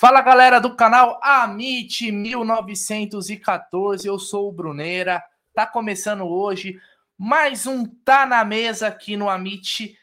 Fala 0.00 0.22
galera 0.22 0.58
do 0.58 0.74
canal 0.74 1.20
Amit 1.22 2.10
1914, 2.10 4.08
eu 4.08 4.18
sou 4.18 4.48
o 4.48 4.52
Bruneira. 4.52 5.22
Tá 5.52 5.66
começando 5.66 6.26
hoje 6.26 6.80
mais 7.18 7.66
um 7.66 7.84
Tá 7.84 8.24
na 8.24 8.42
Mesa 8.42 8.86
aqui 8.86 9.14
no 9.14 9.28
Amit, 9.28 9.94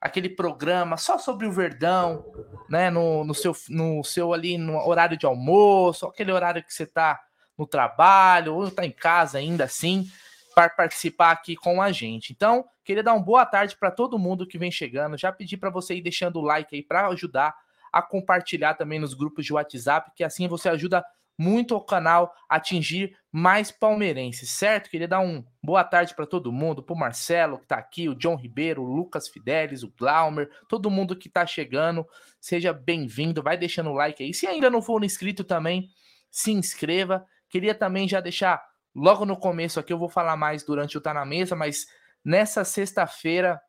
aquele 0.00 0.28
programa 0.28 0.96
só 0.96 1.18
sobre 1.18 1.48
o 1.48 1.50
Verdão, 1.50 2.24
né? 2.70 2.90
No, 2.90 3.24
no, 3.24 3.34
seu, 3.34 3.56
no 3.68 4.04
seu 4.04 4.32
ali 4.32 4.56
no 4.56 4.76
horário 4.86 5.18
de 5.18 5.26
almoço, 5.26 6.06
aquele 6.06 6.30
horário 6.30 6.62
que 6.62 6.72
você 6.72 6.86
tá 6.86 7.20
no 7.58 7.66
trabalho 7.66 8.54
ou 8.54 8.70
tá 8.70 8.86
em 8.86 8.92
casa 8.92 9.38
ainda 9.38 9.64
assim, 9.64 10.08
para 10.54 10.68
participar 10.68 11.32
aqui 11.32 11.56
com 11.56 11.82
a 11.82 11.90
gente. 11.90 12.32
Então, 12.32 12.64
queria 12.84 13.02
dar 13.02 13.14
uma 13.14 13.24
boa 13.24 13.44
tarde 13.44 13.76
para 13.76 13.90
todo 13.90 14.16
mundo 14.16 14.46
que 14.46 14.58
vem 14.58 14.70
chegando. 14.70 15.18
Já 15.18 15.32
pedi 15.32 15.56
para 15.56 15.70
você 15.70 15.96
ir 15.96 16.02
deixando 16.02 16.38
o 16.38 16.44
like 16.44 16.72
aí 16.72 16.84
para 16.84 17.08
ajudar 17.08 17.52
a 17.94 18.02
compartilhar 18.02 18.74
também 18.74 18.98
nos 18.98 19.14
grupos 19.14 19.46
de 19.46 19.52
WhatsApp, 19.52 20.10
que 20.16 20.24
assim 20.24 20.48
você 20.48 20.68
ajuda 20.68 21.04
muito 21.38 21.76
o 21.76 21.80
canal 21.80 22.32
a 22.48 22.56
atingir 22.56 23.16
mais 23.30 23.70
palmeirenses, 23.70 24.50
certo? 24.50 24.90
Queria 24.90 25.06
dar 25.06 25.20
um 25.20 25.44
boa 25.62 25.84
tarde 25.84 26.14
para 26.14 26.26
todo 26.26 26.52
mundo, 26.52 26.82
para 26.82 26.94
o 26.94 26.98
Marcelo 26.98 27.58
que 27.58 27.64
está 27.64 27.76
aqui, 27.76 28.08
o 28.08 28.14
John 28.14 28.36
Ribeiro, 28.36 28.82
o 28.82 28.86
Lucas 28.86 29.28
Fidelis, 29.28 29.82
o 29.82 29.92
Glaumer, 29.96 30.50
todo 30.68 30.90
mundo 30.90 31.16
que 31.16 31.28
está 31.28 31.46
chegando, 31.46 32.06
seja 32.40 32.72
bem-vindo, 32.72 33.42
vai 33.42 33.56
deixando 33.56 33.90
o 33.90 33.94
like 33.94 34.22
aí. 34.22 34.34
Se 34.34 34.46
ainda 34.46 34.68
não 34.68 34.82
for 34.82 35.02
inscrito 35.04 35.44
também, 35.44 35.88
se 36.30 36.52
inscreva. 36.52 37.24
Queria 37.48 37.74
também 37.74 38.08
já 38.08 38.20
deixar 38.20 38.60
logo 38.94 39.24
no 39.24 39.36
começo 39.36 39.78
aqui, 39.78 39.92
eu 39.92 39.98
vou 39.98 40.08
falar 40.08 40.36
mais 40.36 40.64
durante 40.64 40.98
o 40.98 41.00
Tá 41.00 41.14
na 41.14 41.24
Mesa, 41.24 41.54
mas 41.54 41.86
nessa 42.24 42.64
sexta-feira, 42.64 43.60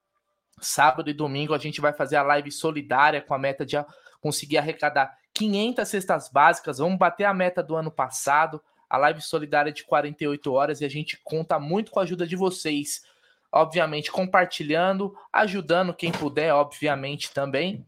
sábado 0.60 1.10
e 1.10 1.14
domingo, 1.14 1.54
a 1.54 1.58
gente 1.58 1.82
vai 1.82 1.94
fazer 1.94 2.16
a 2.16 2.24
live 2.24 2.52
solidária 2.52 3.22
com 3.22 3.34
a 3.34 3.40
meta 3.40 3.66
de 3.66 3.76
conseguir 4.26 4.58
arrecadar 4.58 5.16
500 5.36 5.88
cestas 5.88 6.30
básicas. 6.30 6.80
Vamos 6.80 6.98
bater 6.98 7.26
a 7.26 7.34
meta 7.34 7.62
do 7.62 7.76
ano 7.76 7.92
passado. 7.92 8.60
A 8.90 8.98
live 8.98 9.22
solidária 9.22 9.72
de 9.72 9.84
48 9.84 10.52
horas 10.52 10.82
e 10.82 10.86
a 10.86 10.90
gente 10.90 11.20
conta 11.24 11.60
muito 11.60 11.92
com 11.92 12.00
a 12.00 12.04
ajuda 12.04 12.26
de 12.26 12.36
vocês. 12.36 13.06
Obviamente, 13.52 14.12
compartilhando, 14.12 15.16
ajudando 15.32 15.94
quem 15.94 16.12
puder, 16.12 16.52
obviamente 16.56 17.32
também. 17.32 17.86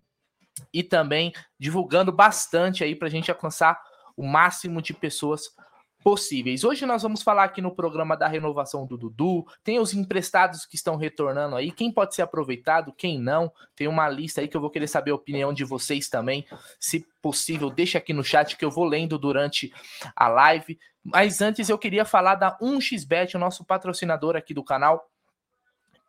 E 0.71 0.83
também 0.83 1.33
divulgando 1.58 2.11
bastante 2.11 2.83
aí 2.83 2.95
para 2.95 3.08
a 3.08 3.11
gente 3.11 3.31
alcançar 3.31 3.81
o 4.15 4.23
máximo 4.23 4.80
de 4.80 4.93
pessoas 4.93 5.55
possíveis. 6.03 6.63
Hoje 6.63 6.85
nós 6.85 7.03
vamos 7.03 7.21
falar 7.21 7.43
aqui 7.43 7.61
no 7.61 7.75
programa 7.75 8.15
da 8.15 8.27
renovação 8.27 8.85
do 8.85 8.97
Dudu, 8.97 9.45
tem 9.63 9.79
os 9.79 9.93
emprestados 9.93 10.65
que 10.65 10.75
estão 10.75 10.95
retornando 10.95 11.55
aí, 11.55 11.71
quem 11.71 11.91
pode 11.91 12.15
ser 12.15 12.21
aproveitado, 12.21 12.93
quem 12.93 13.19
não. 13.19 13.51
Tem 13.75 13.87
uma 13.87 14.07
lista 14.07 14.41
aí 14.41 14.47
que 14.47 14.55
eu 14.55 14.61
vou 14.61 14.69
querer 14.69 14.87
saber 14.87 15.11
a 15.11 15.15
opinião 15.15 15.53
de 15.53 15.63
vocês 15.63 16.09
também. 16.09 16.45
Se 16.79 17.05
possível, 17.21 17.69
deixa 17.69 17.97
aqui 17.97 18.13
no 18.13 18.23
chat 18.23 18.55
que 18.55 18.65
eu 18.65 18.71
vou 18.71 18.85
lendo 18.85 19.17
durante 19.17 19.73
a 20.15 20.27
live. 20.27 20.79
Mas 21.03 21.41
antes 21.41 21.69
eu 21.69 21.77
queria 21.77 22.03
falar 22.05 22.35
da 22.35 22.57
1xBet, 22.59 23.35
o 23.35 23.39
nosso 23.39 23.63
patrocinador 23.63 24.35
aqui 24.35 24.53
do 24.53 24.63
canal. 24.63 25.09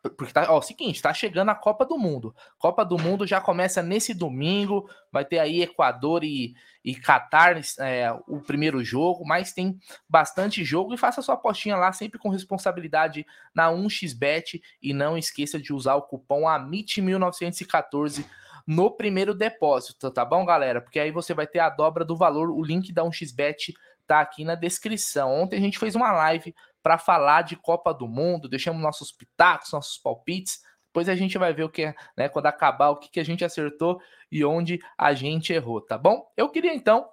Porque 0.01 0.31
tá, 0.31 0.45
ó, 0.49 0.61
seguinte, 0.61 1.01
tá 1.01 1.13
chegando 1.13 1.49
a 1.49 1.55
Copa 1.55 1.85
do 1.85 1.97
Mundo. 1.97 2.33
Copa 2.57 2.85
do 2.85 2.97
Mundo 2.97 3.27
já 3.27 3.41
começa 3.41 3.83
nesse 3.83 4.13
domingo, 4.13 4.89
vai 5.11 5.25
ter 5.25 5.39
aí 5.39 5.61
Equador 5.61 6.23
e, 6.23 6.53
e 6.83 6.95
Catar 6.95 7.59
é, 7.79 8.09
o 8.27 8.39
primeiro 8.39 8.81
jogo, 8.81 9.25
mas 9.25 9.51
tem 9.51 9.77
bastante 10.07 10.63
jogo 10.63 10.93
e 10.93 10.97
faça 10.97 11.21
sua 11.21 11.35
apostinha 11.35 11.75
lá 11.75 11.91
sempre 11.91 12.17
com 12.17 12.29
responsabilidade 12.29 13.25
na 13.53 13.69
1xBet 13.69 14.61
e 14.81 14.93
não 14.93 15.17
esqueça 15.17 15.59
de 15.59 15.73
usar 15.73 15.95
o 15.95 16.03
cupom 16.03 16.43
AMIT1914 16.43 18.23
no 18.65 18.91
primeiro 18.91 19.33
depósito, 19.33 20.11
tá 20.11 20.23
bom, 20.23 20.45
galera? 20.45 20.79
Porque 20.79 20.99
aí 20.99 21.11
você 21.11 21.33
vai 21.33 21.47
ter 21.47 21.57
a 21.57 21.69
dobra 21.69 22.05
do 22.05 22.15
valor, 22.15 22.51
o 22.51 22.63
link 22.63 22.93
da 22.93 23.03
1xBet 23.03 23.73
tá 24.09 24.21
aqui 24.21 24.43
na 24.43 24.55
descrição. 24.55 25.31
Ontem 25.31 25.57
a 25.57 25.61
gente 25.61 25.77
fez 25.77 25.95
uma 25.95 26.11
live 26.11 26.55
para 26.81 26.97
falar 26.97 27.43
de 27.43 27.55
Copa 27.55 27.93
do 27.93 28.07
Mundo, 28.07 28.49
deixamos 28.49 28.81
nossos 28.81 29.11
pitacos, 29.11 29.71
nossos 29.71 29.99
palpites. 29.99 30.61
Depois 30.87 31.07
a 31.07 31.15
gente 31.15 31.37
vai 31.37 31.53
ver 31.53 31.63
o 31.63 31.69
que, 31.69 31.83
é, 31.83 31.95
né, 32.17 32.27
quando 32.27 32.47
acabar, 32.47 32.89
o 32.89 32.97
que, 32.97 33.11
que 33.11 33.19
a 33.19 33.23
gente 33.23 33.45
acertou 33.45 34.01
e 34.31 34.43
onde 34.43 34.79
a 34.97 35.13
gente 35.13 35.53
errou, 35.53 35.79
tá 35.79 35.95
bom? 35.95 36.27
Eu 36.35 36.49
queria 36.49 36.73
então, 36.73 37.07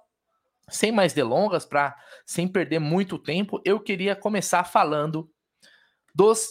sem 0.67 0.91
mais 0.91 1.13
delongas, 1.13 1.65
para 1.65 1.95
sem 2.25 2.47
perder 2.47 2.79
muito 2.79 3.19
tempo, 3.19 3.61
eu 3.63 3.79
queria 3.79 4.15
começar 4.15 4.63
falando 4.63 5.29
dos 6.15 6.47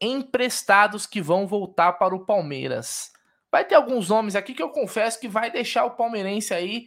emprestados 0.00 1.06
que 1.06 1.20
vão 1.20 1.46
voltar 1.46 1.92
para 1.92 2.14
o 2.14 2.24
Palmeiras. 2.24 3.12
Vai 3.52 3.66
ter 3.66 3.74
alguns 3.74 4.08
nomes 4.08 4.34
aqui 4.34 4.54
que 4.54 4.62
eu 4.62 4.70
confesso 4.70 5.20
que 5.20 5.28
vai 5.28 5.50
deixar 5.50 5.84
o 5.84 5.90
palmeirense 5.90 6.54
aí 6.54 6.86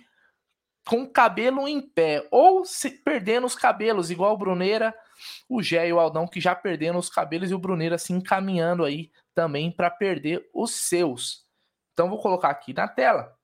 com 0.88 1.07
cabelo 1.07 1.67
em 1.67 1.81
pé, 1.81 2.27
ou 2.29 2.66
se 2.66 2.89
perdendo 2.89 3.47
os 3.47 3.55
cabelos, 3.55 4.11
igual 4.11 4.33
o 4.33 4.38
Bruneira 4.38 4.94
o 5.47 5.61
Gé 5.61 5.88
e 5.88 5.94
o 5.94 5.99
Aldão 5.99 6.27
que 6.27 6.41
já 6.41 6.55
perderam 6.55 6.99
os 6.99 7.09
cabelos 7.09 7.51
e 7.51 7.53
o 7.53 7.59
Bruneiro 7.59 7.95
assim 7.95 8.16
encaminhando 8.16 8.83
aí 8.83 9.11
também 9.33 9.71
para 9.71 9.89
perder 9.89 10.47
os 10.53 10.71
seus. 10.71 11.45
Então 11.94 12.09
vou 12.09 12.19
colocar 12.19 12.49
aqui 12.49 12.73
na 12.73 12.88
tela 12.88 13.35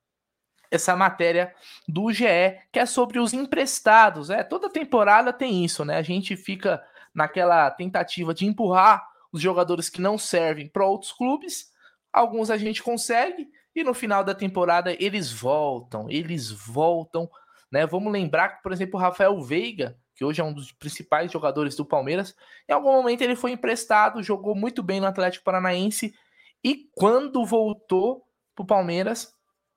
essa 0.72 0.96
matéria 0.96 1.54
do 1.88 2.12
GE, 2.12 2.26
que 2.72 2.78
é 2.78 2.86
sobre 2.86 3.20
os 3.20 3.34
emprestados. 3.34 4.30
É, 4.30 4.44
toda 4.44 4.70
temporada 4.70 5.34
tem 5.34 5.66
isso, 5.66 5.84
né? 5.84 5.98
A 5.98 6.04
gente 6.04 6.36
fica 6.36 6.84
naquela 7.14 7.72
tentativa 7.72 8.36
de 8.36 8.46
empurrar 8.46 9.08
os 9.32 9.42
jogadores 9.42 9.90
que 9.90 10.00
não 10.00 10.18
servem 10.18 10.68
para 10.68 10.86
outros 10.86 11.12
clubes. 11.12 11.72
Alguns 12.14 12.52
a 12.52 12.58
gente 12.58 12.84
consegue 12.84 13.50
e 13.76 13.84
no 13.84 13.94
final 13.94 14.24
da 14.24 14.36
temporada 14.36 14.96
eles 15.00 15.32
voltam, 15.32 16.08
eles 16.10 16.50
voltam, 16.52 17.30
né? 17.72 17.86
Vamos 17.86 18.12
lembrar 18.12 18.50
que, 18.50 18.64
por 18.64 18.72
exemplo, 18.72 19.00
o 19.00 19.02
Rafael 19.02 19.40
Veiga 19.42 19.98
que 20.20 20.26
hoje 20.26 20.42
é 20.42 20.44
um 20.44 20.52
dos 20.52 20.74
principais 20.74 21.32
jogadores 21.32 21.78
do 21.78 21.86
Palmeiras. 21.86 22.36
Em 22.68 22.74
algum 22.74 22.92
momento 22.92 23.22
ele 23.22 23.38
foi 23.38 23.52
emprestado, 23.52 24.22
jogou 24.22 24.54
muito 24.54 24.84
bem 24.84 25.00
no 25.00 25.08
Atlético 25.08 25.46
Paranaense 25.46 26.14
e 26.62 26.90
quando 26.94 27.46
voltou 27.46 28.26
para 28.54 28.64
o 28.64 28.68
Palmeiras, 28.68 29.34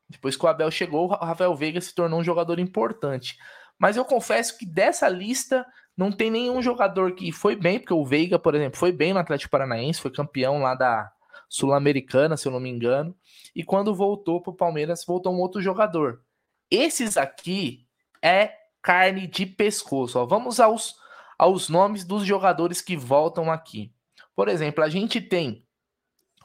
depois 0.09 0.37
que 0.37 0.45
o 0.45 0.49
Abel 0.49 0.69
chegou, 0.69 1.05
o 1.05 1.15
Rafael 1.15 1.55
Veiga 1.55 1.81
se 1.81 1.95
tornou 1.95 2.19
um 2.19 2.25
jogador 2.25 2.59
importante. 2.59 3.37
Mas 3.79 3.97
eu 3.97 4.05
confesso 4.05 4.59
que 4.59 4.67
dessa 4.67 5.09
lista 5.09 5.65
não 5.97 6.11
tem 6.11 6.29
nenhum 6.29 6.61
jogador 6.61 7.15
que 7.15 7.31
foi 7.31 7.55
bem, 7.55 7.79
porque 7.79 7.95
o 7.95 8.05
Veiga, 8.05 8.37
por 8.37 8.57
exemplo, 8.57 8.81
foi 8.81 8.91
bem 8.91 9.13
no 9.13 9.21
Atlético 9.21 9.53
Paranaense, 9.53 10.01
foi 10.01 10.11
campeão 10.11 10.59
lá 10.59 10.75
da 10.75 11.09
Sul-Americana, 11.53 12.35
se 12.35 12.49
eu 12.49 12.53
não 12.53 12.59
me 12.59 12.71
engano. 12.71 13.15
E 13.55 13.63
quando 13.63 13.95
voltou 13.95 14.41
para 14.41 14.53
o 14.53 14.57
Palmeiras, 14.57 15.05
voltou 15.05 15.35
um 15.35 15.39
outro 15.39 15.61
jogador. 15.61 16.25
Esses 16.71 17.19
aqui 17.19 17.87
é 18.23 18.57
carne 18.81 19.27
de 19.27 19.45
pescoço. 19.45 20.19
Ó. 20.19 20.25
Vamos 20.25 20.59
aos, 20.59 20.97
aos 21.39 21.69
nomes 21.69 22.07
dos 22.07 22.25
jogadores 22.25 22.81
que 22.81 22.97
voltam 22.97 23.53
aqui. 23.53 23.95
Por 24.35 24.49
exemplo, 24.49 24.83
a 24.83 24.89
gente 24.89 25.21
tem, 25.21 25.67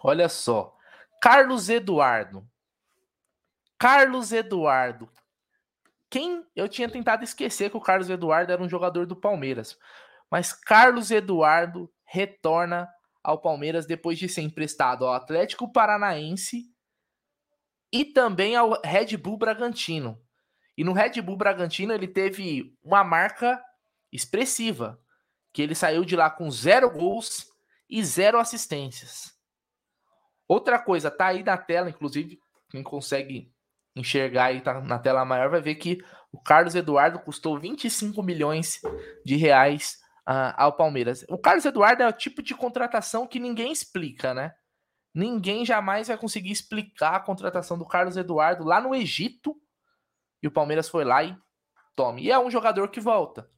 olha 0.03 0.27
só, 0.27 0.75
Carlos 1.21 1.69
Eduardo. 1.69 2.45
Carlos 3.79 4.33
Eduardo. 4.33 5.09
Quem 6.09 6.45
eu 6.53 6.67
tinha 6.67 6.89
tentado 6.89 7.23
esquecer 7.23 7.69
que 7.69 7.77
o 7.77 7.81
Carlos 7.81 8.09
Eduardo 8.09 8.51
era 8.51 8.61
um 8.61 8.67
jogador 8.67 9.05
do 9.05 9.15
Palmeiras, 9.15 9.79
mas 10.29 10.51
Carlos 10.51 11.11
Eduardo 11.11 11.89
retorna 12.03 12.89
ao 13.27 13.37
Palmeiras 13.37 13.85
depois 13.85 14.17
de 14.17 14.29
ser 14.29 14.39
emprestado 14.39 15.05
ao 15.05 15.13
Atlético 15.13 15.69
Paranaense 15.69 16.63
e 17.91 18.05
também 18.05 18.55
ao 18.55 18.79
Red 18.81 19.17
Bull 19.17 19.37
Bragantino. 19.37 20.17
E 20.77 20.83
no 20.83 20.93
Red 20.93 21.21
Bull 21.21 21.35
Bragantino 21.35 21.91
ele 21.91 22.07
teve 22.07 22.73
uma 22.81 23.03
marca 23.03 23.61
expressiva, 24.13 24.97
que 25.51 25.61
ele 25.61 25.75
saiu 25.75 26.05
de 26.05 26.15
lá 26.15 26.29
com 26.29 26.49
zero 26.49 26.89
gols 26.89 27.45
e 27.89 28.01
zero 28.01 28.39
assistências. 28.39 29.37
Outra 30.47 30.79
coisa, 30.79 31.11
tá 31.11 31.27
aí 31.27 31.43
na 31.43 31.57
tela, 31.57 31.89
inclusive, 31.89 32.39
quem 32.69 32.81
consegue 32.81 33.51
enxergar 33.93 34.53
e 34.53 34.61
tá 34.61 34.79
na 34.79 34.99
tela 34.99 35.25
maior 35.25 35.49
vai 35.49 35.59
ver 35.59 35.75
que 35.75 35.97
o 36.31 36.39
Carlos 36.39 36.75
Eduardo 36.75 37.19
custou 37.19 37.59
25 37.59 38.23
milhões 38.23 38.79
de 39.25 39.35
reais 39.35 39.97
uh, 40.27 40.53
ao 40.55 40.73
Palmeiras. 40.73 41.25
O 41.29 41.37
Carlos 41.37 41.65
Eduardo 41.65 42.03
é 42.03 42.07
o 42.07 42.13
tipo 42.13 42.41
de 42.43 42.53
contratação 42.53 43.25
que 43.25 43.39
ninguém 43.39 43.71
explica, 43.71 44.33
né? 44.33 44.53
Ninguém 45.13 45.65
jamais 45.65 46.09
vai 46.09 46.17
conseguir 46.17 46.51
explicar 46.51 47.15
a 47.15 47.19
contratação 47.19 47.77
do 47.77 47.87
Carlos 47.87 48.17
Eduardo 48.17 48.63
lá 48.63 48.81
no 48.81 48.93
Egito 48.93 49.59
e 50.43 50.47
o 50.47 50.51
Palmeiras 50.51 50.89
foi 50.89 51.03
lá 51.03 51.23
e 51.23 51.35
tome. 51.95 52.23
E 52.23 52.31
é 52.31 52.37
um 52.37 52.51
jogador 52.51 52.89
que 52.89 52.99
volta. 52.99 53.49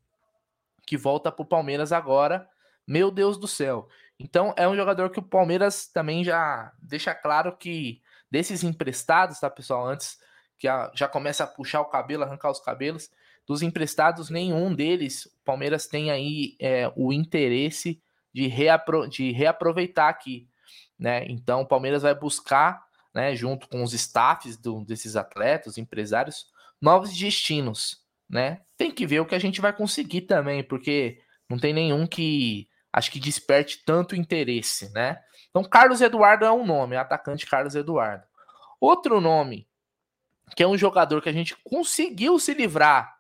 Que 0.86 0.96
volta 0.96 1.32
pro 1.32 1.44
Palmeiras 1.44 1.92
agora. 1.92 2.48
Meu 2.88 3.12
Deus 3.12 3.38
do 3.38 3.48
céu. 3.48 3.90
Então 4.18 4.54
é 4.56 4.68
um 4.68 4.76
jogador 4.76 5.10
que 5.10 5.20
o 5.20 5.24
Palmeiras 5.24 5.88
também 5.88 6.24
já 6.24 6.72
deixa 6.82 7.14
claro 7.14 7.58
que 7.58 8.02
desses 8.32 8.64
emprestados, 8.64 9.40
tá, 9.40 9.50
pessoal? 9.50 9.86
Antes 9.86 10.18
que 10.58 10.68
já 10.94 11.08
começa 11.08 11.44
a 11.44 11.48
puxar 11.48 11.82
o 11.82 11.86
cabelo, 11.86 12.24
arrancar 12.24 12.52
os 12.52 12.60
cabelos, 12.60 13.10
dos 13.48 13.62
emprestados, 13.62 14.30
nenhum 14.30 14.76
deles, 14.76 15.28
Palmeiras 15.50 15.88
tem 15.88 16.12
aí 16.12 16.56
é, 16.60 16.92
o 16.96 17.12
interesse 17.12 18.00
de, 18.32 18.46
reapro 18.46 19.10
de 19.10 19.32
reaproveitar 19.32 20.08
aqui, 20.08 20.48
né? 20.98 21.26
Então 21.28 21.62
o 21.62 21.66
Palmeiras 21.66 22.04
vai 22.04 22.14
buscar, 22.14 22.86
né, 23.12 23.36
junto 23.36 23.68
com 23.68 23.82
os 23.82 23.92
staffs 23.92 24.56
do, 24.58 24.86
desses 24.86 25.16
atletas, 25.16 25.80
empresários, 25.80 26.46
novos 26.80 27.18
destinos, 27.18 28.06
né? 28.30 28.62
Tem 28.78 28.92
que 28.92 29.08
ver 29.08 29.22
o 29.22 29.26
que 29.26 29.34
a 29.34 29.40
gente 29.40 29.60
vai 29.60 29.74
conseguir 29.74 30.22
também, 30.22 30.64
porque 30.64 31.20
não 31.50 31.58
tem 31.58 31.74
nenhum 31.74 32.06
que 32.06 32.70
acho 32.94 33.12
que 33.12 33.20
desperte 33.20 33.84
tanto 33.84 34.16
interesse, 34.16 34.94
né? 34.94 35.20
Então, 35.50 35.64
Carlos 35.64 36.00
Eduardo 36.00 36.46
é 36.46 36.52
um 36.52 36.64
nome, 36.64 36.96
atacante 36.96 37.48
Carlos 37.48 37.74
Eduardo. 37.74 38.24
Outro 38.80 39.20
nome, 39.20 39.68
que 40.56 40.62
é 40.62 40.68
um 40.68 40.78
jogador 40.78 41.24
que 41.24 41.30
a 41.30 41.34
gente 41.34 41.56
conseguiu 41.64 42.38
se 42.38 42.54
livrar, 42.54 43.19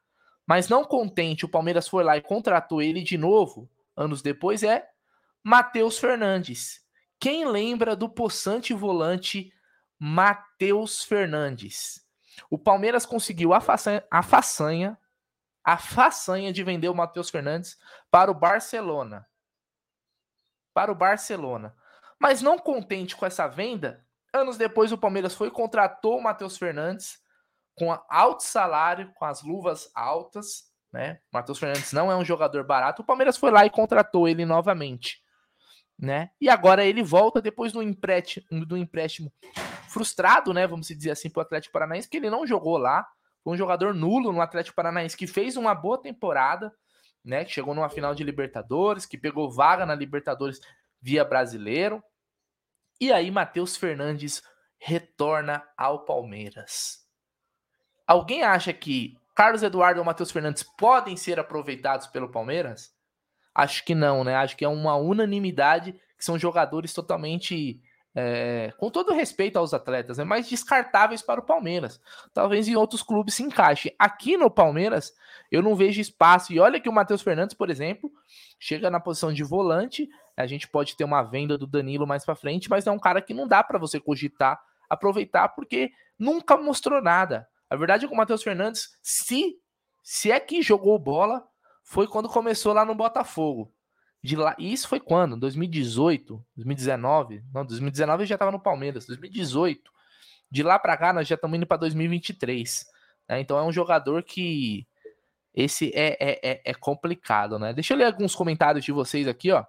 mas 0.49 0.67
não 0.67 0.83
contente, 0.83 1.45
o 1.45 1.47
Palmeiras 1.47 1.87
foi 1.87 2.03
lá 2.03 2.17
e 2.17 2.23
contratou 2.23 2.81
ele 2.81 3.03
de 3.03 3.19
novo, 3.19 3.69
anos 3.95 4.23
depois, 4.23 4.63
é 4.63 4.89
Matheus 5.43 5.99
Fernandes. 5.99 6.83
Quem 7.19 7.45
lembra 7.45 7.95
do 7.95 8.09
possante 8.09 8.73
volante 8.73 9.53
Matheus 9.99 11.03
Fernandes? 11.03 12.03
O 12.49 12.57
Palmeiras 12.57 13.05
conseguiu 13.05 13.53
a 13.53 13.61
façanha, 13.61 14.03
a 14.09 14.23
façanha, 14.23 14.97
a 15.63 15.77
façanha 15.77 16.51
de 16.51 16.63
vender 16.63 16.89
o 16.89 16.95
Matheus 16.95 17.29
Fernandes 17.29 17.77
para 18.09 18.31
o 18.31 18.33
Barcelona. 18.33 19.29
Para 20.73 20.91
o 20.91 20.95
Barcelona. 20.95 21.75
Mas 22.19 22.41
não 22.41 22.57
contente 22.57 23.15
com 23.15 23.23
essa 23.23 23.47
venda, 23.47 24.03
anos 24.33 24.57
depois 24.57 24.91
o 24.91 24.97
Palmeiras 24.97 25.35
foi 25.35 25.49
e 25.49 25.51
contratou 25.51 26.17
o 26.17 26.23
Matheus 26.23 26.57
Fernandes 26.57 27.21
com 27.79 27.97
alto 28.09 28.43
salário, 28.43 29.09
com 29.15 29.23
as 29.23 29.41
luvas 29.41 29.89
altas, 29.95 30.65
né? 30.91 31.21
Matheus 31.31 31.57
Fernandes 31.57 31.93
não 31.93 32.11
é 32.11 32.15
um 32.17 32.25
jogador 32.25 32.61
barato. 32.65 33.01
O 33.01 33.05
Palmeiras 33.05 33.37
foi 33.37 33.51
lá 33.51 33.65
e 33.65 33.69
contratou 33.69 34.27
ele 34.27 34.45
novamente, 34.45 35.23
né? 35.97 36.31
E 36.41 36.49
agora 36.49 36.83
ele 36.83 37.01
volta 37.01 37.41
depois 37.41 37.71
do 37.71 37.81
empréstimo, 37.81 38.65
do 38.65 38.75
empréstimo 38.75 39.31
frustrado, 39.87 40.53
né? 40.53 40.67
Vamos 40.67 40.87
dizer 40.87 41.11
assim, 41.11 41.29
para 41.29 41.39
o 41.39 41.43
Atlético 41.43 41.71
Paranaense, 41.71 42.09
que 42.09 42.17
ele 42.17 42.29
não 42.29 42.45
jogou 42.45 42.77
lá. 42.77 43.07
Foi 43.41 43.53
um 43.53 43.57
jogador 43.57 43.93
nulo 43.93 44.33
no 44.33 44.41
Atlético 44.41 44.75
Paranaense 44.75 45.15
que 45.15 45.25
fez 45.25 45.55
uma 45.55 45.73
boa 45.73 45.97
temporada, 45.97 46.73
né? 47.23 47.45
Que 47.45 47.51
chegou 47.51 47.73
numa 47.73 47.89
final 47.89 48.13
de 48.13 48.25
Libertadores, 48.25 49.05
que 49.05 49.17
pegou 49.17 49.49
vaga 49.49 49.85
na 49.85 49.95
Libertadores 49.95 50.59
via 51.01 51.23
brasileiro. 51.23 52.03
E 52.99 53.13
aí, 53.13 53.31
Matheus 53.31 53.77
Fernandes 53.77 54.43
retorna 54.77 55.65
ao 55.77 56.03
Palmeiras. 56.03 57.08
Alguém 58.09 58.41
acha 58.41 58.73
que 58.73 59.15
Carlos 59.35 59.61
Eduardo 59.61 59.99
ou 59.99 60.05
Matheus 60.05 60.31
Fernandes 60.31 60.63
podem 60.63 61.15
ser 61.15 61.39
aproveitados 61.39 62.07
pelo 62.07 62.31
Palmeiras? 62.31 62.91
Acho 63.53 63.85
que 63.85 63.93
não, 63.93 64.23
né? 64.23 64.35
Acho 64.35 64.57
que 64.57 64.65
é 64.65 64.67
uma 64.67 64.95
unanimidade 64.95 65.93
que 66.17 66.25
são 66.25 66.35
jogadores 66.35 66.91
totalmente 66.91 67.79
é, 68.15 68.73
com 68.79 68.89
todo 68.89 69.13
respeito 69.13 69.59
aos 69.59 69.75
atletas, 69.75 70.17
é 70.17 70.23
mais 70.23 70.49
descartáveis 70.49 71.21
para 71.21 71.39
o 71.39 71.45
Palmeiras. 71.45 72.01
Talvez 72.33 72.67
em 72.67 72.75
outros 72.75 73.03
clubes 73.03 73.35
se 73.35 73.43
encaixe. 73.43 73.93
Aqui 73.99 74.35
no 74.35 74.49
Palmeiras, 74.49 75.13
eu 75.51 75.61
não 75.61 75.75
vejo 75.75 76.01
espaço. 76.01 76.51
E 76.51 76.59
olha 76.59 76.79
que 76.79 76.89
o 76.89 76.91
Matheus 76.91 77.21
Fernandes, 77.21 77.53
por 77.53 77.69
exemplo, 77.69 78.11
chega 78.59 78.89
na 78.89 78.99
posição 78.99 79.31
de 79.31 79.43
volante. 79.43 80.09
A 80.35 80.47
gente 80.47 80.67
pode 80.67 80.97
ter 80.97 81.03
uma 81.03 81.21
venda 81.21 81.59
do 81.59 81.67
Danilo 81.67 82.07
mais 82.07 82.25
para 82.25 82.33
frente, 82.33 82.71
mas 82.71 82.87
é 82.87 82.91
um 82.91 82.97
cara 82.97 83.21
que 83.21 83.35
não 83.35 83.47
dá 83.47 83.63
para 83.63 83.77
você 83.77 83.99
cogitar 83.99 84.59
aproveitar 84.89 85.49
porque 85.49 85.91
nunca 86.17 86.57
mostrou 86.57 86.99
nada. 86.99 87.47
A 87.69 87.75
verdade 87.75 88.05
é 88.05 88.07
que 88.07 88.13
o 88.13 88.17
Matheus 88.17 88.43
Fernandes, 88.43 88.89
se 89.01 89.55
se 90.03 90.31
é 90.31 90.39
que 90.39 90.61
jogou 90.61 90.97
bola, 90.97 91.47
foi 91.83 92.07
quando 92.07 92.27
começou 92.27 92.73
lá 92.73 92.83
no 92.83 92.95
Botafogo. 92.95 93.71
De 94.23 94.35
lá, 94.35 94.55
e 94.57 94.73
isso 94.73 94.87
foi 94.87 94.99
quando? 94.99 95.37
2018, 95.37 96.43
2019? 96.55 97.43
Não, 97.53 97.65
2019 97.65 98.25
já 98.25 98.35
estava 98.35 98.51
no 98.51 98.59
Palmeiras. 98.59 99.05
2018. 99.05 99.91
De 100.51 100.63
lá 100.63 100.79
para 100.79 100.97
cá 100.97 101.13
nós 101.13 101.27
já 101.27 101.35
estamos 101.35 101.55
indo 101.55 101.67
para 101.67 101.77
2023. 101.77 102.85
Né? 103.29 103.39
Então 103.39 103.57
é 103.57 103.63
um 103.63 103.71
jogador 103.71 104.23
que 104.23 104.87
esse 105.53 105.91
é, 105.93 106.17
é, 106.19 106.39
é, 106.43 106.61
é, 106.65 106.73
complicado, 106.73 107.59
né? 107.59 107.73
Deixa 107.73 107.93
eu 107.93 107.97
ler 107.97 108.05
alguns 108.05 108.35
comentários 108.35 108.83
de 108.83 108.91
vocês 108.91 109.27
aqui, 109.27 109.51
ó. 109.51 109.63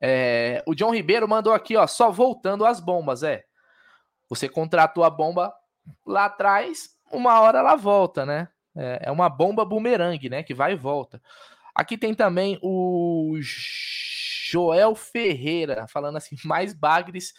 É, 0.00 0.62
o 0.66 0.74
John 0.74 0.94
Ribeiro 0.94 1.28
mandou 1.28 1.52
aqui, 1.52 1.76
ó, 1.76 1.86
só 1.86 2.10
voltando 2.10 2.64
às 2.64 2.80
bombas, 2.80 3.22
é. 3.22 3.44
Você 4.28 4.48
contratou 4.48 5.04
a 5.04 5.10
bomba 5.10 5.52
lá 6.06 6.26
atrás, 6.26 6.90
uma 7.10 7.40
hora 7.40 7.58
ela 7.58 7.76
volta, 7.76 8.24
né? 8.24 8.48
É, 8.76 9.04
é 9.04 9.10
uma 9.10 9.28
bomba 9.28 9.64
bumerangue, 9.64 10.28
né? 10.28 10.42
Que 10.42 10.54
vai 10.54 10.72
e 10.72 10.76
volta. 10.76 11.20
Aqui 11.74 11.96
tem 11.96 12.14
também 12.14 12.58
o 12.62 13.38
Joel 13.40 14.94
Ferreira 14.94 15.86
falando 15.88 16.16
assim, 16.16 16.36
mais 16.44 16.72
bagres 16.72 17.32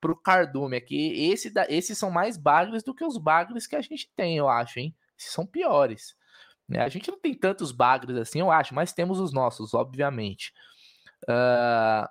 pro 0.00 0.16
Cardume 0.16 0.76
aqui. 0.76 1.30
Esse 1.30 1.50
da, 1.50 1.66
esses 1.68 1.96
são 1.96 2.10
mais 2.10 2.36
bagres 2.36 2.82
do 2.82 2.94
que 2.94 3.04
os 3.04 3.16
bagres 3.16 3.66
que 3.66 3.76
a 3.76 3.80
gente 3.80 4.10
tem, 4.16 4.36
eu 4.36 4.48
acho, 4.48 4.80
hein? 4.80 4.94
Esses 5.16 5.32
são 5.32 5.46
piores. 5.46 6.16
Né? 6.68 6.80
A 6.80 6.88
gente 6.88 7.10
não 7.10 7.18
tem 7.18 7.34
tantos 7.34 7.70
bagres 7.70 8.16
assim, 8.16 8.40
eu 8.40 8.50
acho, 8.50 8.74
mas 8.74 8.92
temos 8.92 9.20
os 9.20 9.32
nossos, 9.32 9.74
obviamente. 9.74 10.52
Uh, 11.24 12.08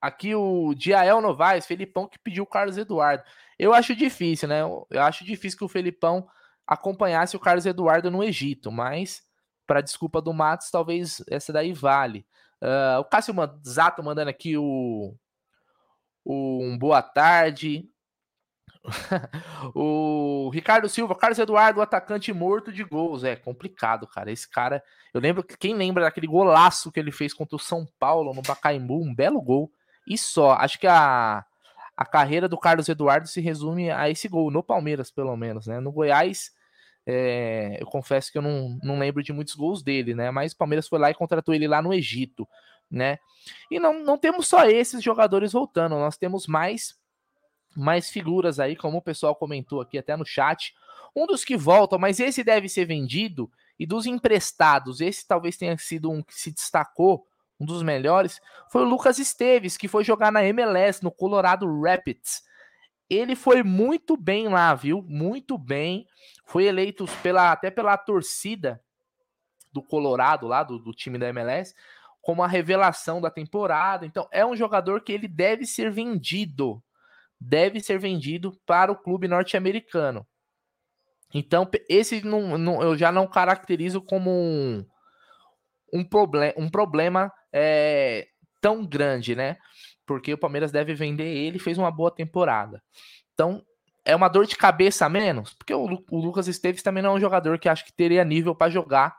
aqui 0.00 0.34
o 0.34 0.74
Diael 0.74 1.20
Novaes, 1.20 1.66
Felipão 1.66 2.08
que 2.08 2.18
pediu 2.18 2.44
o 2.44 2.46
Carlos 2.46 2.76
Eduardo. 2.76 3.22
Eu 3.62 3.72
acho 3.72 3.94
difícil, 3.94 4.48
né? 4.48 4.62
Eu 4.62 5.02
acho 5.02 5.24
difícil 5.24 5.56
que 5.56 5.64
o 5.64 5.68
Felipão 5.68 6.26
acompanhasse 6.66 7.36
o 7.36 7.38
Carlos 7.38 7.64
Eduardo 7.64 8.10
no 8.10 8.24
Egito, 8.24 8.72
mas 8.72 9.22
para 9.68 9.80
desculpa 9.80 10.20
do 10.20 10.32
Matos, 10.32 10.68
talvez 10.68 11.22
essa 11.30 11.52
daí 11.52 11.72
vale. 11.72 12.26
Uh, 12.60 12.98
o 12.98 13.04
Cássio 13.04 13.32
Zato 13.64 14.02
mandando 14.02 14.30
aqui 14.30 14.56
o, 14.56 15.14
o 16.24 16.64
um 16.64 16.76
boa 16.76 17.00
tarde. 17.02 17.88
o 19.76 20.50
Ricardo 20.52 20.88
Silva, 20.88 21.14
Carlos 21.14 21.38
Eduardo, 21.38 21.80
atacante 21.80 22.32
morto 22.32 22.72
de 22.72 22.82
gols. 22.82 23.22
É 23.22 23.36
complicado, 23.36 24.08
cara. 24.08 24.32
Esse 24.32 24.50
cara, 24.50 24.82
eu 25.14 25.20
lembro 25.20 25.44
que 25.44 25.56
quem 25.56 25.72
lembra 25.72 26.02
daquele 26.02 26.26
golaço 26.26 26.90
que 26.90 26.98
ele 26.98 27.12
fez 27.12 27.32
contra 27.32 27.54
o 27.54 27.60
São 27.60 27.86
Paulo 28.00 28.34
no 28.34 28.42
Pacaembu, 28.42 29.00
um 29.00 29.14
belo 29.14 29.40
gol. 29.40 29.72
E 30.04 30.18
só, 30.18 30.54
acho 30.54 30.80
que 30.80 30.88
a, 30.88 31.46
a 32.02 32.04
carreira 32.04 32.48
do 32.48 32.58
Carlos 32.58 32.88
Eduardo 32.88 33.28
se 33.28 33.40
resume 33.40 33.90
a 33.90 34.10
esse 34.10 34.28
gol, 34.28 34.50
no 34.50 34.62
Palmeiras, 34.62 35.10
pelo 35.10 35.36
menos, 35.36 35.68
né? 35.68 35.78
No 35.78 35.92
Goiás, 35.92 36.50
é, 37.06 37.78
eu 37.80 37.86
confesso 37.86 38.32
que 38.32 38.38
eu 38.38 38.42
não, 38.42 38.76
não 38.82 38.98
lembro 38.98 39.22
de 39.22 39.32
muitos 39.32 39.54
gols 39.54 39.84
dele, 39.84 40.12
né? 40.12 40.30
Mas 40.32 40.52
o 40.52 40.56
Palmeiras 40.56 40.88
foi 40.88 40.98
lá 40.98 41.10
e 41.10 41.14
contratou 41.14 41.54
ele 41.54 41.68
lá 41.68 41.80
no 41.80 41.94
Egito, 41.94 42.46
né? 42.90 43.18
E 43.70 43.78
não, 43.78 44.02
não 44.02 44.18
temos 44.18 44.48
só 44.48 44.64
esses 44.64 45.02
jogadores 45.02 45.52
voltando, 45.52 45.94
nós 45.94 46.16
temos 46.16 46.46
mais 46.46 47.00
mais 47.74 48.10
figuras 48.10 48.60
aí, 48.60 48.76
como 48.76 48.98
o 48.98 49.02
pessoal 49.02 49.34
comentou 49.34 49.80
aqui 49.80 49.96
até 49.96 50.14
no 50.14 50.26
chat. 50.26 50.74
Um 51.16 51.26
dos 51.26 51.42
que 51.42 51.56
voltam, 51.56 51.98
mas 51.98 52.20
esse 52.20 52.44
deve 52.44 52.68
ser 52.68 52.84
vendido, 52.84 53.50
e 53.78 53.86
dos 53.86 54.04
emprestados, 54.06 55.00
esse 55.00 55.26
talvez 55.26 55.56
tenha 55.56 55.78
sido 55.78 56.10
um 56.10 56.22
que 56.22 56.34
se 56.34 56.50
destacou, 56.50 57.26
um 57.62 57.64
dos 57.64 57.82
melhores, 57.82 58.40
foi 58.68 58.82
o 58.82 58.88
Lucas 58.88 59.20
Esteves, 59.20 59.76
que 59.76 59.86
foi 59.86 60.02
jogar 60.02 60.32
na 60.32 60.44
MLS, 60.44 61.02
no 61.02 61.12
Colorado 61.12 61.80
Rapids. 61.80 62.42
Ele 63.08 63.36
foi 63.36 63.62
muito 63.62 64.16
bem 64.16 64.48
lá, 64.48 64.74
viu? 64.74 65.00
Muito 65.02 65.56
bem. 65.56 66.04
Foi 66.44 66.64
eleito 66.64 67.06
pela, 67.22 67.52
até 67.52 67.70
pela 67.70 67.96
torcida 67.96 68.82
do 69.72 69.80
Colorado, 69.80 70.48
lá 70.48 70.64
do, 70.64 70.78
do 70.78 70.92
time 70.92 71.18
da 71.18 71.28
MLS, 71.28 71.72
como 72.20 72.42
a 72.42 72.48
revelação 72.48 73.20
da 73.20 73.30
temporada. 73.30 74.04
Então, 74.04 74.26
é 74.32 74.44
um 74.44 74.56
jogador 74.56 75.02
que 75.02 75.12
ele 75.12 75.28
deve 75.28 75.64
ser 75.64 75.90
vendido. 75.90 76.82
Deve 77.40 77.80
ser 77.80 77.98
vendido 77.98 78.58
para 78.66 78.90
o 78.90 78.96
clube 78.96 79.28
norte-americano. 79.28 80.26
Então, 81.32 81.68
esse 81.88 82.24
não, 82.24 82.58
não, 82.58 82.82
eu 82.82 82.96
já 82.96 83.12
não 83.12 83.26
caracterizo 83.26 84.00
como 84.02 84.30
um, 84.30 84.84
um, 85.92 86.04
problem, 86.04 86.52
um 86.56 86.68
problema 86.68 87.32
é, 87.52 88.28
tão 88.60 88.86
grande, 88.86 89.36
né? 89.36 89.56
porque 90.06 90.34
o 90.34 90.38
Palmeiras 90.38 90.72
deve 90.72 90.94
vender 90.94 91.24
ele 91.24 91.58
fez 91.58 91.78
uma 91.78 91.90
boa 91.90 92.10
temporada. 92.10 92.82
Então, 93.32 93.64
é 94.04 94.14
uma 94.14 94.28
dor 94.28 94.46
de 94.46 94.56
cabeça 94.56 95.06
a 95.06 95.08
menos, 95.08 95.54
porque 95.54 95.72
o, 95.72 96.04
o 96.10 96.20
Lucas 96.20 96.48
Esteves 96.48 96.82
também 96.82 97.02
não 97.02 97.10
é 97.10 97.14
um 97.14 97.20
jogador 97.20 97.58
que 97.58 97.68
acho 97.68 97.84
que 97.84 97.92
teria 97.92 98.24
nível 98.24 98.54
para 98.54 98.70
jogar 98.70 99.16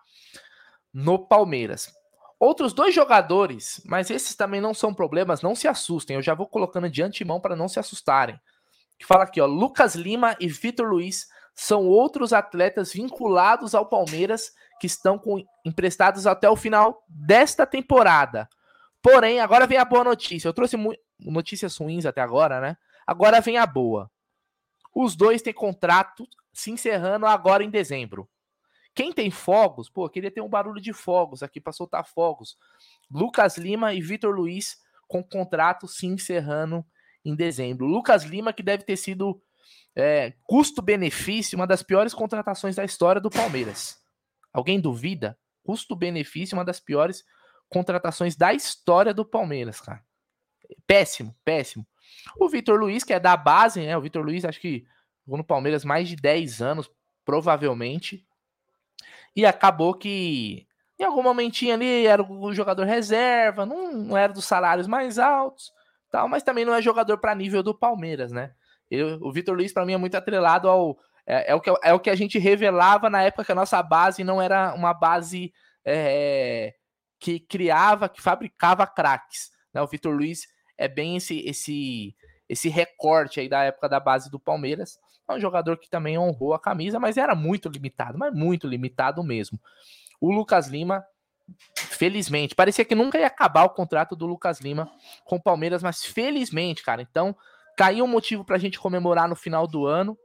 no 0.93 1.17
Palmeiras. 1.17 1.91
Outros 2.39 2.73
dois 2.73 2.93
jogadores, 2.93 3.81
mas 3.85 4.09
esses 4.09 4.35
também 4.35 4.59
não 4.59 4.73
são 4.73 4.93
problemas, 4.93 5.41
não 5.41 5.55
se 5.55 5.67
assustem, 5.67 6.17
eu 6.17 6.21
já 6.21 6.33
vou 6.33 6.47
colocando 6.47 6.89
de 6.89 7.01
antemão 7.01 7.39
para 7.39 7.55
não 7.55 7.69
se 7.69 7.79
assustarem. 7.79 8.39
Que 8.99 9.05
fala 9.05 9.23
aqui, 9.23 9.39
ó, 9.39 9.45
Lucas 9.45 9.95
Lima 9.95 10.35
e 10.39 10.47
Vitor 10.47 10.87
Luiz 10.87 11.27
são 11.55 11.85
outros 11.85 12.33
atletas 12.33 12.91
vinculados 12.91 13.73
ao 13.73 13.87
Palmeiras 13.87 14.51
que 14.83 14.87
estão 14.87 15.17
com, 15.17 15.41
emprestados 15.63 16.27
até 16.27 16.49
o 16.49 16.57
final 16.57 17.05
desta 17.07 17.65
temporada. 17.65 18.49
Porém, 19.01 19.39
agora 19.39 19.65
vem 19.65 19.77
a 19.77 19.85
boa 19.85 20.03
notícia. 20.03 20.45
Eu 20.45 20.53
trouxe 20.53 20.75
notícias 21.17 21.77
ruins 21.77 22.05
até 22.05 22.19
agora, 22.19 22.59
né? 22.59 22.75
Agora 23.07 23.39
vem 23.39 23.57
a 23.57 23.65
boa. 23.65 24.11
Os 24.93 25.15
dois 25.15 25.41
têm 25.41 25.53
contrato 25.53 26.27
se 26.51 26.69
encerrando 26.69 27.25
agora 27.25 27.63
em 27.63 27.69
dezembro. 27.69 28.27
Quem 28.93 29.13
tem 29.13 29.31
fogos, 29.31 29.89
pô, 29.89 30.09
queria 30.09 30.29
ter 30.29 30.41
um 30.41 30.49
barulho 30.49 30.81
de 30.81 30.91
fogos 30.91 31.41
aqui 31.41 31.61
para 31.61 31.71
soltar 31.71 32.05
fogos. 32.05 32.57
Lucas 33.09 33.57
Lima 33.57 33.93
e 33.93 34.01
Vitor 34.01 34.35
Luiz 34.35 34.81
com 35.07 35.23
contrato 35.23 35.87
se 35.87 36.07
encerrando 36.07 36.85
em 37.23 37.33
dezembro. 37.37 37.85
Lucas 37.85 38.23
Lima 38.23 38.51
que 38.51 38.61
deve 38.61 38.83
ter 38.83 38.97
sido 38.97 39.41
É, 39.95 40.33
Custo-benefício, 40.43 41.57
uma 41.57 41.65
das 41.65 41.81
piores 41.81 42.13
contratações 42.13 42.75
da 42.75 42.83
história 42.83 43.21
do 43.21 43.29
Palmeiras. 43.29 44.02
Alguém 44.53 44.79
duvida? 44.79 45.37
Custo-benefício, 45.63 46.57
uma 46.57 46.63
das 46.63 46.79
piores 46.79 47.23
contratações 47.69 48.35
da 48.35 48.53
história 48.53 49.13
do 49.13 49.25
Palmeiras, 49.25 49.81
cara. 49.81 50.03
Péssimo, 50.85 51.35
péssimo. 51.43 51.85
O 52.37 52.47
Vitor 52.47 52.79
Luiz, 52.79 53.03
que 53.03 53.13
é 53.13 53.19
da 53.19 53.35
base, 53.35 53.81
né? 53.81 53.97
O 53.97 54.01
Vitor 54.01 54.23
Luiz, 54.23 54.45
acho 54.45 54.59
que 54.59 54.85
jogou 55.25 55.37
no 55.37 55.43
Palmeiras 55.43 55.83
mais 55.83 56.07
de 56.07 56.15
10 56.15 56.61
anos, 56.61 56.91
provavelmente. 57.25 58.25
E 59.35 59.45
acabou 59.45 59.93
que 59.95 60.67
em 60.99 61.03
algum 61.03 61.23
momentinho 61.23 61.73
ali 61.73 62.05
era 62.05 62.21
o 62.21 62.53
jogador 62.53 62.85
reserva, 62.85 63.65
não, 63.65 63.91
não 63.91 64.17
era 64.17 64.31
dos 64.31 64.45
salários 64.45 64.87
mais 64.87 65.17
altos, 65.17 65.71
tal, 66.11 66.29
mas 66.29 66.43
também 66.43 66.63
não 66.63 66.73
é 66.73 66.81
jogador 66.81 67.17
para 67.17 67.33
nível 67.33 67.63
do 67.63 67.77
Palmeiras, 67.77 68.31
né? 68.31 68.53
Eu, 68.89 69.17
o 69.21 69.31
Vitor 69.31 69.55
Luiz, 69.55 69.73
para 69.73 69.85
mim, 69.85 69.93
é 69.93 69.97
muito 69.97 70.15
atrelado 70.15 70.69
ao. 70.69 70.99
É, 71.25 71.51
é, 71.51 71.55
o 71.55 71.61
que, 71.61 71.73
é 71.83 71.93
o 71.93 71.99
que 71.99 72.09
a 72.09 72.15
gente 72.15 72.37
revelava 72.37 73.09
na 73.09 73.21
época 73.21 73.45
que 73.45 73.51
a 73.51 73.55
nossa 73.55 73.81
base 73.81 74.23
não 74.23 74.41
era 74.41 74.73
uma 74.73 74.93
base 74.93 75.53
é, 75.85 76.73
que 77.19 77.39
criava, 77.39 78.09
que 78.09 78.21
fabricava 78.21 78.85
craques. 78.85 79.51
Né? 79.73 79.81
O 79.81 79.87
Vitor 79.87 80.13
Luiz 80.13 80.47
é 80.77 80.87
bem 80.87 81.15
esse, 81.17 81.39
esse, 81.39 82.15
esse 82.49 82.69
recorte 82.69 83.39
aí 83.39 83.47
da 83.47 83.63
época 83.63 83.87
da 83.87 83.99
base 83.99 84.29
do 84.29 84.39
Palmeiras. 84.39 84.99
É 85.29 85.33
um 85.33 85.39
jogador 85.39 85.77
que 85.77 85.89
também 85.89 86.17
honrou 86.17 86.53
a 86.53 86.59
camisa, 86.59 86.99
mas 86.99 87.17
era 87.17 87.33
muito 87.33 87.69
limitado, 87.69 88.17
mas 88.17 88.33
muito 88.33 88.67
limitado 88.67 89.23
mesmo. 89.23 89.57
O 90.19 90.31
Lucas 90.31 90.67
Lima, 90.67 91.05
felizmente, 91.77 92.55
parecia 92.55 92.83
que 92.83 92.95
nunca 92.95 93.17
ia 93.17 93.27
acabar 93.27 93.63
o 93.63 93.69
contrato 93.69 94.15
do 94.15 94.25
Lucas 94.25 94.59
Lima 94.59 94.91
com 95.23 95.37
o 95.37 95.41
Palmeiras, 95.41 95.81
mas 95.81 96.03
felizmente, 96.03 96.83
cara, 96.83 97.01
então 97.01 97.35
caiu 97.77 98.05
um 98.05 98.07
motivo 98.07 98.43
para 98.43 98.57
a 98.57 98.59
gente 98.59 98.79
comemorar 98.79 99.27
no 99.27 99.35
final 99.35 99.65
do 99.65 99.85
ano. 99.85 100.17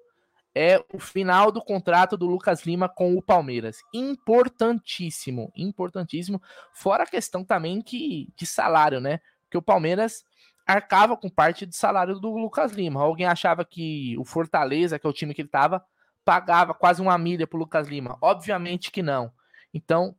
É 0.60 0.84
o 0.92 0.98
final 0.98 1.52
do 1.52 1.62
contrato 1.62 2.16
do 2.16 2.26
Lucas 2.26 2.66
Lima 2.66 2.88
com 2.88 3.16
o 3.16 3.22
Palmeiras. 3.22 3.78
Importantíssimo, 3.94 5.52
importantíssimo. 5.54 6.42
Fora 6.72 7.04
a 7.04 7.06
questão 7.06 7.44
também 7.44 7.80
que, 7.80 8.32
de 8.34 8.44
salário, 8.44 9.00
né? 9.00 9.20
Porque 9.44 9.56
o 9.56 9.62
Palmeiras 9.62 10.24
arcava 10.66 11.16
com 11.16 11.30
parte 11.30 11.64
do 11.64 11.76
salário 11.76 12.18
do 12.18 12.36
Lucas 12.36 12.72
Lima. 12.72 13.00
Alguém 13.00 13.26
achava 13.26 13.64
que 13.64 14.16
o 14.18 14.24
Fortaleza, 14.24 14.98
que 14.98 15.06
é 15.06 15.10
o 15.10 15.12
time 15.12 15.32
que 15.32 15.42
ele 15.42 15.48
estava, 15.48 15.84
pagava 16.24 16.74
quase 16.74 17.00
uma 17.00 17.16
milha 17.16 17.46
para 17.46 17.58
Lucas 17.58 17.86
Lima. 17.86 18.18
Obviamente 18.20 18.90
que 18.90 19.00
não. 19.00 19.32
Então, 19.72 20.16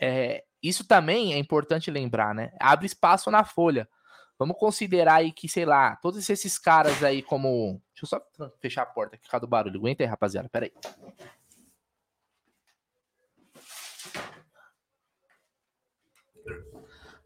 é, 0.00 0.42
isso 0.62 0.84
também 0.84 1.34
é 1.34 1.38
importante 1.38 1.90
lembrar, 1.90 2.34
né? 2.34 2.50
Abre 2.58 2.86
espaço 2.86 3.30
na 3.30 3.44
folha. 3.44 3.86
Vamos 4.38 4.56
considerar 4.58 5.16
aí 5.16 5.32
que, 5.32 5.46
sei 5.50 5.66
lá, 5.66 5.96
todos 5.96 6.30
esses 6.30 6.58
caras 6.58 7.04
aí 7.04 7.20
como. 7.20 7.78
Eu 8.02 8.08
só 8.08 8.20
fechar 8.60 8.82
a 8.82 8.86
porta 8.86 9.16
aqui 9.16 9.24
por 9.24 9.30
causa 9.30 9.46
do 9.46 9.50
barulho. 9.50 9.78
Aguenta 9.78 10.02
aí, 10.02 10.08
rapaziada. 10.08 10.48
Pera 10.48 10.66
aí. 10.66 10.72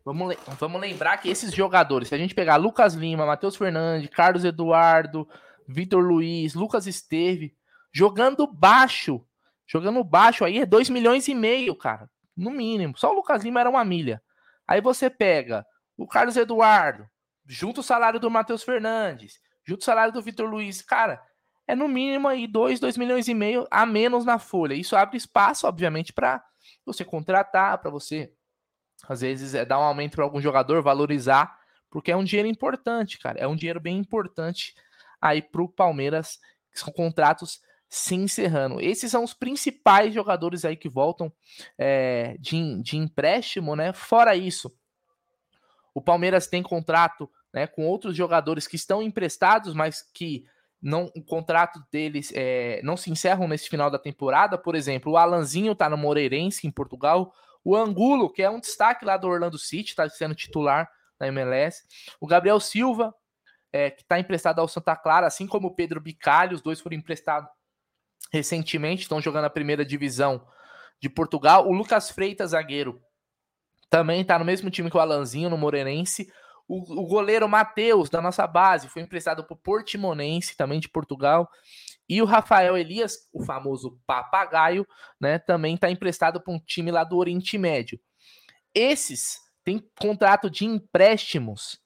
Vamos, 0.05 0.37
vamos 0.59 0.81
lembrar 0.81 1.17
que 1.17 1.31
esses 1.31 1.55
jogadores, 1.55 2.09
se 2.09 2.15
a 2.15 2.19
gente 2.19 2.35
pegar 2.35 2.57
Lucas 2.57 2.93
Lima, 2.93 3.25
Matheus 3.25 3.57
Fernandes, 3.57 4.11
Carlos 4.11 4.45
Eduardo, 4.45 5.27
Vitor 5.67 6.03
Luiz, 6.05 6.55
Lucas 6.55 6.87
Esteve, 6.87 7.57
jogando 7.91 8.47
baixo, 8.47 9.27
jogando 9.67 10.05
baixo 10.05 10.45
aí 10.45 10.59
é 10.59 10.67
2 10.67 10.91
milhões 10.91 11.27
e 11.27 11.35
meio, 11.35 11.75
cara, 11.75 12.11
no 12.37 12.51
mínimo. 12.51 12.99
Só 12.99 13.11
o 13.11 13.15
Lucas 13.15 13.43
Lima 13.43 13.61
era 13.61 13.71
uma 13.71 13.83
milha. 13.83 14.23
Aí 14.69 14.81
você 14.81 15.09
pega 15.09 15.65
o 15.97 16.07
Carlos 16.07 16.37
Eduardo, 16.37 17.09
junto 17.47 17.81
o 17.81 17.85
salário 17.85 18.21
do 18.21 18.31
Matheus 18.31 18.63
Fernandes, 18.63 19.41
junto 19.65 19.83
o 19.83 19.85
salário 19.85 20.13
do 20.13 20.23
Vitor 20.23 20.49
Luiz, 20.49 20.83
cara, 20.83 21.23
é 21.67 21.75
no 21.75 21.89
mínimo 21.89 22.29
aí 22.29 22.47
2, 22.47 22.79
2 22.79 22.97
milhões 22.97 23.27
e 23.29 23.35
meio 23.35 23.67
a 23.71 23.87
menos 23.87 24.25
na 24.25 24.39
folha. 24.39 24.75
Isso 24.75 24.97
abre 24.97 25.17
espaço, 25.17 25.67
obviamente, 25.67 26.13
para 26.13 26.45
você 26.85 27.05
contratar, 27.05 27.79
para 27.79 27.91
você, 27.91 28.33
às 29.09 29.23
vezes, 29.23 29.55
é 29.55 29.65
dar 29.65 29.79
um 29.79 29.83
aumento 29.83 30.17
para 30.17 30.25
algum 30.25 30.41
jogador, 30.41 30.83
valorizar, 30.83 31.59
porque 31.91 32.13
é 32.13 32.17
um 32.17 32.25
dinheiro 32.25 32.49
importante, 32.49 33.19
cara. 33.19 33.39
É 33.39 33.47
um 33.47 33.57
dinheiro 33.57 33.81
bem 33.81 33.97
importante 33.97 34.75
aí 35.21 35.41
para 35.41 35.63
o 35.63 35.69
Palmeiras, 35.69 36.39
que 36.71 36.79
são 36.79 36.93
contratos 36.93 37.61
se 37.89 38.15
encerrando. 38.15 38.81
Esses 38.81 39.11
são 39.11 39.23
os 39.23 39.33
principais 39.33 40.13
jogadores 40.13 40.65
aí 40.65 40.77
que 40.77 40.89
voltam 40.89 41.33
é, 41.79 42.37
de, 42.39 42.83
de 42.83 42.97
empréstimo, 42.97 43.77
né? 43.77 43.93
Fora 43.93 44.35
isso, 44.35 44.77
o 45.95 46.03
Palmeiras 46.03 46.49
tem 46.49 46.63
contrato 46.63 47.31
né, 47.55 47.69
com 47.69 47.87
outros 47.87 48.17
jogadores 48.17 48.67
que 48.67 48.75
estão 48.75 49.01
emprestados, 49.01 49.73
mas 49.75 50.03
que 50.13 50.45
não, 50.83 51.05
o 51.17 51.23
contrato 51.23 51.81
deles 51.91 52.33
é, 52.35 52.81
não 52.83 52.97
se 52.97 53.13
encerram 53.13 53.47
nesse 53.47 53.69
final 53.69 53.89
da 53.89 53.99
temporada. 53.99 54.59
Por 54.59 54.75
exemplo, 54.75 55.13
o 55.13 55.17
Alanzinho 55.17 55.73
está 55.73 55.89
no 55.89 55.97
Moreirense, 55.97 56.67
em 56.67 56.71
Portugal. 56.71 57.33
O 57.65 57.77
Angulo, 57.77 58.29
que 58.29 58.43
é 58.43 58.51
um 58.51 58.59
destaque 58.59 59.05
lá 59.05 59.17
do 59.17 59.29
Orlando 59.29 59.57
City, 59.57 59.91
está 59.91 60.07
sendo 60.09 60.35
titular 60.35 60.91
na 61.19 61.29
MLS. 61.29 61.85
O 62.21 62.27
Gabriel 62.27 62.59
Silva, 62.59 63.15
é, 63.73 63.89
que 63.89 64.03
está 64.03 64.19
emprestado 64.19 64.59
ao 64.59 64.67
Santa 64.67 64.97
Clara, 64.97 65.29
assim 65.29 65.47
como 65.47 65.69
o 65.69 65.75
Pedro 65.75 66.01
Bicalho, 66.01 66.57
os 66.57 66.61
dois 66.61 66.81
foram 66.81 66.97
emprestados 66.97 67.49
recentemente, 68.33 69.03
estão 69.03 69.21
jogando 69.21 69.45
a 69.45 69.51
primeira 69.51 69.85
divisão 69.85 70.45
de 71.01 71.09
Portugal. 71.09 71.69
O 71.69 71.73
Lucas 71.73 72.11
Freitas, 72.11 72.51
zagueiro, 72.51 73.01
também 73.89 74.23
está 74.23 74.37
no 74.41 74.45
mesmo 74.45 74.71
time 74.71 74.91
que 74.91 74.97
o 74.97 75.01
Alanzinho, 75.01 75.49
no 75.49 75.57
Moreirense. 75.57 76.29
O, 76.67 77.03
o 77.03 77.07
goleiro 77.07 77.49
Matheus, 77.49 78.09
da 78.09 78.21
nossa 78.21 78.47
base, 78.47 78.89
foi 78.89 79.03
emprestado 79.03 79.45
para 79.45 79.55
o 79.55 79.59
Portimonense, 79.59 80.57
também 80.57 80.81
de 80.81 80.89
Portugal. 80.89 81.49
E 82.09 82.21
o 82.21 82.27
Rafael 82.27 82.77
Elias, 82.77 83.29
o 83.33 83.45
famoso 83.45 83.99
papagaio, 84.07 84.87
né, 85.21 85.39
também 85.39 85.75
está 85.75 85.91
emprestado 85.91 86.41
para 86.41 86.53
um 86.53 86.59
time 86.59 86.91
lá 86.91 87.05
do 87.05 87.17
Oriente 87.17 87.57
Médio. 87.57 87.99
Esses 88.75 89.39
têm 89.65 89.83
contrato 89.99 90.51
de 90.51 90.65
empréstimos 90.65 91.79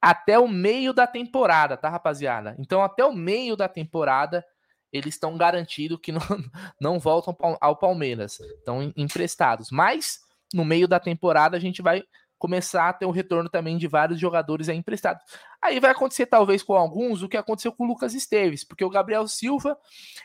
até 0.00 0.38
o 0.38 0.48
meio 0.48 0.92
da 0.92 1.06
temporada, 1.06 1.76
tá, 1.76 1.88
rapaziada? 1.88 2.56
Então, 2.58 2.82
até 2.82 3.04
o 3.04 3.12
meio 3.12 3.54
da 3.54 3.68
temporada, 3.68 4.44
eles 4.92 5.14
estão 5.14 5.36
garantidos 5.36 5.98
que 6.02 6.10
não, 6.10 6.20
não 6.80 6.98
voltam 6.98 7.36
ao 7.60 7.76
Palmeiras. 7.76 8.40
Estão 8.40 8.92
emprestados. 8.96 9.70
Mas 9.70 10.18
no 10.52 10.64
meio 10.64 10.88
da 10.88 10.98
temporada 10.98 11.56
a 11.56 11.60
gente 11.60 11.82
vai 11.82 12.02
começar 12.40 12.88
a 12.88 12.92
ter 12.94 13.04
o 13.04 13.10
retorno 13.10 13.50
também 13.50 13.76
de 13.76 13.86
vários 13.86 14.18
jogadores 14.18 14.68
aí 14.70 14.76
emprestados. 14.76 15.22
Aí 15.62 15.78
vai 15.78 15.90
acontecer 15.90 16.24
talvez 16.24 16.62
com 16.62 16.74
alguns 16.74 17.22
o 17.22 17.28
que 17.28 17.36
aconteceu 17.36 17.70
com 17.70 17.84
o 17.84 17.86
Lucas 17.86 18.14
Esteves, 18.14 18.64
porque 18.64 18.82
o 18.82 18.88
Gabriel 18.88 19.28
Silva 19.28 19.78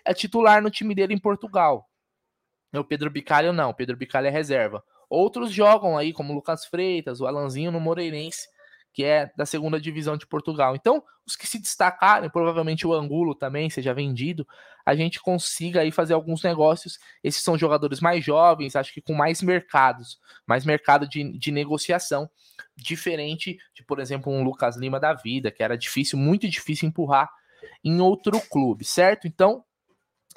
é 0.03 0.13
titular 0.13 0.63
no 0.63 0.71
time 0.71 0.95
dele 0.95 1.13
em 1.13 1.19
Portugal. 1.19 1.87
O 2.73 2.83
Pedro 2.85 3.09
Bicalho 3.09 3.51
não, 3.51 3.69
o 3.69 3.73
Pedro 3.73 3.97
Bicalho 3.97 4.27
é 4.27 4.29
reserva. 4.29 4.81
Outros 5.09 5.51
jogam 5.51 5.97
aí, 5.97 6.13
como 6.13 6.31
o 6.31 6.35
Lucas 6.35 6.65
Freitas, 6.65 7.19
o 7.19 7.27
Alanzinho 7.27 7.71
no 7.71 7.81
Moreirense, 7.81 8.47
que 8.95 9.03
é 9.03 9.29
da 9.35 9.45
segunda 9.45 9.77
divisão 9.79 10.15
de 10.15 10.25
Portugal. 10.25 10.73
Então, 10.73 11.03
os 11.27 11.35
que 11.35 11.45
se 11.45 11.59
destacarem, 11.59 12.29
provavelmente 12.29 12.87
o 12.87 12.93
Angulo 12.93 13.35
também 13.35 13.69
seja 13.69 13.93
vendido, 13.93 14.47
a 14.85 14.95
gente 14.95 15.19
consiga 15.19 15.81
aí 15.81 15.91
fazer 15.91 16.13
alguns 16.13 16.41
negócios. 16.41 16.97
Esses 17.21 17.43
são 17.43 17.57
jogadores 17.57 17.99
mais 17.99 18.23
jovens, 18.23 18.73
acho 18.73 18.93
que 18.93 19.01
com 19.01 19.13
mais 19.13 19.41
mercados, 19.41 20.17
mais 20.47 20.63
mercado 20.63 21.05
de, 21.09 21.37
de 21.37 21.51
negociação, 21.51 22.29
diferente 22.73 23.57
de, 23.73 23.83
por 23.83 23.99
exemplo, 23.99 24.31
um 24.31 24.45
Lucas 24.45 24.77
Lima 24.77 24.97
da 24.97 25.13
vida, 25.13 25.51
que 25.51 25.61
era 25.61 25.77
difícil, 25.77 26.17
muito 26.17 26.47
difícil 26.47 26.87
empurrar 26.87 27.29
em 27.83 27.99
outro 27.99 28.39
clube, 28.49 28.85
certo? 28.85 29.27
Então, 29.27 29.61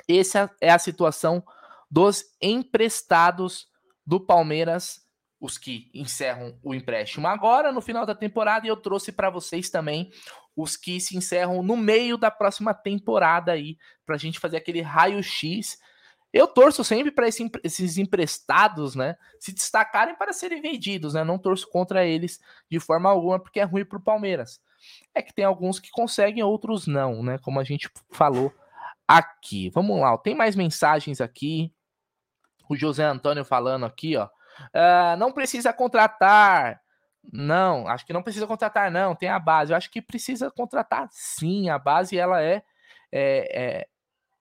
essa 0.09 0.51
é 0.61 0.71
a 0.71 0.81
situação 0.81 1.45
dos 1.89 2.25
emprestados 2.43 3.69
do 4.05 4.19
Palmeiras 4.19 5.07
os 5.41 5.57
que 5.57 5.91
encerram 5.95 6.59
o 6.63 6.75
empréstimo 6.75 7.27
agora 7.29 7.71
no 7.71 7.81
final 7.81 8.05
da 8.05 8.15
temporada 8.15 8.67
e 8.67 8.69
eu 8.69 8.77
trouxe 8.77 9.13
para 9.13 9.31
vocês 9.31 9.71
também 9.71 10.11
os 10.57 10.77
que 10.77 11.01
se 11.01 11.17
encerram 11.17 11.63
no 11.63 11.77
meio 11.77 12.19
da 12.19 12.31
próxima 12.31 12.75
temporada 12.75 13.53
aí 13.53 13.79
para 14.05 14.17
a 14.17 14.19
gente 14.19 14.41
fazer 14.41 14.57
aquele 14.57 14.81
raio 14.81 15.23
X. 15.23 15.79
Eu 16.33 16.49
torço 16.49 16.83
sempre 16.83 17.13
para 17.13 17.29
esse, 17.29 17.49
esses 17.63 17.97
emprestados, 17.97 18.97
né, 18.97 19.17
se 19.39 19.53
destacarem 19.53 20.17
para 20.17 20.33
serem 20.33 20.61
vendidos, 20.61 21.15
né? 21.15 21.25
Não 21.25 21.39
torço 21.39 21.69
contra 21.71 22.05
eles 22.05 22.41
de 22.71 22.81
forma 22.81 23.09
alguma 23.09 23.39
porque 23.39 23.61
é 23.61 23.65
ruim 23.65 23.85
para 23.85 23.99
o 23.99 24.03
Palmeiras. 24.03 24.61
É 25.15 25.23
que 25.23 25.33
tem 25.33 25.45
alguns 25.45 25.79
que 25.79 25.91
conseguem, 25.91 26.43
outros 26.43 26.87
não, 26.87 27.23
né? 27.23 27.39
Como 27.39 27.61
a 27.61 27.65
gente 27.65 27.89
falou 28.11 28.53
aqui. 29.07 29.71
Vamos 29.71 29.99
lá, 30.01 30.19
tem 30.19 30.35
mais 30.35 30.57
mensagens 30.57 31.21
aqui. 31.21 31.73
O 32.69 32.77
José 32.77 33.05
Antônio 33.05 33.45
falando 33.45 33.87
aqui, 33.87 34.17
ó. 34.17 34.29
Uh, 34.67 35.17
não 35.19 35.33
precisa 35.33 35.73
contratar. 35.73 36.81
Não, 37.33 37.87
acho 37.87 38.07
que 38.07 38.13
não 38.13 38.23
precisa 38.23 38.47
contratar, 38.47 38.91
não. 38.91 39.15
Tem 39.15 39.29
a 39.29 39.39
base. 39.39 39.73
Eu 39.73 39.77
acho 39.77 39.91
que 39.91 40.01
precisa 40.01 40.51
contratar 40.51 41.09
sim. 41.11 41.69
A 41.69 41.79
base 41.79 42.19
ela 42.19 42.43
é, 42.43 42.63
é, 43.13 43.83
é, 43.83 43.89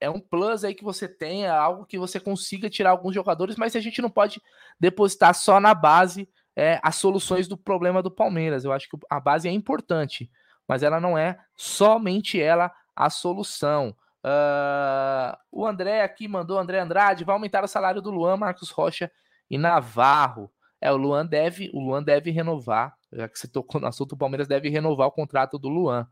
é 0.00 0.10
um 0.10 0.20
plus 0.20 0.64
aí 0.64 0.74
que 0.74 0.84
você 0.84 1.08
tem, 1.08 1.44
é 1.44 1.50
algo 1.50 1.84
que 1.84 1.98
você 1.98 2.18
consiga 2.18 2.70
tirar 2.70 2.90
alguns 2.90 3.14
jogadores, 3.14 3.56
mas 3.56 3.76
a 3.76 3.80
gente 3.80 4.00
não 4.00 4.10
pode 4.10 4.40
depositar 4.80 5.34
só 5.34 5.60
na 5.60 5.74
base 5.74 6.28
é, 6.56 6.80
as 6.82 6.96
soluções 6.96 7.46
do 7.46 7.56
problema 7.56 8.02
do 8.02 8.10
Palmeiras. 8.10 8.64
Eu 8.64 8.72
acho 8.72 8.88
que 8.88 8.96
a 9.10 9.20
base 9.20 9.48
é 9.48 9.52
importante, 9.52 10.30
mas 10.66 10.82
ela 10.82 11.00
não 11.00 11.16
é 11.16 11.38
somente 11.56 12.40
ela 12.40 12.72
a 12.96 13.10
solução. 13.10 13.94
Uh, 14.24 15.36
o 15.52 15.66
André 15.66 16.02
aqui 16.02 16.26
mandou, 16.26 16.58
André 16.58 16.80
Andrade, 16.80 17.24
vai 17.24 17.34
aumentar 17.34 17.62
o 17.62 17.68
salário 17.68 18.02
do 18.02 18.10
Luan, 18.10 18.36
Marcos 18.36 18.70
Rocha 18.70 19.10
e 19.50 19.58
Navarro. 19.58 20.50
É, 20.80 20.92
o 20.92 20.96
Luan 20.96 21.26
deve, 21.26 21.70
o 21.72 21.80
Luan 21.80 22.02
deve 22.02 22.30
renovar, 22.30 22.94
já 23.12 23.28
que 23.28 23.38
você 23.38 23.48
tocou 23.48 23.80
no 23.80 23.86
assunto, 23.86 24.12
o 24.12 24.16
Palmeiras 24.16 24.46
deve 24.46 24.68
renovar 24.68 25.08
o 25.08 25.12
contrato 25.12 25.58
do 25.58 25.68
Luan. 25.68 26.06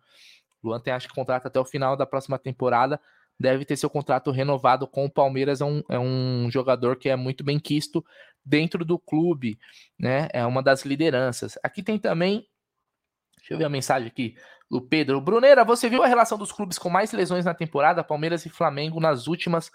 O 0.63 0.69
Luan 0.69 0.81
tem, 0.81 0.93
acho 0.93 1.09
que, 1.09 1.15
contrato 1.15 1.47
até 1.47 1.61
o 1.61 1.65
final 1.65 1.97
da 1.97 2.05
próxima 2.05 2.39
temporada, 2.39 3.01
deve 3.39 3.65
ter 3.65 3.77
seu 3.77 3.91
contrato 3.91 4.31
renovado 4.31 4.87
com 4.87 5.05
o 5.05 5.11
Palmeiras, 5.11 5.61
é 5.61 5.65
um, 5.65 5.83
é 5.89 5.99
um 5.99 6.51
jogador 6.51 6.97
que 6.97 7.09
é 7.09 7.17
muito 7.17 7.45
bem 7.45 7.59
quisto 7.59 8.05
dentro 8.45 8.85
do 8.85 8.99
clube, 8.99 9.59
né? 9.99 10.29
É 10.33 10.45
uma 10.47 10.63
das 10.63 10.85
lideranças. 10.85 11.59
Aqui 11.63 11.83
tem 11.83 11.99
também, 11.99 12.47
deixa 13.37 13.55
eu 13.55 13.59
ver 13.59 13.65
a 13.65 13.69
mensagem 13.69 14.09
aqui, 14.09 14.35
o 14.71 14.81
Pedro. 14.81 15.21
Bruneira, 15.21 15.65
você 15.65 15.89
viu 15.89 16.03
a 16.03 16.07
relação 16.07 16.39
dos 16.39 16.53
clubes 16.53 16.79
com 16.79 16.89
mais 16.89 17.13
lesões 17.13 17.45
na 17.45 17.55
temporada, 17.55 18.03
Palmeiras 18.03 18.47
e 18.47 18.51
Flamengo 18.51 19.01
nas 19.01 19.27
últimas 19.27 19.71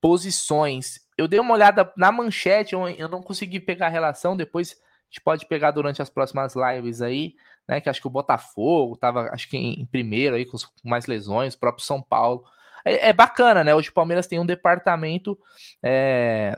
posições? 0.00 1.00
Eu 1.20 1.28
dei 1.28 1.38
uma 1.38 1.52
olhada 1.52 1.92
na 1.98 2.10
manchete, 2.10 2.74
eu, 2.74 3.08
não 3.10 3.22
consegui 3.22 3.60
pegar 3.60 3.86
a 3.86 3.90
relação, 3.90 4.34
depois 4.34 4.72
a 4.72 5.04
gente 5.10 5.20
pode 5.20 5.46
pegar 5.46 5.70
durante 5.70 6.00
as 6.00 6.08
próximas 6.08 6.54
lives 6.54 7.02
aí, 7.02 7.34
né? 7.68 7.78
Que 7.78 7.90
acho 7.90 8.00
que 8.00 8.06
o 8.06 8.10
Botafogo 8.10 8.96
tava, 8.96 9.28
acho 9.30 9.46
que 9.46 9.58
em, 9.58 9.82
em 9.82 9.84
primeiro 9.84 10.34
aí, 10.34 10.46
com, 10.46 10.56
com, 10.56 10.88
mais 10.88 11.04
lesões, 11.04 11.52
o 11.52 11.58
próprio 11.58 11.84
São 11.84 12.00
Paulo. 12.00 12.42
É, 12.86 13.10
é, 13.10 13.12
bacana, 13.12 13.62
né? 13.62 13.74
Hoje 13.74 13.90
o 13.90 13.92
Palmeiras 13.92 14.26
tem 14.26 14.38
um 14.38 14.46
departamento 14.46 15.38
é, 15.82 16.56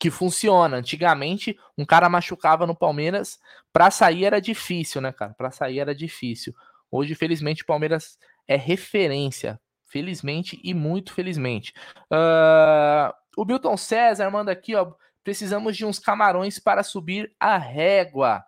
que 0.00 0.10
funciona. 0.10 0.78
Antigamente, 0.78 1.56
um 1.78 1.84
cara 1.84 2.08
machucava 2.08 2.66
no 2.66 2.74
Palmeiras, 2.74 3.38
para 3.72 3.92
sair 3.92 4.24
era 4.24 4.40
difícil, 4.40 5.00
né, 5.00 5.12
cara? 5.12 5.34
Para 5.34 5.52
sair 5.52 5.78
era 5.78 5.94
difícil. 5.94 6.52
Hoje, 6.90 7.14
felizmente, 7.14 7.62
o 7.62 7.66
Palmeiras 7.66 8.18
é 8.48 8.56
referência. 8.56 9.60
Felizmente 9.84 10.58
e 10.64 10.74
muito 10.74 11.12
felizmente. 11.12 11.72
Uh, 12.10 13.21
o 13.36 13.44
Milton 13.44 13.76
César 13.76 14.30
manda 14.30 14.52
aqui, 14.52 14.74
ó. 14.74 14.92
Precisamos 15.24 15.76
de 15.76 15.84
uns 15.84 15.98
camarões 15.98 16.58
para 16.58 16.82
subir 16.82 17.34
a 17.38 17.56
régua. 17.56 18.44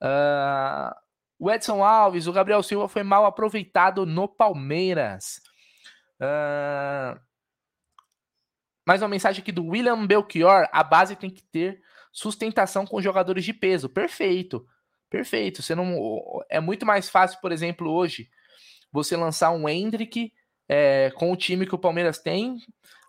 Uh, 0.00 0.94
o 1.38 1.50
Edson 1.50 1.82
Alves, 1.82 2.26
o 2.26 2.32
Gabriel 2.32 2.62
Silva 2.62 2.88
foi 2.88 3.02
mal 3.02 3.26
aproveitado 3.26 4.06
no 4.06 4.28
Palmeiras. 4.28 5.40
Uh, 6.20 7.18
mais 8.86 9.02
uma 9.02 9.08
mensagem 9.08 9.42
aqui 9.42 9.50
do 9.50 9.66
William 9.66 10.06
Belchior. 10.06 10.68
A 10.72 10.84
base 10.84 11.16
tem 11.16 11.30
que 11.30 11.42
ter 11.42 11.82
sustentação 12.12 12.86
com 12.86 13.02
jogadores 13.02 13.44
de 13.44 13.52
peso. 13.52 13.88
Perfeito. 13.88 14.64
Perfeito. 15.10 15.62
Você 15.62 15.74
não 15.74 16.42
é 16.48 16.60
muito 16.60 16.86
mais 16.86 17.08
fácil, 17.08 17.40
por 17.40 17.50
exemplo, 17.50 17.90
hoje 17.90 18.28
você 18.92 19.16
lançar 19.16 19.50
um 19.50 19.68
Hendrick 19.68 20.32
é, 20.68 21.10
com 21.16 21.32
o 21.32 21.36
time 21.36 21.66
que 21.66 21.74
o 21.74 21.78
Palmeiras 21.78 22.18
tem. 22.18 22.58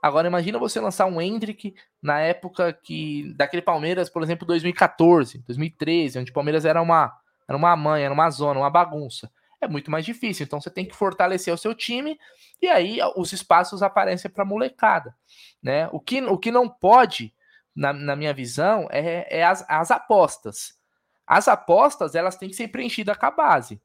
Agora 0.02 0.28
imagina 0.28 0.60
você 0.60 0.80
lançar 0.80 1.06
um 1.06 1.20
Hendrick 1.20 1.74
na 2.02 2.20
época 2.20 2.72
que 2.74 3.34
daquele 3.36 3.62
Palmeiras, 3.62 4.10
por 4.10 4.22
exemplo, 4.22 4.46
2014, 4.46 5.40
2013, 5.48 6.20
onde 6.20 6.32
o 6.32 6.34
Palmeiras 6.34 6.66
era 6.66 6.82
uma 6.82 7.18
era 7.48 7.58
uma 7.58 7.76
mãe, 7.76 8.04
era 8.04 8.14
uma 8.14 8.30
zona, 8.30 8.60
uma 8.60 8.70
bagunça. 8.70 9.32
É 9.62 9.68
muito 9.68 9.90
mais 9.90 10.06
difícil. 10.06 10.46
Então 10.46 10.60
você 10.60 10.70
tem 10.70 10.86
que 10.86 10.96
fortalecer 10.96 11.54
o 11.54 11.58
seu 11.58 11.74
time 11.74 12.20
e 12.62 12.68
aí 12.68 13.00
os 13.16 13.32
espaços 13.34 13.84
aparecem 13.84 14.30
para 14.30 14.46
molecada, 14.46 15.16
né? 15.62 15.88
O 15.92 16.00
que, 16.00 16.22
o 16.24 16.38
que 16.38 16.52
não 16.52 16.68
pode, 16.68 17.34
na, 17.76 17.94
na 17.94 18.16
minha 18.16 18.34
visão, 18.34 18.88
é, 18.92 19.40
é 19.40 19.44
as, 19.44 19.66
as 19.70 19.92
apostas. 19.92 20.74
As 21.26 21.48
apostas 21.48 22.16
elas 22.16 22.36
têm 22.36 22.50
que 22.50 22.56
ser 22.56 22.68
preenchidas 22.68 23.18
com 23.18 23.26
a 23.26 23.32
base. 23.32 23.82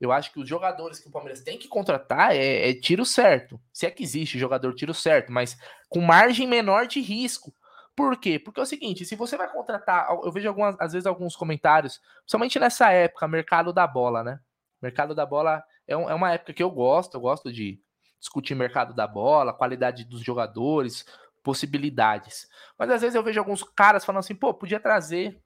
Eu 0.00 0.12
acho 0.12 0.32
que 0.32 0.38
os 0.38 0.48
jogadores 0.48 0.98
que 0.98 1.08
o 1.08 1.10
Palmeiras 1.10 1.40
tem 1.40 1.58
que 1.58 1.68
contratar 1.68 2.34
é, 2.34 2.70
é 2.70 2.74
tiro 2.74 3.04
certo. 3.04 3.60
Se 3.72 3.86
é 3.86 3.90
que 3.90 4.02
existe 4.02 4.38
jogador 4.38 4.74
tiro 4.74 4.92
certo, 4.92 5.32
mas 5.32 5.56
com 5.88 6.00
margem 6.00 6.46
menor 6.46 6.86
de 6.86 7.00
risco. 7.00 7.54
Por 7.94 8.18
quê? 8.18 8.38
Porque 8.38 8.60
é 8.60 8.62
o 8.62 8.66
seguinte, 8.66 9.06
se 9.06 9.16
você 9.16 9.38
vai 9.38 9.50
contratar, 9.50 10.08
eu 10.22 10.30
vejo 10.30 10.46
algumas, 10.48 10.76
às 10.78 10.92
vezes 10.92 11.06
alguns 11.06 11.34
comentários, 11.34 11.98
principalmente 12.18 12.58
nessa 12.58 12.90
época, 12.90 13.26
mercado 13.26 13.72
da 13.72 13.86
bola, 13.86 14.22
né? 14.22 14.38
Mercado 14.82 15.14
da 15.14 15.24
bola 15.24 15.64
é, 15.88 15.96
um, 15.96 16.10
é 16.10 16.14
uma 16.14 16.30
época 16.32 16.52
que 16.52 16.62
eu 16.62 16.70
gosto, 16.70 17.14
eu 17.14 17.20
gosto 17.20 17.50
de 17.50 17.80
discutir 18.20 18.54
mercado 18.54 18.94
da 18.94 19.06
bola, 19.06 19.54
qualidade 19.54 20.04
dos 20.04 20.20
jogadores, 20.20 21.06
possibilidades. 21.42 22.48
Mas 22.78 22.90
às 22.90 23.00
vezes 23.00 23.14
eu 23.14 23.22
vejo 23.22 23.38
alguns 23.38 23.62
caras 23.62 24.04
falando 24.04 24.20
assim, 24.20 24.34
pô, 24.34 24.52
podia 24.52 24.80
trazer 24.80 25.40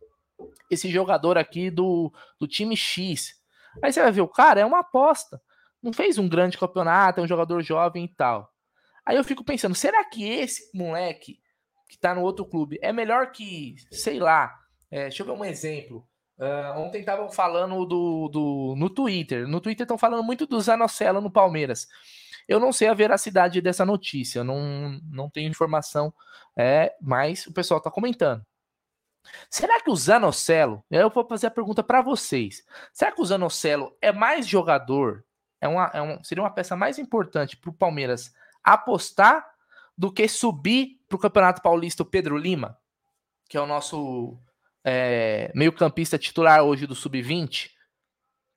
esse 0.70 0.90
jogador 0.90 1.36
aqui 1.36 1.70
do, 1.70 2.12
do 2.38 2.48
time 2.48 2.76
X. 2.76 3.39
Aí 3.82 3.92
você 3.92 4.02
vai 4.02 4.12
ver, 4.12 4.20
o 4.20 4.28
cara 4.28 4.60
é 4.60 4.66
uma 4.66 4.80
aposta. 4.80 5.40
Não 5.82 5.92
fez 5.92 6.18
um 6.18 6.28
grande 6.28 6.58
campeonato, 6.58 7.20
é 7.20 7.22
um 7.22 7.28
jogador 7.28 7.62
jovem 7.62 8.04
e 8.04 8.08
tal. 8.08 8.52
Aí 9.04 9.16
eu 9.16 9.24
fico 9.24 9.44
pensando, 9.44 9.74
será 9.74 10.04
que 10.04 10.24
esse 10.24 10.70
moleque 10.76 11.40
que 11.88 11.98
tá 11.98 12.14
no 12.14 12.22
outro 12.22 12.44
clube 12.44 12.78
é 12.80 12.92
melhor 12.92 13.32
que, 13.32 13.74
sei 13.90 14.20
lá, 14.20 14.54
é, 14.90 15.02
deixa 15.02 15.22
eu 15.22 15.26
ver 15.26 15.32
um 15.32 15.44
exemplo. 15.44 16.06
Uh, 16.38 16.78
ontem 16.78 17.00
estavam 17.00 17.30
falando 17.30 17.84
do, 17.84 18.28
do, 18.28 18.74
no 18.76 18.88
Twitter. 18.88 19.46
No 19.46 19.60
Twitter 19.60 19.84
estão 19.84 19.98
falando 19.98 20.22
muito 20.22 20.46
do 20.46 20.60
Zanocelo 20.60 21.20
no 21.20 21.30
Palmeiras. 21.30 21.86
Eu 22.48 22.58
não 22.58 22.72
sei 22.72 22.88
a 22.88 22.94
veracidade 22.94 23.60
dessa 23.60 23.84
notícia, 23.84 24.42
não, 24.42 24.98
não 25.04 25.30
tenho 25.30 25.50
informação, 25.50 26.12
é, 26.56 26.92
mas 27.00 27.46
o 27.46 27.52
pessoal 27.52 27.78
está 27.78 27.90
comentando. 27.90 28.44
Será 29.48 29.80
que 29.80 29.90
o 29.90 29.96
Zanocelo, 29.96 30.84
eu 30.90 31.10
vou 31.10 31.26
fazer 31.26 31.46
a 31.46 31.50
pergunta 31.50 31.82
para 31.82 32.00
vocês, 32.02 32.64
será 32.92 33.12
que 33.12 33.20
o 33.20 33.24
Zanocelo 33.24 33.96
é 34.00 34.12
mais 34.12 34.46
jogador, 34.46 35.24
é 35.60 35.68
uma, 35.68 35.90
é 35.92 36.00
um, 36.00 36.22
seria 36.24 36.42
uma 36.42 36.50
peça 36.50 36.76
mais 36.76 36.98
importante 36.98 37.56
para 37.56 37.70
o 37.70 37.74
Palmeiras 37.74 38.32
apostar 38.62 39.46
do 39.96 40.12
que 40.12 40.26
subir 40.28 41.00
para 41.08 41.16
o 41.16 41.18
Campeonato 41.18 41.62
Paulista 41.62 42.02
o 42.02 42.06
Pedro 42.06 42.36
Lima, 42.36 42.78
que 43.48 43.56
é 43.56 43.60
o 43.60 43.66
nosso 43.66 44.38
é, 44.84 45.50
meio-campista 45.54 46.18
titular 46.18 46.62
hoje 46.62 46.86
do 46.86 46.94
Sub-20, 46.94 47.70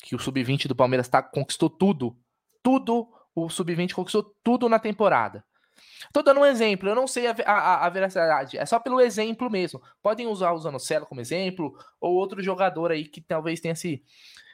que 0.03 0.15
o 0.15 0.19
Sub-20 0.19 0.67
do 0.67 0.75
Palmeiras 0.75 1.07
tá, 1.07 1.21
conquistou 1.21 1.69
tudo, 1.69 2.17
tudo, 2.61 3.09
o 3.35 3.49
Sub-20 3.49 3.93
conquistou 3.93 4.35
tudo 4.43 4.69
na 4.69 4.79
temporada. 4.79 5.43
Tô 6.11 6.21
dando 6.21 6.41
um 6.41 6.45
exemplo, 6.45 6.87
eu 6.89 6.95
não 6.95 7.07
sei 7.07 7.27
a, 7.27 7.35
a, 7.45 7.85
a, 7.85 7.89
veracidade, 7.89 8.57
é 8.57 8.65
só 8.65 8.79
pelo 8.79 9.01
exemplo 9.01 9.49
mesmo. 9.49 9.81
Podem 10.01 10.27
usar 10.27 10.51
o 10.51 10.59
Zanocelo 10.59 11.05
como 11.05 11.21
exemplo, 11.21 11.77
ou 11.99 12.13
outro 12.13 12.41
jogador 12.41 12.91
aí 12.91 13.05
que 13.05 13.21
talvez 13.21 13.59
tenha 13.59 13.75
se, 13.75 14.03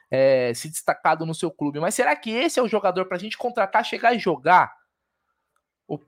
é, 0.10 0.54
se 0.54 0.70
destacado 0.70 1.26
no 1.26 1.36
seu 1.36 1.52
clube. 1.52 1.80
Mas 1.80 1.96
será 1.96 2.16
que 2.16 2.32
esse 2.32 2.60
é 2.60 2.64
o 2.64 2.68
jogador 2.68 3.06
para 3.06 3.18
a 3.18 3.20
gente 3.20 3.38
contratar, 3.38 3.84
chegar 3.84 4.14
e 4.14 4.20
jogar? 4.20 4.74
O, 5.88 6.00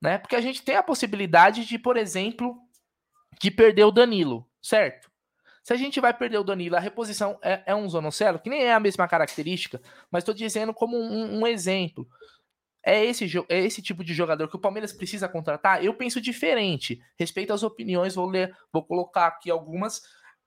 né? 0.00 0.18
Porque 0.18 0.36
a 0.36 0.40
gente 0.40 0.62
tem 0.62 0.76
a 0.76 0.82
possibilidade 0.82 1.66
de, 1.66 1.78
por 1.78 1.96
exemplo, 1.96 2.56
de 3.38 3.50
perder 3.50 3.84
o 3.84 3.90
Danilo, 3.90 4.48
certo? 4.62 5.10
Se 5.62 5.74
a 5.74 5.76
gente 5.76 6.00
vai 6.00 6.14
perder 6.14 6.38
o 6.38 6.44
Danilo, 6.44 6.76
a 6.76 6.80
reposição 6.80 7.38
é, 7.42 7.62
é 7.66 7.74
um 7.74 7.88
Zonocelo, 7.88 8.38
que 8.38 8.48
nem 8.48 8.64
é 8.64 8.72
a 8.72 8.80
mesma 8.80 9.06
característica, 9.06 9.80
mas 10.10 10.22
estou 10.22 10.34
dizendo 10.34 10.72
como 10.72 10.96
um, 10.96 11.40
um 11.40 11.46
exemplo. 11.46 12.08
É 12.82 13.04
esse, 13.04 13.30
é 13.48 13.58
esse 13.58 13.82
tipo 13.82 14.02
de 14.02 14.14
jogador 14.14 14.48
que 14.48 14.56
o 14.56 14.60
Palmeiras 14.60 14.92
precisa 14.92 15.28
contratar? 15.28 15.84
Eu 15.84 15.94
penso 15.94 16.20
diferente. 16.20 17.00
Respeito 17.18 17.52
às 17.52 17.62
opiniões, 17.62 18.14
vou 18.14 18.26
ler, 18.26 18.56
vou 18.72 18.82
colocar 18.82 19.26
aqui 19.26 19.50
algumas, 19.50 20.02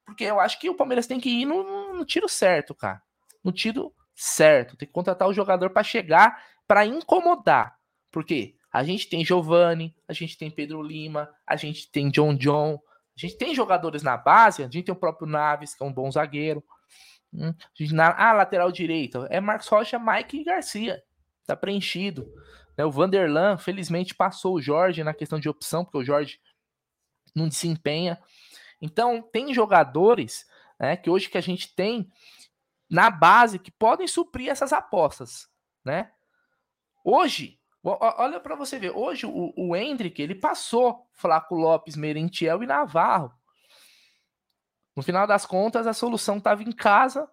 porque 0.05 0.23
eu 0.23 0.39
acho 0.39 0.59
que 0.59 0.69
o 0.69 0.75
Palmeiras 0.75 1.07
tem 1.07 1.19
que 1.19 1.29
ir 1.29 1.45
no, 1.45 1.93
no 1.93 2.05
tiro 2.05 2.27
certo, 2.27 2.73
cara. 2.73 3.01
No 3.43 3.51
tiro 3.51 3.93
certo. 4.15 4.75
Tem 4.75 4.87
que 4.87 4.93
contratar 4.93 5.27
o 5.27 5.33
jogador 5.33 5.69
para 5.69 5.83
chegar, 5.83 6.43
para 6.67 6.85
incomodar. 6.85 7.77
Porque 8.11 8.55
a 8.71 8.83
gente 8.83 9.07
tem 9.07 9.23
Giovani, 9.23 9.95
a 10.07 10.13
gente 10.13 10.37
tem 10.37 10.49
Pedro 10.49 10.81
Lima, 10.81 11.29
a 11.45 11.55
gente 11.55 11.91
tem 11.91 12.09
John 12.09 12.35
John, 12.35 12.79
a 13.15 13.19
gente 13.19 13.37
tem 13.37 13.53
jogadores 13.53 14.01
na 14.01 14.17
base, 14.17 14.63
a 14.63 14.65
gente 14.65 14.83
tem 14.83 14.93
o 14.93 14.97
próprio 14.99 15.27
Naves, 15.27 15.75
que 15.75 15.83
é 15.83 15.85
um 15.85 15.93
bom 15.93 16.11
zagueiro. 16.11 16.63
Hum, 17.31 17.53
na, 17.91 18.15
ah, 18.15 18.33
lateral 18.33 18.71
direito. 18.71 19.25
É 19.29 19.39
Marcos 19.39 19.67
Rocha, 19.67 19.99
Mike 19.99 20.41
e 20.41 20.43
Garcia. 20.43 21.03
Tá 21.45 21.55
preenchido. 21.55 22.31
Né, 22.77 22.85
o 22.85 22.91
Vanderlan, 22.91 23.57
felizmente, 23.57 24.15
passou 24.15 24.55
o 24.55 24.61
Jorge 24.61 25.03
na 25.03 25.13
questão 25.13 25.39
de 25.39 25.49
opção, 25.49 25.83
porque 25.83 25.97
o 25.97 26.03
Jorge 26.03 26.39
não 27.35 27.47
desempenha. 27.47 28.21
Então, 28.81 29.21
tem 29.21 29.53
jogadores 29.53 30.45
né, 30.79 30.97
que 30.97 31.09
hoje 31.09 31.29
que 31.29 31.37
a 31.37 31.41
gente 31.41 31.73
tem 31.75 32.11
na 32.89 33.09
base 33.09 33.57
que 33.59 33.71
podem 33.71 34.07
suprir 34.07 34.49
essas 34.49 34.73
apostas. 34.73 35.49
Né? 35.83 36.11
Hoje, 37.03 37.59
olha 37.83 38.39
para 38.39 38.55
você 38.55 38.79
ver, 38.79 38.91
hoje 38.91 39.25
o, 39.25 39.53
o 39.57 39.75
Hendrick, 39.75 40.21
ele 40.21 40.35
passou 40.35 41.07
Flaco 41.11 41.55
Lopes, 41.55 41.95
Merentiel 41.95 42.61
e 42.63 42.67
Navarro. 42.67 43.33
No 44.95 45.01
final 45.01 45.25
das 45.25 45.45
contas, 45.45 45.87
a 45.87 45.93
solução 45.93 46.37
estava 46.37 46.61
em 46.63 46.71
casa, 46.71 47.29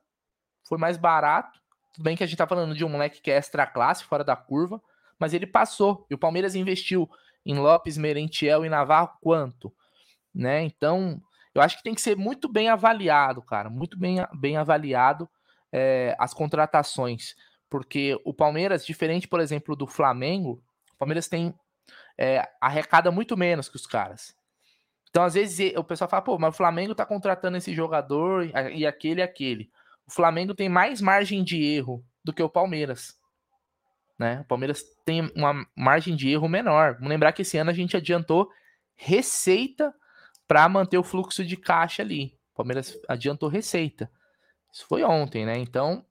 foi 0.66 0.78
mais 0.78 0.96
barato. 0.96 1.59
Tudo 2.00 2.04
bem 2.06 2.16
que 2.16 2.24
a 2.24 2.26
gente 2.26 2.38
tá 2.38 2.46
falando 2.46 2.74
de 2.74 2.82
um 2.82 2.88
moleque 2.88 3.20
que 3.20 3.30
é 3.30 3.36
extra 3.36 3.66
classe, 3.66 4.04
fora 4.04 4.24
da 4.24 4.34
curva, 4.34 4.80
mas 5.18 5.34
ele 5.34 5.46
passou. 5.46 6.06
E 6.08 6.14
o 6.14 6.18
Palmeiras 6.18 6.54
investiu 6.54 7.06
em 7.44 7.58
Lopes, 7.58 7.98
Merentiel 7.98 8.64
e 8.64 8.70
Navarro 8.70 9.18
quanto? 9.20 9.70
Né? 10.34 10.62
Então, 10.62 11.20
eu 11.54 11.60
acho 11.60 11.76
que 11.76 11.82
tem 11.82 11.94
que 11.94 12.00
ser 12.00 12.16
muito 12.16 12.48
bem 12.48 12.70
avaliado, 12.70 13.42
cara. 13.42 13.68
Muito 13.68 13.98
bem, 13.98 14.16
bem 14.32 14.56
avaliado 14.56 15.28
é, 15.70 16.16
as 16.18 16.32
contratações. 16.32 17.36
Porque 17.68 18.18
o 18.24 18.32
Palmeiras, 18.32 18.86
diferente, 18.86 19.28
por 19.28 19.38
exemplo, 19.38 19.76
do 19.76 19.86
Flamengo, 19.86 20.62
o 20.94 20.96
Palmeiras 20.96 21.28
tem 21.28 21.54
é, 22.16 22.48
arrecada 22.62 23.10
muito 23.10 23.36
menos 23.36 23.68
que 23.68 23.76
os 23.76 23.86
caras. 23.86 24.34
Então, 25.10 25.22
às 25.22 25.34
vezes, 25.34 25.76
o 25.76 25.84
pessoal 25.84 26.08
fala, 26.08 26.22
pô, 26.22 26.38
mas 26.38 26.54
o 26.54 26.56
Flamengo 26.56 26.94
tá 26.94 27.04
contratando 27.04 27.58
esse 27.58 27.74
jogador 27.74 28.50
e 28.72 28.86
aquele 28.86 29.20
e 29.20 29.22
aquele. 29.22 29.70
O 30.06 30.12
Flamengo 30.12 30.54
tem 30.54 30.68
mais 30.68 31.00
margem 31.00 31.42
de 31.44 31.62
erro 31.62 32.04
do 32.24 32.32
que 32.32 32.42
o 32.42 32.48
Palmeiras. 32.48 33.18
Né? 34.18 34.40
O 34.40 34.44
Palmeiras 34.44 34.82
tem 35.04 35.30
uma 35.34 35.66
margem 35.74 36.14
de 36.14 36.28
erro 36.28 36.48
menor. 36.48 36.94
Vamos 36.94 37.08
lembrar 37.08 37.32
que 37.32 37.42
esse 37.42 37.56
ano 37.56 37.70
a 37.70 37.74
gente 37.74 37.96
adiantou 37.96 38.50
receita 38.94 39.94
para 40.46 40.68
manter 40.68 40.98
o 40.98 41.02
fluxo 41.02 41.44
de 41.44 41.56
caixa 41.56 42.02
ali. 42.02 42.36
O 42.52 42.56
Palmeiras 42.56 42.98
adiantou 43.08 43.48
receita. 43.48 44.10
Isso 44.72 44.86
foi 44.86 45.02
ontem, 45.02 45.46
né? 45.46 45.56
Então, 45.56 46.04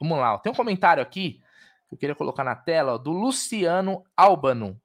vamos 0.00 0.18
lá. 0.18 0.36
Tem 0.38 0.50
um 0.50 0.56
comentário 0.56 1.02
aqui 1.02 1.40
que 1.88 1.94
eu 1.94 1.98
queria 1.98 2.14
colocar 2.14 2.42
na 2.42 2.56
tela 2.56 2.94
ó, 2.94 2.98
do 2.98 3.12
Luciano 3.12 4.04
Albano. 4.16 4.80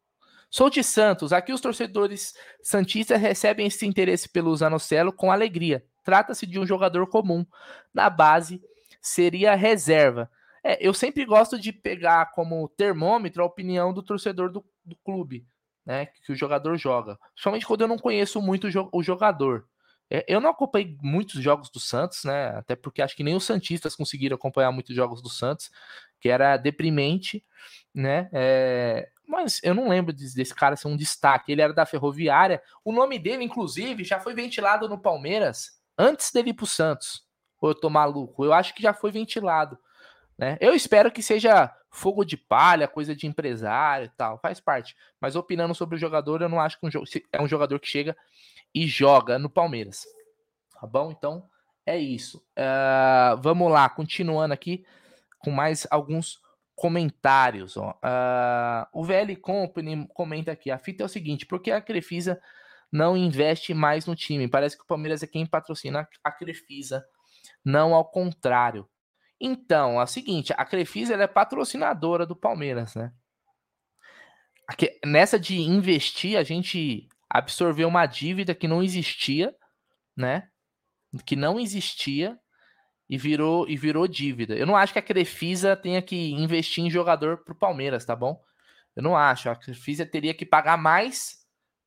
Sou 0.51 0.69
de 0.69 0.83
Santos. 0.83 1.31
Aqui 1.31 1.53
os 1.53 1.61
torcedores 1.61 2.33
santistas 2.61 3.19
recebem 3.19 3.67
esse 3.67 3.85
interesse 3.85 4.29
pelo 4.29 4.55
Zanocelo 4.55 5.13
com 5.13 5.31
alegria. 5.31 5.83
Trata-se 6.09 6.47
de 6.47 6.57
um 6.59 6.65
jogador 6.65 7.05
comum. 7.05 7.45
Na 7.93 8.09
base, 8.09 8.59
seria 8.99 9.53
reserva. 9.53 10.27
É, 10.63 10.75
eu 10.85 10.91
sempre 10.91 11.23
gosto 11.23 11.59
de 11.59 11.71
pegar 11.71 12.31
como 12.31 12.67
termômetro 12.69 13.43
a 13.43 13.45
opinião 13.45 13.93
do 13.93 14.01
torcedor 14.01 14.51
do, 14.51 14.65
do 14.83 14.95
clube, 15.05 15.45
né? 15.85 16.07
Que, 16.07 16.31
o 16.31 16.35
jogador 16.35 16.75
joga. 16.77 17.15
Somente 17.35 17.63
quando 17.63 17.81
eu 17.81 17.87
não 17.87 17.99
conheço 17.99 18.41
muito 18.41 18.65
o, 18.65 18.71
jo 18.71 18.89
o 18.91 19.03
jogador. 19.03 19.67
É, 20.09 20.25
eu 20.27 20.41
não 20.41 20.49
acompanhei 20.49 20.97
muitos 20.99 21.43
jogos 21.43 21.69
do 21.69 21.79
Santos, 21.79 22.23
né? 22.23 22.57
Até 22.57 22.75
porque 22.75 23.03
acho 23.03 23.15
que 23.15 23.23
nem 23.23 23.35
os 23.35 23.43
Santistas 23.43 23.95
conseguiram 23.95 24.33
acompanhar 24.33 24.71
muitos 24.71 24.95
jogos 24.95 25.21
do 25.21 25.29
Santos, 25.29 25.69
que 26.19 26.27
era 26.27 26.57
deprimente, 26.57 27.45
né? 27.93 28.31
É, 28.33 29.09
mas 29.27 29.61
eu 29.61 29.75
não 29.75 29.87
lembro 29.87 30.11
desse 30.11 30.55
cara 30.55 30.75
ser 30.75 30.87
um 30.87 30.97
destaque. 30.97 31.51
Ele 31.51 31.61
era 31.61 31.71
da 31.71 31.85
Ferroviária. 31.85 32.59
O 32.83 32.91
nome 32.91 33.19
dele, 33.19 33.43
inclusive, 33.43 34.03
já 34.03 34.19
foi 34.19 34.33
ventilado 34.33 34.89
no 34.89 34.99
Palmeiras 34.99 35.78
antes 35.99 36.31
dele 36.31 36.51
ir 36.51 36.53
pro 36.53 36.65
Santos. 36.65 37.27
Ou 37.61 37.69
eu 37.69 37.75
tô 37.75 37.89
maluco? 37.89 38.45
Eu 38.45 38.53
acho 38.53 38.73
que 38.73 38.81
já 38.81 38.93
foi 38.93 39.11
ventilado. 39.11 39.77
Né? 40.37 40.57
Eu 40.61 40.73
espero 40.73 41.11
que 41.11 41.21
seja 41.21 41.69
fogo 41.91 42.23
de 42.23 42.37
palha, 42.37 42.87
coisa 42.87 43.13
de 43.13 43.27
empresário 43.27 44.05
e 44.05 44.09
tal, 44.09 44.39
faz 44.39 44.59
parte. 44.59 44.95
Mas 45.19 45.35
opinando 45.35 45.75
sobre 45.75 45.97
o 45.97 45.99
jogador, 45.99 46.41
eu 46.41 46.47
não 46.47 46.61
acho 46.61 46.79
que 46.79 46.85
um, 46.85 46.89
é 47.33 47.41
um 47.41 47.47
jogador 47.47 47.77
que 47.79 47.87
chega 47.87 48.15
e 48.73 48.87
joga 48.87 49.37
no 49.37 49.49
Palmeiras. 49.49 50.05
Tá 50.79 50.87
bom? 50.87 51.11
Então 51.11 51.43
é 51.85 51.97
isso. 51.97 52.37
Uh, 52.57 53.35
vamos 53.41 53.69
lá, 53.69 53.89
continuando 53.89 54.53
aqui 54.53 54.85
com 55.39 55.51
mais 55.51 55.85
alguns 55.89 56.39
comentários. 56.75 57.75
Ó. 57.75 57.89
Uh, 57.89 58.87
o 58.93 59.03
VL 59.03 59.35
Company 59.41 60.07
comenta 60.13 60.53
aqui: 60.53 60.71
a 60.71 60.77
fita 60.77 61.03
é 61.03 61.05
o 61.05 61.09
seguinte, 61.09 61.45
porque 61.45 61.71
a 61.71 61.81
Crefisa 61.81 62.41
não 62.91 63.15
investe 63.15 63.73
mais 63.73 64.05
no 64.05 64.15
time? 64.15 64.47
Parece 64.47 64.77
que 64.77 64.83
o 64.83 64.87
Palmeiras 64.87 65.23
é 65.23 65.27
quem 65.27 65.45
patrocina 65.45 66.07
a 66.23 66.31
Crefisa, 66.31 67.05
não 67.63 67.93
ao 67.93 68.09
contrário. 68.09 68.89
Então, 69.39 69.99
é 69.99 70.03
o 70.03 70.07
seguinte, 70.07 70.53
a 70.57 70.65
Crefisa 70.65 71.15
é 71.15 71.27
patrocinadora 71.27 72.25
do 72.25 72.35
Palmeiras, 72.35 72.95
né? 72.95 73.13
Aqui, 74.67 74.99
nessa 75.05 75.39
de 75.39 75.59
investir, 75.59 76.37
a 76.37 76.43
gente 76.43 77.07
absorveu 77.29 77.87
uma 77.87 78.05
dívida 78.05 78.53
que 78.53 78.67
não 78.67 78.83
existia, 78.83 79.55
né? 80.15 80.49
Que 81.25 81.35
não 81.35 81.59
existia 81.59 82.37
e 83.09 83.17
virou 83.17 83.67
e 83.67 83.75
virou 83.75 84.07
dívida. 84.07 84.55
Eu 84.55 84.67
não 84.67 84.75
acho 84.75 84.93
que 84.93 84.99
a 84.99 85.01
Crefisa 85.03 85.75
tenha 85.75 86.01
que 86.01 86.31
investir 86.31 86.83
em 86.83 86.89
jogador 86.89 87.43
pro 87.43 87.55
Palmeiras, 87.55 88.05
tá 88.05 88.15
bom? 88.15 88.39
Eu 88.95 89.01
não 89.01 89.15
acho. 89.17 89.49
A 89.49 89.55
Crefisa 89.55 90.05
teria 90.05 90.33
que 90.33 90.45
pagar 90.45 90.77
mais 90.77 91.38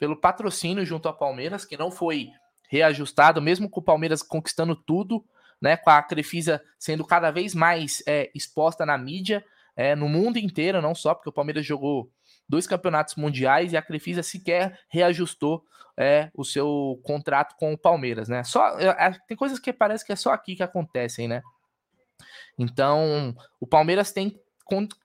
pelo 0.03 0.17
patrocínio 0.17 0.85
junto 0.85 1.07
ao 1.07 1.17
Palmeiras, 1.17 1.65
que 1.65 1.77
não 1.77 1.88
foi 1.88 2.33
reajustado, 2.69 3.41
mesmo 3.41 3.71
com 3.71 3.79
o 3.79 3.85
Palmeiras 3.85 4.21
conquistando 4.21 4.75
tudo 4.75 5.25
né, 5.61 5.77
com 5.77 5.91
a 5.91 6.03
Crefisa 6.03 6.61
sendo 6.77 7.07
cada 7.07 7.31
vez 7.31 7.55
mais 7.55 8.03
é, 8.05 8.29
exposta 8.35 8.85
na 8.85 8.99
mídia, 8.99 9.45
é, 9.77 9.95
no 9.95 10.09
mundo 10.09 10.38
inteiro, 10.38 10.83
não 10.83 10.93
só 10.93 11.15
porque 11.15 11.29
o 11.29 11.33
Palmeiras 11.33 11.65
jogou 11.65 12.11
dois 12.49 12.67
campeonatos 12.67 13.15
mundiais 13.15 13.73
e 13.73 13.77
a 13.77 13.83
Crefisa 13.83 14.25
sequer 14.25 14.77
reajustou 14.88 15.65
é, 15.97 16.33
o 16.35 16.45
seu 16.45 17.01
contrato 17.05 17.55
com 17.57 17.73
o 17.73 17.79
Palmeiras, 17.79 18.29
né? 18.29 18.43
Só 18.43 18.77
é, 18.81 18.88
é 18.88 19.12
tem 19.29 19.37
coisas 19.37 19.61
que 19.61 19.73
parece 19.73 20.05
que 20.05 20.11
é 20.11 20.17
só 20.17 20.33
aqui 20.33 20.57
que 20.57 20.65
acontecem, 20.65 21.29
né? 21.29 21.43
Então, 22.59 23.37
o 23.61 23.69
Palmeiras 23.69 24.11
tem 24.11 24.31
que 24.31 24.43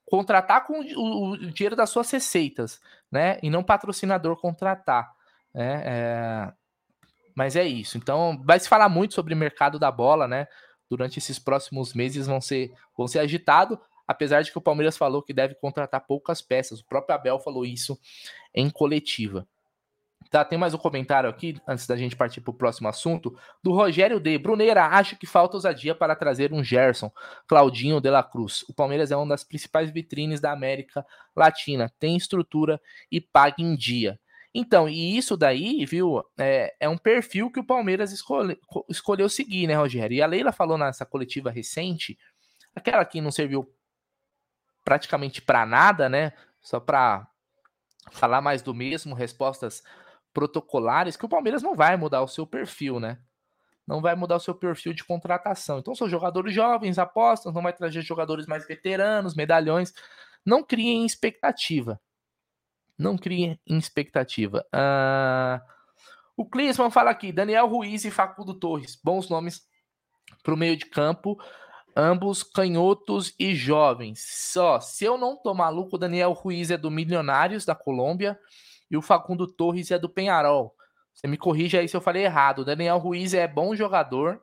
contratar 0.10 0.66
com 0.66 0.80
o, 0.80 1.34
o, 1.34 1.38
dinheiro 1.52 1.76
das 1.76 1.90
suas 1.90 2.10
receitas, 2.10 2.80
né? 3.12 3.40
E 3.42 3.50
não 3.50 3.64
patrocinador 3.64 4.38
contratar. 4.38 5.12
Né? 5.54 5.84
É, 5.86 6.54
mas 7.36 7.56
é 7.56 7.64
isso. 7.64 7.98
Então, 7.98 8.42
vai 8.46 8.60
se 8.60 8.68
falar 8.68 8.90
muito 8.90 9.14
sobre 9.14 9.34
o 9.34 9.38
mercado 9.38 9.78
da 9.78 9.92
bola, 9.92 10.28
né? 10.28 10.48
Durante 10.90 11.20
esses 11.20 11.38
próximos 11.38 11.94
meses 11.94 12.28
vão 12.28 12.42
ser, 12.42 12.74
vão 12.98 13.08
ser 13.08 13.20
agitado, 13.20 13.80
apesar 14.08 14.42
de 14.42 14.52
que 14.52 14.58
o 14.58 14.62
Palmeiras 14.62 14.98
falou 14.98 15.22
que 15.22 15.34
deve 15.34 15.56
contratar 15.56 16.06
poucas 16.08 16.42
peças. 16.42 16.80
O 16.80 16.86
próprio 16.86 17.16
Abel 17.16 17.40
falou 17.40 17.66
isso 17.66 18.00
em 18.56 18.70
coletiva. 18.70 19.48
Tá, 20.30 20.44
tem 20.44 20.58
mais 20.58 20.74
um 20.74 20.78
comentário 20.78 21.30
aqui, 21.30 21.60
antes 21.66 21.88
da 21.88 21.96
gente 21.96 22.16
partir 22.16 22.42
para 22.42 22.52
o 22.52 22.54
próximo 22.54 22.90
assunto, 22.90 23.38
do 23.64 23.72
Rogério 23.72 24.20
D. 24.20 24.38
Bruneira, 24.38 24.86
acho 24.86 25.16
que 25.16 25.26
falta 25.26 25.56
ousadia 25.56 25.96
para 25.96 26.16
trazer 26.16 26.52
um 26.52 26.64
Gerson, 26.64 27.12
Claudinho 27.48 28.02
de 28.02 28.10
la 28.10 28.22
Cruz. 28.24 28.64
O 28.68 28.74
Palmeiras 28.74 29.10
é 29.10 29.16
uma 29.16 29.28
das 29.28 29.44
principais 29.44 29.90
vitrines 29.90 30.42
da 30.42 30.52
América 30.52 31.06
Latina, 31.36 31.92
tem 31.98 32.18
estrutura 32.18 32.82
e 33.10 33.22
paga 33.22 33.56
em 33.60 33.76
dia. 33.76 34.20
Então, 34.54 34.90
e 34.90 35.18
isso 35.18 35.38
daí, 35.38 35.86
viu, 35.86 36.24
é, 36.38 36.76
é 36.80 36.90
um 36.90 36.98
perfil 36.98 37.52
que 37.52 37.60
o 37.60 37.66
Palmeiras 37.66 38.12
escolhe, 38.12 38.60
escolheu 38.90 39.30
seguir, 39.30 39.68
né, 39.68 39.76
Rogério? 39.76 40.16
E 40.16 40.22
a 40.22 40.28
Leila 40.28 40.52
falou 40.52 40.78
nessa 40.78 41.06
coletiva 41.06 41.50
recente, 41.50 42.18
aquela 42.76 43.06
que 43.06 43.22
não 43.22 43.32
serviu 43.32 43.72
praticamente 44.84 45.42
para 45.42 45.66
nada, 45.66 46.10
né? 46.10 46.34
Só 46.62 46.80
para 46.80 47.28
falar 48.12 48.42
mais 48.42 48.62
do 48.62 48.74
mesmo, 48.74 49.14
respostas 49.14 49.84
protocolares, 50.38 51.18
que 51.18 51.26
o 51.26 51.30
Palmeiras 51.30 51.64
não 51.64 51.76
vai 51.76 51.98
mudar 51.98 52.22
o 52.22 52.28
seu 52.28 52.46
perfil, 52.46 53.00
né? 53.00 53.18
Não 53.88 54.02
vai 54.02 54.16
mudar 54.16 54.36
o 54.36 54.40
seu 54.40 54.54
perfil 54.54 54.94
de 54.94 55.04
contratação. 55.04 55.80
Então, 55.80 55.96
são 55.96 56.08
jogadores 56.08 56.54
jovens, 56.54 57.00
apostas, 57.00 57.54
não 57.54 57.64
vai 57.64 57.74
trazer 57.74 58.04
jogadores 58.04 58.46
mais 58.46 58.68
veteranos, 58.68 59.34
medalhões. 59.34 59.94
Não 60.46 60.62
criem 60.62 61.06
expectativa 61.06 62.00
não 62.98 63.18
crie 63.18 63.60
expectativa. 63.68 64.66
Uh, 64.74 65.62
o 66.36 66.46
Clisman 66.46 66.90
fala 66.90 67.12
aqui: 67.12 67.32
Daniel 67.32 67.68
Ruiz 67.68 68.04
e 68.06 68.12
Facundo 68.12 68.54
Torres, 68.54 69.00
bons 69.02 69.30
nomes 69.30 69.68
para 70.44 70.54
o 70.54 70.58
meio 70.58 70.76
de 70.76 70.86
campo, 70.86 71.38
ambos 71.96 72.44
canhotos 72.44 73.34
e 73.40 73.54
jovens. 73.54 74.26
Só, 74.28 74.80
se 74.80 75.06
eu 75.06 75.18
não 75.18 75.38
tô 75.38 75.54
maluco, 75.54 75.96
o 75.96 76.00
Daniel 76.00 76.34
Ruiz 76.34 76.72
é 76.72 76.78
do 76.78 76.90
Milionários 76.90 77.66
da 77.66 77.76
Colômbia 77.76 78.40
e 78.90 78.98
o 78.98 79.02
Facundo 79.02 79.48
Torres 79.48 79.92
é 79.92 80.00
do 80.00 80.10
Penharol. 80.10 80.76
Você 81.14 81.28
me 81.28 81.38
corrija 81.38 81.80
aí 81.80 81.88
se 81.88 81.98
eu 81.98 82.02
falei 82.02 82.26
errado. 82.26 82.60
O 82.60 82.66
Daniel 82.66 82.98
Ruiz 83.00 83.34
é 83.34 83.48
bom 83.48 83.76
jogador, 83.76 84.42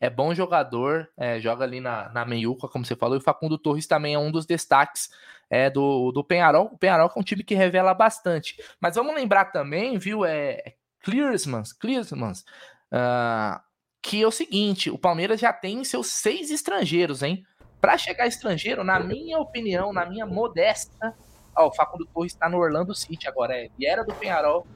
é 0.00 0.08
bom 0.08 0.34
jogador, 0.34 1.10
é, 1.16 1.40
joga 1.40 1.64
ali 1.64 1.80
na, 1.80 2.08
na 2.10 2.24
meiuca, 2.24 2.68
como 2.68 2.84
você 2.84 2.96
falou, 2.96 3.16
e 3.16 3.18
o 3.18 3.22
Facundo 3.22 3.58
Torres 3.58 3.86
também 3.86 4.14
é 4.14 4.18
um 4.18 4.30
dos 4.30 4.46
destaques 4.46 5.10
é, 5.50 5.68
do, 5.68 6.12
do 6.12 6.24
Penharol. 6.24 6.66
O 6.72 6.78
Penharol 6.78 7.12
é 7.14 7.18
um 7.18 7.22
time 7.22 7.42
que 7.42 7.54
revela 7.54 7.92
bastante. 7.92 8.56
Mas 8.80 8.94
vamos 8.94 9.14
lembrar 9.14 9.46
também, 9.46 9.98
viu, 9.98 10.24
é 10.24 10.74
Clearsmans, 11.02 11.72
Clearsmans, 11.72 12.44
uh, 12.92 13.60
que 14.00 14.22
é 14.22 14.26
o 14.26 14.30
seguinte, 14.30 14.90
o 14.90 14.98
Palmeiras 14.98 15.40
já 15.40 15.52
tem 15.52 15.84
seus 15.84 16.08
seis 16.08 16.50
estrangeiros, 16.50 17.22
hein? 17.22 17.44
Para 17.80 17.98
chegar 17.98 18.26
estrangeiro, 18.26 18.84
na 18.84 19.00
minha 19.00 19.38
opinião, 19.38 19.92
na 19.92 20.06
minha 20.06 20.26
modesta, 20.26 21.14
ó, 21.56 21.68
o 21.68 21.72
Facundo 21.72 22.06
Torres 22.06 22.32
está 22.32 22.48
no 22.48 22.58
Orlando 22.58 22.94
City 22.94 23.28
agora, 23.28 23.56
é, 23.56 23.70
e 23.78 23.86
era 23.86 24.04
do 24.04 24.14
Penharol, 24.14 24.66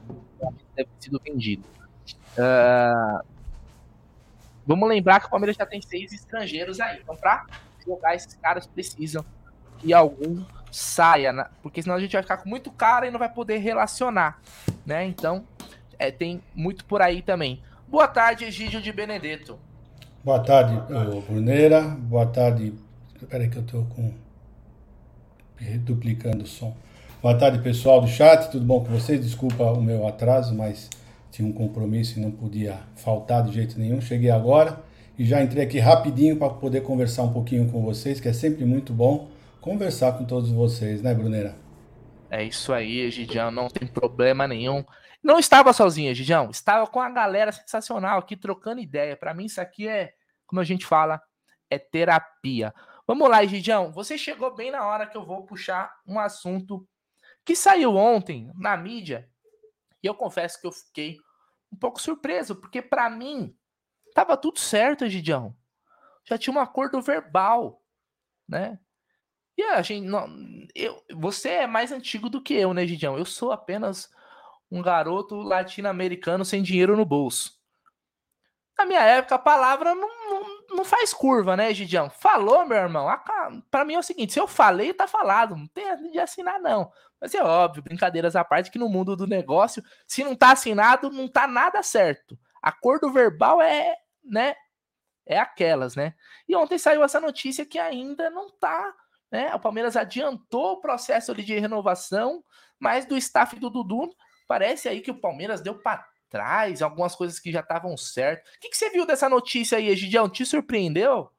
deve 0.75 0.89
ter 0.89 1.03
sido 1.05 1.21
vendido. 1.23 1.63
Uh, 2.37 3.35
Vamos 4.65 4.89
lembrar 4.89 5.19
que 5.19 5.27
o 5.27 5.29
Palmeiras 5.29 5.55
já 5.55 5.65
tem 5.65 5.81
seis 5.81 6.11
estrangeiros 6.11 6.79
aí. 6.79 6.99
Então, 7.01 7.15
para 7.15 7.45
jogar, 7.85 8.15
esses 8.15 8.33
caras 8.33 8.65
precisam 8.65 9.23
que 9.77 9.93
algum 9.93 10.43
saia, 10.71 11.31
né? 11.31 11.45
porque 11.61 11.81
senão 11.81 11.95
a 11.95 11.99
gente 11.99 12.13
vai 12.13 12.21
ficar 12.21 12.37
com 12.37 12.49
muito 12.49 12.71
cara 12.71 13.07
e 13.07 13.11
não 13.11 13.19
vai 13.19 13.29
poder 13.29 13.57
relacionar, 13.57 14.41
né? 14.85 15.05
Então, 15.05 15.45
é, 15.97 16.11
tem 16.11 16.41
muito 16.53 16.83
por 16.83 17.01
aí 17.01 17.21
também. 17.21 17.61
Boa 17.87 18.07
tarde, 18.07 18.43
Egídio 18.43 18.81
de 18.81 18.91
Benedetto. 18.91 19.57
Boa 20.23 20.39
tarde, 20.39 20.75
Bruneira. 21.27 21.81
Boa 21.81 22.25
tarde. 22.25 22.73
Peraí 23.29 23.49
que 23.49 23.57
eu 23.57 23.65
tô 23.65 23.83
com 23.85 24.13
duplicando 25.79 26.43
o 26.43 26.47
som. 26.47 26.75
Boa 27.21 27.37
tarde, 27.37 27.59
pessoal 27.59 28.01
do 28.01 28.07
chat. 28.07 28.51
Tudo 28.51 28.65
bom 28.65 28.83
com 28.83 28.91
vocês? 28.91 29.21
Desculpa 29.21 29.63
o 29.63 29.81
meu 29.81 30.07
atraso, 30.07 30.53
mas 30.53 30.89
tinha 31.31 31.47
um 31.47 31.51
compromisso 31.51 32.19
e 32.19 32.21
não 32.21 32.31
podia 32.31 32.79
faltar 32.95 33.43
de 33.43 33.53
jeito 33.53 33.79
nenhum. 33.79 33.99
Cheguei 33.99 34.29
agora 34.29 34.83
e 35.17 35.25
já 35.25 35.41
entrei 35.41 35.63
aqui 35.63 35.79
rapidinho 35.79 36.37
para 36.37 36.49
poder 36.49 36.81
conversar 36.81 37.23
um 37.23 37.33
pouquinho 37.33 37.69
com 37.71 37.81
vocês, 37.81 38.19
que 38.19 38.27
é 38.27 38.33
sempre 38.33 38.65
muito 38.65 38.93
bom 38.93 39.29
conversar 39.61 40.11
com 40.11 40.25
todos 40.25 40.51
vocês, 40.51 41.01
né, 41.01 41.13
Brunera? 41.13 41.55
É 42.29 42.43
isso 42.43 42.71
aí, 42.71 42.99
Egidião, 42.99 43.49
não 43.49 43.67
tem 43.67 43.87
problema 43.87 44.47
nenhum. 44.47 44.83
Não 45.23 45.39
estava 45.39 45.73
sozinho, 45.73 46.11
Egidião, 46.11 46.51
estava 46.51 46.85
com 46.85 47.01
a 47.01 47.09
galera 47.09 47.51
sensacional 47.51 48.19
aqui 48.19 48.35
trocando 48.35 48.79
ideia. 48.79 49.17
Para 49.17 49.33
mim, 49.33 49.45
isso 49.45 49.59
aqui 49.59 49.87
é, 49.87 50.11
como 50.45 50.61
a 50.61 50.63
gente 50.63 50.85
fala, 50.85 51.19
é 51.69 51.79
terapia. 51.79 52.71
Vamos 53.07 53.29
lá, 53.29 53.43
Egidião, 53.43 53.91
você 53.91 54.17
chegou 54.17 54.55
bem 54.55 54.71
na 54.71 54.85
hora 54.85 55.05
que 55.05 55.15
eu 55.15 55.23
vou 55.23 55.45
puxar 55.45 55.95
um 56.07 56.19
assunto 56.19 56.87
que 57.45 57.55
saiu 57.55 57.95
ontem 57.95 58.51
na 58.55 58.75
mídia 58.75 59.29
e 60.01 60.07
eu 60.07 60.15
confesso 60.15 60.59
que 60.59 60.65
eu 60.65 60.71
fiquei 60.71 61.17
um 61.71 61.77
pouco 61.77 62.01
surpreso, 62.01 62.55
porque 62.55 62.81
para 62.81 63.09
mim 63.09 63.55
tava 64.13 64.35
tudo 64.35 64.59
certo, 64.59 65.05
Egidião. 65.05 65.55
Já 66.23 66.37
tinha 66.37 66.55
um 66.55 66.59
acordo 66.59 67.01
verbal, 67.01 67.83
né? 68.47 68.79
E 69.57 69.63
a 69.63 69.81
gente 69.81 70.05
não, 70.05 70.27
eu, 70.73 71.01
você 71.13 71.49
é 71.49 71.67
mais 71.67 71.91
antigo 71.91 72.29
do 72.29 72.41
que 72.41 72.53
eu, 72.53 72.73
né, 72.73 72.85
Gidião? 72.85 73.17
Eu 73.17 73.25
sou 73.25 73.51
apenas 73.51 74.09
um 74.69 74.81
garoto 74.81 75.35
latino-americano 75.35 76.43
sem 76.43 76.61
dinheiro 76.63 76.97
no 76.97 77.05
bolso. 77.05 77.53
Na 78.77 78.85
minha 78.85 79.01
época, 79.01 79.35
a 79.35 79.39
palavra 79.39 79.95
não, 79.95 80.14
não, 80.75 80.85
faz 80.85 81.13
curva, 81.13 81.55
né, 81.55 81.73
Gidião? 81.73 82.09
Falou, 82.09 82.65
meu 82.65 82.77
irmão. 82.77 83.07
Para 83.71 83.85
mim 83.85 83.95
é 83.95 83.99
o 83.99 84.03
seguinte: 84.03 84.33
se 84.33 84.39
eu 84.39 84.47
falei, 84.47 84.93
tá 84.93 85.07
falado. 85.07 85.55
Não 85.55 85.67
tem 85.67 86.11
de 86.11 86.19
assinar, 86.19 86.59
não. 86.59 86.91
Mas 87.19 87.33
é 87.33 87.43
óbvio, 87.43 87.83
brincadeiras 87.83 88.35
à 88.35 88.43
parte, 88.43 88.69
que 88.69 88.79
no 88.79 88.89
mundo 88.89 89.15
do 89.15 89.25
negócio, 89.25 89.83
se 90.07 90.23
não 90.23 90.35
tá 90.35 90.51
assinado, 90.51 91.09
não 91.09 91.27
tá 91.27 91.47
nada 91.47 91.81
certo. 91.81 92.37
Acordo 92.61 93.11
verbal 93.11 93.61
é, 93.61 93.95
né? 94.23 94.55
É 95.25 95.39
aquelas, 95.39 95.95
né? 95.95 96.13
E 96.47 96.55
ontem 96.55 96.77
saiu 96.77 97.03
essa 97.03 97.19
notícia 97.19 97.65
que 97.65 97.79
ainda 97.79 98.29
não 98.29 98.49
tá 98.51 98.93
né? 99.35 99.53
O 99.53 99.59
Palmeiras 99.59 99.97
adiantou 99.97 100.73
o 100.73 100.81
processo 100.81 101.33
de 101.35 101.59
renovação, 101.59 102.43
mas 102.79 103.05
do 103.05 103.17
staff 103.17 103.59
do 103.59 103.69
Dudu, 103.69 104.15
parece 104.47 104.87
aí 104.87 105.01
que 105.01 105.11
o 105.11 105.19
Palmeiras 105.19 105.61
deu 105.61 105.77
para 105.77 106.07
trás, 106.29 106.81
algumas 106.81 107.15
coisas 107.15 107.39
que 107.39 107.51
já 107.51 107.61
estavam 107.61 107.95
certas. 107.97 108.49
O 108.55 108.59
que, 108.59 108.69
que, 108.69 108.77
você 108.77 108.89
viu 108.89 109.05
dessa 109.05 109.29
notícia 109.29 109.77
aí, 109.77 109.87
Egidião? 109.87 110.29
Te 110.29 110.45
surpreendeu? 110.45 111.29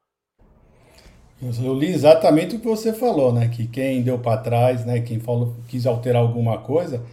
Eu 1.40 1.74
li 1.74 1.92
exatamente 1.92 2.56
o 2.56 2.58
que 2.58 2.66
você 2.66 2.92
falou, 2.92 3.32
né? 3.32 3.48
Que 3.48 3.66
quem 3.66 4.02
deu 4.02 4.18
para 4.18 4.40
trás, 4.40 4.86
né? 4.86 5.00
Quem 5.00 5.20
falou, 5.20 5.54
quis 5.68 5.86
alterar 5.86 6.22
alguma 6.22 6.58
coisa 6.58 7.04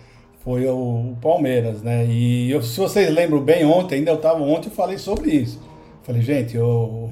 foi 0.44 0.68
o, 0.68 1.16
Palmeiras, 1.22 1.82
né? 1.82 2.06
E 2.06 2.52
eu, 2.52 2.62
se 2.62 2.78
vocês 2.78 3.10
lembram 3.10 3.40
bem, 3.40 3.66
ontem, 3.66 3.96
ainda 3.96 4.12
eu 4.12 4.16
estava 4.16 4.44
ontem, 4.44 4.68
eu 4.68 4.76
falei 4.76 4.98
sobre 4.98 5.32
isso. 5.32 5.60
Falei, 6.04 6.22
gente, 6.22 6.58
eu, 6.58 7.10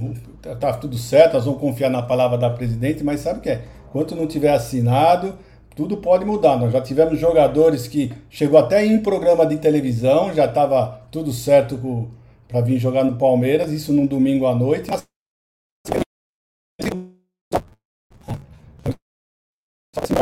tá 0.60 0.74
tudo 0.74 0.97
certo, 0.97 1.34
nós 1.34 1.45
vamos 1.45 1.62
confiar 1.62 1.89
na 1.89 2.02
palavra 2.02 2.38
da 2.38 2.50
presidente, 2.50 3.04
mas 3.04 3.21
sabe 3.21 3.39
o 3.39 3.41
que 3.41 3.50
é? 3.50 3.62
Enquanto 3.89 4.15
não 4.15 4.28
tiver 4.28 4.52
assinado, 4.54 5.38
tudo 5.82 5.98
pode 5.98 6.24
mudar. 6.24 6.60
Nós 6.60 6.72
já 6.72 6.80
tivemos 6.80 7.20
jogadores 7.20 7.88
que 7.88 8.13
chegou 8.30 8.60
até 8.60 8.86
em 8.86 9.00
programa 9.00 9.48
de 9.48 9.58
televisão, 9.58 10.32
já 10.32 10.46
estava 10.46 11.02
tudo 11.10 11.32
certo 11.32 12.08
para 12.48 12.62
vir 12.62 12.78
jogar 12.78 13.04
no 13.04 13.15
Palmeiras, 13.15 13.72
isso 13.72 13.91
num 13.91 14.06
domingo 14.06 14.46
à 14.46 14.54
noite. 14.54 14.91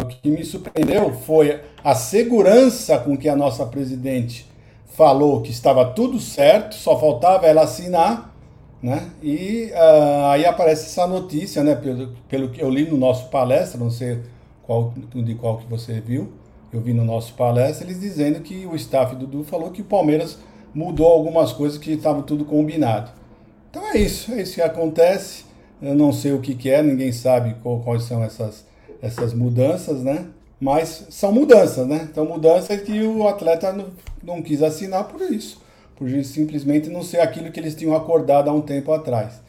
O 0.02 0.06
que 0.22 0.32
me 0.32 0.45
surpreendeu 0.45 1.13
foi 1.13 1.60
a 1.84 1.93
segurança 1.93 2.98
com 2.98 3.17
que 3.17 3.28
a 3.28 3.36
nossa 3.36 3.65
presidente 3.65 4.45
falou 4.88 5.41
que 5.41 5.52
estava 5.52 5.91
tudo 5.91 6.22
certo, 6.22 6.74
só 6.74 6.98
faltava 6.98 7.48
ela 7.48 7.63
assinar 7.63 8.34
né? 8.82 9.10
E 9.22 9.74
uh, 9.74 10.28
aí 10.28 10.45
aparece 10.45 10.86
essa 10.86 11.06
notícia, 11.06 11.62
né? 11.65 11.76
Pelo, 11.76 12.15
pelo 12.30 12.50
que 12.50 12.63
eu 12.63 12.69
li 12.69 12.89
no 12.89 12.95
nosso 12.95 13.28
palestra, 13.28 13.78
não 13.78 13.91
sei 13.91 14.22
qual, 14.69 14.93
de 15.15 15.34
qual 15.34 15.58
que 15.58 15.65
você 15.67 15.99
viu, 15.99 16.32
eu 16.71 16.79
vi 16.79 16.93
no 16.93 17.03
nosso 17.03 17.34
palestra, 17.34 17.88
eles 17.88 17.99
dizendo 17.99 18.39
que 18.41 18.67
o 18.67 18.75
staff 18.75 19.15
do 19.15 19.25
Dudu 19.25 19.43
falou 19.43 19.71
que 19.71 19.82
o 19.82 19.86
Palmeiras 19.86 20.38
mudou 20.75 21.08
algumas 21.08 21.51
coisas 21.51 21.79
que 21.79 21.93
estavam 21.93 22.21
tudo 22.21 22.45
combinado. 22.45 23.10
Então 23.71 23.82
é 23.91 23.97
isso, 23.97 24.32
é 24.32 24.43
isso 24.43 24.53
que 24.53 24.62
acontece. 24.62 25.45
Eu 25.82 25.95
não 25.95 26.13
sei 26.13 26.34
o 26.34 26.39
que, 26.39 26.53
que 26.53 26.69
é, 26.69 26.84
ninguém 26.84 27.12
sabe 27.12 27.55
qual, 27.63 27.79
quais 27.79 28.03
são 28.03 28.23
essas, 28.23 28.63
essas 29.01 29.34
mudanças, 29.34 30.03
né? 30.03 30.27
Mas 30.62 31.08
são 31.10 31.32
mudanças, 31.32 31.88
né? 31.88 32.08
Então 32.12 32.23
mudanças 32.23 32.79
que 32.82 33.01
o 33.01 33.27
atleta 33.27 33.73
não, 33.73 33.88
não 34.21 34.39
quis 34.39 34.62
assinar 34.62 35.05
por 35.05 35.19
isso 35.21 35.60
por 35.95 36.08
simplesmente 36.23 36.89
não 36.89 37.03
ser 37.03 37.19
aquilo 37.19 37.51
que 37.51 37.60
eles 37.60 37.75
tinham 37.75 37.93
acordado 37.95 38.49
há 38.49 38.53
um 38.53 38.62
tempo 38.62 38.93
atrás. 38.93 39.41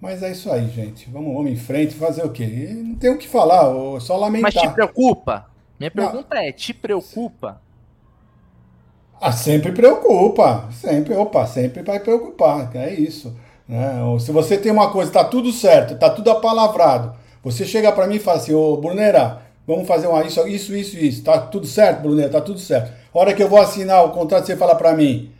Mas 0.00 0.22
é 0.22 0.30
isso 0.30 0.50
aí, 0.50 0.68
gente. 0.68 1.08
Vamos, 1.10 1.34
vamos 1.34 1.50
em 1.50 1.56
frente, 1.56 1.94
fazer 1.94 2.24
o 2.24 2.30
quê? 2.30 2.70
Não 2.76 2.94
tem 2.94 3.10
o 3.10 3.18
que 3.18 3.26
falar, 3.26 3.68
só 4.00 4.16
lamentar. 4.16 4.52
Mas 4.52 4.54
te 4.54 4.68
preocupa? 4.70 5.46
Minha 5.78 5.90
pergunta 5.90 6.34
não. 6.34 6.42
é, 6.42 6.52
te 6.52 6.72
preocupa? 6.72 7.60
Ah, 9.20 9.32
sempre 9.32 9.72
preocupa, 9.72 10.68
sempre, 10.72 11.14
opa, 11.14 11.44
sempre 11.46 11.82
vai 11.82 11.98
preocupar, 11.98 12.70
é 12.76 12.94
isso. 12.94 13.36
Né? 13.66 13.94
Se 14.20 14.30
você 14.30 14.56
tem 14.56 14.70
uma 14.70 14.92
coisa, 14.92 15.10
tá 15.10 15.24
tudo 15.24 15.50
certo, 15.50 15.98
tá 15.98 16.08
tudo 16.08 16.30
apalavrado, 16.30 17.14
você 17.42 17.64
chega 17.64 17.90
para 17.90 18.06
mim 18.06 18.16
e 18.16 18.20
fala 18.20 18.38
assim, 18.38 18.54
ô 18.54 18.76
Brunera, 18.76 19.42
vamos 19.66 19.88
fazer 19.88 20.06
uma, 20.06 20.22
isso, 20.24 20.46
isso, 20.46 20.74
isso, 20.74 20.96
isso, 20.96 21.24
tá 21.24 21.38
tudo 21.38 21.66
certo, 21.66 22.02
Brunera, 22.02 22.30
tá 22.30 22.40
tudo 22.40 22.60
certo. 22.60 22.92
A 23.12 23.18
hora 23.18 23.34
que 23.34 23.42
eu 23.42 23.48
vou 23.48 23.60
assinar 23.60 24.04
o 24.04 24.10
contrato, 24.10 24.46
você 24.46 24.56
fala 24.56 24.76
para 24.76 24.94
mim, 24.94 25.32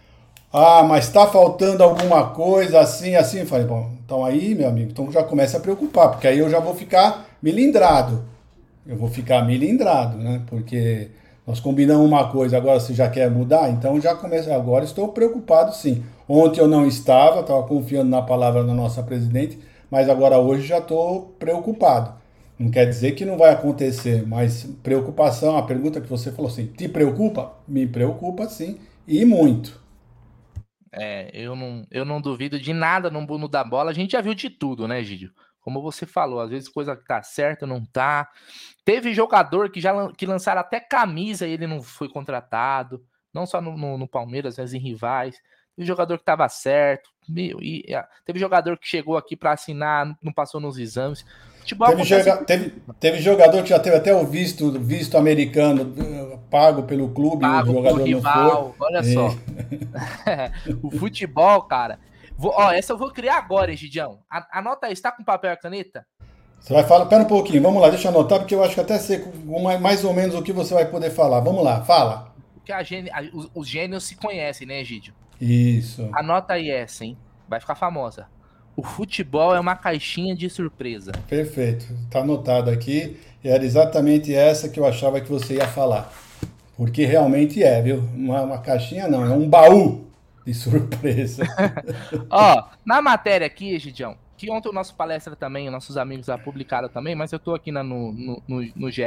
ah, 0.52 0.82
mas 0.82 1.04
está 1.04 1.28
faltando 1.28 1.84
alguma 1.84 2.30
coisa 2.30 2.80
assim, 2.80 3.14
assim. 3.14 3.44
falei, 3.44 3.66
bom, 3.66 3.92
então 4.08 4.24
aí, 4.24 4.54
meu 4.54 4.66
amigo, 4.66 4.90
então 4.90 5.12
já 5.12 5.22
começa 5.22 5.58
a 5.58 5.60
preocupar, 5.60 6.12
porque 6.12 6.26
aí 6.26 6.38
eu 6.38 6.48
já 6.48 6.58
vou 6.58 6.74
ficar 6.74 7.28
milindrado. 7.42 8.24
Eu 8.86 8.96
vou 8.96 9.10
ficar 9.10 9.44
milindrado, 9.44 10.16
né? 10.16 10.40
Porque 10.46 11.08
nós 11.46 11.60
combinamos 11.60 12.06
uma 12.06 12.26
coisa, 12.32 12.56
agora 12.56 12.80
você 12.80 12.94
já 12.94 13.10
quer 13.10 13.30
mudar, 13.30 13.68
então 13.68 14.00
já 14.00 14.14
começa. 14.14 14.54
Agora 14.54 14.82
estou 14.82 15.08
preocupado 15.08 15.76
sim. 15.76 16.02
Ontem 16.26 16.58
eu 16.58 16.66
não 16.66 16.86
estava, 16.86 17.40
estava 17.40 17.62
confiando 17.64 18.08
na 18.08 18.22
palavra 18.22 18.64
da 18.64 18.72
nossa 18.72 19.02
presidente, 19.02 19.58
mas 19.90 20.08
agora 20.08 20.38
hoje 20.38 20.66
já 20.66 20.78
estou 20.78 21.34
preocupado. 21.38 22.14
Não 22.58 22.70
quer 22.70 22.88
dizer 22.88 23.12
que 23.12 23.26
não 23.26 23.36
vai 23.36 23.52
acontecer, 23.52 24.26
mas 24.26 24.66
preocupação, 24.82 25.58
a 25.58 25.62
pergunta 25.64 26.00
que 26.00 26.08
você 26.08 26.32
falou 26.32 26.50
assim, 26.50 26.64
te 26.64 26.88
preocupa? 26.88 27.52
Me 27.68 27.86
preocupa 27.86 28.48
sim, 28.48 28.78
e 29.06 29.26
muito. 29.26 29.77
É, 30.92 31.30
eu 31.32 31.54
não, 31.54 31.86
eu 31.90 32.04
não 32.04 32.20
duvido 32.20 32.58
de 32.58 32.72
nada 32.72 33.10
no 33.10 33.20
mundo 33.20 33.48
da 33.48 33.62
bola. 33.62 33.90
A 33.90 33.94
gente 33.94 34.12
já 34.12 34.20
viu 34.20 34.34
de 34.34 34.50
tudo, 34.50 34.88
né, 34.88 35.02
Gídio? 35.02 35.32
Como 35.60 35.82
você 35.82 36.06
falou, 36.06 36.40
às 36.40 36.50
vezes 36.50 36.68
coisa 36.68 36.96
que 36.96 37.04
tá 37.04 37.22
certa 37.22 37.66
não 37.66 37.84
tá. 37.84 38.28
Teve 38.84 39.12
jogador 39.12 39.70
que 39.70 39.80
já 39.80 40.10
que 40.12 40.24
lançaram 40.24 40.60
até 40.60 40.80
camisa 40.80 41.46
e 41.46 41.52
ele 41.52 41.66
não 41.66 41.82
foi 41.82 42.08
contratado, 42.08 43.04
não 43.34 43.44
só 43.44 43.60
no, 43.60 43.76
no, 43.76 43.98
no 43.98 44.08
Palmeiras, 44.08 44.56
mas 44.56 44.72
em 44.72 44.78
rivais. 44.78 45.36
Teve 45.76 45.86
jogador 45.86 46.18
que 46.18 46.24
tava 46.24 46.48
certo, 46.48 47.10
meu, 47.28 47.60
e, 47.62 47.84
teve 48.24 48.38
jogador 48.38 48.78
que 48.78 48.88
chegou 48.88 49.16
aqui 49.16 49.36
para 49.36 49.52
assinar, 49.52 50.16
não 50.22 50.32
passou 50.32 50.60
nos 50.60 50.78
exames. 50.78 51.24
Futebol 51.60 51.88
teve, 51.88 52.04
joga 52.04 52.36
teve, 52.38 52.72
teve, 52.98 53.18
jogador 53.18 53.62
que 53.62 53.68
já 53.68 53.78
teve 53.78 53.96
até 53.96 54.14
o 54.14 54.26
visto, 54.26 54.72
visto 54.80 55.18
americano 55.18 55.94
eh, 55.98 56.38
pago 56.50 56.84
pelo 56.84 57.10
clube, 57.10 57.42
pago 57.42 57.70
o 57.70 57.74
jogador 57.74 58.02
rival, 58.02 58.74
Olha 58.80 59.00
e... 59.00 59.12
só. 59.12 59.28
o 60.82 60.90
futebol, 60.90 61.62
cara. 61.62 61.98
Vou, 62.36 62.52
ó, 62.56 62.70
essa 62.70 62.92
eu 62.92 62.98
vou 62.98 63.10
criar 63.10 63.36
agora, 63.36 63.72
Egidião. 63.72 64.20
Anota 64.52 64.86
aí, 64.86 64.92
está 64.92 65.10
com 65.10 65.24
papel 65.24 65.52
e 65.52 65.56
caneta? 65.56 66.06
Você 66.60 66.72
vai 66.72 66.84
falar, 66.84 67.06
pera 67.06 67.22
um 67.22 67.26
pouquinho, 67.26 67.62
vamos 67.62 67.80
lá, 67.80 67.88
deixa 67.88 68.08
eu 68.08 68.10
anotar, 68.10 68.40
porque 68.40 68.54
eu 68.54 68.62
acho 68.62 68.74
que 68.74 68.80
até 68.80 68.98
sei 68.98 69.24
mais 69.80 70.04
ou 70.04 70.12
menos 70.12 70.34
o 70.34 70.42
que 70.42 70.52
você 70.52 70.74
vai 70.74 70.86
poder 70.86 71.10
falar. 71.10 71.40
Vamos 71.40 71.64
lá, 71.64 71.84
fala. 71.84 72.32
Porque 72.54 72.72
a 72.72 72.82
gênio, 72.82 73.12
a, 73.14 73.22
os, 73.32 73.50
os 73.54 73.68
gênios 73.68 74.04
se 74.04 74.16
conhecem, 74.16 74.66
né, 74.66 74.80
Egídio? 74.80 75.14
Isso. 75.40 76.08
Anota 76.12 76.54
aí 76.54 76.70
essa, 76.70 77.04
hein? 77.04 77.16
Vai 77.48 77.60
ficar 77.60 77.74
famosa. 77.74 78.26
O 78.76 78.82
futebol 78.82 79.56
é 79.56 79.58
uma 79.58 79.74
caixinha 79.74 80.36
de 80.36 80.48
surpresa. 80.48 81.10
Perfeito. 81.28 81.86
Está 82.04 82.20
anotado 82.20 82.70
aqui. 82.70 83.18
Era 83.42 83.64
exatamente 83.64 84.32
essa 84.32 84.68
que 84.68 84.78
eu 84.78 84.86
achava 84.86 85.20
que 85.20 85.28
você 85.28 85.54
ia 85.54 85.66
falar. 85.66 86.12
Porque 86.78 87.04
realmente 87.04 87.62
é, 87.62 87.82
viu? 87.82 87.98
Uma, 88.14 88.40
uma 88.42 88.58
caixinha 88.58 89.08
não, 89.08 89.24
é 89.24 89.30
um 89.30 89.48
baú 89.50 90.06
de 90.46 90.54
surpresa. 90.54 91.42
Ó, 92.30 92.68
na 92.86 93.02
matéria 93.02 93.46
aqui, 93.46 93.76
Gidião, 93.80 94.16
que 94.36 94.48
ontem 94.48 94.68
o 94.68 94.72
nosso 94.72 94.94
palestra 94.94 95.34
também, 95.34 95.68
nossos 95.68 95.96
amigos 95.96 96.26
já 96.26 96.38
publicaram 96.38 96.88
também, 96.88 97.16
mas 97.16 97.32
eu 97.32 97.38
tô 97.40 97.52
aqui 97.52 97.72
na, 97.72 97.82
no, 97.82 98.12
no, 98.12 98.42
no, 98.46 98.72
no 98.76 98.90
GE. 98.90 99.02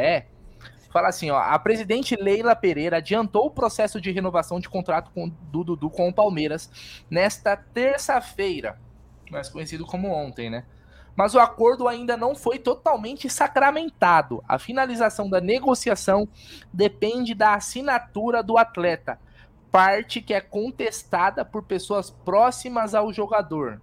Fala 0.92 1.08
assim, 1.08 1.32
ó, 1.32 1.40
a 1.40 1.58
presidente 1.58 2.18
Leila 2.18 2.54
Pereira 2.54 2.98
adiantou 2.98 3.46
o 3.46 3.52
processo 3.52 4.02
de 4.02 4.12
renovação 4.12 4.60
de 4.60 4.68
contrato 4.68 5.10
com, 5.16 5.30
do 5.30 5.64
Dudu 5.64 5.90
com 5.90 6.10
o 6.10 6.14
Palmeiras 6.14 6.70
nesta 7.10 7.56
terça-feira 7.56 8.78
mais 9.32 9.50
conhecido 9.50 9.86
como 9.86 10.10
ontem, 10.10 10.50
né? 10.50 10.66
Mas 11.16 11.36
o 11.36 11.40
acordo 11.40 11.88
ainda 11.88 12.16
não 12.16 12.36
foi 12.36 12.58
totalmente 12.58 13.30
sacramentado. 13.30 14.44
A 14.48 14.58
finalização 14.58 15.30
da 15.30 15.42
negociação 15.42 16.28
depende 16.72 17.34
da 17.34 17.56
assinatura 17.56 18.42
do 18.42 18.58
atleta, 18.58 19.20
parte 19.72 20.22
que 20.22 20.34
é 20.34 20.42
contestada 20.42 21.44
por 21.44 21.64
pessoas 21.64 22.10
próximas 22.10 22.96
ao 22.96 23.12
jogador. 23.12 23.82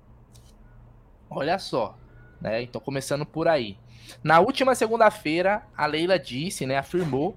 Olha 1.31 1.59
só, 1.59 1.97
né? 2.41 2.62
Então 2.62 2.81
começando 2.81 3.27
por 3.27 3.47
aí. 3.47 3.79
Na 4.23 4.41
última 4.41 4.75
segunda-feira, 4.75 5.62
a 5.77 5.85
Leila 5.87 6.19
disse, 6.19 6.64
né, 6.64 6.79
afirmou 6.79 7.37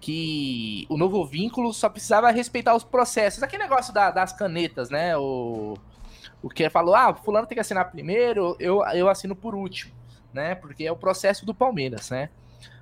que 0.00 0.84
o 0.88 0.96
novo 0.96 1.24
vínculo 1.24 1.72
só 1.72 1.88
precisava 1.88 2.30
respeitar 2.30 2.74
os 2.74 2.82
processos. 2.82 3.42
Aquele 3.42 3.62
negócio 3.62 3.94
da, 3.94 4.10
das 4.10 4.32
canetas, 4.32 4.90
né? 4.90 5.16
O, 5.16 5.74
o 6.42 6.48
que 6.48 6.68
falou, 6.68 6.94
ah, 6.94 7.14
fulano 7.14 7.46
tem 7.46 7.54
que 7.54 7.60
assinar 7.60 7.90
primeiro, 7.90 8.56
eu, 8.58 8.84
eu 8.88 9.08
assino 9.08 9.36
por 9.36 9.54
último, 9.54 9.92
né? 10.32 10.54
Porque 10.54 10.84
é 10.84 10.92
o 10.92 10.96
processo 10.96 11.46
do 11.46 11.54
Palmeiras, 11.54 12.10
né? 12.10 12.30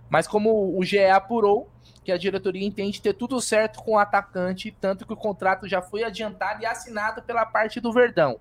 Mas 0.08 0.26
como 0.26 0.76
o 0.76 0.82
GE 0.82 1.04
apurou, 1.04 1.68
que 2.02 2.10
a 2.10 2.18
diretoria 2.18 2.66
entende 2.66 3.00
ter 3.00 3.12
tudo 3.12 3.40
certo 3.40 3.82
com 3.82 3.92
o 3.92 3.98
atacante, 3.98 4.74
tanto 4.80 5.06
que 5.06 5.12
o 5.12 5.16
contrato 5.16 5.68
já 5.68 5.82
foi 5.82 6.02
adiantado 6.02 6.62
e 6.62 6.66
assinado 6.66 7.22
pela 7.22 7.44
parte 7.44 7.80
do 7.80 7.92
Verdão. 7.92 8.40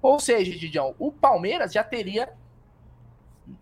Ou 0.00 0.20
seja, 0.20 0.56
Didião, 0.56 0.94
o 0.98 1.10
Palmeiras 1.10 1.72
já 1.72 1.82
teria. 1.82 2.32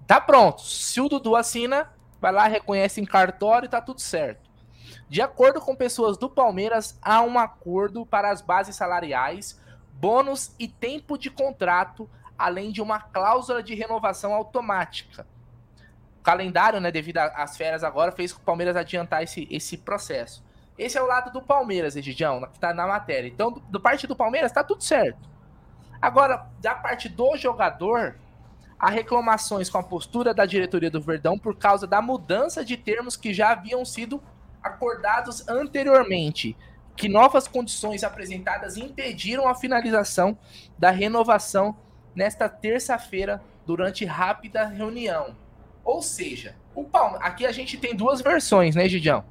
Tá 0.06 0.20
pronto. 0.20 0.62
Se 0.62 1.00
o 1.00 1.08
Dudu 1.08 1.36
assina, 1.36 1.90
vai 2.20 2.32
lá, 2.32 2.46
reconhece 2.46 3.00
em 3.00 3.04
cartório 3.04 3.66
e 3.66 3.70
tá 3.70 3.80
tudo 3.80 4.00
certo. 4.00 4.50
De 5.08 5.22
acordo 5.22 5.60
com 5.60 5.74
pessoas 5.74 6.18
do 6.18 6.28
Palmeiras, 6.28 6.98
há 7.00 7.22
um 7.22 7.38
acordo 7.38 8.04
para 8.04 8.30
as 8.30 8.42
bases 8.42 8.74
salariais, 8.74 9.60
bônus 10.00 10.54
e 10.58 10.68
tempo 10.68 11.18
de 11.18 11.30
contrato, 11.30 12.08
além 12.36 12.70
de 12.70 12.82
uma 12.82 13.00
cláusula 13.00 13.62
de 13.62 13.74
renovação 13.74 14.34
automática 14.34 15.26
calendário, 16.26 16.80
né, 16.80 16.90
devido 16.90 17.18
às 17.18 17.56
férias 17.56 17.84
agora, 17.84 18.10
fez 18.10 18.32
com 18.32 18.42
o 18.42 18.44
Palmeiras 18.44 18.74
adiantar 18.74 19.22
esse, 19.22 19.46
esse 19.48 19.78
processo. 19.78 20.44
Esse 20.76 20.98
é 20.98 21.02
o 21.02 21.06
lado 21.06 21.32
do 21.32 21.40
Palmeiras, 21.40 21.94
Egidião, 21.94 22.40
que 22.52 22.58
tá 22.58 22.74
na 22.74 22.84
matéria. 22.84 23.28
Então, 23.28 23.52
do, 23.52 23.60
do 23.60 23.80
parte 23.80 24.08
do 24.08 24.16
Palmeiras, 24.16 24.50
tá 24.50 24.64
tudo 24.64 24.82
certo. 24.82 25.20
Agora, 26.02 26.48
da 26.60 26.74
parte 26.74 27.08
do 27.08 27.36
jogador, 27.36 28.18
há 28.76 28.90
reclamações 28.90 29.70
com 29.70 29.78
a 29.78 29.84
postura 29.84 30.34
da 30.34 30.44
diretoria 30.44 30.90
do 30.90 31.00
Verdão 31.00 31.38
por 31.38 31.56
causa 31.56 31.86
da 31.86 32.02
mudança 32.02 32.64
de 32.64 32.76
termos 32.76 33.16
que 33.16 33.32
já 33.32 33.52
haviam 33.52 33.84
sido 33.84 34.20
acordados 34.60 35.48
anteriormente, 35.48 36.56
que 36.96 37.08
novas 37.08 37.46
condições 37.46 38.02
apresentadas 38.02 38.76
impediram 38.76 39.48
a 39.48 39.54
finalização 39.54 40.36
da 40.78 40.90
renovação 40.90 41.76
nesta 42.14 42.48
terça-feira 42.48 43.42
durante 43.66 44.04
rápida 44.04 44.66
reunião. 44.66 45.36
Ou 45.84 46.02
seja, 46.02 46.56
o 46.74 46.84
Palme... 46.84 47.18
aqui 47.20 47.44
a 47.46 47.52
gente 47.52 47.76
tem 47.76 47.94
duas 47.94 48.20
versões, 48.20 48.74
né, 48.74 48.88
Gidião? 48.88 49.24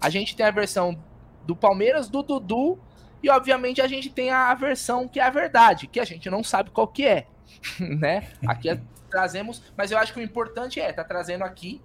A 0.00 0.08
gente 0.08 0.34
tem 0.34 0.46
a 0.46 0.50
versão 0.50 0.98
do 1.44 1.54
Palmeiras, 1.54 2.08
do 2.08 2.22
Dudu, 2.22 2.78
e 3.22 3.28
obviamente 3.28 3.82
a 3.82 3.86
gente 3.86 4.08
tem 4.08 4.30
a 4.30 4.54
versão 4.54 5.06
que 5.06 5.20
é 5.20 5.24
a 5.24 5.30
verdade, 5.30 5.86
que 5.86 6.00
a 6.00 6.04
gente 6.04 6.30
não 6.30 6.42
sabe 6.42 6.70
qual 6.70 6.88
que 6.88 7.06
é, 7.06 7.26
né? 7.78 8.28
Aqui 8.46 8.70
é, 8.70 8.80
trazemos, 9.10 9.62
mas 9.76 9.90
eu 9.90 9.98
acho 9.98 10.14
que 10.14 10.20
o 10.20 10.22
importante 10.22 10.80
é 10.80 10.92
tá 10.92 11.04
trazendo 11.04 11.44
aqui 11.44 11.82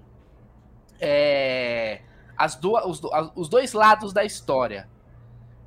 é, 0.99 2.01
as 2.37 2.55
duas, 2.55 2.85
os, 2.85 3.01
os 3.35 3.49
dois 3.49 3.73
lados 3.73 4.13
da 4.13 4.23
história. 4.23 4.87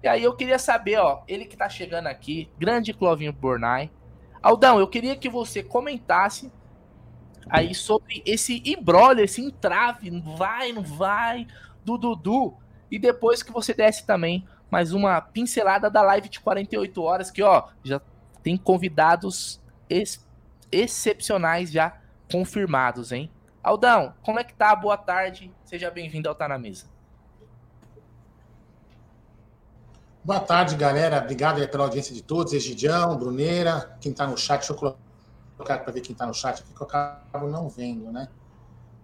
E 0.02 0.08
aí 0.08 0.22
eu 0.22 0.34
queria 0.34 0.58
saber, 0.58 0.98
ó, 0.98 1.22
ele 1.26 1.44
que 1.44 1.56
tá 1.56 1.68
chegando 1.68 2.06
aqui, 2.06 2.48
grande 2.58 2.92
Clovinho 2.92 3.32
Bornai. 3.32 3.90
Aldão, 4.40 4.78
eu 4.78 4.86
queria 4.86 5.16
que 5.16 5.28
você 5.28 5.62
comentasse 5.62 6.52
aí 7.50 7.74
sobre 7.74 8.22
esse 8.24 8.62
imbróglio, 8.64 9.24
esse 9.24 9.42
entrave, 9.42 10.10
não 10.10 10.36
vai, 10.36 10.72
não 10.72 10.82
vai, 10.82 11.46
do 11.84 11.98
Dudu. 11.98 12.56
E 12.90 12.98
depois 12.98 13.42
que 13.42 13.52
você 13.52 13.74
desce 13.74 14.06
também 14.06 14.46
mais 14.70 14.92
uma 14.92 15.20
pincelada 15.20 15.90
da 15.90 16.02
live 16.02 16.28
de 16.28 16.40
48 16.40 17.02
horas, 17.02 17.30
que 17.30 17.42
ó, 17.42 17.68
já 17.82 18.00
tem 18.42 18.56
convidados 18.56 19.60
ex 19.88 20.26
excepcionais 20.70 21.70
já 21.72 21.98
confirmados, 22.30 23.10
hein? 23.10 23.30
Aldão, 23.62 24.14
como 24.22 24.38
é 24.38 24.44
que 24.44 24.54
tá? 24.54 24.76
Boa 24.76 24.98
tarde, 24.98 25.50
seja 25.64 25.90
bem-vindo 25.90 26.28
ao 26.28 26.34
Tá 26.34 26.46
Na 26.46 26.58
Mesa. 26.58 26.86
Boa 30.28 30.40
tarde, 30.40 30.76
galera. 30.76 31.22
Obrigado 31.22 31.66
pela 31.70 31.84
audiência 31.84 32.14
de 32.14 32.22
todos. 32.22 32.52
Egidião, 32.52 33.16
Bruneira, 33.16 33.96
quem 33.98 34.12
tá 34.12 34.26
no 34.26 34.36
chat, 34.36 34.58
deixa 34.58 34.74
eu 34.74 34.76
colocar 34.76 34.98
colocar 35.56 35.78
para 35.78 35.90
ver 35.90 36.02
quem 36.02 36.12
está 36.12 36.26
no 36.26 36.34
chat 36.34 36.60
aqui, 36.60 36.74
que 36.74 36.82
eu 36.82 36.86
acabo 36.86 37.48
não 37.48 37.66
vendo, 37.66 38.12
né? 38.12 38.28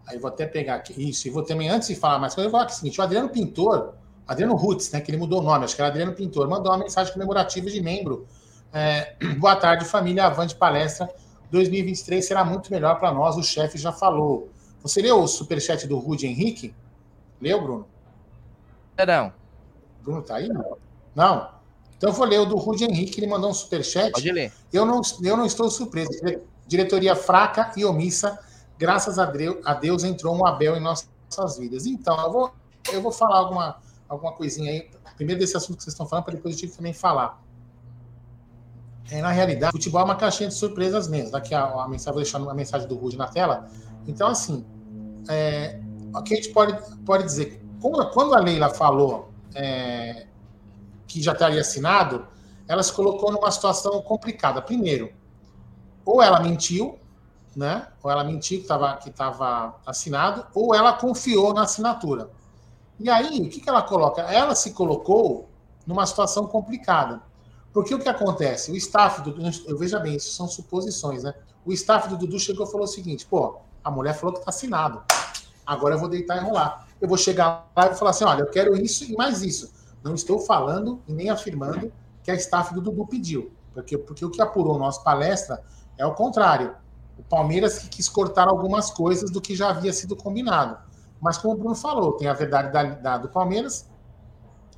Aí 0.06 0.18
vou 0.18 0.28
até 0.28 0.44
pegar 0.44 0.74
aqui. 0.74 0.92
Isso, 1.08 1.26
e 1.26 1.30
vou 1.30 1.42
também, 1.42 1.70
antes 1.70 1.88
de 1.88 1.94
falar 1.94 2.18
mais 2.18 2.34
coisa, 2.34 2.46
eu 2.46 2.50
vou 2.50 2.58
falar 2.58 2.64
aqui 2.64 2.74
o 2.74 2.76
seguinte: 2.76 3.00
o 3.00 3.02
Adriano 3.02 3.30
Pintor, 3.30 3.94
Adriano 4.28 4.54
Rutz, 4.54 4.90
né? 4.90 5.00
Que 5.00 5.12
ele 5.12 5.16
mudou 5.16 5.40
o 5.40 5.42
nome, 5.42 5.64
acho 5.64 5.74
que 5.74 5.80
era 5.80 5.90
Adriano 5.90 6.12
Pintor, 6.12 6.46
mandou 6.46 6.70
uma 6.70 6.76
mensagem 6.76 7.10
comemorativa 7.10 7.70
de 7.70 7.80
membro. 7.80 8.28
É, 8.70 9.16
boa 9.40 9.56
tarde, 9.56 9.86
família 9.86 10.26
Avante 10.26 10.54
Palestra. 10.54 11.08
2023 11.50 12.22
será 12.22 12.44
muito 12.44 12.70
melhor 12.70 13.00
para 13.00 13.10
nós, 13.10 13.38
o 13.38 13.42
chefe 13.42 13.78
já 13.78 13.92
falou. 13.92 14.50
Você 14.82 15.00
leu 15.00 15.22
o 15.22 15.26
superchat 15.26 15.86
do 15.86 15.96
Rude 15.96 16.26
Henrique? 16.26 16.74
Leu, 17.40 17.62
Bruno? 17.62 17.88
Não. 19.06 19.32
Bruno 20.02 20.20
tá 20.20 20.36
aí? 20.36 20.48
Não. 20.50 20.84
Não. 21.14 21.54
Então 21.96 22.10
eu 22.10 22.14
vou 22.14 22.26
ler 22.26 22.40
o 22.40 22.44
do 22.44 22.56
Rude 22.56 22.84
Henrique, 22.84 23.20
ele 23.20 23.26
mandou 23.26 23.50
um 23.50 23.54
superchat. 23.54 24.12
Pode 24.12 24.30
ler. 24.30 24.52
Eu 24.72 24.84
não, 24.84 25.00
eu 25.22 25.36
não 25.36 25.46
estou 25.46 25.70
surpreso. 25.70 26.10
Diretoria 26.66 27.14
fraca 27.14 27.72
e 27.76 27.84
omissa. 27.84 28.38
Graças 28.76 29.18
a 29.18 29.24
Deus, 29.24 29.58
a 29.64 29.74
Deus 29.74 30.02
entrou 30.04 30.36
um 30.36 30.46
Abel 30.46 30.76
em 30.76 30.80
nossas 30.80 31.58
vidas. 31.58 31.86
Então, 31.86 32.20
eu 32.20 32.32
vou, 32.32 32.52
eu 32.92 33.00
vou 33.00 33.12
falar 33.12 33.38
alguma, 33.38 33.76
alguma 34.08 34.32
coisinha 34.32 34.70
aí. 34.70 34.90
Primeiro 35.16 35.40
desse 35.40 35.56
assunto 35.56 35.76
que 35.76 35.84
vocês 35.84 35.94
estão 35.94 36.06
falando, 36.06 36.24
para 36.24 36.34
depois 36.34 36.54
eu 36.54 36.60
tive 36.60 36.72
também 36.76 36.92
falar. 36.92 37.40
É, 39.10 39.20
na 39.20 39.30
realidade, 39.30 39.72
futebol 39.72 40.00
é 40.00 40.04
uma 40.04 40.16
caixinha 40.16 40.48
de 40.48 40.54
surpresas 40.54 41.06
mesmo. 41.06 41.36
Aqui 41.36 41.54
a, 41.54 41.64
a 41.64 41.88
mensagem, 41.88 42.14
vou 42.14 42.22
deixar 42.22 42.38
a 42.38 42.54
mensagem 42.54 42.88
do 42.88 42.96
Rude 42.96 43.16
na 43.16 43.28
tela. 43.28 43.68
Então, 44.06 44.28
assim, 44.28 44.64
é, 45.28 45.78
o 46.12 46.22
que 46.22 46.34
a 46.34 46.36
gente 46.36 46.50
pode, 46.50 46.76
pode 47.04 47.24
dizer? 47.24 47.62
Quando, 47.80 48.10
quando 48.10 48.34
a 48.34 48.40
Leila 48.40 48.70
falou 48.70 49.30
é, 49.54 50.26
que 51.14 51.22
já 51.22 51.30
estaria 51.30 51.60
assinado, 51.60 52.26
ela 52.66 52.82
se 52.82 52.92
colocou 52.92 53.30
numa 53.30 53.48
situação 53.48 54.02
complicada. 54.02 54.60
Primeiro, 54.60 55.12
ou 56.04 56.20
ela 56.20 56.40
mentiu, 56.40 56.98
né? 57.54 57.86
Ou 58.02 58.10
ela 58.10 58.24
mentiu 58.24 58.58
que 58.58 58.64
estava 58.64 58.96
que 58.96 59.12
tava 59.12 59.76
assinado, 59.86 60.44
ou 60.52 60.74
ela 60.74 60.92
confiou 60.92 61.54
na 61.54 61.62
assinatura. 61.62 62.30
E 62.98 63.08
aí, 63.08 63.42
o 63.42 63.48
que, 63.48 63.60
que 63.60 63.68
ela 63.68 63.82
coloca? 63.82 64.22
Ela 64.22 64.56
se 64.56 64.72
colocou 64.72 65.48
numa 65.86 66.04
situação 66.04 66.48
complicada. 66.48 67.22
Porque 67.72 67.94
o 67.94 67.98
que 68.00 68.08
acontece? 68.08 68.72
O 68.72 68.76
staff 68.76 69.22
do 69.22 69.36
eu 69.68 69.78
veja 69.78 70.00
bem, 70.00 70.16
isso 70.16 70.32
são 70.32 70.48
suposições, 70.48 71.22
né? 71.22 71.32
O 71.64 71.72
staff 71.72 72.08
do 72.08 72.16
Dudu 72.16 72.40
chegou 72.40 72.66
e 72.66 72.70
falou 72.70 72.86
o 72.86 72.90
seguinte: 72.90 73.24
pô, 73.24 73.60
a 73.84 73.90
mulher 73.90 74.14
falou 74.14 74.32
que 74.32 74.40
está 74.40 74.50
assinado. 74.50 75.00
Agora 75.64 75.94
eu 75.94 75.98
vou 76.00 76.08
deitar 76.08 76.38
e 76.38 76.40
enrolar. 76.40 76.88
Eu 77.00 77.06
vou 77.06 77.16
chegar 77.16 77.70
lá 77.76 77.84
e 77.84 77.88
vou 77.90 77.98
falar 77.98 78.10
assim: 78.10 78.24
olha, 78.24 78.40
eu 78.40 78.50
quero 78.50 78.74
isso 78.74 79.04
e 79.04 79.14
mais 79.14 79.42
isso. 79.42 79.83
Não 80.04 80.14
estou 80.14 80.38
falando 80.38 81.02
e 81.08 81.14
nem 81.14 81.30
afirmando 81.30 81.90
que 82.22 82.30
a 82.30 82.34
staff 82.34 82.74
do 82.74 82.82
Dudu 82.82 83.06
pediu, 83.06 83.50
porque, 83.72 83.96
porque 83.96 84.22
o 84.22 84.30
que 84.30 84.42
apurou 84.42 84.78
nossa 84.78 85.00
palestra 85.00 85.64
é 85.96 86.04
o 86.04 86.14
contrário. 86.14 86.76
O 87.18 87.22
Palmeiras 87.22 87.78
que 87.78 87.88
quis 87.88 88.08
cortar 88.08 88.46
algumas 88.46 88.90
coisas 88.90 89.30
do 89.30 89.40
que 89.40 89.56
já 89.56 89.70
havia 89.70 89.94
sido 89.94 90.14
combinado. 90.14 90.76
Mas 91.20 91.38
como 91.38 91.54
o 91.54 91.56
Bruno 91.56 91.74
falou, 91.74 92.12
tem 92.12 92.28
a 92.28 92.34
verdade 92.34 92.70
da, 92.70 92.82
da, 92.82 93.18
do 93.18 93.30
Palmeiras, 93.30 93.88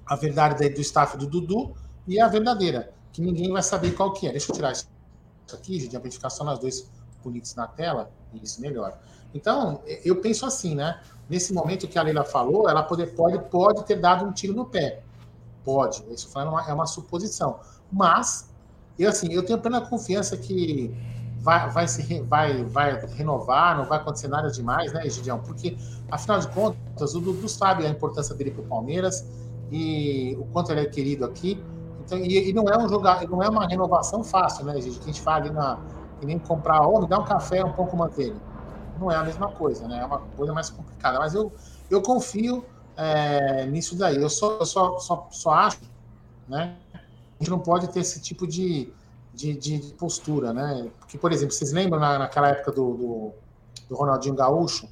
a 0.06 0.14
verdade 0.14 0.68
do 0.68 0.80
staff 0.80 1.16
do 1.16 1.26
Dudu 1.26 1.74
e 2.06 2.20
a 2.20 2.28
verdadeira, 2.28 2.94
que 3.12 3.20
ninguém 3.20 3.50
vai 3.50 3.62
saber 3.62 3.92
qual 3.96 4.12
que 4.12 4.28
é. 4.28 4.30
Deixa 4.30 4.52
eu 4.52 4.54
tirar 4.54 4.70
isso 4.70 4.88
aqui, 5.52 5.80
gente, 5.80 6.10
ficar 6.10 6.30
só 6.30 6.44
nós 6.44 6.60
dois 6.60 6.88
bonitos 7.24 7.52
na 7.56 7.66
tela, 7.66 8.12
isso 8.40 8.60
melhor. 8.60 8.96
Então, 9.34 9.82
eu 10.04 10.20
penso 10.20 10.46
assim, 10.46 10.76
né? 10.76 11.00
Nesse 11.28 11.52
momento 11.52 11.88
que 11.88 11.98
a 11.98 12.02
Leila 12.02 12.22
falou, 12.22 12.68
ela 12.68 12.84
pode, 12.84 13.04
pode, 13.08 13.38
pode 13.50 13.84
ter 13.84 13.96
dado 13.96 14.24
um 14.24 14.32
tiro 14.32 14.54
no 14.54 14.66
pé. 14.66 15.02
Pode, 15.66 16.04
isso 16.10 16.30
é 16.38 16.44
uma, 16.44 16.62
é 16.62 16.72
uma 16.72 16.86
suposição. 16.86 17.58
Mas, 17.90 18.54
eu, 18.96 19.08
assim, 19.08 19.32
eu 19.32 19.44
tenho 19.44 19.58
plena 19.58 19.80
confiança 19.80 20.36
que 20.36 20.94
vai, 21.40 21.68
vai, 21.68 21.88
se, 21.88 22.20
vai, 22.22 22.62
vai 22.62 23.04
renovar, 23.04 23.76
não 23.76 23.84
vai 23.84 23.98
acontecer 23.98 24.28
nada 24.28 24.48
demais, 24.48 24.92
né, 24.92 25.04
Egidião? 25.04 25.40
Porque, 25.40 25.76
afinal 26.08 26.38
de 26.38 26.46
contas, 26.46 27.16
o 27.16 27.20
Dudu 27.20 27.48
sabe 27.48 27.84
a 27.84 27.90
importância 27.90 28.32
dele 28.32 28.52
para 28.52 28.62
o 28.62 28.66
Palmeiras 28.66 29.26
e 29.72 30.36
o 30.38 30.44
quanto 30.52 30.70
ele 30.70 30.82
é 30.82 30.86
querido 30.86 31.24
aqui. 31.24 31.60
Então, 32.04 32.16
e, 32.16 32.50
e, 32.50 32.52
não 32.52 32.68
é 32.68 32.78
um 32.78 32.88
jogar, 32.88 33.26
não 33.28 33.42
é 33.42 33.48
uma 33.48 33.66
renovação 33.66 34.22
fácil, 34.22 34.66
né, 34.66 34.80
gente? 34.80 35.00
Que 35.00 35.04
a 35.04 35.06
gente 35.06 35.20
fala 35.20 35.38
ali 35.38 35.50
na. 35.50 35.80
Que 36.20 36.26
nem 36.26 36.38
comprar, 36.38 36.86
ou 36.86 37.00
me 37.00 37.08
dá 37.08 37.18
um 37.18 37.24
café, 37.24 37.64
um 37.64 37.72
pão 37.72 37.86
com 37.86 37.96
manteiga. 37.96 38.36
Não 39.00 39.10
é 39.10 39.16
a 39.16 39.24
mesma 39.24 39.48
coisa, 39.48 39.88
né? 39.88 39.98
É 39.98 40.04
uma 40.06 40.20
coisa 40.20 40.52
mais 40.52 40.70
complicada. 40.70 41.18
Mas 41.18 41.34
eu, 41.34 41.52
eu 41.90 42.00
confio 42.00 42.64
é, 42.96 43.66
nisso 43.66 43.96
daí. 43.96 44.16
Eu 44.16 44.30
só, 44.30 44.64
só, 44.64 44.98
só, 44.98 45.28
só 45.30 45.50
acho, 45.50 45.80
né? 46.48 46.76
A 46.94 47.42
gente 47.42 47.50
não 47.50 47.58
pode 47.58 47.88
ter 47.88 48.00
esse 48.00 48.20
tipo 48.20 48.46
de, 48.46 48.92
de, 49.34 49.54
de 49.54 49.94
postura, 49.94 50.52
né? 50.52 50.90
Porque, 50.98 51.18
por 51.18 51.30
exemplo, 51.32 51.54
vocês 51.54 51.72
lembram 51.72 52.00
na, 52.00 52.18
naquela 52.18 52.48
época 52.48 52.72
do, 52.72 52.94
do, 52.94 53.32
do 53.88 53.94
Ronaldinho 53.94 54.34
Gaúcho? 54.34 54.88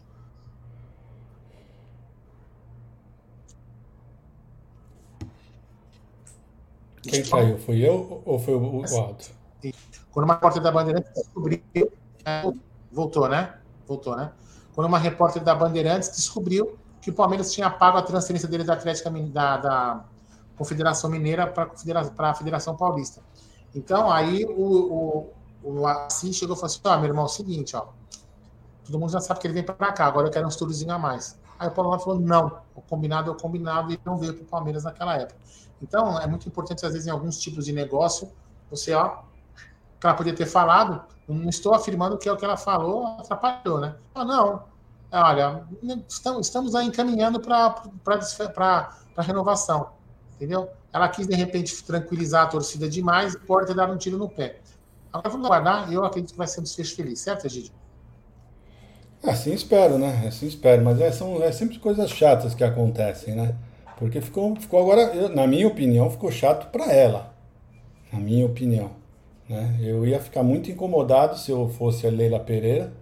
Quem 7.02 7.22
caiu? 7.22 7.58
Foi 7.58 7.78
eu 7.78 8.22
ou 8.24 8.38
foi 8.38 8.54
o, 8.54 8.80
o 8.80 8.96
Aldo? 8.96 9.24
Quando 10.10 10.24
uma 10.24 10.34
repórter 10.34 10.62
da 10.62 10.70
Bandeirantes 10.70 11.12
descobriu. 11.14 11.62
Voltou, 12.92 13.28
né? 13.28 13.54
Voltou, 13.86 14.16
né? 14.16 14.32
Quando 14.74 14.86
uma 14.86 14.98
repórter 14.98 15.42
da 15.42 15.54
Bandeirantes 15.54 16.10
descobriu 16.10 16.78
que 17.04 17.10
o 17.10 17.12
Palmeiras 17.12 17.52
tinha 17.52 17.68
pago 17.68 17.98
a 17.98 18.02
transferência 18.02 18.48
dele 18.48 18.64
da 18.64 18.72
Atlética 18.72 19.10
da, 19.10 19.56
da 19.58 20.04
Confederação 20.56 21.10
Mineira 21.10 21.46
para 21.46 22.30
a 22.30 22.34
Federação 22.34 22.74
Paulista. 22.74 23.20
Então, 23.74 24.10
aí 24.10 24.46
o, 24.46 25.28
o, 25.62 25.80
o 25.80 25.86
Assis 25.86 26.34
chegou 26.34 26.56
e 26.56 26.58
falou 26.58 26.66
assim: 26.66 26.80
ó, 26.82 26.94
oh, 26.94 26.96
meu 26.96 27.08
irmão, 27.10 27.24
é 27.24 27.26
o 27.26 27.28
seguinte, 27.28 27.76
ó. 27.76 27.88
Todo 28.86 28.98
mundo 28.98 29.12
já 29.12 29.20
sabe 29.20 29.38
que 29.38 29.46
ele 29.46 29.52
vem 29.52 29.62
para 29.62 29.92
cá, 29.92 30.06
agora 30.06 30.28
eu 30.28 30.30
quero 30.30 30.46
um 30.46 30.50
turozinho 30.50 30.94
a 30.94 30.98
mais. 30.98 31.38
Aí 31.58 31.68
o 31.68 31.72
Paulo 31.72 31.98
falou: 31.98 32.18
não, 32.18 32.60
o 32.74 32.80
combinado 32.80 33.30
é 33.30 33.34
o 33.34 33.36
combinado 33.36 33.92
e 33.92 34.00
não 34.02 34.16
veio 34.16 34.32
para 34.32 34.42
o 34.42 34.46
Palmeiras 34.46 34.84
naquela 34.84 35.14
época. 35.14 35.38
Então, 35.82 36.18
é 36.18 36.26
muito 36.26 36.48
importante, 36.48 36.86
às 36.86 36.92
vezes, 36.94 37.06
em 37.06 37.10
alguns 37.10 37.38
tipos 37.38 37.66
de 37.66 37.72
negócio, 37.74 38.32
você, 38.70 38.94
ó, 38.94 39.18
que 40.00 40.06
ela 40.06 40.14
podia 40.14 40.34
ter 40.34 40.46
falado, 40.46 41.04
não 41.28 41.50
estou 41.50 41.74
afirmando 41.74 42.16
que 42.16 42.30
é 42.30 42.32
o 42.32 42.36
que 42.38 42.46
ela 42.46 42.56
falou 42.56 43.06
atrapalhou, 43.18 43.78
né? 43.78 43.94
Ah, 44.14 44.24
não, 44.24 44.62
olha, 45.22 45.64
estamos, 46.08 46.74
aí 46.74 46.86
encaminhando 46.86 47.40
para 47.40 47.74
a 49.16 49.22
renovação, 49.22 49.90
entendeu? 50.34 50.68
Ela 50.92 51.08
quis, 51.08 51.26
de 51.26 51.34
repente, 51.34 51.82
tranquilizar 51.84 52.44
a 52.44 52.46
torcida 52.46 52.88
demais 52.88 53.34
e 53.34 53.38
pode 53.38 53.68
ter 53.68 53.74
dado 53.74 53.92
um 53.92 53.96
tiro 53.96 54.18
no 54.18 54.28
pé. 54.28 54.58
Agora 55.12 55.30
vamos 55.30 55.46
aguardar 55.46 55.90
e 55.90 55.94
eu 55.94 56.04
acredito 56.04 56.32
que 56.32 56.38
vai 56.38 56.46
ser 56.46 56.60
um 56.60 56.64
desfecho 56.64 56.96
feliz, 56.96 57.20
certo, 57.20 57.46
Egídio? 57.46 57.72
Assim 59.22 59.52
espero, 59.52 59.98
né? 59.98 60.24
Assim 60.26 60.46
espero, 60.46 60.84
mas 60.84 61.00
é, 61.00 61.10
são 61.10 61.42
é 61.42 61.50
sempre 61.52 61.78
coisas 61.78 62.10
chatas 62.10 62.54
que 62.54 62.64
acontecem, 62.64 63.34
né? 63.34 63.54
Porque 63.96 64.20
ficou, 64.20 64.54
ficou 64.56 64.80
agora, 64.80 65.28
na 65.28 65.46
minha 65.46 65.68
opinião, 65.68 66.10
ficou 66.10 66.30
chato 66.30 66.70
para 66.70 66.92
ela. 66.92 67.32
Na 68.12 68.18
minha 68.18 68.44
opinião. 68.44 68.90
Né? 69.48 69.78
Eu 69.80 70.04
ia 70.04 70.18
ficar 70.20 70.42
muito 70.42 70.70
incomodado 70.70 71.38
se 71.38 71.50
eu 71.50 71.68
fosse 71.68 72.06
a 72.06 72.10
Leila 72.10 72.40
Pereira 72.40 72.92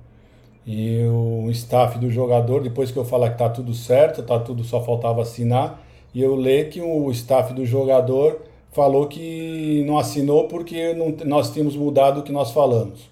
e 0.66 1.04
o 1.06 1.50
staff 1.50 1.98
do 1.98 2.10
jogador, 2.10 2.62
depois 2.62 2.90
que 2.90 2.96
eu 2.96 3.04
falar 3.04 3.30
que 3.30 3.38
tá 3.38 3.48
tudo 3.48 3.74
certo, 3.74 4.22
tá 4.22 4.38
tudo, 4.38 4.62
só 4.64 4.82
faltava 4.82 5.22
assinar, 5.22 5.82
e 6.14 6.22
eu 6.22 6.34
ler 6.34 6.68
que 6.68 6.80
o 6.80 7.10
staff 7.10 7.52
do 7.52 7.66
jogador 7.66 8.42
falou 8.72 9.06
que 9.06 9.84
não 9.86 9.98
assinou 9.98 10.48
porque 10.48 10.94
não, 10.94 11.14
nós 11.26 11.52
tínhamos 11.52 11.76
mudado 11.76 12.20
o 12.20 12.22
que 12.22 12.32
nós 12.32 12.50
falamos. 12.52 13.10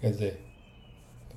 Quer 0.00 0.10
dizer, 0.10 0.40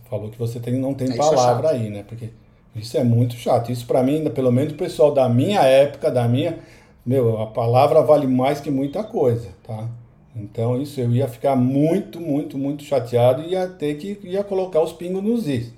falou 0.09 0.30
que 0.30 0.38
você 0.38 0.59
tem, 0.59 0.76
não 0.76 0.93
tem 0.93 1.09
é, 1.09 1.13
é 1.13 1.18
palavra 1.18 1.70
é 1.70 1.72
aí, 1.72 1.89
né? 1.89 2.03
Porque 2.07 2.30
isso 2.76 2.97
é 2.97 3.03
muito 3.03 3.36
chato. 3.36 3.72
Isso 3.72 3.86
para 3.86 4.03
mim, 4.03 4.24
pelo 4.30 4.51
menos 4.51 4.74
o 4.74 4.78
pessoal 4.78 5.13
da 5.13 5.28
minha 5.30 5.61
época, 5.61 6.11
da 6.11 6.28
minha, 6.28 6.59
meu, 7.05 7.41
a 7.41 7.47
palavra 7.47 8.01
vale 8.01 8.28
mais 8.28 8.59
que 8.59 8.70
muita 8.70 9.03
coisa, 9.03 9.49
tá? 9.66 9.88
Então 10.36 10.81
isso 10.81 10.99
eu 10.99 11.11
ia 11.11 11.27
ficar 11.27 11.55
muito, 11.55 12.19
muito, 12.19 12.57
muito 12.57 12.83
chateado 12.83 13.43
e 13.43 13.51
ia 13.51 13.67
ter 13.67 13.95
que 13.95 14.19
ia 14.23 14.43
colocar 14.43 14.81
os 14.81 14.91
pingos 14.91 15.23
nos 15.23 15.47
is. 15.47 15.71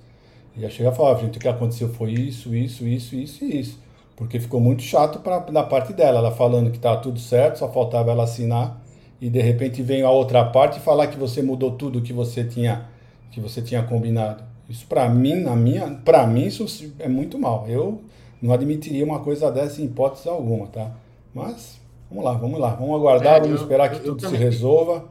Ia 0.56 0.68
chegar 0.68 0.92
e 0.92 0.96
falar, 0.96 1.20
gente, 1.20 1.38
o 1.38 1.40
que 1.40 1.46
aconteceu 1.46 1.88
foi 1.90 2.12
isso, 2.12 2.54
isso, 2.54 2.84
isso, 2.86 3.14
isso 3.14 3.44
e 3.44 3.60
isso. 3.60 3.78
Porque 4.16 4.40
ficou 4.40 4.60
muito 4.60 4.82
chato 4.82 5.20
pra, 5.20 5.38
da 5.38 5.62
parte 5.62 5.92
dela, 5.92 6.18
ela 6.18 6.32
falando 6.32 6.72
que 6.72 6.78
tá 6.78 6.96
tudo 6.96 7.20
certo, 7.20 7.60
só 7.60 7.70
faltava 7.70 8.10
ela 8.10 8.24
assinar 8.24 8.82
e 9.20 9.30
de 9.30 9.40
repente 9.40 9.80
vem 9.82 10.02
a 10.02 10.10
outra 10.10 10.44
parte 10.44 10.78
e 10.78 10.80
falar 10.80 11.06
que 11.06 11.16
você 11.16 11.40
mudou 11.40 11.72
tudo 11.72 12.02
que 12.02 12.12
você 12.12 12.42
tinha 12.42 12.88
que 13.30 13.40
você 13.40 13.62
tinha 13.62 13.82
combinado. 13.82 14.42
Isso 14.68 14.86
para 14.86 15.08
mim, 15.08 15.36
na 15.36 15.54
minha, 15.54 15.88
para 16.04 16.26
mim 16.26 16.46
isso 16.46 16.92
é 16.98 17.08
muito 17.08 17.38
mal. 17.38 17.66
Eu 17.68 18.00
não 18.42 18.52
admitiria 18.52 19.04
uma 19.04 19.20
coisa 19.20 19.50
dessa 19.52 19.80
em 19.80 19.84
hipótese 19.84 20.28
alguma, 20.28 20.66
tá? 20.66 20.90
Mas 21.32 21.80
vamos 22.10 22.24
lá, 22.24 22.32
vamos 22.32 22.60
lá, 22.60 22.70
vamos 22.70 22.94
aguardar, 22.96 23.36
é, 23.36 23.40
vamos 23.40 23.56
eu, 23.56 23.62
esperar 23.62 23.90
que 23.90 23.96
eu, 23.96 24.04
tudo 24.04 24.24
eu 24.24 24.30
se 24.30 24.36
resolva. 24.36 25.08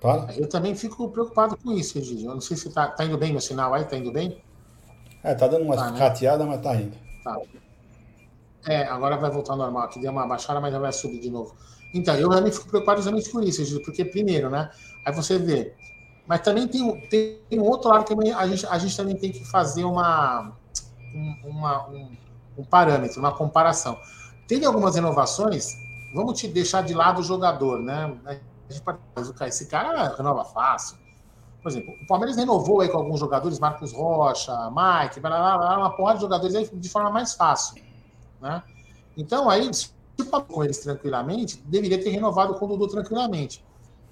Fala. 0.00 0.32
Eu 0.36 0.48
também 0.48 0.74
fico 0.74 1.08
preocupado 1.10 1.56
com 1.58 1.72
isso, 1.72 1.98
Egídio. 1.98 2.30
Eu 2.30 2.34
não 2.34 2.40
sei 2.40 2.56
se 2.56 2.70
tá, 2.70 2.88
tá 2.88 3.04
indo 3.04 3.18
bem 3.18 3.32
no 3.32 3.40
sinal 3.40 3.74
aí, 3.74 3.84
tá 3.84 3.96
indo 3.96 4.10
bem? 4.10 4.42
É, 5.22 5.34
tá 5.34 5.46
dando 5.46 5.64
uma 5.64 5.76
tá, 5.76 5.90
né? 5.90 6.44
mas 6.46 6.62
tá 6.62 6.74
indo. 6.76 6.96
Tá. 7.22 7.38
É, 8.66 8.84
agora 8.84 9.18
vai 9.18 9.30
voltar 9.30 9.52
ao 9.52 9.58
normal. 9.58 9.82
Aqui 9.84 10.00
deu 10.00 10.10
uma 10.10 10.26
baixada, 10.26 10.58
mas 10.60 10.72
já 10.72 10.78
vai 10.78 10.92
subir 10.92 11.20
de 11.20 11.30
novo. 11.30 11.54
Então, 11.92 12.14
eu 12.14 12.30
também 12.30 12.50
fico 12.50 12.68
preocupado 12.68 13.00
exatamente 13.00 13.30
com 13.30 13.40
isso, 13.42 13.60
Egídio, 13.60 13.84
porque, 13.84 14.04
primeiro, 14.04 14.48
né? 14.48 14.70
Aí 15.04 15.12
você 15.12 15.38
vê, 15.38 15.74
mas 16.30 16.42
também 16.42 16.68
tem, 16.68 17.08
tem, 17.08 17.40
um 17.58 17.64
outro 17.64 17.90
lado 17.90 18.04
que 18.04 18.14
a 18.32 18.46
gente, 18.46 18.64
a 18.64 18.78
gente 18.78 18.96
também 18.96 19.16
tem 19.16 19.32
que 19.32 19.44
fazer 19.44 19.82
uma, 19.82 20.52
uma 21.42 21.88
um, 21.88 22.16
um, 22.60 22.64
parâmetro, 22.64 23.20
uma 23.20 23.32
comparação. 23.32 23.98
Teve 24.46 24.64
algumas 24.64 24.94
renovações, 24.94 25.76
vamos 26.14 26.38
te 26.38 26.48
deixar 26.48 26.82
de 26.82 26.94
lado 26.94 27.20
o 27.20 27.22
jogador, 27.22 27.78
né? 27.78 28.16
Esse 29.46 29.66
cara 29.66 30.14
renova 30.16 30.44
fácil. 30.44 30.98
Por 31.62 31.70
exemplo, 31.70 31.92
o 32.02 32.06
Palmeiras 32.06 32.36
renovou 32.36 32.80
aí 32.80 32.88
com 32.88 32.98
alguns 32.98 33.20
jogadores, 33.20 33.58
Marcos 33.58 33.92
Rocha, 33.92 34.52
Mike, 34.70 35.20
blá, 35.20 35.58
blá, 35.58 35.78
uma 35.78 35.90
porra 35.90 36.14
de 36.14 36.22
jogadores 36.22 36.54
aí 36.54 36.68
de 36.72 36.88
forma 36.88 37.10
mais 37.10 37.34
fácil. 37.34 37.82
Né? 38.40 38.62
Então, 39.16 39.50
aí, 39.50 39.72
se 39.74 39.92
com 40.48 40.64
eles 40.64 40.78
tranquilamente, 40.78 41.62
deveria 41.64 42.02
ter 42.02 42.10
renovado 42.10 42.54
com 42.54 42.64
o 42.64 42.68
Dudu 42.68 42.88
tranquilamente. 42.88 43.64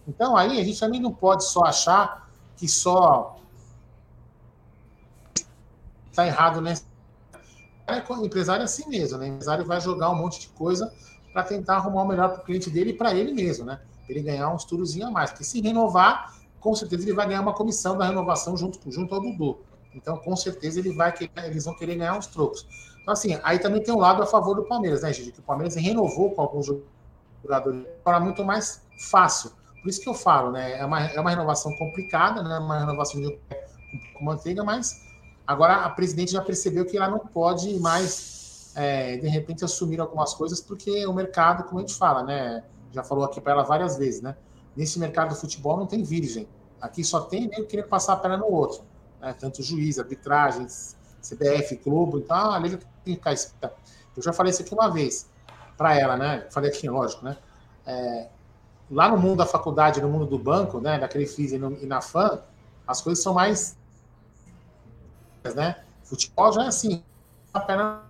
Então 0.06 0.36
aí 0.36 0.58
a 0.58 0.64
gente 0.64 0.80
também 0.80 1.00
não 1.00 1.12
pode 1.12 1.44
só 1.44 1.64
achar 1.64 2.28
que 2.56 2.66
só 2.66 3.36
está 6.10 6.26
errado 6.26 6.60
nesse. 6.60 6.87
É, 7.88 8.04
o 8.12 8.24
empresário 8.24 8.60
é 8.60 8.64
assim 8.64 8.86
mesmo, 8.88 9.16
né? 9.16 9.24
O 9.24 9.28
empresário 9.28 9.64
vai 9.64 9.80
jogar 9.80 10.10
um 10.10 10.14
monte 10.14 10.40
de 10.40 10.48
coisa 10.48 10.92
para 11.32 11.42
tentar 11.42 11.76
arrumar 11.76 12.02
o 12.02 12.06
melhor 12.06 12.28
para 12.30 12.42
o 12.42 12.44
cliente 12.44 12.68
dele 12.68 12.90
e 12.90 12.92
para 12.92 13.14
ele 13.14 13.32
mesmo, 13.32 13.64
né? 13.64 13.80
Ele 14.06 14.22
ganhar 14.22 14.52
uns 14.52 14.64
turozinho 14.64 15.06
a 15.06 15.10
mais. 15.10 15.30
Porque 15.30 15.44
se 15.44 15.60
renovar, 15.60 16.34
com 16.60 16.74
certeza 16.74 17.04
ele 17.04 17.14
vai 17.14 17.26
ganhar 17.26 17.40
uma 17.40 17.54
comissão 17.54 17.96
da 17.96 18.06
renovação 18.06 18.56
junto, 18.56 18.78
junto 18.90 19.14
ao 19.14 19.20
Dudu. 19.22 19.58
Então, 19.94 20.18
com 20.18 20.36
certeza, 20.36 20.78
ele 20.78 20.92
vai 20.92 21.14
eles 21.44 21.64
vão 21.64 21.74
querer 21.74 21.96
ganhar 21.96 22.16
uns 22.16 22.26
trocos. 22.26 22.66
Então, 23.00 23.12
assim, 23.12 23.38
aí 23.42 23.58
também 23.58 23.82
tem 23.82 23.94
um 23.94 23.98
lado 23.98 24.22
a 24.22 24.26
favor 24.26 24.54
do 24.54 24.64
Palmeiras, 24.64 25.02
né, 25.02 25.12
gente? 25.12 25.32
Que 25.32 25.40
o 25.40 25.42
Palmeiras 25.42 25.74
renovou 25.74 26.32
com 26.32 26.42
alguns 26.42 26.70
jogadores 27.42 27.86
para 28.04 28.20
muito 28.20 28.44
mais 28.44 28.82
fácil. 29.10 29.50
Por 29.80 29.88
isso 29.88 30.00
que 30.02 30.08
eu 30.08 30.14
falo, 30.14 30.52
né? 30.52 30.78
É 30.78 30.84
uma, 30.84 31.06
é 31.06 31.18
uma 31.18 31.30
renovação 31.30 31.74
complicada, 31.76 32.42
né? 32.42 32.58
Uma 32.58 32.80
renovação 32.80 33.20
de 33.20 33.38
com 34.14 34.24
manteiga, 34.24 34.62
mas 34.62 35.07
agora 35.48 35.76
a 35.76 35.88
presidente 35.88 36.32
já 36.32 36.42
percebeu 36.42 36.84
que 36.84 36.98
ela 36.98 37.08
não 37.08 37.20
pode 37.20 37.80
mais, 37.80 38.70
é, 38.76 39.16
de 39.16 39.26
repente, 39.26 39.64
assumir 39.64 39.98
algumas 39.98 40.34
coisas, 40.34 40.60
porque 40.60 41.06
o 41.06 41.12
mercado, 41.14 41.64
como 41.64 41.78
a 41.78 41.80
gente 41.80 41.94
fala, 41.94 42.22
né? 42.22 42.62
Já 42.92 43.02
falou 43.02 43.24
aqui 43.24 43.40
para 43.40 43.52
ela 43.52 43.62
várias 43.62 43.96
vezes, 43.96 44.20
né? 44.20 44.36
Nesse 44.76 44.98
mercado 44.98 45.30
do 45.30 45.34
futebol 45.34 45.78
não 45.78 45.86
tem 45.86 46.02
virgem. 46.02 46.46
Aqui 46.78 47.02
só 47.02 47.22
tem 47.22 47.48
nem 47.48 47.64
querer 47.64 47.84
passar 47.84 48.12
a 48.12 48.16
perna 48.16 48.36
no 48.36 48.46
outro. 48.46 48.84
Né? 49.20 49.34
Tanto 49.38 49.62
juiz, 49.62 49.98
arbitragens, 49.98 50.96
CBF, 51.22 51.76
clube, 51.78 52.18
então 52.18 52.52
a 52.52 52.58
liga 52.58 52.78
tem 53.04 53.16
que 53.16 53.36
ficar 53.36 53.72
Eu 54.16 54.22
já 54.22 54.32
falei 54.32 54.50
isso 54.50 54.62
aqui 54.62 54.74
uma 54.74 54.88
vez 54.90 55.28
para 55.78 55.98
ela, 55.98 56.16
né? 56.16 56.46
Falei 56.50 56.70
aqui, 56.70 56.88
lógico, 56.88 57.24
né? 57.24 57.38
É, 57.86 58.28
lá 58.90 59.08
no 59.08 59.16
mundo 59.16 59.38
da 59.38 59.46
faculdade, 59.46 60.00
no 60.02 60.10
mundo 60.10 60.26
do 60.26 60.38
banco, 60.38 60.78
né, 60.78 60.98
daquele 60.98 61.26
FIS 61.26 61.52
e, 61.52 61.56
e 61.56 61.86
na 61.86 62.02
FAM, 62.02 62.42
as 62.86 63.00
coisas 63.00 63.22
são 63.22 63.32
mais. 63.32 63.77
Né? 65.54 65.76
Futebol 66.04 66.52
já 66.52 66.64
é 66.64 66.66
assim, 66.68 67.02
a 67.52 67.60
perna. 67.60 68.02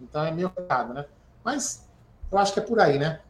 Então 0.00 0.24
é 0.24 0.30
meio 0.30 0.48
complicado, 0.50 0.94
né? 0.94 1.04
Mas 1.44 1.86
eu 2.30 2.38
acho 2.38 2.52
que 2.52 2.60
é 2.60 2.62
por 2.62 2.80
aí, 2.80 2.98
né? 2.98 3.20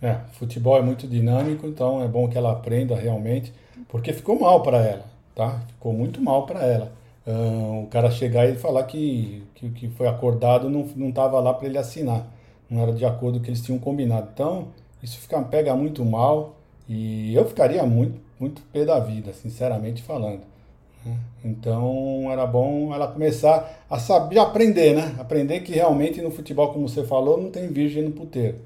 É, 0.00 0.14
futebol 0.32 0.76
é 0.76 0.82
muito 0.82 1.08
dinâmico, 1.08 1.66
então 1.66 2.02
é 2.02 2.06
bom 2.06 2.28
que 2.28 2.38
ela 2.38 2.52
aprenda 2.52 2.94
realmente, 2.94 3.52
porque 3.88 4.12
ficou 4.12 4.38
mal 4.38 4.62
para 4.62 4.78
ela, 4.78 5.04
tá? 5.34 5.60
Ficou 5.68 5.92
muito 5.92 6.20
mal 6.20 6.46
para 6.46 6.60
ela. 6.60 6.92
Um, 7.26 7.82
o 7.82 7.86
cara 7.88 8.10
chegar 8.10 8.48
e 8.48 8.56
falar 8.56 8.84
que 8.84 9.46
que, 9.58 9.68
que 9.70 9.88
foi 9.88 10.06
acordado 10.06 10.70
não 10.70 11.08
estava 11.08 11.40
lá 11.40 11.52
para 11.52 11.66
ele 11.66 11.78
assinar, 11.78 12.26
não 12.70 12.80
era 12.80 12.92
de 12.92 13.04
acordo 13.04 13.38
com 13.38 13.44
que 13.44 13.50
eles 13.50 13.60
tinham 13.60 13.78
combinado. 13.78 14.28
Então, 14.32 14.68
isso 15.02 15.18
fica, 15.18 15.40
pega 15.42 15.74
muito 15.74 16.04
mal 16.04 16.56
e 16.88 17.34
eu 17.34 17.44
ficaria 17.46 17.84
muito, 17.84 18.20
muito 18.38 18.62
pé 18.72 18.84
da 18.84 19.00
vida, 19.00 19.32
sinceramente 19.32 20.02
falando. 20.02 20.42
Então 21.44 22.30
era 22.30 22.46
bom 22.46 22.92
ela 22.92 23.06
começar 23.08 23.84
a 23.88 23.98
saber 23.98 24.38
aprender, 24.38 24.94
né? 24.94 25.14
Aprender 25.18 25.60
que 25.60 25.72
realmente 25.72 26.20
no 26.20 26.30
futebol, 26.30 26.72
como 26.72 26.88
você 26.88 27.04
falou, 27.04 27.40
não 27.40 27.50
tem 27.50 27.68
virgem 27.68 28.02
no 28.02 28.10
puteiro. 28.10 28.58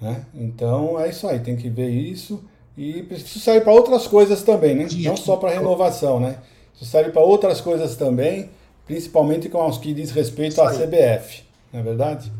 Né? 0.00 0.24
Então 0.34 0.98
é 0.98 1.10
isso 1.10 1.28
aí, 1.28 1.40
tem 1.40 1.56
que 1.56 1.68
ver 1.68 1.90
isso. 1.90 2.42
E 2.76 3.00
isso 3.10 3.38
serve 3.38 3.60
para 3.60 3.72
outras 3.72 4.06
coisas 4.06 4.42
também, 4.42 4.74
né? 4.74 4.86
Não 5.04 5.16
só 5.16 5.36
para 5.36 5.50
renovação, 5.50 6.18
né? 6.18 6.38
Isso 6.74 6.86
serve 6.86 7.10
para 7.10 7.20
outras 7.20 7.60
coisas 7.60 7.96
também, 7.96 8.48
principalmente 8.86 9.48
com 9.48 9.66
os 9.66 9.76
que 9.76 9.92
diz 9.92 10.10
respeito 10.12 10.62
à 10.62 10.70
CBF, 10.70 11.44
não 11.72 11.80
é 11.80 11.82
verdade? 11.82 12.32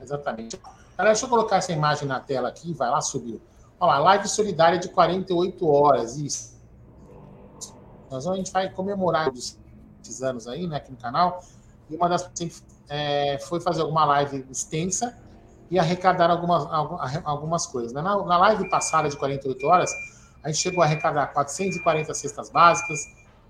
Exatamente. 0.00 0.56
Galera, 0.96 1.12
deixa 1.12 1.24
eu 1.24 1.30
colocar 1.30 1.56
essa 1.56 1.72
imagem 1.72 2.06
na 2.06 2.20
tela 2.20 2.48
aqui, 2.48 2.72
vai 2.72 2.88
lá, 2.88 3.00
subiu. 3.00 3.40
Olha 3.84 3.98
lá, 3.98 3.98
live 3.98 4.28
solidária 4.28 4.78
de 4.78 4.88
48 4.88 5.68
horas, 5.68 6.16
isso. 6.16 6.58
Nós 8.10 8.26
a 8.26 8.34
gente 8.34 8.50
vai 8.50 8.70
comemorar 8.70 9.30
esses 9.34 10.22
anos 10.22 10.46
aí, 10.46 10.66
né, 10.66 10.76
aqui 10.76 10.90
no 10.90 10.96
canal. 10.96 11.42
E 11.90 11.96
uma 11.96 12.08
das 12.08 12.30
sempre 12.34 12.56
é, 12.88 13.38
foi 13.40 13.60
fazer 13.60 13.82
alguma 13.82 14.06
live 14.06 14.46
extensa 14.50 15.18
e 15.70 15.78
arrecadar 15.78 16.30
algumas, 16.30 16.66
algumas 17.24 17.66
coisas. 17.66 17.92
Né? 17.92 18.00
Na, 18.00 18.24
na 18.24 18.38
live 18.38 18.70
passada 18.70 19.06
de 19.08 19.16
48 19.18 19.66
horas, 19.66 19.90
a 20.42 20.48
gente 20.48 20.60
chegou 20.60 20.82
a 20.82 20.86
arrecadar 20.86 21.26
440 21.28 22.14
cestas 22.14 22.48
básicas, 22.48 22.98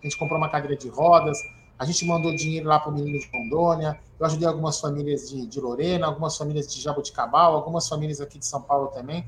a 0.01 0.03
gente 0.03 0.19
comprou 0.19 0.37
uma 0.37 0.49
cadeira 0.49 0.77
de 0.77 0.89
rodas, 0.89 1.39
a 1.79 1.85
gente 1.85 2.05
mandou 2.07 2.35
dinheiro 2.35 2.69
lá 2.69 2.81
para 2.81 2.91
o 2.91 2.95
menino 2.95 3.19
de 3.19 3.31
Rondônia, 3.33 4.01
eu 4.19 4.27
ajudei 4.27 4.49
algumas 4.49 4.81
famílias 4.81 5.31
de, 5.31 5.47
de 5.47 5.61
Lorena, 5.61 6.07
algumas 6.07 6.37
famílias 6.37 6.73
de 6.73 6.81
Jaboticabal, 6.81 7.55
algumas 7.55 7.89
famílias 7.89 8.21
aqui 8.21 8.39
de 8.39 8.47
São 8.47 8.63
Paulo 8.63 8.89
também, 8.89 9.25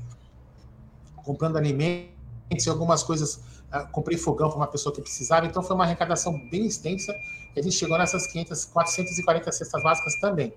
comprando 1.27 1.57
alimentos 1.57 2.65
e 2.65 2.69
algumas 2.69 3.03
coisas. 3.03 3.35
Uh, 3.71 3.85
comprei 3.91 4.17
fogão 4.17 4.49
para 4.49 4.57
uma 4.57 4.67
pessoa 4.67 4.95
que 4.95 5.01
precisava, 5.01 5.45
então 5.45 5.61
foi 5.61 5.75
uma 5.75 5.83
arrecadação 5.83 6.33
bem 6.49 6.65
extensa 6.65 7.13
e 7.53 7.59
a 7.59 7.61
gente 7.61 7.75
chegou 7.75 7.97
nessas 7.97 8.25
500, 8.27 8.65
440 8.65 9.51
cestas 9.51 9.83
básicas 9.83 10.19
também. 10.21 10.53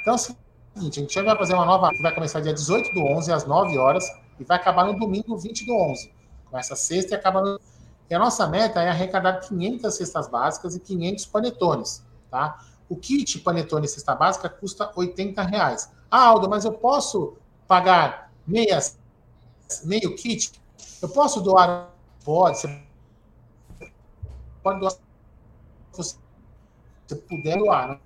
Então, 0.00 0.14
é 0.14 0.16
o 0.16 0.18
seguinte, 0.18 0.98
a 0.98 1.02
gente 1.02 1.22
vai 1.22 1.36
fazer 1.36 1.54
uma 1.54 1.66
nova, 1.66 1.90
que 1.90 2.00
vai 2.00 2.14
começar 2.14 2.40
dia 2.40 2.54
18 2.54 2.94
do 2.94 3.04
11, 3.04 3.32
às 3.32 3.46
9 3.46 3.76
horas, 3.76 4.04
e 4.40 4.44
vai 4.44 4.56
acabar 4.56 4.86
no 4.86 4.98
domingo 4.98 5.36
20 5.36 5.66
do 5.66 5.74
11. 5.74 6.10
Começa 6.50 6.74
sexta 6.74 7.14
e 7.14 7.16
acaba 7.16 7.42
no 7.42 7.60
e 8.08 8.14
a 8.14 8.18
nossa 8.18 8.46
meta 8.46 8.82
é 8.82 8.90
arrecadar 8.90 9.40
500 9.40 9.94
cestas 9.94 10.28
básicas 10.28 10.76
e 10.76 10.80
500 10.80 11.26
panetones, 11.26 12.04
tá? 12.30 12.58
O 12.88 12.96
kit 12.96 13.38
panetone 13.38 13.88
cesta 13.88 14.14
básica 14.14 14.48
custa 14.48 14.90
80 14.94 15.42
reais. 15.42 15.90
Ah, 16.10 16.26
Aldo, 16.26 16.48
mas 16.48 16.64
eu 16.64 16.72
posso 16.72 17.38
pagar 17.66 18.30
meias, 18.46 18.98
meio 19.84 20.14
kit? 20.16 20.60
Eu 21.00 21.08
posso 21.08 21.40
doar? 21.40 21.94
Pode. 22.24 22.58
Você 22.58 22.82
pode 24.62 24.80
doar 24.80 24.92
se 25.92 26.16
você 27.06 27.16
puder 27.16 27.58
doar. 27.58 28.00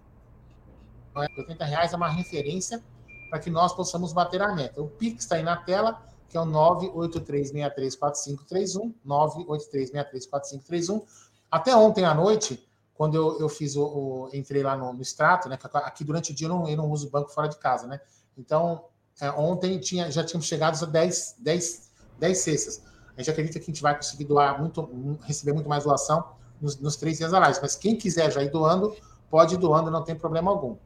Não 1.14 1.22
é? 1.22 1.28
80 1.36 1.64
reais 1.64 1.92
é 1.92 1.96
uma 1.96 2.08
referência 2.08 2.82
para 3.30 3.38
que 3.38 3.50
nós 3.50 3.72
possamos 3.72 4.12
bater 4.12 4.42
a 4.42 4.54
meta. 4.54 4.82
O 4.82 4.88
Pix 4.88 5.24
está 5.24 5.36
aí 5.36 5.42
na 5.42 5.56
tela 5.56 6.02
que 6.28 6.36
é 6.36 6.40
o 6.40 6.46
983634531, 6.46 8.94
983634531. 9.06 11.02
Até 11.50 11.74
ontem 11.74 12.04
à 12.04 12.12
noite, 12.12 12.62
quando 12.94 13.14
eu, 13.14 13.40
eu 13.40 13.48
fiz 13.48 13.74
o, 13.76 13.84
o 13.84 14.28
entrei 14.34 14.62
lá 14.62 14.76
no, 14.76 14.92
no 14.92 15.00
extrato, 15.00 15.48
né? 15.48 15.58
Aqui 15.74 16.04
durante 16.04 16.32
o 16.32 16.34
dia 16.34 16.46
eu 16.46 16.50
não, 16.50 16.68
eu 16.68 16.76
não 16.76 16.90
uso 16.90 17.08
banco 17.08 17.30
fora 17.30 17.48
de 17.48 17.56
casa, 17.56 17.86
né? 17.86 17.98
Então, 18.36 18.84
é, 19.20 19.30
ontem 19.30 19.78
tinha, 19.78 20.10
já 20.10 20.24
tínhamos 20.24 20.46
chegado 20.46 20.82
a 20.82 20.86
10, 20.86 21.36
10, 21.38 21.90
10 22.18 22.38
cestas. 22.38 22.82
A 23.16 23.20
gente 23.20 23.30
acredita 23.30 23.58
que 23.58 23.64
a 23.64 23.72
gente 23.72 23.82
vai 23.82 23.96
conseguir 23.96 24.24
doar 24.24 24.60
muito, 24.60 25.18
receber 25.24 25.52
muito 25.52 25.68
mais 25.68 25.84
doação 25.84 26.32
nos, 26.60 26.78
nos 26.78 26.96
três 26.96 27.18
dias 27.18 27.32
atrás. 27.32 27.58
Mas 27.60 27.74
quem 27.74 27.96
quiser 27.96 28.30
já 28.30 28.42
ir 28.42 28.50
doando, 28.50 28.94
pode 29.28 29.54
ir 29.54 29.58
doando, 29.58 29.90
não 29.90 30.04
tem 30.04 30.14
problema 30.14 30.50
algum. 30.50 30.76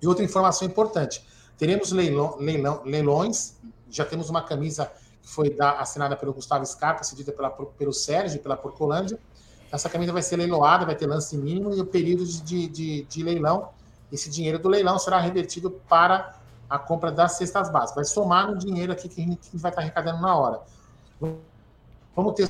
E 0.00 0.06
outra 0.06 0.24
informação 0.24 0.66
importante: 0.66 1.26
teremos 1.58 1.90
leilão, 1.90 2.36
leilão, 2.38 2.82
leilões 2.84 3.56
já 3.90 4.04
temos 4.04 4.30
uma 4.30 4.42
camisa 4.42 4.90
que 5.20 5.28
foi 5.28 5.50
da, 5.50 5.72
assinada 5.72 6.16
pelo 6.16 6.32
Gustavo 6.32 6.64
Scarpa, 6.64 7.02
cedida 7.02 7.32
pela, 7.32 7.50
pelo 7.50 7.92
Sérgio, 7.92 8.40
pela 8.40 8.56
Porcolândia. 8.56 9.18
Essa 9.70 9.88
camisa 9.88 10.12
vai 10.12 10.22
ser 10.22 10.36
leiloada, 10.36 10.86
vai 10.86 10.94
ter 10.94 11.06
lance 11.06 11.36
mínimo 11.36 11.74
e 11.74 11.80
o 11.80 11.86
período 11.86 12.24
de, 12.24 12.68
de, 12.68 13.02
de 13.02 13.22
leilão. 13.22 13.70
Esse 14.10 14.30
dinheiro 14.30 14.58
do 14.58 14.68
leilão 14.68 14.98
será 14.98 15.20
revertido 15.20 15.70
para 15.88 16.39
a 16.70 16.78
compra 16.78 17.10
das 17.10 17.32
cestas 17.32 17.68
básicas. 17.70 17.96
Vai 17.96 18.04
somar 18.04 18.48
no 18.48 18.56
dinheiro 18.56 18.92
aqui 18.92 19.08
que 19.08 19.20
a 19.20 19.24
gente 19.24 19.56
vai 19.56 19.72
estar 19.72 19.82
arrecadando 19.82 20.22
na 20.22 20.36
hora. 20.36 20.60
Vamos 22.14 22.34
ter 22.34 22.48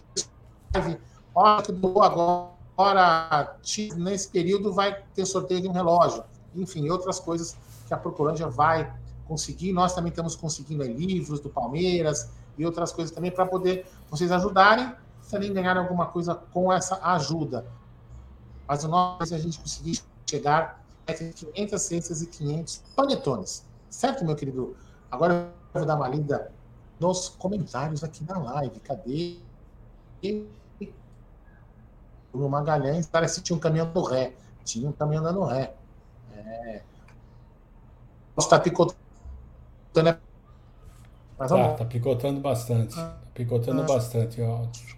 olha 1.34 1.62
que 1.62 1.72
doou 1.72 2.02
agora, 2.02 3.56
nesse 3.96 4.28
período 4.28 4.72
vai 4.72 5.02
ter 5.14 5.24
sorteio 5.24 5.62
de 5.62 5.68
um 5.68 5.72
relógio. 5.72 6.22
Enfim, 6.54 6.88
outras 6.90 7.18
coisas 7.18 7.56
que 7.88 7.94
a 7.94 7.96
Procurândia 7.96 8.46
vai 8.46 8.92
conseguir. 9.26 9.72
Nós 9.72 9.94
também 9.94 10.10
estamos 10.10 10.36
conseguindo 10.36 10.82
aí, 10.82 10.92
livros 10.92 11.40
do 11.40 11.48
Palmeiras 11.48 12.30
e 12.58 12.66
outras 12.66 12.92
coisas 12.92 13.14
também 13.14 13.30
para 13.30 13.46
poder 13.46 13.86
vocês 14.10 14.30
ajudarem, 14.30 14.92
também 15.30 15.52
ganhar 15.52 15.76
alguma 15.76 16.06
coisa 16.06 16.34
com 16.34 16.72
essa 16.72 17.00
ajuda. 17.02 17.64
Mas 18.66 18.84
o 18.84 18.88
nosso 18.88 19.32
é 19.32 19.36
a 19.36 19.40
gente 19.40 19.58
conseguir 19.58 20.00
chegar 20.28 20.84
entre 21.08 21.32
500 21.32 21.82
cestas 21.82 22.22
e 22.22 22.26
500 22.26 22.82
panetones. 22.94 23.69
Certo, 23.90 24.24
meu 24.24 24.36
querido? 24.36 24.76
Agora 25.10 25.34
eu 25.34 25.50
vou 25.74 25.84
dar 25.84 25.96
uma 25.96 26.08
lida 26.08 26.52
nos 27.00 27.28
comentários 27.28 28.04
aqui 28.04 28.24
na 28.24 28.38
live. 28.38 28.78
Cadê? 28.80 29.38
O 32.32 32.48
Magalhães 32.48 33.06
parece 33.06 33.40
que 33.40 33.46
tinha 33.46 33.56
um 33.56 33.60
caminhão 33.60 33.92
do 33.92 34.02
ré. 34.02 34.34
Tinha 34.64 34.88
um 34.88 34.92
caminhão 34.92 35.24
dando 35.24 35.42
ré. 35.44 35.74
É. 36.32 36.82
Está 38.38 38.60
picotando 38.60 38.96
né? 39.96 40.20
Mas 41.36 41.50
tá, 41.50 41.74
tá 41.74 41.84
picotando 41.84 42.40
bastante. 42.40 42.94
Tá 42.94 43.18
picotando 43.34 43.82
ah. 43.82 43.86
bastante 43.86 44.40
áudio. 44.40 44.96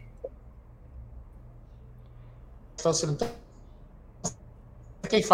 Então, 2.75 2.93
você 2.93 3.07
não 3.07 3.15
tá... 3.15 3.27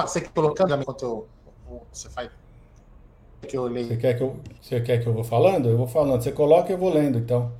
Você 0.06 0.20
colocando 0.28 0.74
enquanto 0.74 1.02
eu, 1.02 1.28
você 1.92 2.10
faz 2.10 2.30
que 3.46 3.56
eu 3.56 3.64
leio. 3.64 3.86
Você 3.86 3.96
quer 3.96 4.16
que 4.16 4.22
eu, 4.22 4.36
você 4.60 4.80
quer 4.80 5.02
que 5.02 5.06
eu 5.06 5.12
vou 5.12 5.24
falando? 5.24 5.68
Eu 5.68 5.76
vou 5.76 5.86
falando. 5.86 6.22
Você 6.22 6.32
coloca 6.32 6.70
e 6.70 6.74
eu 6.74 6.78
vou 6.78 6.92
lendo, 6.92 7.18
então. 7.18 7.50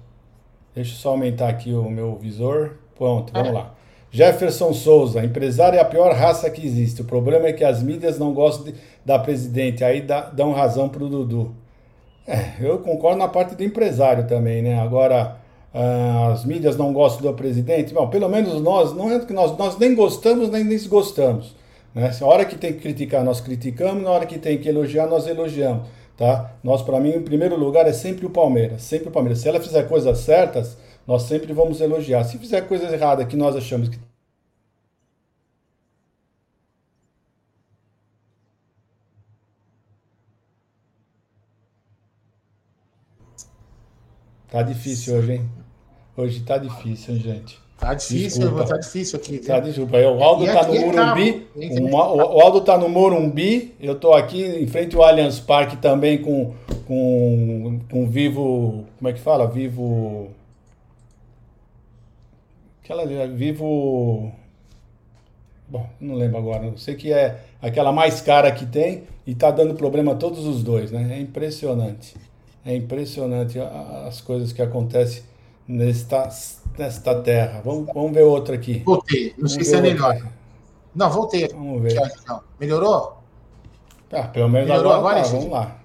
Deixa 0.75 0.93
eu 0.93 0.97
só 0.97 1.11
aumentar 1.11 1.49
aqui 1.49 1.73
o 1.73 1.91
meu 1.91 2.17
visor. 2.17 2.77
Pronto, 2.97 3.33
vamos 3.33 3.49
é. 3.49 3.53
lá. 3.53 3.75
Jefferson 4.11 4.73
Souza, 4.73 5.23
empresário 5.23 5.77
é 5.77 5.81
a 5.81 5.85
pior 5.85 6.15
raça 6.15 6.49
que 6.51 6.65
existe. 6.65 7.03
O 7.03 7.05
problema 7.05 7.47
é 7.47 7.53
que 7.53 7.65
as 7.65 7.83
mídias 7.83 8.19
não 8.19 8.33
gostam 8.33 8.65
de, 8.67 8.75
da 9.05 9.19
presidente, 9.19 9.85
aí 9.85 10.01
dá, 10.01 10.23
dão 10.23 10.53
razão 10.53 10.89
pro 10.89 11.09
Dudu. 11.09 11.55
É, 12.27 12.53
eu 12.61 12.79
concordo 12.79 13.19
na 13.19 13.29
parte 13.29 13.55
do 13.55 13.63
empresário 13.63 14.27
também, 14.27 14.63
né? 14.63 14.79
Agora, 14.81 15.37
uh, 15.75 16.33
as 16.33 16.45
mídias 16.45 16.77
não 16.77 16.93
gostam 16.93 17.31
do 17.31 17.37
presidente. 17.37 17.93
Bom, 17.93 18.09
pelo 18.09 18.29
menos 18.29 18.61
nós, 18.61 18.95
não 18.95 19.11
é 19.11 19.19
que 19.21 19.33
nós, 19.33 19.57
nós 19.57 19.79
nem 19.79 19.95
gostamos 19.95 20.51
nem 20.51 20.67
desgostamos. 20.67 21.55
Né? 21.95 22.11
A 22.21 22.25
hora 22.25 22.45
que 22.45 22.57
tem 22.57 22.73
que 22.73 22.81
criticar, 22.81 23.25
nós 23.25 23.41
criticamos, 23.41 24.03
na 24.03 24.11
hora 24.11 24.27
que 24.27 24.39
tem 24.39 24.59
que 24.59 24.69
elogiar, 24.69 25.07
nós 25.07 25.27
elogiamos. 25.27 25.89
Tá? 26.17 26.53
Nós, 26.63 26.83
para 26.83 26.99
mim, 26.99 27.11
em 27.11 27.23
primeiro 27.23 27.57
lugar, 27.57 27.87
é 27.87 27.93
sempre 27.93 28.27
o 28.27 28.31
Palmeiras. 28.31 28.83
Sempre 28.83 29.09
o 29.09 29.11
Palmeiras. 29.11 29.41
Se 29.41 29.49
ela 29.49 29.61
fizer 29.61 29.89
coisas 29.89 30.19
certas, 30.19 30.77
nós 31.07 31.23
sempre 31.23 31.53
vamos 31.53 31.81
elogiar. 31.81 32.25
Se 32.25 32.39
fizer 32.39 32.63
coisas 32.63 32.93
erradas 32.93 33.27
que 33.27 33.37
nós 33.37 33.57
achamos 33.57 33.89
que 33.89 33.99
Tá 44.51 44.63
difícil 44.63 45.15
hoje, 45.15 45.33
hein? 45.35 45.51
Hoje 46.17 46.41
tá 46.41 46.57
difícil, 46.57 47.15
hein, 47.15 47.21
gente? 47.21 47.68
Tá 47.79 47.95
difícil, 47.95 48.41
desculpa. 48.41 48.65
tá 48.65 48.77
difícil 48.77 49.19
aqui. 49.19 49.39
Tá 49.39 49.61
desculpa. 49.61 49.99
O 49.99 50.23
Aldo 50.23 50.45
e 50.45 50.53
tá 50.53 50.67
no 50.67 50.81
Morumbi. 50.81 51.47
o 51.55 52.41
Aldo 52.41 52.61
tá 52.61 52.77
no 52.77 52.89
Morumbi. 52.89 53.73
Eu 53.81 53.95
tô 53.95 54.13
aqui 54.13 54.43
em 54.45 54.67
frente 54.67 54.97
ao 54.97 55.05
Allianz 55.05 55.39
Parque 55.39 55.77
também 55.77 56.21
com, 56.21 56.55
com, 56.87 57.79
com 57.89 58.11
Vivo. 58.11 58.85
Como 58.99 59.09
é 59.09 59.13
que 59.13 59.21
fala? 59.21 59.47
Vivo. 59.47 60.29
Aquela 62.83 63.07
Vivo. 63.29 64.33
Bom, 65.69 65.87
não 66.01 66.17
lembro 66.17 66.39
agora. 66.39 66.65
Não 66.65 66.77
sei 66.77 66.97
que 66.97 67.13
é 67.13 67.39
aquela 67.63 67.93
mais 67.93 68.21
cara 68.21 68.51
que 68.51 68.67
tem 68.67 69.05
e 69.25 69.37
tá 69.37 69.53
dando 69.53 69.75
problema 69.75 70.13
a 70.13 70.17
todos 70.17 70.45
os 70.45 70.65
dois, 70.65 70.91
né? 70.91 71.17
É 71.17 71.21
impressionante. 71.21 72.17
É 72.67 72.75
impressionante 72.75 73.57
as 73.61 74.21
coisas 74.21 74.53
que 74.53 74.61
acontecem 74.61 75.23
nesta, 75.69 76.29
nesta 76.79 77.21
terra. 77.23 77.61
Vamos, 77.63 77.87
vamos 77.93 78.13
ver 78.13 78.23
outra 78.23 78.55
aqui. 78.55 78.83
Voltei. 78.85 79.35
Não 79.37 79.49
sei 79.49 79.65
se 79.65 79.75
é 79.75 79.81
melhor. 79.81 80.13
Aqui. 80.13 80.25
Não, 80.95 81.11
voltei. 81.11 81.47
Vamos 81.49 81.83
ver. 81.83 82.01
Melhorou? 82.59 83.19
Ah, 84.11 84.23
pelo 84.23 84.49
menos 84.49 84.69
Melhorou 84.69 84.93
agora, 84.93 85.21
agora 85.21 85.31
tá, 85.31 85.37
vamos 85.37 85.51
lá. 85.51 85.79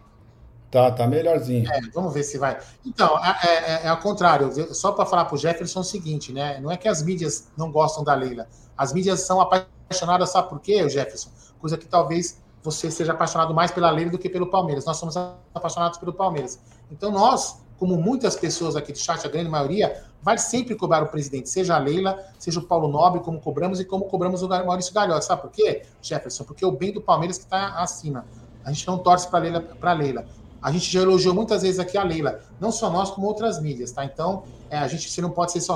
Tá, 0.72 0.92
tá 0.92 1.06
melhorzinho. 1.06 1.70
É, 1.70 1.82
vamos 1.94 2.14
ver 2.14 2.24
se 2.24 2.38
vai. 2.38 2.58
Então, 2.86 3.20
é, 3.24 3.48
é, 3.48 3.82
é 3.84 3.88
ao 3.90 3.98
contrário. 3.98 4.52
Só 4.74 4.94
para 4.94 5.06
falar 5.06 5.26
para 5.26 5.36
o 5.36 5.38
Jefferson 5.38 5.82
o 5.82 5.84
seguinte, 5.84 6.32
né? 6.32 6.60
Não 6.62 6.72
é 6.72 6.78
que 6.78 6.88
as 6.88 7.04
mídias 7.04 7.50
não 7.58 7.72
gostam 7.72 8.04
da 8.04 8.16
Leila. 8.16 8.48
As 8.76 8.94
mídias 8.94 9.20
são 9.20 9.40
apaixonadas, 9.40 10.30
sabe 10.32 10.50
por 10.50 10.60
quê, 10.60 10.90
Jefferson? 10.90 11.30
Coisa 11.60 11.78
que 11.78 11.86
talvez 11.86 12.42
você 12.64 12.90
seja 12.90 13.12
apaixonado 13.12 13.54
mais 13.54 13.70
pela 13.70 13.92
Leila 13.92 14.12
do 14.12 14.18
que 14.18 14.30
pelo 14.30 14.48
Palmeiras. 14.48 14.86
Nós 14.86 14.98
somos 14.98 15.16
apaixonados 15.54 16.00
pelo 16.00 16.14
Palmeiras. 16.14 16.60
Então, 16.90 17.12
nós, 17.12 17.62
como 17.78 17.98
muitas 17.98 18.36
pessoas 18.36 18.76
aqui 18.76 18.92
do 18.92 18.98
chat, 18.98 19.26
a 19.26 19.30
grande 19.30 19.50
maioria, 19.50 20.04
vai 20.22 20.38
sempre 20.38 20.76
cobrar 20.76 21.04
o 21.04 21.08
presidente, 21.08 21.50
seja 21.50 21.76
a 21.76 21.78
Leila, 21.78 22.18
seja 22.40 22.60
o 22.60 22.64
Paulo 22.64 22.88
Nobre, 22.88 23.22
como 23.22 23.40
cobramos 23.40 23.80
e 23.80 23.86
como 23.86 24.06
cobramos 24.06 24.42
o 24.42 24.48
Maurício 24.48 24.94
Galhote. 24.94 25.26
Sabe 25.26 25.42
por 25.42 25.52
quê, 25.52 25.84
Jefferson? 26.02 26.44
Porque 26.46 26.66
o 26.66 26.72
bem 26.72 26.94
do 26.94 27.02
Palmeiras 27.02 27.38
que 27.38 27.44
está 27.44 27.82
acima. 27.82 28.26
A 28.64 28.72
gente 28.72 28.88
não 28.88 28.98
torce 28.98 29.28
para 29.28 29.40
Leila, 29.40 29.68
a 29.82 29.94
Leila. 29.94 30.26
A 30.62 30.72
gente 30.72 30.90
já 30.90 31.02
elogiou 31.02 31.36
muitas 31.36 31.62
vezes 31.62 31.78
aqui 31.78 31.98
a 31.98 32.04
Leila, 32.04 32.40
não 32.60 32.72
só 32.72 32.90
nós, 32.90 33.12
como 33.12 33.28
outras 33.28 33.62
mídias, 33.62 33.92
tá? 33.92 34.06
Então, 34.06 34.44
é, 34.70 34.78
a 34.78 34.88
gente 34.88 35.22
não 35.22 35.30
pode 35.30 35.52
ser 35.52 35.60
só 35.60 35.76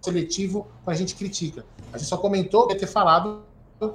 seletivo 0.00 0.66
quando 0.82 0.96
a 0.96 0.98
gente 0.98 1.14
critica. 1.14 1.64
A 1.92 1.98
gente 1.98 2.08
só 2.08 2.16
comentou 2.16 2.66
que 2.66 2.74
ter 2.74 2.88
falado 2.88 3.42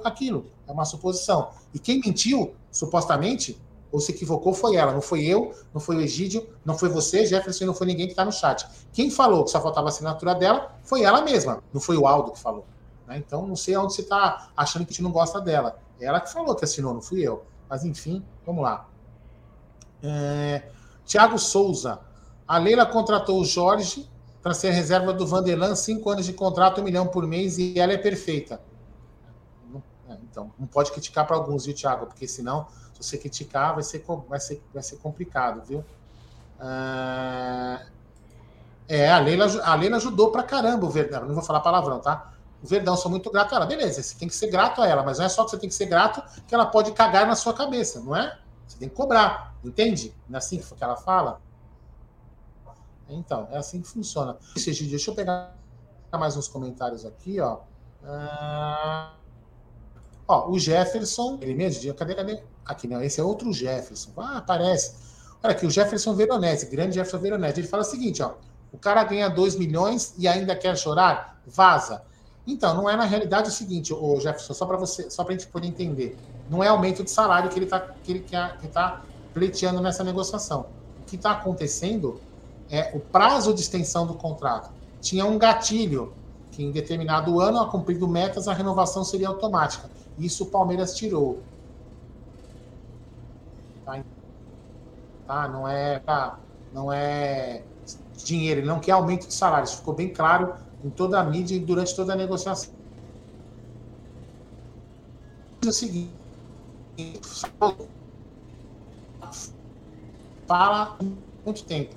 aquilo. 0.04 0.46
É 0.66 0.72
uma 0.72 0.86
suposição. 0.86 1.50
E 1.74 1.78
quem 1.78 2.00
mentiu, 2.00 2.54
supostamente, 2.70 3.60
ou 3.90 4.00
se 4.00 4.12
equivocou 4.12 4.52
foi 4.52 4.76
ela, 4.76 4.92
não 4.92 5.00
foi 5.00 5.24
eu, 5.24 5.54
não 5.72 5.80
foi 5.80 5.96
o 5.96 6.00
Egídio, 6.00 6.48
não 6.64 6.76
foi 6.76 6.88
você, 6.88 7.24
Jefferson, 7.24 7.64
não 7.64 7.74
foi 7.74 7.86
ninguém 7.86 8.06
que 8.06 8.12
está 8.12 8.24
no 8.24 8.32
chat. 8.32 8.66
Quem 8.92 9.10
falou 9.10 9.44
que 9.44 9.50
só 9.50 9.60
faltava 9.60 9.88
a 9.88 9.90
assinatura 9.90 10.34
dela 10.34 10.76
foi 10.82 11.02
ela 11.02 11.22
mesma, 11.22 11.62
não 11.72 11.80
foi 11.80 11.96
o 11.96 12.06
Aldo 12.06 12.32
que 12.32 12.38
falou. 12.38 12.66
Né? 13.06 13.16
Então, 13.18 13.46
não 13.46 13.56
sei 13.56 13.76
onde 13.76 13.94
você 13.94 14.02
está 14.02 14.50
achando 14.56 14.84
que 14.84 14.90
a 14.90 14.92
gente 14.92 15.02
não 15.02 15.10
gosta 15.10 15.40
dela. 15.40 15.78
É 15.98 16.04
ela 16.04 16.20
que 16.20 16.32
falou 16.32 16.54
que 16.54 16.64
assinou, 16.64 16.92
não 16.92 17.00
fui 17.00 17.20
eu. 17.20 17.44
Mas, 17.68 17.84
enfim, 17.84 18.24
vamos 18.44 18.62
lá. 18.62 18.88
É... 20.02 20.68
Tiago 21.04 21.38
Souza. 21.38 22.00
A 22.46 22.58
Leila 22.58 22.86
contratou 22.86 23.40
o 23.40 23.44
Jorge 23.44 24.08
para 24.42 24.54
ser 24.54 24.70
reserva 24.70 25.12
do 25.12 25.26
Vanderlan, 25.26 25.74
cinco 25.74 26.08
anos 26.10 26.24
de 26.26 26.32
contrato, 26.32 26.80
um 26.80 26.84
milhão 26.84 27.06
por 27.06 27.26
mês, 27.26 27.58
e 27.58 27.78
ela 27.78 27.92
é 27.92 27.98
perfeita. 27.98 28.60
É, 30.08 30.16
então, 30.22 30.50
não 30.58 30.66
pode 30.66 30.90
criticar 30.90 31.26
para 31.26 31.36
alguns, 31.36 31.66
viu, 31.66 31.74
Tiago? 31.74 32.06
Porque 32.06 32.26
senão 32.26 32.66
você 33.00 33.18
criticar, 33.18 33.74
vai 33.74 33.82
ser, 33.82 34.04
vai 34.28 34.40
ser, 34.40 34.62
vai 34.72 34.82
ser 34.82 34.96
complicado, 34.96 35.62
viu? 35.64 35.84
Ah, 36.58 37.86
é, 38.88 39.10
a 39.10 39.18
Leila, 39.18 39.46
a 39.62 39.74
Leila 39.74 39.96
ajudou 39.98 40.30
pra 40.30 40.42
caramba 40.42 40.86
o 40.86 40.90
Verdão. 40.90 41.26
Não 41.26 41.34
vou 41.34 41.44
falar 41.44 41.60
palavrão, 41.60 42.00
tá? 42.00 42.32
O 42.62 42.66
Verdão, 42.66 42.96
sou 42.96 43.10
muito 43.10 43.30
grato 43.30 43.52
a 43.52 43.56
ela. 43.56 43.66
Beleza, 43.66 44.02
você 44.02 44.16
tem 44.16 44.26
que 44.26 44.34
ser 44.34 44.48
grato 44.48 44.80
a 44.80 44.88
ela, 44.88 45.02
mas 45.02 45.18
não 45.18 45.26
é 45.26 45.28
só 45.28 45.44
que 45.44 45.50
você 45.50 45.58
tem 45.58 45.68
que 45.68 45.74
ser 45.74 45.86
grato 45.86 46.22
que 46.46 46.54
ela 46.54 46.66
pode 46.66 46.92
cagar 46.92 47.26
na 47.26 47.36
sua 47.36 47.52
cabeça, 47.52 48.00
não 48.00 48.16
é? 48.16 48.38
Você 48.66 48.78
tem 48.78 48.88
que 48.88 48.94
cobrar, 48.94 49.54
entende? 49.62 50.14
Não 50.28 50.36
é 50.36 50.38
assim 50.38 50.58
que 50.58 50.84
ela 50.84 50.96
fala? 50.96 51.40
Então, 53.08 53.48
é 53.50 53.58
assim 53.58 53.80
que 53.80 53.88
funciona. 53.88 54.36
Deixa 54.54 55.10
eu 55.10 55.14
pegar 55.14 55.54
mais 56.12 56.36
uns 56.36 56.48
comentários 56.48 57.04
aqui, 57.04 57.40
ó. 57.40 57.60
Ah, 58.02 59.14
ó, 60.26 60.50
o 60.50 60.58
Jefferson, 60.58 61.38
ele 61.40 61.54
mesmo, 61.54 61.94
cadê, 61.94 62.14
cadê? 62.14 62.42
Aqui, 62.68 62.86
não, 62.86 63.02
esse 63.02 63.18
é 63.18 63.24
outro 63.24 63.50
Jefferson. 63.50 64.10
Ah, 64.18 64.36
aparece. 64.36 64.94
Olha 65.42 65.52
aqui, 65.52 65.66
o 65.66 65.70
Jefferson 65.70 66.14
Veronese, 66.14 66.66
grande 66.66 66.96
Jefferson 66.96 67.18
Veronese. 67.18 67.60
Ele 67.60 67.66
fala 67.66 67.82
o 67.82 67.86
seguinte, 67.86 68.22
ó. 68.22 68.34
O 68.70 68.76
cara 68.76 69.02
ganha 69.04 69.28
2 69.28 69.56
milhões 69.56 70.14
e 70.18 70.28
ainda 70.28 70.54
quer 70.54 70.76
chorar? 70.76 71.40
Vaza. 71.46 72.02
Então, 72.46 72.74
não 72.74 72.88
é 72.88 72.94
na 72.94 73.04
realidade 73.04 73.48
o 73.48 73.52
seguinte, 73.52 73.92
o 73.94 74.20
Jefferson, 74.20 74.52
só 74.52 74.66
para 74.66 74.76
você, 74.76 75.10
só 75.10 75.24
para 75.24 75.34
a 75.34 75.38
gente 75.38 75.48
poder 75.48 75.66
entender. 75.66 76.18
Não 76.50 76.62
é 76.62 76.68
aumento 76.68 77.02
de 77.02 77.10
salário 77.10 77.48
que 77.50 77.58
ele 77.58 77.64
está 77.64 77.80
que 77.80 78.12
ele 78.12 78.20
quer, 78.20 78.58
que 78.58 78.68
tá 78.68 79.02
pleiteando 79.32 79.80
nessa 79.80 80.04
negociação. 80.04 80.66
O 81.00 81.04
que 81.06 81.16
está 81.16 81.32
acontecendo 81.32 82.20
é 82.70 82.90
o 82.94 83.00
prazo 83.00 83.54
de 83.54 83.62
extensão 83.62 84.06
do 84.06 84.14
contrato. 84.14 84.70
Tinha 85.00 85.24
um 85.24 85.38
gatilho 85.38 86.12
que 86.50 86.62
em 86.62 86.70
determinado 86.70 87.40
ano, 87.40 87.60
a 87.60 87.70
cumprido 87.70 88.06
metas, 88.08 88.48
a 88.48 88.52
renovação 88.52 89.04
seria 89.04 89.28
automática. 89.28 89.88
Isso 90.18 90.44
o 90.44 90.46
Palmeiras 90.46 90.94
tirou. 90.94 91.42
Tá? 93.88 94.04
tá? 95.26 95.48
Não 95.48 95.66
é 95.66 95.98
tá? 96.00 96.44
não 96.70 96.92
é 96.92 97.64
dinheiro, 98.12 98.60
ele 98.60 98.66
não 98.66 98.80
quer 98.80 98.92
aumento 98.92 99.26
de 99.26 99.32
salário. 99.32 99.64
Isso 99.64 99.78
ficou 99.78 99.94
bem 99.94 100.12
claro 100.12 100.54
em 100.84 100.90
toda 100.90 101.18
a 101.18 101.24
mídia 101.24 101.56
e 101.56 101.60
durante 101.60 101.96
toda 101.96 102.12
a 102.12 102.16
negociação. 102.16 102.70
O 105.64 105.72
seguinte, 105.72 106.12
fala 110.46 110.96
muito 111.44 111.64
tempo. 111.64 111.96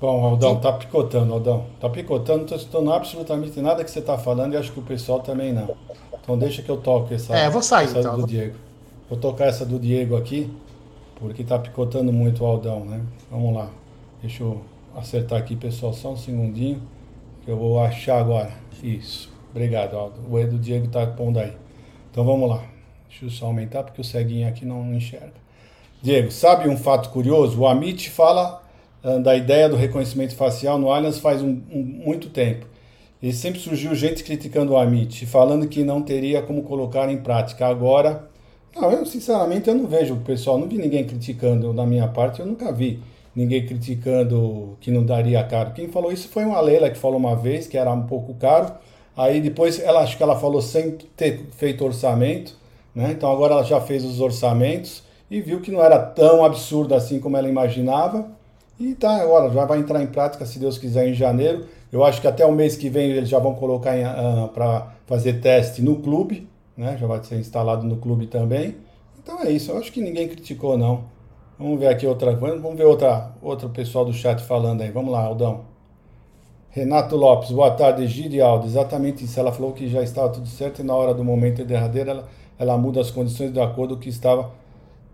Bom, 0.00 0.24
Aldão, 0.24 0.58
tá 0.58 0.72
picotando, 0.72 1.34
Aldão. 1.34 1.66
Tá 1.78 1.90
picotando, 1.90 2.38
não 2.38 2.46
tô 2.46 2.54
escutando 2.54 2.90
absolutamente 2.90 3.60
nada 3.60 3.84
que 3.84 3.90
você 3.90 4.00
tá 4.00 4.16
falando 4.16 4.54
e 4.54 4.56
acho 4.56 4.72
que 4.72 4.78
o 4.78 4.82
pessoal 4.82 5.20
também 5.20 5.52
não. 5.52 5.76
Então 6.22 6.38
deixa 6.38 6.62
que 6.62 6.70
eu 6.70 6.78
toque 6.78 7.14
essa, 7.14 7.36
é, 7.36 7.50
vou 7.50 7.60
sair, 7.60 7.84
essa 7.84 8.00
então. 8.00 8.16
do 8.18 8.26
Diego. 8.26 8.56
Vou 9.10 9.18
tocar 9.18 9.44
essa 9.46 9.66
do 9.66 9.78
Diego 9.78 10.16
aqui, 10.16 10.50
porque 11.16 11.44
tá 11.44 11.58
picotando 11.58 12.10
muito 12.10 12.42
o 12.42 12.46
Aldão, 12.46 12.86
né? 12.86 13.02
Vamos 13.30 13.54
lá. 13.54 13.68
Deixa 14.22 14.42
eu 14.42 14.62
acertar 14.96 15.38
aqui, 15.38 15.54
pessoal, 15.54 15.92
só 15.92 16.12
um 16.12 16.16
segundinho, 16.16 16.80
que 17.44 17.50
eu 17.50 17.58
vou 17.58 17.78
achar 17.78 18.20
agora. 18.20 18.52
Isso. 18.82 19.30
Obrigado, 19.50 19.98
Aldo. 19.98 20.20
O 20.30 20.38
E 20.38 20.46
do 20.46 20.58
Diego 20.58 20.88
tá 20.88 21.06
pondo 21.06 21.38
aí. 21.38 21.52
Então 22.10 22.24
vamos 22.24 22.48
lá. 22.48 22.62
Deixa 23.08 23.26
eu 23.26 23.30
só 23.30 23.46
aumentar, 23.46 23.82
porque 23.82 24.00
o 24.00 24.04
ceguinho 24.04 24.48
aqui 24.48 24.64
não 24.64 24.94
enxerga. 24.94 25.34
Diego, 26.00 26.30
sabe 26.30 26.68
um 26.70 26.76
fato 26.78 27.10
curioso? 27.10 27.60
O 27.60 27.66
Amit 27.66 28.08
fala 28.08 28.62
da 29.22 29.34
ideia 29.34 29.68
do 29.68 29.76
reconhecimento 29.76 30.34
facial 30.34 30.78
no 30.78 30.90
Allianz 30.90 31.18
faz 31.18 31.42
um, 31.42 31.60
um, 31.72 31.82
muito 32.04 32.28
tempo. 32.28 32.66
E 33.22 33.32
sempre 33.32 33.60
surgiu 33.60 33.94
gente 33.94 34.24
criticando 34.24 34.72
o 34.72 34.76
Amit, 34.78 35.26
falando 35.26 35.68
que 35.68 35.84
não 35.84 36.02
teria 36.02 36.42
como 36.42 36.62
colocar 36.62 37.10
em 37.10 37.18
prática. 37.18 37.66
Agora, 37.66 38.28
não, 38.74 38.90
eu 38.90 39.04
sinceramente 39.04 39.68
eu 39.68 39.74
não 39.74 39.86
vejo 39.86 40.16
pessoal, 40.16 40.58
não 40.58 40.68
vi 40.68 40.78
ninguém 40.78 41.04
criticando 41.04 41.72
da 41.72 41.84
minha 41.84 42.08
parte, 42.08 42.40
eu 42.40 42.46
nunca 42.46 42.72
vi 42.72 43.00
ninguém 43.34 43.64
criticando 43.66 44.76
que 44.80 44.90
não 44.90 45.04
daria 45.04 45.42
caro. 45.44 45.72
Quem 45.72 45.88
falou 45.88 46.12
isso 46.12 46.28
foi 46.28 46.44
uma 46.44 46.60
Leila 46.60 46.90
que 46.90 46.98
falou 46.98 47.18
uma 47.18 47.36
vez 47.36 47.66
que 47.66 47.76
era 47.76 47.90
um 47.92 48.02
pouco 48.06 48.34
caro. 48.34 48.72
Aí 49.16 49.40
depois 49.40 49.78
ela 49.80 50.00
acho 50.00 50.16
que 50.16 50.22
ela 50.22 50.38
falou 50.38 50.62
sem 50.62 50.92
ter 51.16 51.46
feito 51.56 51.84
orçamento, 51.84 52.56
né? 52.94 53.12
Então 53.12 53.30
agora 53.30 53.54
ela 53.54 53.64
já 53.64 53.80
fez 53.80 54.04
os 54.04 54.20
orçamentos 54.20 55.02
e 55.30 55.40
viu 55.40 55.60
que 55.60 55.70
não 55.70 55.82
era 55.82 55.98
tão 55.98 56.44
absurdo 56.44 56.94
assim 56.94 57.20
como 57.20 57.36
ela 57.36 57.48
imaginava 57.48 58.39
e 58.80 58.94
tá, 58.94 59.20
agora 59.20 59.50
já 59.50 59.66
vai 59.66 59.78
entrar 59.78 60.02
em 60.02 60.06
prática, 60.06 60.46
se 60.46 60.58
Deus 60.58 60.78
quiser, 60.78 61.06
em 61.06 61.12
janeiro. 61.12 61.66
Eu 61.92 62.02
acho 62.02 62.18
que 62.18 62.26
até 62.26 62.46
o 62.46 62.52
mês 62.52 62.78
que 62.78 62.88
vem 62.88 63.10
eles 63.10 63.28
já 63.28 63.38
vão 63.38 63.54
colocar 63.54 63.94
uh, 63.94 64.44
ah, 64.44 64.48
para 64.54 64.94
fazer 65.04 65.34
teste 65.34 65.82
no 65.82 65.96
clube, 65.96 66.48
né? 66.74 66.96
Já 66.98 67.06
vai 67.06 67.22
ser 67.22 67.36
instalado 67.36 67.86
no 67.86 67.98
clube 67.98 68.26
também. 68.26 68.76
Então 69.22 69.38
é 69.42 69.50
isso. 69.50 69.70
Eu 69.70 69.76
acho 69.76 69.92
que 69.92 70.00
ninguém 70.00 70.26
criticou, 70.26 70.78
não. 70.78 71.04
Vamos 71.58 71.78
ver 71.78 71.88
aqui 71.88 72.06
outra 72.06 72.34
Vamos 72.34 72.74
ver 72.74 72.86
outra, 72.86 73.32
outro 73.42 73.68
pessoal 73.68 74.06
do 74.06 74.14
chat 74.14 74.42
falando 74.42 74.80
aí. 74.80 74.90
Vamos 74.90 75.12
lá, 75.12 75.24
Aldão. 75.24 75.60
Renato 76.70 77.16
Lopes, 77.16 77.50
boa 77.50 77.72
tarde, 77.72 78.06
Gide 78.06 78.40
Aldo. 78.40 78.66
Exatamente 78.66 79.26
isso. 79.26 79.38
Ela 79.38 79.52
falou 79.52 79.72
que 79.72 79.90
já 79.90 80.02
estava 80.02 80.30
tudo 80.30 80.48
certo 80.48 80.80
e 80.80 80.82
na 80.82 80.94
hora 80.94 81.12
do 81.12 81.22
momento 81.22 81.62
derradeiro 81.66 82.08
ela, 82.08 82.28
ela 82.58 82.78
muda 82.78 82.98
as 83.02 83.10
condições 83.10 83.52
de 83.52 83.60
acordo 83.60 83.98
que 83.98 84.08
estava 84.08 84.52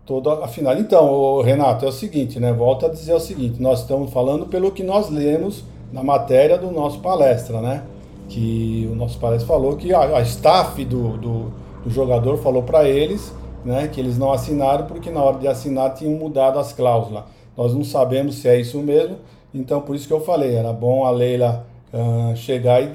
toda 0.07 0.43
a 0.43 0.47
final. 0.47 0.75
Então, 0.77 1.41
Renato, 1.41 1.85
é 1.85 1.89
o 1.89 1.91
seguinte, 1.91 2.39
né? 2.39 2.51
Volto 2.51 2.87
a 2.87 2.89
dizer 2.89 3.13
o 3.13 3.19
seguinte: 3.19 3.61
nós 3.61 3.81
estamos 3.81 4.11
falando 4.11 4.47
pelo 4.47 4.71
que 4.71 4.81
nós 4.81 5.09
lemos 5.09 5.63
na 5.93 6.01
matéria 6.01 6.57
do 6.57 6.71
nosso 6.71 6.99
palestra, 6.99 7.61
né? 7.61 7.83
Que 8.27 8.89
o 8.91 8.95
nosso 8.95 9.19
palestra 9.19 9.47
falou 9.47 9.75
que 9.75 9.93
a, 9.93 10.17
a 10.17 10.21
staff 10.21 10.83
do, 10.83 11.17
do, 11.17 11.53
do 11.83 11.89
jogador 11.89 12.37
falou 12.37 12.63
para 12.63 12.87
eles 12.89 13.31
né, 13.67 13.89
que 13.89 13.99
eles 13.99 14.17
não 14.17 14.31
assinaram 14.31 14.85
porque 14.85 15.11
na 15.11 15.21
hora 15.21 15.37
de 15.37 15.47
assinar 15.47 15.93
tinham 15.93 16.13
mudado 16.13 16.57
as 16.57 16.71
cláusulas. 16.71 17.25
Nós 17.55 17.73
não 17.73 17.83
sabemos 17.83 18.35
se 18.35 18.47
é 18.47 18.57
isso 18.57 18.79
mesmo, 18.79 19.17
então 19.53 19.81
por 19.81 19.93
isso 19.95 20.07
que 20.07 20.13
eu 20.13 20.21
falei, 20.21 20.55
era 20.55 20.71
bom 20.71 21.03
a 21.05 21.11
Leila 21.11 21.65
uh, 21.93 22.35
chegar 22.35 22.81
e, 22.81 22.87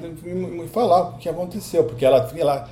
e, 0.63 0.67
falar 0.67 1.09
o 1.09 1.17
que 1.17 1.29
aconteceu, 1.29 1.83
porque 1.83 2.03
ela, 2.03 2.27
ela 2.35 2.67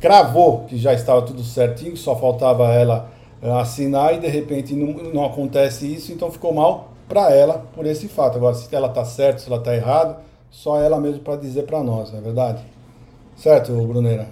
cravou 0.00 0.64
que 0.64 0.76
já 0.76 0.92
estava 0.92 1.22
tudo 1.22 1.44
certinho, 1.44 1.96
só 1.96 2.16
faltava 2.16 2.72
ela 2.72 3.08
assinar 3.42 4.14
e 4.14 4.18
de 4.18 4.26
repente 4.26 4.74
não, 4.74 5.12
não 5.12 5.24
acontece 5.24 5.92
isso, 5.92 6.12
então 6.12 6.30
ficou 6.30 6.54
mal 6.54 6.92
para 7.08 7.32
ela 7.32 7.66
por 7.74 7.86
esse 7.86 8.08
fato. 8.08 8.36
Agora, 8.36 8.54
se 8.54 8.74
ela 8.74 8.88
está 8.88 9.04
certa, 9.04 9.38
se 9.38 9.48
ela 9.48 9.58
está 9.58 9.74
errada, 9.74 10.20
só 10.50 10.80
ela 10.80 11.00
mesmo 11.00 11.20
para 11.20 11.36
dizer 11.36 11.64
para 11.64 11.82
nós, 11.82 12.10
não 12.10 12.18
é 12.18 12.22
verdade? 12.22 12.64
Certo, 13.36 13.72
Bruneira? 13.86 14.28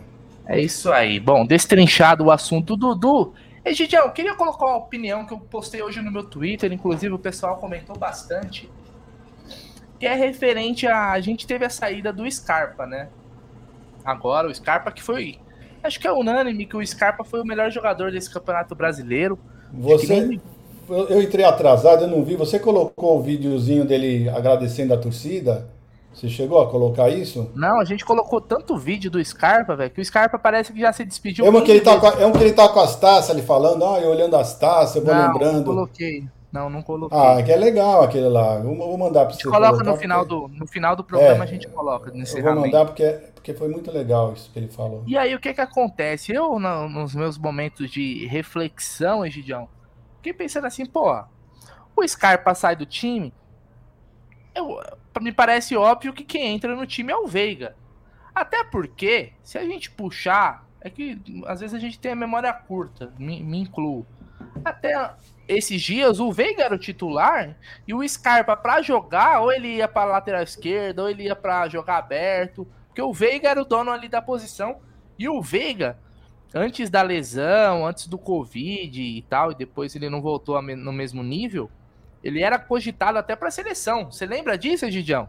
É 0.46 0.60
isso 0.60 0.92
aí. 0.92 1.20
Bom, 1.20 1.46
destrinchado 1.46 2.24
o 2.24 2.30
assunto 2.30 2.76
do 2.76 2.94
Dudu. 2.94 3.34
Egidião, 3.64 4.10
queria 4.10 4.34
colocar 4.34 4.66
uma 4.66 4.76
opinião 4.76 5.24
que 5.24 5.32
eu 5.32 5.38
postei 5.38 5.82
hoje 5.82 6.02
no 6.02 6.10
meu 6.10 6.24
Twitter, 6.24 6.70
inclusive 6.70 7.14
o 7.14 7.18
pessoal 7.18 7.56
comentou 7.56 7.96
bastante, 7.96 8.70
que 9.98 10.06
é 10.06 10.14
referente 10.14 10.86
a. 10.86 11.12
A 11.12 11.20
gente 11.20 11.46
teve 11.46 11.64
a 11.64 11.70
saída 11.70 12.12
do 12.12 12.30
Scarpa, 12.30 12.86
né? 12.86 13.08
Agora, 14.04 14.48
o 14.48 14.54
Scarpa 14.54 14.92
que 14.92 15.02
foi 15.02 15.38
Acho 15.84 16.00
que 16.00 16.08
é 16.08 16.12
unânime 16.12 16.64
que 16.64 16.76
o 16.76 16.84
Scarpa 16.84 17.22
foi 17.22 17.42
o 17.42 17.44
melhor 17.44 17.70
jogador 17.70 18.10
desse 18.10 18.32
campeonato 18.32 18.74
brasileiro. 18.74 19.38
Você. 19.70 20.20
Nem... 20.20 20.40
Eu 20.88 21.22
entrei 21.22 21.44
atrasado, 21.44 22.04
eu 22.04 22.08
não 22.08 22.24
vi. 22.24 22.36
Você 22.36 22.58
colocou 22.58 23.18
o 23.18 23.22
videozinho 23.22 23.84
dele 23.84 24.28
agradecendo 24.30 24.94
a 24.94 24.96
torcida? 24.96 25.68
Você 26.14 26.28
chegou 26.28 26.60
a 26.60 26.70
colocar 26.70 27.08
isso? 27.10 27.50
Não, 27.54 27.80
a 27.80 27.84
gente 27.84 28.04
colocou 28.04 28.40
tanto 28.40 28.78
vídeo 28.78 29.10
do 29.10 29.22
Scarpa, 29.22 29.74
velho, 29.74 29.90
que 29.90 30.00
o 30.00 30.04
Scarpa 30.04 30.38
parece 30.38 30.72
que 30.72 30.80
já 30.80 30.92
se 30.92 31.04
despediu. 31.04 31.44
É 31.44 31.50
um 31.50 31.60
que 31.60 31.70
ele 31.70 31.80
tá 31.80 31.98
com, 31.98 32.06
é 32.06 32.24
um 32.24 32.32
que 32.32 32.42
ele 32.42 32.52
tá 32.52 32.68
com 32.68 32.80
as 32.80 32.96
taças 32.96 33.30
ali 33.30 33.42
falando, 33.42 33.84
ah, 33.84 33.98
eu 34.00 34.10
olhando 34.10 34.36
as 34.36 34.56
taças, 34.56 34.96
eu 34.96 35.04
vou 35.04 35.12
não, 35.12 35.26
lembrando. 35.26 35.56
Não, 35.56 35.64
coloquei. 35.64 36.24
Não, 36.52 36.70
não 36.70 36.82
coloquei. 36.82 37.18
Ah, 37.18 37.42
que 37.42 37.50
é 37.50 37.56
legal 37.56 38.02
aquele 38.02 38.28
lá. 38.28 38.56
Eu 38.56 38.76
vou 38.76 38.96
mandar 38.96 39.24
para 39.24 39.34
você. 39.34 39.42
coloca 39.42 39.82
no 39.82 39.96
final, 39.96 40.24
porque... 40.24 40.54
do, 40.54 40.58
no 40.60 40.66
final 40.68 40.94
do 40.94 41.02
programa, 41.02 41.44
é, 41.44 41.48
a 41.48 41.50
gente 41.50 41.66
coloca. 41.66 42.12
Eu 42.14 42.42
vou 42.42 42.54
mandar 42.54 42.84
porque 42.84 43.18
porque 43.44 43.52
foi 43.52 43.68
muito 43.68 43.90
legal 43.90 44.32
isso 44.32 44.50
que 44.50 44.58
ele 44.58 44.68
falou. 44.68 45.04
E 45.06 45.18
aí, 45.18 45.34
o 45.34 45.38
que 45.38 45.52
que 45.52 45.60
acontece? 45.60 46.32
Eu, 46.32 46.58
no, 46.58 46.88
nos 46.88 47.14
meus 47.14 47.36
momentos 47.36 47.90
de 47.90 48.26
reflexão, 48.26 49.24
Egidião, 49.24 49.68
fiquei 50.16 50.32
pensando 50.32 50.66
assim, 50.66 50.86
pô, 50.86 51.22
o 51.94 52.08
Scarpa 52.08 52.54
sai 52.54 52.74
do 52.74 52.86
time, 52.86 53.34
eu, 54.54 54.80
me 55.20 55.30
parece 55.30 55.76
óbvio 55.76 56.14
que 56.14 56.24
quem 56.24 56.54
entra 56.54 56.74
no 56.74 56.86
time 56.86 57.12
é 57.12 57.16
o 57.16 57.26
Veiga. 57.26 57.76
Até 58.34 58.64
porque, 58.64 59.34
se 59.42 59.58
a 59.58 59.64
gente 59.66 59.90
puxar, 59.90 60.66
é 60.80 60.88
que 60.88 61.20
às 61.44 61.60
vezes 61.60 61.74
a 61.74 61.78
gente 61.78 61.98
tem 61.98 62.12
a 62.12 62.16
memória 62.16 62.50
curta, 62.50 63.12
me, 63.18 63.42
me 63.42 63.58
incluo. 63.58 64.06
Até 64.64 65.10
esses 65.46 65.82
dias 65.82 66.18
o 66.18 66.32
Veiga 66.32 66.62
era 66.62 66.74
o 66.74 66.78
titular 66.78 67.54
e 67.86 67.92
o 67.92 68.08
Scarpa 68.08 68.56
para 68.56 68.80
jogar, 68.80 69.42
ou 69.42 69.52
ele 69.52 69.68
ia 69.68 69.86
para 69.86 70.12
lateral 70.12 70.42
esquerda, 70.42 71.02
ou 71.02 71.10
ele 71.10 71.24
ia 71.24 71.36
para 71.36 71.68
jogar 71.68 71.98
aberto, 71.98 72.66
porque 72.94 73.02
o 73.02 73.12
Veiga 73.12 73.48
era 73.48 73.60
o 73.60 73.64
dono 73.64 73.90
ali 73.90 74.08
da 74.08 74.22
posição 74.22 74.76
e 75.18 75.28
o 75.28 75.42
Veiga 75.42 75.98
antes 76.54 76.88
da 76.88 77.02
lesão, 77.02 77.84
antes 77.84 78.06
do 78.06 78.16
Covid 78.16 79.02
e 79.02 79.20
tal, 79.22 79.50
e 79.50 79.56
depois 79.56 79.96
ele 79.96 80.08
não 80.08 80.22
voltou 80.22 80.62
no 80.62 80.92
mesmo 80.92 81.20
nível, 81.20 81.68
ele 82.22 82.40
era 82.40 82.56
cogitado 82.56 83.18
até 83.18 83.34
para 83.34 83.48
a 83.48 83.50
seleção. 83.50 84.12
Você 84.12 84.24
lembra 84.24 84.56
disso, 84.56 84.88
Gidião? 84.88 85.28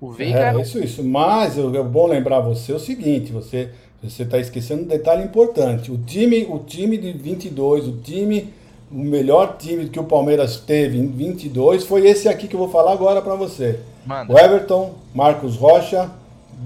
O 0.00 0.10
Veiga 0.10 0.40
é, 0.40 0.42
era... 0.42 0.60
isso, 0.60 0.80
isso. 0.80 1.04
Mas 1.04 1.56
é 1.56 1.82
bom 1.84 2.08
lembrar 2.08 2.40
você 2.40 2.72
o 2.72 2.80
seguinte, 2.80 3.30
você 3.30 3.70
você 4.02 4.24
está 4.24 4.36
esquecendo 4.40 4.82
um 4.82 4.88
detalhe 4.88 5.22
importante. 5.22 5.92
O 5.92 5.98
time, 5.98 6.44
o 6.50 6.58
time 6.58 6.98
de 6.98 7.12
22, 7.12 7.86
o 7.86 7.98
time, 7.98 8.52
o 8.90 8.96
melhor 8.96 9.56
time 9.56 9.88
que 9.88 10.00
o 10.00 10.02
Palmeiras 10.02 10.56
teve 10.56 10.98
em 10.98 11.06
22 11.06 11.84
foi 11.84 12.08
esse 12.08 12.28
aqui 12.28 12.48
que 12.48 12.56
eu 12.56 12.58
vou 12.58 12.68
falar 12.68 12.90
agora 12.90 13.22
para 13.22 13.36
você. 13.36 13.78
Manda. 14.04 14.32
O 14.32 14.36
Everton, 14.36 14.96
Marcos 15.14 15.54
Rocha, 15.54 16.10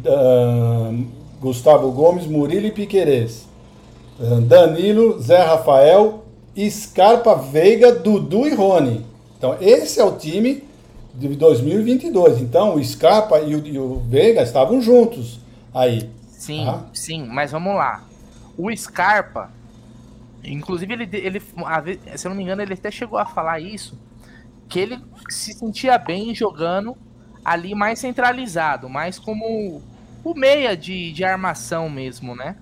uh, 0.04 1.06
Gustavo 1.40 1.90
Gomes, 1.92 2.26
Murilo 2.26 2.66
e 2.66 2.70
Piquerez. 2.70 3.46
Danilo, 4.46 5.20
Zé 5.20 5.42
Rafael, 5.42 6.24
Scarpa, 6.70 7.34
Veiga, 7.34 7.94
Dudu 7.94 8.46
e 8.46 8.54
Rony. 8.54 9.04
Então, 9.36 9.56
esse 9.60 10.00
é 10.00 10.04
o 10.04 10.16
time 10.16 10.64
de 11.14 11.28
2022. 11.28 12.40
Então, 12.40 12.74
o 12.74 12.84
Scarpa 12.84 13.40
e 13.40 13.54
o, 13.54 13.66
e 13.66 13.78
o 13.78 14.00
Veiga 14.00 14.42
estavam 14.42 14.80
juntos 14.80 15.38
aí. 15.74 16.10
Sim, 16.30 16.64
tá? 16.64 16.84
sim, 16.94 17.26
mas 17.26 17.52
vamos 17.52 17.74
lá. 17.74 18.04
O 18.56 18.74
Scarpa, 18.74 19.50
inclusive, 20.42 20.94
ele, 20.94 21.08
ele, 21.12 21.40
se 21.40 22.26
eu 22.26 22.30
não 22.30 22.36
me 22.36 22.42
engano, 22.42 22.62
ele 22.62 22.72
até 22.72 22.90
chegou 22.90 23.18
a 23.18 23.26
falar 23.26 23.60
isso, 23.60 23.98
que 24.68 24.78
ele 24.80 24.98
se 25.28 25.52
sentia 25.52 25.98
bem 25.98 26.34
jogando 26.34 26.96
ali 27.46 27.76
mais 27.76 28.00
centralizado, 28.00 28.88
mais 28.88 29.20
como 29.20 29.80
o 30.24 30.34
meia 30.34 30.76
de, 30.76 31.12
de 31.12 31.22
armação 31.22 31.88
mesmo, 31.88 32.34
né? 32.34 32.56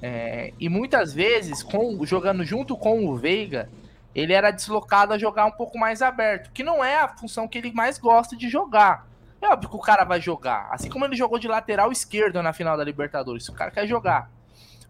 É, 0.00 0.54
e 0.58 0.70
muitas 0.70 1.12
vezes, 1.12 1.62
com, 1.62 2.02
jogando 2.06 2.42
junto 2.42 2.78
com 2.78 3.06
o 3.06 3.14
Veiga, 3.14 3.68
ele 4.14 4.32
era 4.32 4.50
deslocado 4.50 5.12
a 5.12 5.18
jogar 5.18 5.44
um 5.44 5.50
pouco 5.50 5.78
mais 5.78 6.00
aberto, 6.00 6.50
que 6.50 6.62
não 6.62 6.82
é 6.82 6.98
a 6.98 7.08
função 7.08 7.46
que 7.46 7.58
ele 7.58 7.70
mais 7.72 7.98
gosta 7.98 8.34
de 8.34 8.48
jogar. 8.48 9.06
É 9.38 9.48
óbvio 9.48 9.68
que 9.68 9.76
o 9.76 9.80
cara 9.80 10.02
vai 10.02 10.18
jogar, 10.18 10.66
assim 10.70 10.88
como 10.88 11.04
ele 11.04 11.14
jogou 11.14 11.38
de 11.38 11.46
lateral 11.46 11.92
esquerdo 11.92 12.42
na 12.42 12.54
final 12.54 12.74
da 12.74 12.84
Libertadores, 12.84 13.46
o 13.50 13.52
cara 13.52 13.70
quer 13.70 13.86
jogar. 13.86 14.30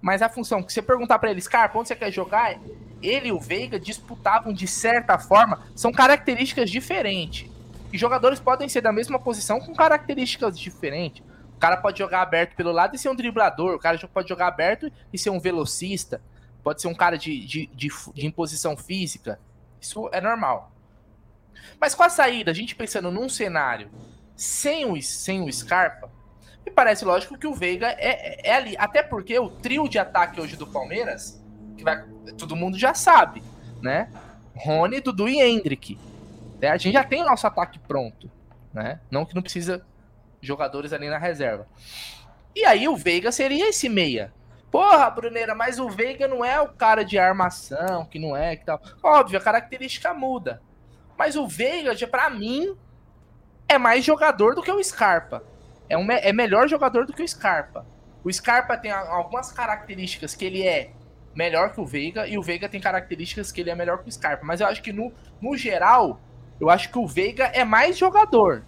Mas 0.01 0.22
a 0.22 0.29
função 0.29 0.62
que 0.62 0.72
você 0.72 0.81
perguntar 0.81 1.18
para 1.18 1.33
ele, 1.33 1.41
Scarpa, 1.41 1.77
onde 1.77 1.89
você 1.89 1.97
quer 1.97 2.12
jogar? 2.12 2.57
Ele 3.03 3.29
e 3.29 3.33
o 3.33 3.41
Veiga 3.41 3.81
disputavam 3.81 4.53
de 4.53 4.68
certa 4.68 5.18
forma, 5.18 5.62
são 5.74 5.91
características 5.91 6.70
diferentes. 6.70 7.55
E 7.97 7.99
jogadores 7.99 8.38
podem 8.38 8.68
ser 8.68 8.82
da 8.82 8.92
mesma 8.92 9.18
posição 9.18 9.59
com 9.59 9.74
características 9.74 10.59
diferentes. 10.59 11.24
O 11.57 11.59
cara 11.59 11.78
pode 11.78 11.99
jogar 11.99 12.20
aberto 12.20 12.55
pelo 12.55 12.70
lado 12.70 12.94
e 12.94 12.99
ser 12.99 13.09
um 13.09 13.14
driblador. 13.14 13.74
O 13.74 13.78
cara 13.78 13.99
pode 14.07 14.28
jogar 14.28 14.49
aberto 14.49 14.92
e 15.11 15.16
ser 15.16 15.30
um 15.30 15.40
velocista. 15.40 16.20
Pode 16.62 16.82
ser 16.82 16.88
um 16.88 16.94
cara 16.94 17.16
de, 17.16 17.47
de, 17.47 17.66
de, 17.68 17.88
de 18.12 18.26
imposição 18.26 18.76
física. 18.76 19.40
Isso 19.80 20.11
é 20.12 20.20
normal. 20.20 20.70
Mas 21.80 21.94
com 21.94 22.03
a 22.03 22.11
saída, 22.11 22.51
a 22.51 22.55
gente 22.55 22.74
pensando 22.74 23.11
num 23.11 23.30
cenário 23.30 23.90
sem 24.36 24.84
o, 24.84 25.01
sem 25.01 25.40
o 25.40 25.51
Scarpa, 25.51 26.11
me 26.66 26.70
parece 26.70 27.03
lógico 27.03 27.38
que 27.38 27.47
o 27.47 27.55
Veiga 27.55 27.86
é, 27.92 28.11
é, 28.11 28.51
é, 28.51 28.55
ali. 28.57 28.76
Até 28.76 29.03
porque 29.03 29.38
o 29.38 29.49
trio 29.49 29.88
de 29.88 29.99
ataque 29.99 30.38
hoje 30.38 30.55
do 30.55 30.66
Palmeiras, 30.66 31.42
que 31.78 31.82
vai, 31.82 32.05
todo 32.36 32.55
mundo 32.55 32.78
já 32.78 32.92
sabe, 32.92 33.42
né? 33.80 34.11
Rony, 34.55 35.01
Dudu 35.01 35.30
e 35.30 35.40
Hendrick. 35.40 35.99
É, 36.61 36.70
a 36.70 36.76
gente 36.76 36.94
já 36.94 37.04
tem 37.04 37.22
o 37.22 37.26
nosso 37.26 37.46
ataque 37.46 37.78
pronto, 37.78 38.30
né? 38.72 39.00
Não 39.11 39.24
que 39.24 39.34
não 39.34 39.42
precisa 39.42 39.84
jogadores 40.40 40.92
ali 40.92 41.09
na 41.09 41.18
reserva. 41.18 41.66
E 42.54 42.64
aí 42.64 42.88
o 42.88 42.96
Veiga 42.96 43.30
seria 43.30 43.68
esse 43.68 43.88
meia. 43.88 44.32
Porra, 44.70 45.09
Bruneira, 45.11 45.54
mas 45.54 45.78
o 45.78 45.88
Veiga 45.88 46.26
não 46.26 46.44
é 46.44 46.61
o 46.61 46.68
cara 46.68 47.04
de 47.04 47.18
armação, 47.18 48.04
que 48.07 48.18
não 48.18 48.36
é, 48.36 48.57
que 48.57 48.64
tal. 48.64 48.80
Óbvio, 49.02 49.38
a 49.38 49.42
característica 49.42 50.12
muda. 50.12 50.61
Mas 51.16 51.36
o 51.36 51.46
Veiga, 51.46 51.94
para 52.07 52.28
mim, 52.30 52.76
é 53.68 53.78
mais 53.78 54.04
jogador 54.04 54.54
do 54.54 54.62
que 54.62 54.70
o 54.70 54.82
Scarpa. 54.82 55.42
É, 55.88 55.96
um, 55.96 56.11
é 56.11 56.32
melhor 56.32 56.68
jogador 56.68 57.07
do 57.07 57.12
que 57.12 57.22
o 57.22 57.28
Scarpa. 57.28 57.86
O 58.24 58.32
Scarpa 58.32 58.76
tem 58.76 58.90
algumas 58.90 59.52
características 59.52 60.34
que 60.34 60.44
ele 60.44 60.66
é 60.66 60.90
melhor 61.34 61.72
que 61.72 61.80
o 61.80 61.86
Veiga, 61.86 62.26
e 62.26 62.38
o 62.38 62.42
Veiga 62.42 62.68
tem 62.68 62.80
características 62.80 63.52
que 63.52 63.61
ele 63.61 63.70
é 63.70 63.74
melhor 63.74 64.02
que 64.02 64.09
o 64.09 64.12
Scarpa. 64.12 64.44
Mas 64.44 64.61
eu 64.61 64.66
acho 64.66 64.82
que 64.82 64.92
no, 64.92 65.12
no 65.40 65.57
geral, 65.57 66.20
eu 66.61 66.70
acho 66.70 66.90
que 66.90 66.98
o 66.98 67.07
Veiga 67.07 67.44
é 67.46 67.64
mais 67.64 67.96
jogador. 67.96 68.62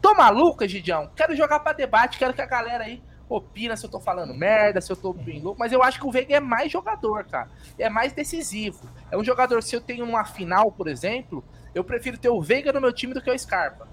Tô 0.00 0.14
maluco, 0.14 0.66
Gidião? 0.66 1.10
Quero 1.14 1.36
jogar 1.36 1.60
para 1.60 1.72
debate, 1.72 2.18
quero 2.18 2.34
que 2.34 2.42
a 2.42 2.46
galera 2.46 2.84
aí 2.84 3.02
opina 3.28 3.76
se 3.76 3.86
eu 3.86 3.90
tô 3.90 3.98
falando 3.98 4.34
merda, 4.34 4.80
se 4.80 4.92
eu 4.92 4.96
tô 4.96 5.12
bem 5.12 5.40
louco, 5.40 5.58
mas 5.58 5.72
eu 5.72 5.82
acho 5.82 5.98
que 5.98 6.06
o 6.06 6.10
Veiga 6.10 6.36
é 6.36 6.40
mais 6.40 6.70
jogador, 6.70 7.24
cara. 7.24 7.48
É 7.78 7.88
mais 7.88 8.12
decisivo. 8.12 8.80
É 9.10 9.16
um 9.16 9.24
jogador, 9.24 9.62
se 9.62 9.74
eu 9.74 9.80
tenho 9.80 10.04
uma 10.04 10.24
final, 10.24 10.70
por 10.70 10.88
exemplo, 10.88 11.42
eu 11.74 11.82
prefiro 11.82 12.18
ter 12.18 12.28
o 12.28 12.40
Veiga 12.40 12.72
no 12.72 12.80
meu 12.80 12.92
time 12.92 13.14
do 13.14 13.22
que 13.22 13.30
o 13.30 13.38
Scarpa. 13.38 13.88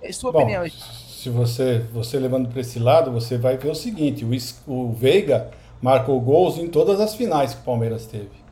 É 0.00 0.12
sua 0.12 0.32
Bom, 0.32 0.40
opinião. 0.40 0.68
Se 0.68 1.28
você, 1.30 1.78
você 1.92 2.18
levando 2.18 2.48
para 2.48 2.60
esse 2.60 2.78
lado, 2.78 3.10
você 3.12 3.38
vai 3.38 3.56
ver 3.56 3.70
o 3.70 3.74
seguinte: 3.74 4.24
o, 4.24 4.72
o 4.72 4.92
Veiga 4.92 5.50
marcou 5.80 6.20
gols 6.20 6.58
em 6.58 6.68
todas 6.68 7.00
as 7.00 7.14
finais 7.14 7.54
que 7.54 7.60
o 7.60 7.64
Palmeiras 7.64 8.06
teve. 8.06 8.42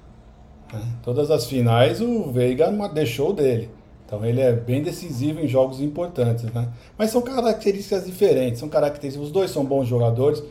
Né? 0.73 0.83
Todas 1.03 1.31
as 1.31 1.47
finais 1.47 2.01
o 2.01 2.31
Veiga 2.31 2.71
deixou 2.89 3.33
dele. 3.33 3.71
Então 4.11 4.25
ele 4.25 4.41
é 4.41 4.51
bem 4.51 4.83
decisivo 4.83 5.39
em 5.39 5.47
jogos 5.47 5.81
importantes, 5.81 6.43
né? 6.53 6.69
Mas 6.99 7.13
são 7.13 7.23
características 7.23 8.07
diferentes, 8.07 8.59
são 8.59 8.69
características. 8.69 9.29
Os 9.29 9.33
dois 9.33 9.53
são 9.53 9.65
bons 9.65 9.87
jogadores. 9.87 10.43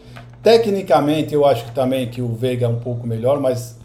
Tecnicamente 0.42 1.34
eu 1.34 1.46
acho 1.46 1.66
que 1.66 1.72
também 1.74 2.10
que 2.10 2.22
o 2.22 2.30
Veiga 2.30 2.68
é 2.68 2.70
um 2.70 2.80
pouco 2.80 3.06
melhor, 3.06 3.38
mas 3.42 3.78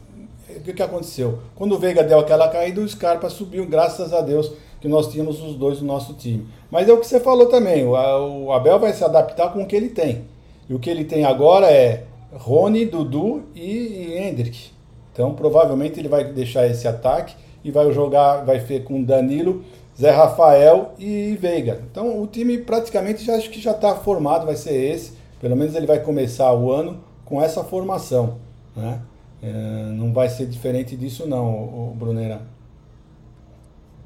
o 0.57 0.61
que, 0.61 0.81
aconteceu? 0.81 1.41
Quando 1.57 1.75
o 1.75 1.79
Veiga 1.79 2.05
deu 2.05 2.21
aquela 2.21 2.47
caída, 2.49 2.81
o 2.81 2.89
Scarpa 2.89 3.29
subiu, 3.29 3.67
graças 3.67 4.13
a 4.13 4.21
Deus 4.21 4.53
que 4.81 4.87
nós 4.87 5.11
tínhamos 5.11 5.43
os 5.43 5.57
dois 5.57 5.81
no 5.81 5.89
nosso 5.89 6.15
time. 6.15 6.47
Mas 6.71 6.89
é 6.89 6.93
o 6.93 7.01
que 7.01 7.07
você 7.09 7.19
falou 7.19 7.47
também, 7.47 7.85
o 7.85 8.53
Abel 8.53 8.79
vai 8.79 8.93
se 8.93 9.03
adaptar 9.03 9.53
com 9.53 9.65
o 9.65 9.67
que 9.67 9.75
ele 9.75 9.89
tem. 9.89 10.23
E 10.71 10.75
o 10.75 10.79
que 10.79 10.89
ele 10.89 11.05
tem 11.05 11.25
agora 11.25 11.69
é 11.69 12.05
Rony, 12.33 12.85
Dudu 12.85 13.43
e 13.57 14.15
Hendrick. 14.17 14.71
Então 15.13 15.35
provavelmente 15.35 15.99
ele 15.99 16.09
vai 16.09 16.23
deixar 16.23 16.65
esse 16.65 16.87
ataque 16.87 17.35
e 17.65 17.71
vai 17.71 17.91
jogar, 17.93 18.45
vai 18.45 18.61
ser 18.61 18.85
com 18.85 19.03
Danilo, 19.03 19.65
Zé 19.99 20.11
Rafael 20.11 20.95
e 20.99 21.37
Veiga. 21.41 21.83
Então 21.91 22.21
o 22.21 22.27
time 22.27 22.59
praticamente 22.59 23.25
já 23.25 23.37
acho 23.37 23.51
que 23.51 23.61
já 23.61 23.71
está 23.71 23.97
formado, 23.97 24.47
vai 24.47 24.57
ser 24.57 24.75
esse. 24.75 25.17
Pelo 25.41 25.57
menos 25.57 25.75
ele 25.75 25.87
vai 25.87 26.01
começar 26.01 26.53
o 26.53 26.71
ano 26.71 27.03
com 27.25 27.43
essa 27.43 27.65
formação, 27.65 28.39
né? 28.77 29.01
É, 29.43 29.53
não 29.93 30.13
vai 30.13 30.29
ser 30.29 30.47
diferente 30.47 30.97
disso 30.97 31.27
não, 31.29 31.91
o, 31.91 31.95
Brunera. 31.95 32.41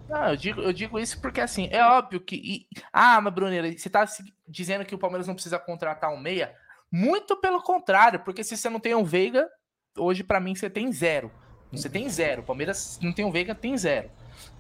Não, 0.09 0.30
eu 0.30 0.36
digo, 0.36 0.61
eu 0.61 0.72
digo 0.72 0.98
isso 0.98 1.20
porque 1.20 1.40
assim, 1.40 1.68
é 1.70 1.84
óbvio 1.84 2.20
que. 2.20 2.36
E, 2.36 2.66
ah, 2.92 3.20
mas 3.20 3.32
Bruneira, 3.32 3.68
você 3.68 3.88
está 3.88 4.04
dizendo 4.48 4.84
que 4.84 4.94
o 4.94 4.98
Palmeiras 4.98 5.26
não 5.26 5.34
precisa 5.34 5.59
contratar 5.59 6.12
um 6.12 6.18
meia? 6.18 6.52
Muito 6.90 7.36
pelo 7.36 7.62
contrário, 7.62 8.20
porque 8.20 8.42
se 8.42 8.56
você 8.56 8.68
não 8.68 8.80
tem 8.80 8.94
um 8.94 9.04
Veiga, 9.04 9.48
hoje 9.96 10.24
para 10.24 10.40
mim 10.40 10.54
você 10.54 10.68
tem 10.68 10.90
zero. 10.90 11.30
Você 11.72 11.88
tem 11.88 12.08
zero. 12.08 12.42
O 12.42 12.44
Palmeiras 12.44 12.98
não 13.02 13.12
tem 13.12 13.24
o 13.24 13.30
Veiga, 13.30 13.54
tem 13.54 13.76
zero. 13.76 14.08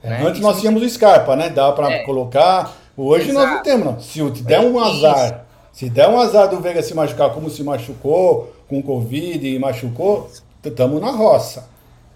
É, 0.02 0.10
né? 0.10 0.26
Antes 0.26 0.40
nós 0.40 0.60
tínhamos 0.60 0.82
o 0.82 0.88
Scarpa, 0.88 1.34
né? 1.34 1.48
Dá 1.48 1.72
para 1.72 1.90
é. 1.90 1.98
colocar. 2.04 2.72
Hoje 2.96 3.30
Exato. 3.30 3.46
nós 3.46 3.56
não 3.56 3.62
temos, 3.62 3.84
não. 3.86 4.00
Se 4.00 4.42
der 4.42 4.60
um 4.60 4.78
azar, 4.78 5.44
se 5.72 5.88
der 5.88 6.08
um 6.08 6.20
azar 6.20 6.48
do 6.48 6.60
Veiga 6.60 6.82
se 6.82 6.94
machucar 6.94 7.30
como 7.30 7.48
se 7.48 7.62
machucou, 7.62 8.52
com 8.68 8.82
Covid 8.82 9.46
e 9.46 9.58
machucou, 9.58 10.30
estamos 10.62 11.00
na 11.00 11.10
roça. 11.10 11.68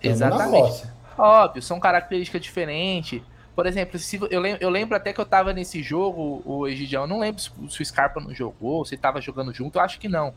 Tamo 0.03 0.14
Exatamente. 0.14 0.53
Na 0.53 0.59
roça. 0.59 0.95
Óbvio, 1.16 1.62
são 1.62 1.78
características 1.78 2.40
diferentes. 2.40 3.22
Por 3.55 3.66
exemplo, 3.66 3.99
se, 3.99 4.18
eu, 4.30 4.40
lembro, 4.40 4.62
eu 4.62 4.70
lembro 4.70 4.97
até 4.97 5.12
que 5.12 5.20
eu 5.20 5.26
tava 5.26 5.53
nesse 5.53 5.82
jogo, 5.82 6.43
o 6.45 6.66
Egidião, 6.66 7.07
não 7.07 7.18
lembro 7.18 7.40
se, 7.40 7.51
se 7.68 7.82
o 7.82 7.84
Scarpa 7.84 8.18
não 8.18 8.34
jogou, 8.34 8.84
se 8.84 8.97
tava 8.97 9.20
jogando 9.20 9.53
junto, 9.53 9.78
eu 9.78 9.82
acho 9.82 10.01
que 10.01 10.09
não. 10.09 10.32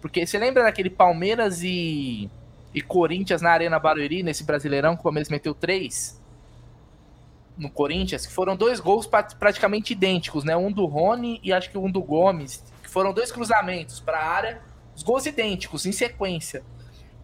Porque 0.00 0.26
você 0.26 0.38
lembra 0.38 0.64
daquele 0.64 0.90
Palmeiras 0.90 1.62
e 1.62 2.28
e 2.76 2.82
Corinthians 2.82 3.40
na 3.40 3.52
Arena 3.52 3.78
Barueri, 3.78 4.22
nesse 4.22 4.44
Brasileirão, 4.44 4.94
que 4.94 5.00
o 5.00 5.02
Palmeiras 5.02 5.30
meteu 5.30 5.54
três 5.54 6.22
no 7.56 7.70
Corinthians, 7.70 8.26
que 8.26 8.32
foram 8.34 8.54
dois 8.54 8.80
gols 8.80 9.06
praticamente 9.06 9.94
idênticos, 9.94 10.44
né? 10.44 10.54
Um 10.54 10.70
do 10.70 10.84
Rony 10.84 11.40
e 11.42 11.54
acho 11.54 11.70
que 11.70 11.78
um 11.78 11.90
do 11.90 12.02
Gomes, 12.02 12.62
que 12.82 12.90
foram 12.90 13.14
dois 13.14 13.32
cruzamentos 13.32 13.98
para 13.98 14.18
a 14.18 14.26
área, 14.26 14.60
os 14.94 15.02
gols 15.02 15.24
idênticos, 15.24 15.86
em 15.86 15.92
sequência. 15.92 16.62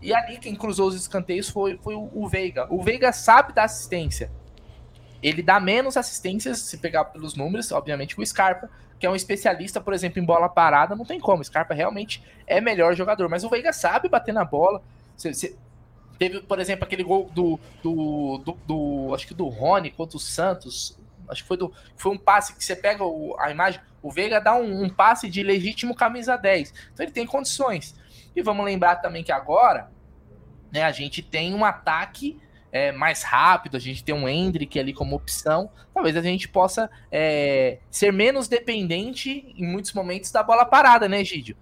E 0.01 0.15
ali 0.15 0.39
quem 0.39 0.57
cruzou 0.57 0.89
os 0.89 0.95
escanteios 0.97 1.51
foi, 1.51 1.79
foi 1.83 1.95
o, 1.95 2.27
Veiga. 2.27 2.67
O 2.71 2.83
Veiga 2.83 3.13
sabe 3.13 3.53
dar 3.53 3.65
assistência. 3.65 4.33
ele 5.23 5.43
dá 5.43 5.61
menos 5.61 5.99
assistências, 5.99 6.61
se 6.61 6.79
pegar 6.79 7.05
pelos 7.05 7.37
números, 7.37 7.71
obviamente, 7.73 8.17
que 8.17 8.23
o 8.23 8.27
Scarpa, 8.27 8.71
que 8.99 9.05
é 9.05 9.11
um 9.11 9.15
especialista, 9.15 9.83
por 9.83 9.93
exemplo, 9.93 10.19
em 10.19 10.25
bola 10.25 10.49
parada, 10.49 10.97
não 10.97 11.05
tem 11.05 11.21
como. 11.21 11.43
O 11.43 11.45
Scarpa 11.45 11.75
realmente 11.75 12.25
é 12.47 12.59
melhor 12.59 12.97
jogador, 12.97 13.29
mas 13.29 13.45
o 13.45 13.51
Veiga 13.51 13.71
sabe 13.71 14.09
bater 14.09 14.33
na 14.33 14.47
bola. 14.47 14.83
Você, 15.17 15.33
você, 15.33 15.57
teve, 16.19 16.41
por 16.41 16.61
exemplo, 16.61 16.85
aquele 16.85 17.03
gol 17.03 17.31
do, 17.35 17.59
do, 17.83 18.39
do, 18.39 18.59
do, 18.67 19.15
acho 19.15 19.27
que 19.27 19.35
do 19.35 19.49
Rony 19.49 19.91
contra 19.91 20.17
o 20.17 20.21
Santos. 20.21 20.97
Acho 21.29 21.43
que 21.43 21.49
foi, 21.49 21.57
do, 21.57 21.73
foi 21.97 22.13
um 22.13 22.19
passe 22.19 22.55
que 22.55 22.65
você 22.65 22.77
pega 22.77 23.05
o, 23.05 23.37
a 23.39 23.51
imagem, 23.51 23.81
o 24.03 24.11
Veiga 24.11 24.41
dá 24.41 24.55
um, 24.55 24.85
um 24.85 24.91
passe 24.91 25.29
de 25.29 25.43
legítimo 25.43 25.95
camisa 25.95 26.37
10. 26.37 26.75
Então 26.93 27.05
ele 27.05 27.13
tem 27.13 27.27
condições. 27.27 27.95
E 28.35 28.43
vamos 28.43 28.65
lembrar 28.65 28.97
também 28.97 29.23
que 29.23 29.33
agora 29.33 29.91
né, 30.71 30.83
a 30.83 30.93
gente 30.93 31.23
tem 31.23 31.55
um 31.55 31.65
ataque 31.65 32.41
é, 32.73 32.91
mais 32.91 33.23
rápido, 33.23 33.77
a 33.77 33.81
gente 33.81 34.03
tem 34.03 34.15
um 34.15 34.29
Hendrick 34.29 34.79
ali 34.79 34.95
como 34.95 35.15
opção, 35.15 35.71
talvez 35.93 36.17
a 36.17 36.23
gente 36.23 36.49
possa 36.49 36.91
é, 37.11 37.79
ser 37.91 38.13
menos 38.13 38.49
dependente 38.49 39.53
em 39.57 39.67
muitos 39.67 39.93
momentos 39.93 40.33
da 40.33 40.43
bola 40.43 40.65
parada, 40.65 41.07
né, 41.09 41.23
Gídio? 41.23 41.57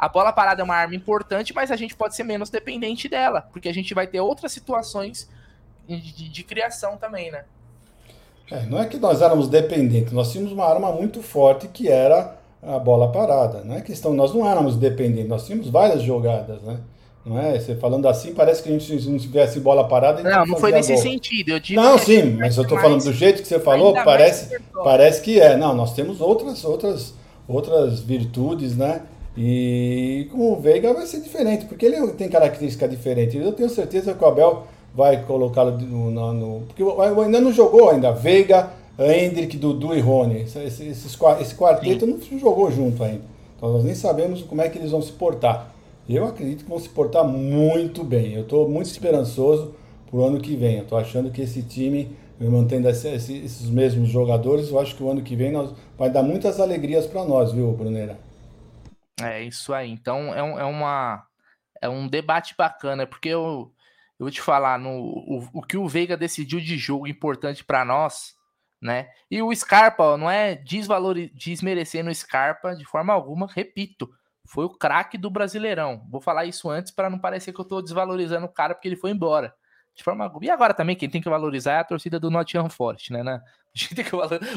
A 0.00 0.08
bola 0.08 0.32
parada 0.32 0.62
é 0.62 0.64
uma 0.64 0.74
arma 0.74 0.94
importante, 0.94 1.52
mas 1.52 1.70
a 1.70 1.76
gente 1.76 1.94
pode 1.94 2.16
ser 2.16 2.24
menos 2.24 2.48
dependente 2.48 3.06
dela, 3.06 3.42
porque 3.52 3.68
a 3.68 3.74
gente 3.74 3.92
vai 3.92 4.06
ter 4.06 4.18
outras 4.18 4.50
situações 4.50 5.28
de, 5.86 6.00
de, 6.00 6.28
de 6.30 6.42
criação 6.42 6.96
também, 6.96 7.30
né? 7.30 7.44
É, 8.50 8.62
não 8.64 8.80
é 8.80 8.86
que 8.86 8.96
nós 8.96 9.20
éramos 9.20 9.46
dependentes, 9.46 10.14
nós 10.14 10.32
tínhamos 10.32 10.52
uma 10.52 10.64
arma 10.64 10.90
muito 10.90 11.22
forte 11.22 11.68
que 11.68 11.86
era 11.90 12.34
a 12.62 12.78
bola 12.78 13.12
parada. 13.12 13.62
Não 13.62 13.76
é 13.76 13.82
questão, 13.82 14.14
nós 14.14 14.32
não 14.32 14.50
éramos 14.50 14.74
dependentes, 14.74 15.28
nós 15.28 15.44
tínhamos 15.44 15.68
várias 15.68 16.00
jogadas, 16.00 16.62
né? 16.62 16.78
Não 17.22 17.38
é? 17.38 17.60
Você 17.60 17.76
falando 17.76 18.08
assim, 18.08 18.32
parece 18.32 18.62
que 18.62 18.70
a 18.70 18.72
gente, 18.72 19.06
não 19.06 19.18
tivesse 19.18 19.60
bola 19.60 19.86
parada. 19.86 20.22
não, 20.22 20.46
não 20.46 20.56
foi 20.56 20.72
nesse 20.72 20.96
sentido. 20.96 21.50
Eu 21.50 21.60
digo 21.60 21.78
não, 21.78 21.98
sim, 21.98 22.22
mas 22.38 22.56
eu 22.56 22.62
estou 22.62 22.78
falando 22.78 23.04
do 23.04 23.12
jeito 23.12 23.42
que 23.42 23.48
você 23.48 23.60
falou, 23.60 23.92
parece, 23.92 24.58
parece 24.82 25.20
que 25.20 25.38
é. 25.38 25.58
Não, 25.58 25.74
nós 25.74 25.92
temos 25.92 26.22
outras, 26.22 26.64
outras, 26.64 27.12
outras 27.46 28.00
virtudes, 28.00 28.74
né? 28.74 29.02
E 29.36 30.28
com 30.32 30.52
o 30.52 30.60
Veiga 30.60 30.92
vai 30.92 31.06
ser 31.06 31.20
diferente, 31.20 31.66
porque 31.66 31.86
ele 31.86 32.08
tem 32.12 32.28
característica 32.28 32.88
diferente. 32.88 33.36
Eu 33.36 33.52
tenho 33.52 33.70
certeza 33.70 34.12
que 34.12 34.24
o 34.24 34.26
Abel 34.26 34.64
vai 34.94 35.24
colocá-lo 35.24 35.78
no, 35.78 36.10
no, 36.10 36.32
no, 36.32 36.60
Porque 36.66 36.82
ainda 36.82 37.40
não 37.40 37.52
jogou 37.52 37.90
ainda. 37.90 38.12
Veiga, 38.12 38.70
Hendrick, 38.98 39.56
Dudu 39.56 39.94
e 39.94 40.00
Rony. 40.00 40.42
Esse, 40.42 40.58
esse, 40.58 40.88
esse 40.88 41.54
quarteto 41.54 42.06
Sim. 42.06 42.18
não 42.32 42.38
jogou 42.38 42.70
junto 42.70 43.02
ainda. 43.02 43.22
Então 43.56 43.72
nós 43.72 43.84
nem 43.84 43.94
sabemos 43.94 44.42
como 44.42 44.62
é 44.62 44.68
que 44.68 44.78
eles 44.78 44.90
vão 44.90 45.02
se 45.02 45.12
portar. 45.12 45.72
Eu 46.08 46.24
acredito 46.24 46.64
que 46.64 46.70
vão 46.70 46.78
se 46.78 46.88
portar 46.88 47.24
muito 47.24 48.02
bem. 48.02 48.34
Eu 48.34 48.42
estou 48.42 48.68
muito 48.68 48.86
esperançoso 48.86 49.74
para 50.10 50.18
o 50.18 50.24
ano 50.24 50.40
que 50.40 50.56
vem. 50.56 50.78
Eu 50.78 50.82
estou 50.82 50.98
achando 50.98 51.30
que 51.30 51.40
esse 51.40 51.62
time, 51.62 52.10
mantendo 52.40 52.88
esses 52.88 53.70
mesmos 53.70 54.08
jogadores, 54.08 54.70
eu 54.70 54.80
acho 54.80 54.96
que 54.96 55.02
o 55.04 55.10
ano 55.10 55.22
que 55.22 55.36
vem 55.36 55.52
nós, 55.52 55.70
vai 55.96 56.10
dar 56.10 56.22
muitas 56.22 56.58
alegrias 56.58 57.06
para 57.06 57.24
nós, 57.24 57.52
viu, 57.52 57.70
Brunera? 57.72 58.18
É 59.22 59.42
isso 59.42 59.72
aí. 59.72 59.90
Então 59.90 60.34
é, 60.34 60.42
um, 60.42 60.58
é, 60.58 60.64
uma, 60.64 61.26
é 61.80 61.88
um 61.88 62.06
debate 62.06 62.54
bacana, 62.56 63.06
porque 63.06 63.28
eu, 63.28 63.72
eu 64.18 64.24
vou 64.24 64.30
te 64.30 64.40
falar, 64.40 64.78
no, 64.78 64.90
o, 64.90 65.48
o 65.54 65.62
que 65.62 65.76
o 65.76 65.88
Veiga 65.88 66.16
decidiu 66.16 66.60
de 66.60 66.76
jogo 66.76 67.06
importante 67.06 67.64
para 67.64 67.84
nós, 67.84 68.34
né? 68.80 69.08
E 69.30 69.42
o 69.42 69.54
Scarpa, 69.54 70.16
não 70.16 70.30
é 70.30 70.54
desvalor, 70.54 71.16
desmerecendo 71.34 72.10
o 72.10 72.14
Scarpa 72.14 72.74
de 72.74 72.84
forma 72.84 73.12
alguma, 73.12 73.46
repito 73.46 74.08
foi 74.50 74.64
o 74.64 74.70
craque 74.70 75.16
do 75.16 75.30
Brasileirão. 75.30 76.04
Vou 76.10 76.20
falar 76.20 76.44
isso 76.44 76.68
antes 76.68 76.90
para 76.90 77.08
não 77.08 77.20
parecer 77.20 77.52
que 77.52 77.60
eu 77.60 77.62
estou 77.62 77.80
desvalorizando 77.80 78.46
o 78.46 78.52
cara 78.52 78.74
porque 78.74 78.88
ele 78.88 78.96
foi 78.96 79.12
embora. 79.12 79.54
De 79.94 80.02
forma 80.02 80.32
E 80.40 80.50
agora 80.50 80.72
também, 80.72 80.96
quem 80.96 81.10
tem 81.10 81.20
que 81.20 81.28
valorizar 81.28 81.72
é 81.74 81.78
a 81.78 81.84
torcida 81.84 82.18
do 82.18 82.30
Nottingham 82.30 82.70
Forest, 82.70 83.12
né? 83.12 83.22
né? 83.22 83.42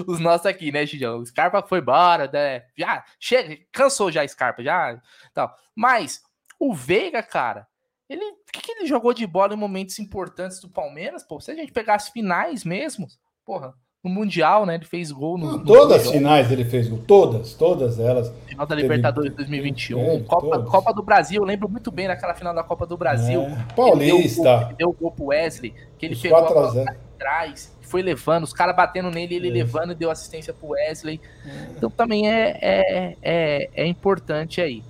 Os 0.08 0.20
nossos 0.20 0.46
aqui, 0.46 0.72
né, 0.72 0.86
Gidião? 0.86 1.20
O 1.20 1.26
Scarpa 1.26 1.62
foi 1.62 1.80
embora, 1.80 2.30
né? 2.32 2.66
Já 2.78 3.04
chega, 3.20 3.58
cansou 3.72 4.12
já 4.12 4.28
Scarpa, 4.28 4.64
já. 4.64 5.02
Tal. 5.34 5.56
Mas 5.76 6.22
o 6.60 6.74
Veiga, 6.74 7.22
cara, 7.22 7.68
ele. 8.10 8.24
O 8.24 8.52
que, 8.54 8.62
que 8.62 8.72
ele 8.72 8.86
jogou 8.86 9.14
de 9.14 9.26
bola 9.26 9.54
em 9.54 9.58
momentos 9.58 10.00
importantes 10.00 10.60
do 10.60 10.70
Palmeiras? 10.70 11.24
Pô, 11.24 11.40
se 11.40 11.52
a 11.52 11.56
gente 11.56 11.72
pegar 11.72 11.96
as 11.96 12.10
finais 12.10 12.64
mesmo, 12.64 13.08
porra, 13.44 13.74
no 14.04 14.10
Mundial, 14.10 14.66
né? 14.66 14.76
Ele 14.76 14.84
fez 14.84 15.12
gol 15.12 15.38
no. 15.38 15.58
no 15.58 15.64
todas 15.64 16.02
as 16.02 16.12
finais 16.12 16.52
ele 16.52 16.66
fez 16.66 16.90
gol, 16.90 17.00
todas, 17.08 17.54
todas 17.54 18.00
elas. 18.00 18.34
Final 18.48 18.66
da 18.66 18.76
Libertadores 18.76 19.32
teve... 19.32 19.44
2021, 19.44 20.00
é, 20.00 20.20
Copa, 20.20 20.64
Copa 20.64 20.94
do 20.94 21.02
Brasil, 21.02 21.42
eu 21.42 21.46
lembro 21.46 21.70
muito 21.70 21.90
bem 21.90 22.08
daquela 22.08 22.34
final 22.34 22.54
da 22.54 22.64
Copa 22.64 22.86
do 22.86 22.98
Brasil. 22.98 23.42
É, 23.44 23.74
Paulista. 23.74 24.66
Ele 24.68 24.76
deu 24.76 24.90
o 24.90 24.94
gol, 24.94 25.12
pro 25.12 25.28
Wesley, 25.28 25.74
que 25.98 26.06
ele 26.06 26.16
Os 26.16 26.22
pegou 26.22 26.38
a 26.38 26.42
bola 26.42 26.86
atrás, 27.16 27.74
foi 27.82 28.02
levando, 28.02 28.44
os 28.44 28.52
caras 28.52 28.76
batendo 28.76 29.10
nele, 29.10 29.36
ele 29.36 29.48
é. 29.48 29.54
levando 29.54 29.94
e 29.94 29.96
deu 29.96 30.12
assistência 30.12 30.54
pro 30.54 30.72
Wesley. 30.72 31.22
É. 31.46 31.68
Então 31.78 31.90
também 31.90 32.30
é, 32.30 32.58
é, 32.62 33.18
é, 33.22 33.70
é 33.74 33.88
importante 33.88 34.60
aí. 34.60 34.84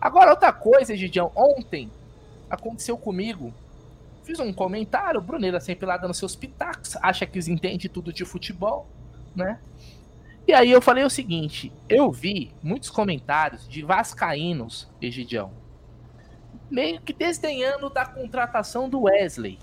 Agora, 0.00 0.30
outra 0.30 0.52
coisa, 0.52 0.96
Gidião, 0.96 1.30
ontem 1.36 1.90
aconteceu 2.48 2.96
comigo 2.96 3.52
Fiz 4.24 4.40
um 4.40 4.52
comentário, 4.52 5.20
o 5.20 5.22
Bruneira 5.22 5.60
sempre 5.60 5.84
lá 5.84 5.98
dando 5.98 6.14
seus 6.14 6.34
pitacos, 6.34 6.96
acha 7.02 7.26
que 7.26 7.38
entende 7.50 7.90
tudo 7.90 8.12
de 8.12 8.24
futebol, 8.24 8.88
né? 9.36 9.60
E 10.48 10.52
aí 10.52 10.70
eu 10.70 10.80
falei 10.80 11.04
o 11.04 11.10
seguinte, 11.10 11.70
eu 11.88 12.10
vi 12.10 12.50
muitos 12.62 12.90
comentários 12.90 13.68
de 13.68 13.82
vascaínos, 13.82 14.90
Egidião, 15.00 15.52
meio 16.70 17.00
que 17.00 17.12
desdenhando 17.12 17.90
da 17.90 18.06
contratação 18.06 18.88
do 18.88 19.02
Wesley. 19.02 19.58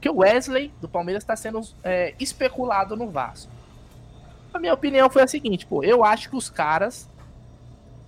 Que 0.00 0.10
o 0.10 0.18
Wesley 0.18 0.72
do 0.80 0.88
Palmeiras 0.88 1.22
está 1.22 1.36
sendo 1.36 1.60
é, 1.84 2.14
especulado 2.18 2.96
no 2.96 3.08
Vasco. 3.08 3.52
A 4.52 4.58
minha 4.58 4.74
opinião 4.74 5.08
foi 5.08 5.22
a 5.22 5.26
seguinte, 5.28 5.64
pô, 5.64 5.82
eu 5.82 6.04
acho 6.04 6.28
que 6.28 6.36
os 6.36 6.50
caras 6.50 7.08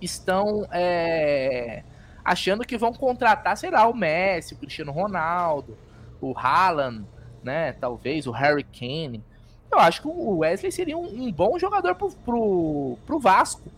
estão 0.01 0.67
é, 0.71 1.83
achando 2.25 2.65
que 2.65 2.75
vão 2.75 2.91
contratar, 2.91 3.55
sei 3.55 3.69
lá, 3.69 3.87
o 3.87 3.95
Messi, 3.95 4.55
o 4.55 4.57
Cristiano 4.57 4.91
Ronaldo, 4.91 5.77
o 6.19 6.35
Haaland, 6.35 7.05
né? 7.43 7.73
Talvez 7.73 8.25
o 8.25 8.31
Harry 8.31 8.63
Kane. 8.63 9.23
Eu 9.71 9.77
acho 9.77 10.01
que 10.01 10.07
o 10.07 10.37
Wesley 10.37 10.71
seria 10.71 10.97
um, 10.97 11.25
um 11.25 11.31
bom 11.31 11.59
jogador 11.59 11.93
pro, 11.93 12.09
pro, 12.09 12.97
pro 13.05 13.19
Vasco, 13.19 13.69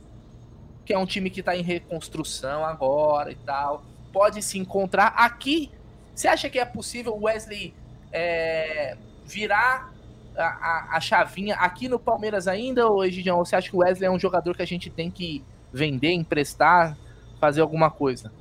que 0.86 0.94
é 0.94 0.98
um 0.98 1.06
time 1.06 1.30
que 1.30 1.42
está 1.42 1.58
em 1.58 1.62
reconstrução 1.62 2.64
agora 2.64 3.32
e 3.32 3.36
tal. 3.36 3.84
Pode 4.14 4.42
se 4.42 4.58
encontrar 4.58 5.08
aqui. 5.08 5.70
Você 6.16 6.30
acha 6.30 6.50
que 6.50 6.58
é 6.58 6.66
possível 6.66 7.14
o 7.14 7.26
Wesley 7.26 7.74
é, 8.14 8.96
virar 9.26 9.92
a, 10.38 10.44
a, 10.44 10.98
a, 10.98 11.00
chavinha 11.02 11.56
aqui 11.56 11.90
no 11.90 12.00
Palmeiras 12.00 12.48
ainda, 12.48 12.88
ou 12.88 13.04
Egidião? 13.04 13.44
Você 13.44 13.56
acha 13.56 13.70
que 13.70 13.76
o 13.76 13.80
Wesley 13.80 14.08
é 14.08 14.12
um 14.12 14.20
jogador 14.20 14.56
que 14.56 14.62
a 14.62 14.68
gente 14.68 14.90
tem 14.90 15.12
que 15.12 15.44
vender, 15.74 16.14
emprestar, 16.14 16.98
fazer 17.40 17.62
alguma 17.62 17.90
coisa? 17.90 18.32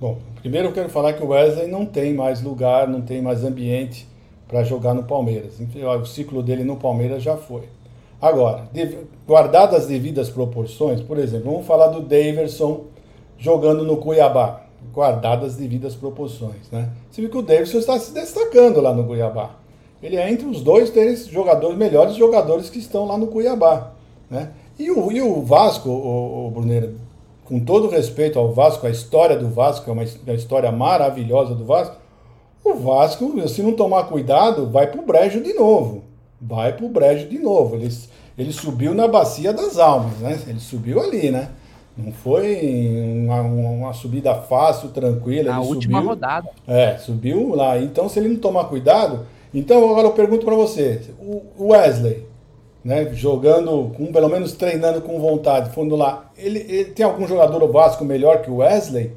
Bom, 0.00 0.18
primeiro 0.40 0.68
eu 0.68 0.72
quero 0.72 0.88
falar 0.88 1.12
que 1.12 1.22
o 1.22 1.28
Wesley 1.28 1.66
não 1.66 1.84
tem 1.84 2.14
mais 2.14 2.40
lugar, 2.42 2.88
não 2.88 3.02
tem 3.02 3.20
mais 3.20 3.44
ambiente 3.44 4.08
para 4.48 4.64
jogar 4.64 4.94
no 4.94 5.04
Palmeiras. 5.04 5.60
O 6.00 6.06
ciclo 6.06 6.42
dele 6.42 6.64
no 6.64 6.76
Palmeiras 6.76 7.22
já 7.22 7.36
foi. 7.36 7.68
Agora, 8.20 8.68
guardadas 9.26 9.82
as 9.82 9.86
devidas 9.86 10.28
proporções, 10.28 11.00
por 11.00 11.18
exemplo, 11.18 11.50
vamos 11.50 11.66
falar 11.66 11.88
do 11.88 12.00
Daverson 12.00 12.84
jogando 13.38 13.84
no 13.84 13.96
Cuiabá. 13.96 14.62
Guardadas 14.92 15.52
as 15.52 15.56
devidas 15.56 15.94
proporções, 15.94 16.70
né? 16.72 16.88
Você 17.10 17.20
viu 17.20 17.30
que 17.30 17.36
o 17.36 17.42
Daverson 17.42 17.78
está 17.78 17.98
se 17.98 18.12
destacando 18.12 18.80
lá 18.80 18.94
no 18.94 19.04
Cuiabá. 19.04 19.50
Ele 20.02 20.16
é 20.16 20.30
entre 20.30 20.46
os 20.46 20.62
dois 20.62 20.88
três 20.88 21.26
jogadores, 21.26 21.76
melhores 21.76 22.16
jogadores 22.16 22.70
que 22.70 22.78
estão 22.78 23.06
lá 23.06 23.18
no 23.18 23.26
Cuiabá, 23.26 23.92
né? 24.30 24.52
E 24.78 24.90
o, 24.90 25.12
e 25.12 25.20
o 25.20 25.42
Vasco, 25.42 25.90
o, 25.90 26.46
o 26.46 26.50
Bruneiro, 26.50 26.94
com 27.50 27.58
todo 27.58 27.88
respeito 27.88 28.38
ao 28.38 28.52
Vasco, 28.52 28.86
a 28.86 28.90
história 28.90 29.36
do 29.36 29.48
Vasco 29.48 29.90
é 29.90 29.92
uma, 29.92 30.04
história 30.04 30.70
maravilhosa 30.70 31.52
do 31.52 31.64
Vasco. 31.64 31.96
O 32.64 32.74
Vasco, 32.74 33.48
se 33.48 33.60
não 33.60 33.72
tomar 33.72 34.04
cuidado, 34.04 34.70
vai 34.70 34.86
pro 34.86 35.02
brejo 35.02 35.42
de 35.42 35.52
novo. 35.52 36.04
Vai 36.40 36.72
pro 36.72 36.88
brejo 36.88 37.28
de 37.28 37.40
novo. 37.40 37.74
Ele, 37.74 37.92
ele 38.38 38.52
subiu 38.52 38.94
na 38.94 39.08
bacia 39.08 39.52
das 39.52 39.80
almas, 39.80 40.18
né? 40.18 40.38
Ele 40.46 40.60
subiu 40.60 41.00
ali, 41.00 41.32
né? 41.32 41.50
Não 41.96 42.12
foi 42.12 42.56
uma, 43.26 43.40
uma 43.40 43.92
subida 43.94 44.32
fácil, 44.36 44.90
tranquila. 44.90 45.50
Na 45.50 45.60
última 45.60 45.98
subiu, 45.98 46.08
rodada. 46.08 46.50
É, 46.68 46.98
subiu 46.98 47.56
lá. 47.56 47.80
Então, 47.80 48.08
se 48.08 48.20
ele 48.20 48.28
não 48.28 48.36
tomar 48.36 48.66
cuidado. 48.66 49.26
Então, 49.52 49.90
agora 49.90 50.06
eu 50.06 50.12
pergunto 50.12 50.44
para 50.44 50.54
você: 50.54 51.02
o 51.58 51.70
Wesley, 51.70 52.29
né, 52.84 53.12
jogando, 53.12 53.92
com, 53.96 54.12
pelo 54.12 54.28
menos 54.28 54.52
treinando 54.52 55.02
com 55.02 55.20
vontade, 55.20 55.70
fundo 55.70 55.96
lá, 55.96 56.30
ele, 56.36 56.60
ele, 56.60 56.84
tem 56.86 57.04
algum 57.04 57.26
jogador 57.26 57.58
no 57.58 57.70
Vasco 57.70 58.04
melhor 58.04 58.40
que 58.42 58.50
o 58.50 58.56
Wesley? 58.56 59.14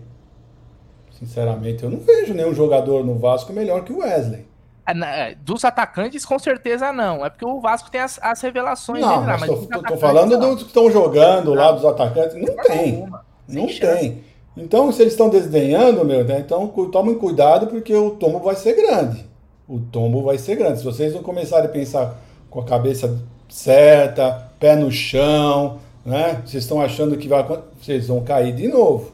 Sinceramente, 1.12 1.84
eu 1.84 1.90
não 1.90 2.00
vejo 2.00 2.34
nenhum 2.34 2.54
jogador 2.54 3.06
no 3.06 3.18
Vasco 3.18 3.54
melhor 3.54 3.84
que 3.84 3.94
o 3.94 4.00
Wesley. 4.00 4.46
É, 4.86 4.92
é 5.32 5.36
dos 5.36 5.64
atacantes, 5.64 6.26
com 6.26 6.38
certeza 6.38 6.92
não. 6.92 7.26
É 7.26 7.30
porque 7.30 7.46
o 7.46 7.62
Vasco 7.62 7.90
tem 7.90 8.02
as, 8.02 8.20
as 8.22 8.42
revelações. 8.42 9.00
Não, 9.00 9.24
né, 9.24 9.38
mas 9.40 9.50
tô, 9.50 9.82
tô 9.82 9.98
falando 9.98 10.38
dos 10.38 10.64
que 10.64 10.68
estão 10.68 10.92
jogando 10.92 11.52
não. 11.52 11.54
lá, 11.56 11.72
dos 11.72 11.86
atacantes. 11.86 12.36
Não, 12.36 12.54
não 12.54 12.64
tem. 12.64 13.10
Não 13.48 13.68
tem. 13.68 14.24
Então, 14.58 14.92
se 14.92 15.02
eles 15.02 15.14
estão 15.14 15.30
desdenhando, 15.30 16.04
meu, 16.06 16.24
né, 16.26 16.40
então 16.40 16.68
tomem 16.92 17.16
cuidado 17.16 17.68
porque 17.68 17.96
o 17.96 18.12
tombo 18.12 18.40
vai 18.40 18.56
ser 18.56 18.76
grande. 18.76 19.26
O 19.68 19.80
tombo 19.80 20.22
vai 20.22 20.38
ser 20.38 20.58
grande. 20.58 20.80
Se 20.80 20.86
vocês 20.86 21.14
não 21.14 21.24
começarem 21.24 21.66
a 21.66 21.72
pensar 21.72 22.18
com 22.50 22.60
a 22.60 22.66
cabeça 22.66 23.18
certa, 23.50 24.52
pé 24.60 24.76
no 24.76 24.92
chão, 24.92 25.80
né? 26.06 26.42
Vocês 26.46 26.64
estão 26.64 26.82
achando 26.82 27.18
que 27.18 27.28
vai, 27.28 27.44
vocês 27.82 28.08
vão 28.08 28.24
cair 28.24 28.54
de 28.54 28.68
novo, 28.68 29.14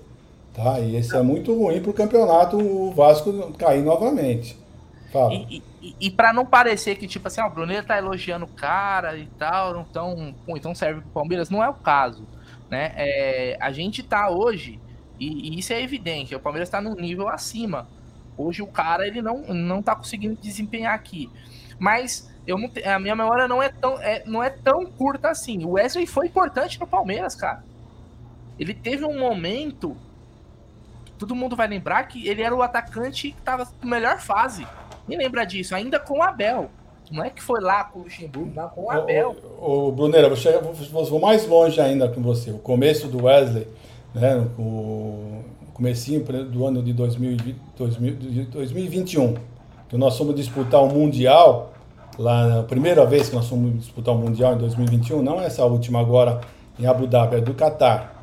tá? 0.54 0.80
E 0.80 0.98
isso 0.98 1.16
é 1.16 1.22
muito 1.22 1.54
ruim 1.54 1.82
para 1.82 1.92
o 1.92 1.94
campeonato, 1.94 2.58
o 2.58 2.92
Vasco 2.92 3.54
cair 3.54 3.84
novamente. 3.84 4.58
Fala. 5.12 5.34
E, 5.34 5.64
e, 5.82 5.96
e 6.00 6.12
para 6.12 6.32
não 6.32 6.46
parecer 6.46 6.96
que, 6.96 7.08
tipo 7.08 7.28
assim, 7.28 7.42
o 7.42 7.50
Bruneiro 7.50 7.86
tá 7.86 7.98
elogiando 7.98 8.46
o 8.46 8.50
cara 8.50 9.18
e 9.18 9.26
tal, 9.38 9.82
então, 9.82 10.36
então 10.48 10.76
serve 10.76 11.02
pro 11.02 11.10
Palmeiras, 11.12 11.50
não 11.50 11.64
é 11.64 11.70
o 11.70 11.74
caso, 11.74 12.28
né? 12.70 12.94
É, 12.96 13.58
a 13.60 13.72
gente 13.72 14.04
tá 14.04 14.30
hoje, 14.30 14.80
e, 15.20 15.50
e 15.50 15.60
isso 15.60 15.74
é 15.74 15.82
evidente, 15.82 16.36
o 16.36 16.40
Palmeiras 16.40 16.70
tá 16.70 16.80
num 16.82 16.96
nível 16.96 17.28
acima. 17.28 17.88
Hoje 18.40 18.62
o 18.62 18.68
cara, 18.68 19.06
ele 19.06 19.22
não, 19.22 19.40
não 19.50 19.82
tá 19.82 19.94
conseguindo 19.94 20.38
desempenhar 20.42 20.94
aqui. 20.94 21.30
Mas 21.78 22.32
eu 22.48 22.58
não, 22.58 22.72
a 22.86 22.98
minha 22.98 23.14
memória 23.14 23.50
não 23.50 23.62
é, 23.62 23.68
tão, 23.68 24.02
é, 24.02 24.24
não 24.26 24.42
é 24.42 24.50
tão 24.50 24.86
curta 24.86 25.28
assim. 25.30 25.66
O 25.66 25.72
Wesley 25.72 26.08
foi 26.08 26.28
importante 26.28 26.80
no 26.80 26.88
Palmeiras, 26.88 27.36
cara. 27.36 27.66
Ele 28.58 28.74
teve 28.74 29.04
um 29.04 29.20
momento. 29.20 29.98
Todo 31.18 31.36
mundo 31.36 31.54
vai 31.54 31.68
lembrar 31.68 32.06
que 32.06 32.30
ele 32.30 32.42
era 32.42 32.56
o 32.56 32.62
atacante 32.62 33.32
que 33.32 33.42
tava 33.42 33.68
na 33.84 33.90
melhor 33.90 34.20
fase. 34.20 34.66
Me 35.06 35.18
lembra 35.18 35.44
disso, 35.44 35.76
ainda 35.76 36.00
com 36.00 36.20
o 36.20 36.24
Abel. 36.24 36.70
Não 37.12 37.22
é 37.22 37.30
que 37.30 37.42
foi 37.42 37.60
lá 37.60 37.84
com 37.84 38.00
o 38.00 38.04
Luxemburgo, 38.04 38.54
não, 38.56 38.70
com 38.70 38.86
o 38.86 38.92
Abel. 38.92 39.36
O, 39.60 39.88
o 39.88 39.92
Brunera, 39.92 40.30
vou, 40.30 41.06
vou 41.06 41.20
mais 41.20 41.46
longe 41.46 41.82
ainda 41.82 42.08
com 42.08 42.22
você. 42.22 42.52
O 42.52 42.60
começo 42.60 43.10
do 43.10 43.26
Wesley, 43.26 43.68
né, 44.14 44.48
o 44.58 45.44
comecinho 45.80 46.22
do 46.22 46.66
ano 46.66 46.84
de 46.84 46.92
2020, 46.92 47.56
2021, 48.52 49.36
que 49.88 49.96
nós 49.96 50.18
fomos 50.18 50.36
disputar 50.36 50.84
o 50.84 50.90
Mundial, 50.90 51.72
lá 52.18 52.60
a 52.60 52.64
primeira 52.64 53.06
vez 53.06 53.30
que 53.30 53.36
nós 53.36 53.48
fomos 53.48 53.74
disputar 53.80 54.14
o 54.14 54.18
Mundial 54.18 54.56
em 54.56 54.58
2021, 54.58 55.22
não 55.22 55.40
essa 55.40 55.64
última 55.64 56.02
agora 56.02 56.42
em 56.78 56.86
Abu 56.86 57.08
Dhabi, 57.08 57.38
é 57.38 57.42
do 57.42 57.54
Catar. 57.54 58.14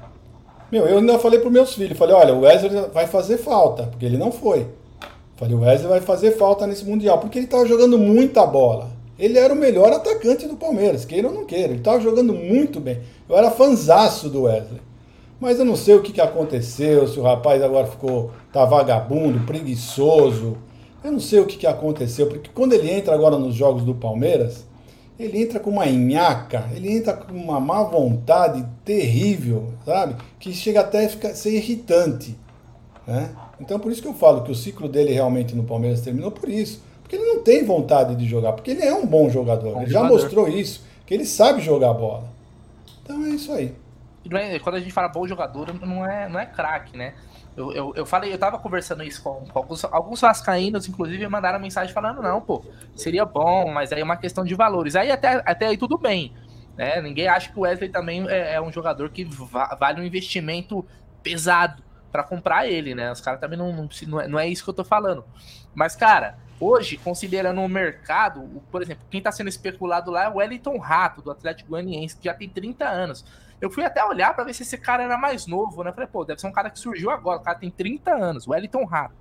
Meu, 0.70 0.84
eu 0.84 0.98
ainda 0.98 1.18
falei 1.18 1.40
para 1.40 1.48
meus 1.48 1.74
filhos, 1.74 1.96
falei, 1.96 2.14
olha, 2.14 2.34
o 2.34 2.40
Wesley 2.40 2.88
vai 2.92 3.06
fazer 3.06 3.38
falta, 3.38 3.84
porque 3.84 4.04
ele 4.04 4.18
não 4.18 4.30
foi. 4.30 4.66
Falei, 5.36 5.54
o 5.54 5.60
Wesley 5.60 5.88
vai 5.88 6.00
fazer 6.02 6.32
falta 6.32 6.66
nesse 6.66 6.84
Mundial, 6.84 7.18
porque 7.18 7.38
ele 7.38 7.46
estava 7.46 7.64
jogando 7.66 7.98
muita 7.98 8.44
bola. 8.44 8.90
Ele 9.18 9.38
era 9.38 9.54
o 9.54 9.56
melhor 9.56 9.90
atacante 9.92 10.46
do 10.46 10.56
Palmeiras, 10.56 11.06
queira 11.06 11.28
ou 11.28 11.34
não 11.34 11.46
queira. 11.46 11.68
Ele 11.68 11.78
estava 11.78 11.98
jogando 12.00 12.34
muito 12.34 12.80
bem. 12.80 12.98
Eu 13.26 13.34
era 13.34 13.50
fanzaço 13.50 14.28
do 14.28 14.42
Wesley. 14.42 14.80
Mas 15.40 15.58
eu 15.58 15.64
não 15.64 15.76
sei 15.76 15.94
o 15.94 16.02
que, 16.02 16.12
que 16.12 16.20
aconteceu, 16.20 17.06
se 17.06 17.18
o 17.18 17.22
rapaz 17.22 17.62
agora 17.62 17.86
ficou, 17.86 18.30
tá 18.52 18.64
vagabundo, 18.64 19.40
preguiçoso. 19.40 20.56
Eu 21.04 21.12
não 21.12 21.20
sei 21.20 21.40
o 21.40 21.46
que, 21.46 21.58
que 21.58 21.66
aconteceu, 21.66 22.26
porque 22.26 22.50
quando 22.52 22.72
ele 22.72 22.90
entra 22.90 23.14
agora 23.14 23.38
nos 23.38 23.54
jogos 23.54 23.84
do 23.84 23.94
Palmeiras, 23.94 24.64
ele 25.18 25.42
entra 25.42 25.60
com 25.60 25.70
uma 25.70 25.86
nhaca, 25.86 26.68
ele 26.74 26.90
entra 26.90 27.12
com 27.12 27.34
uma 27.34 27.60
má 27.60 27.82
vontade 27.82 28.66
terrível, 28.84 29.72
sabe? 29.84 30.16
Que 30.38 30.52
chega 30.52 30.80
até 30.80 31.04
a 31.04 31.34
ser 31.34 31.54
irritante. 31.54 32.36
Né? 33.06 33.30
Então 33.60 33.78
por 33.78 33.92
isso 33.92 34.02
que 34.02 34.08
eu 34.08 34.14
falo 34.14 34.42
que 34.42 34.50
o 34.50 34.54
ciclo 34.54 34.88
dele 34.88 35.12
realmente 35.12 35.54
no 35.54 35.64
Palmeiras 35.64 36.00
terminou 36.00 36.30
por 36.30 36.48
isso. 36.48 36.82
Porque 37.02 37.16
ele 37.16 37.24
não 37.24 37.42
tem 37.42 37.64
vontade 37.64 38.16
de 38.16 38.26
jogar, 38.26 38.52
porque 38.52 38.72
ele 38.72 38.82
é 38.82 38.92
um 38.92 39.06
bom 39.06 39.30
jogador. 39.30 39.74
Bom 39.74 39.82
ele 39.82 39.90
jogador. 39.90 40.08
já 40.08 40.22
mostrou 40.22 40.48
isso, 40.48 40.82
que 41.06 41.14
ele 41.14 41.24
sabe 41.24 41.62
jogar 41.62 41.94
bola. 41.94 42.24
Então 43.02 43.24
é 43.24 43.28
isso 43.28 43.52
aí. 43.52 43.72
É, 44.32 44.58
quando 44.58 44.76
a 44.76 44.80
gente 44.80 44.92
fala 44.92 45.08
bom 45.08 45.26
jogador, 45.26 45.72
não 45.74 46.06
é, 46.06 46.28
não 46.28 46.40
é 46.40 46.46
craque, 46.46 46.96
né? 46.96 47.14
Eu, 47.56 47.72
eu, 47.72 47.92
eu, 47.96 48.06
falei, 48.06 48.32
eu 48.32 48.38
tava 48.38 48.58
conversando 48.58 49.02
isso 49.02 49.22
com, 49.22 49.46
com 49.46 49.58
alguns, 49.58 49.84
alguns 49.84 50.20
vascaínos, 50.20 50.86
inclusive, 50.88 51.26
mandaram 51.26 51.58
mensagem 51.58 51.92
falando, 51.92 52.20
não, 52.20 52.40
pô, 52.40 52.62
seria 52.94 53.24
bom, 53.24 53.72
mas 53.72 53.92
aí 53.92 54.00
é 54.00 54.04
uma 54.04 54.16
questão 54.16 54.44
de 54.44 54.54
valores. 54.54 54.94
Aí 54.94 55.10
até, 55.10 55.42
até 55.46 55.66
aí 55.66 55.78
tudo 55.78 55.96
bem. 55.96 56.34
Né? 56.76 57.00
Ninguém 57.00 57.28
acha 57.28 57.50
que 57.50 57.58
o 57.58 57.62
Wesley 57.62 57.88
também 57.88 58.28
é, 58.28 58.54
é 58.54 58.60
um 58.60 58.70
jogador 58.70 59.08
que 59.08 59.24
va 59.24 59.74
vale 59.80 60.00
um 60.00 60.04
investimento 60.04 60.84
pesado 61.22 61.82
para 62.12 62.22
comprar 62.22 62.66
ele, 62.66 62.94
né? 62.94 63.10
Os 63.10 63.20
caras 63.20 63.40
também 63.40 63.58
não, 63.58 63.72
não, 63.72 63.88
não, 64.06 64.20
é, 64.20 64.28
não 64.28 64.38
é 64.38 64.48
isso 64.48 64.62
que 64.62 64.70
eu 64.70 64.74
tô 64.74 64.84
falando. 64.84 65.24
Mas, 65.74 65.96
cara, 65.96 66.38
hoje, 66.60 66.96
considerando 66.96 67.60
o 67.60 67.68
mercado, 67.68 68.62
por 68.70 68.82
exemplo, 68.82 69.04
quem 69.10 69.20
tá 69.20 69.32
sendo 69.32 69.48
especulado 69.48 70.10
lá 70.10 70.24
é 70.24 70.28
o 70.28 70.36
Wellington 70.36 70.78
Rato, 70.78 71.22
do 71.22 71.30
Atlético 71.30 71.70
Goianiense, 71.70 72.16
que 72.16 72.24
já 72.24 72.34
tem 72.34 72.48
30 72.48 72.86
anos. 72.86 73.24
Eu 73.60 73.70
fui 73.70 73.84
até 73.84 74.04
olhar 74.04 74.34
para 74.34 74.44
ver 74.44 74.54
se 74.54 74.62
esse 74.62 74.76
cara 74.76 75.02
era 75.02 75.16
mais 75.16 75.46
novo, 75.46 75.82
né? 75.82 75.92
Falei, 75.92 76.08
pô, 76.08 76.24
deve 76.24 76.40
ser 76.40 76.46
um 76.46 76.52
cara 76.52 76.70
que 76.70 76.78
surgiu 76.78 77.10
agora, 77.10 77.38
o 77.40 77.42
cara 77.42 77.58
tem 77.58 77.70
30 77.70 78.12
anos, 78.12 78.46
o 78.46 78.50
Wellington 78.50 78.84
Rato, 78.84 79.14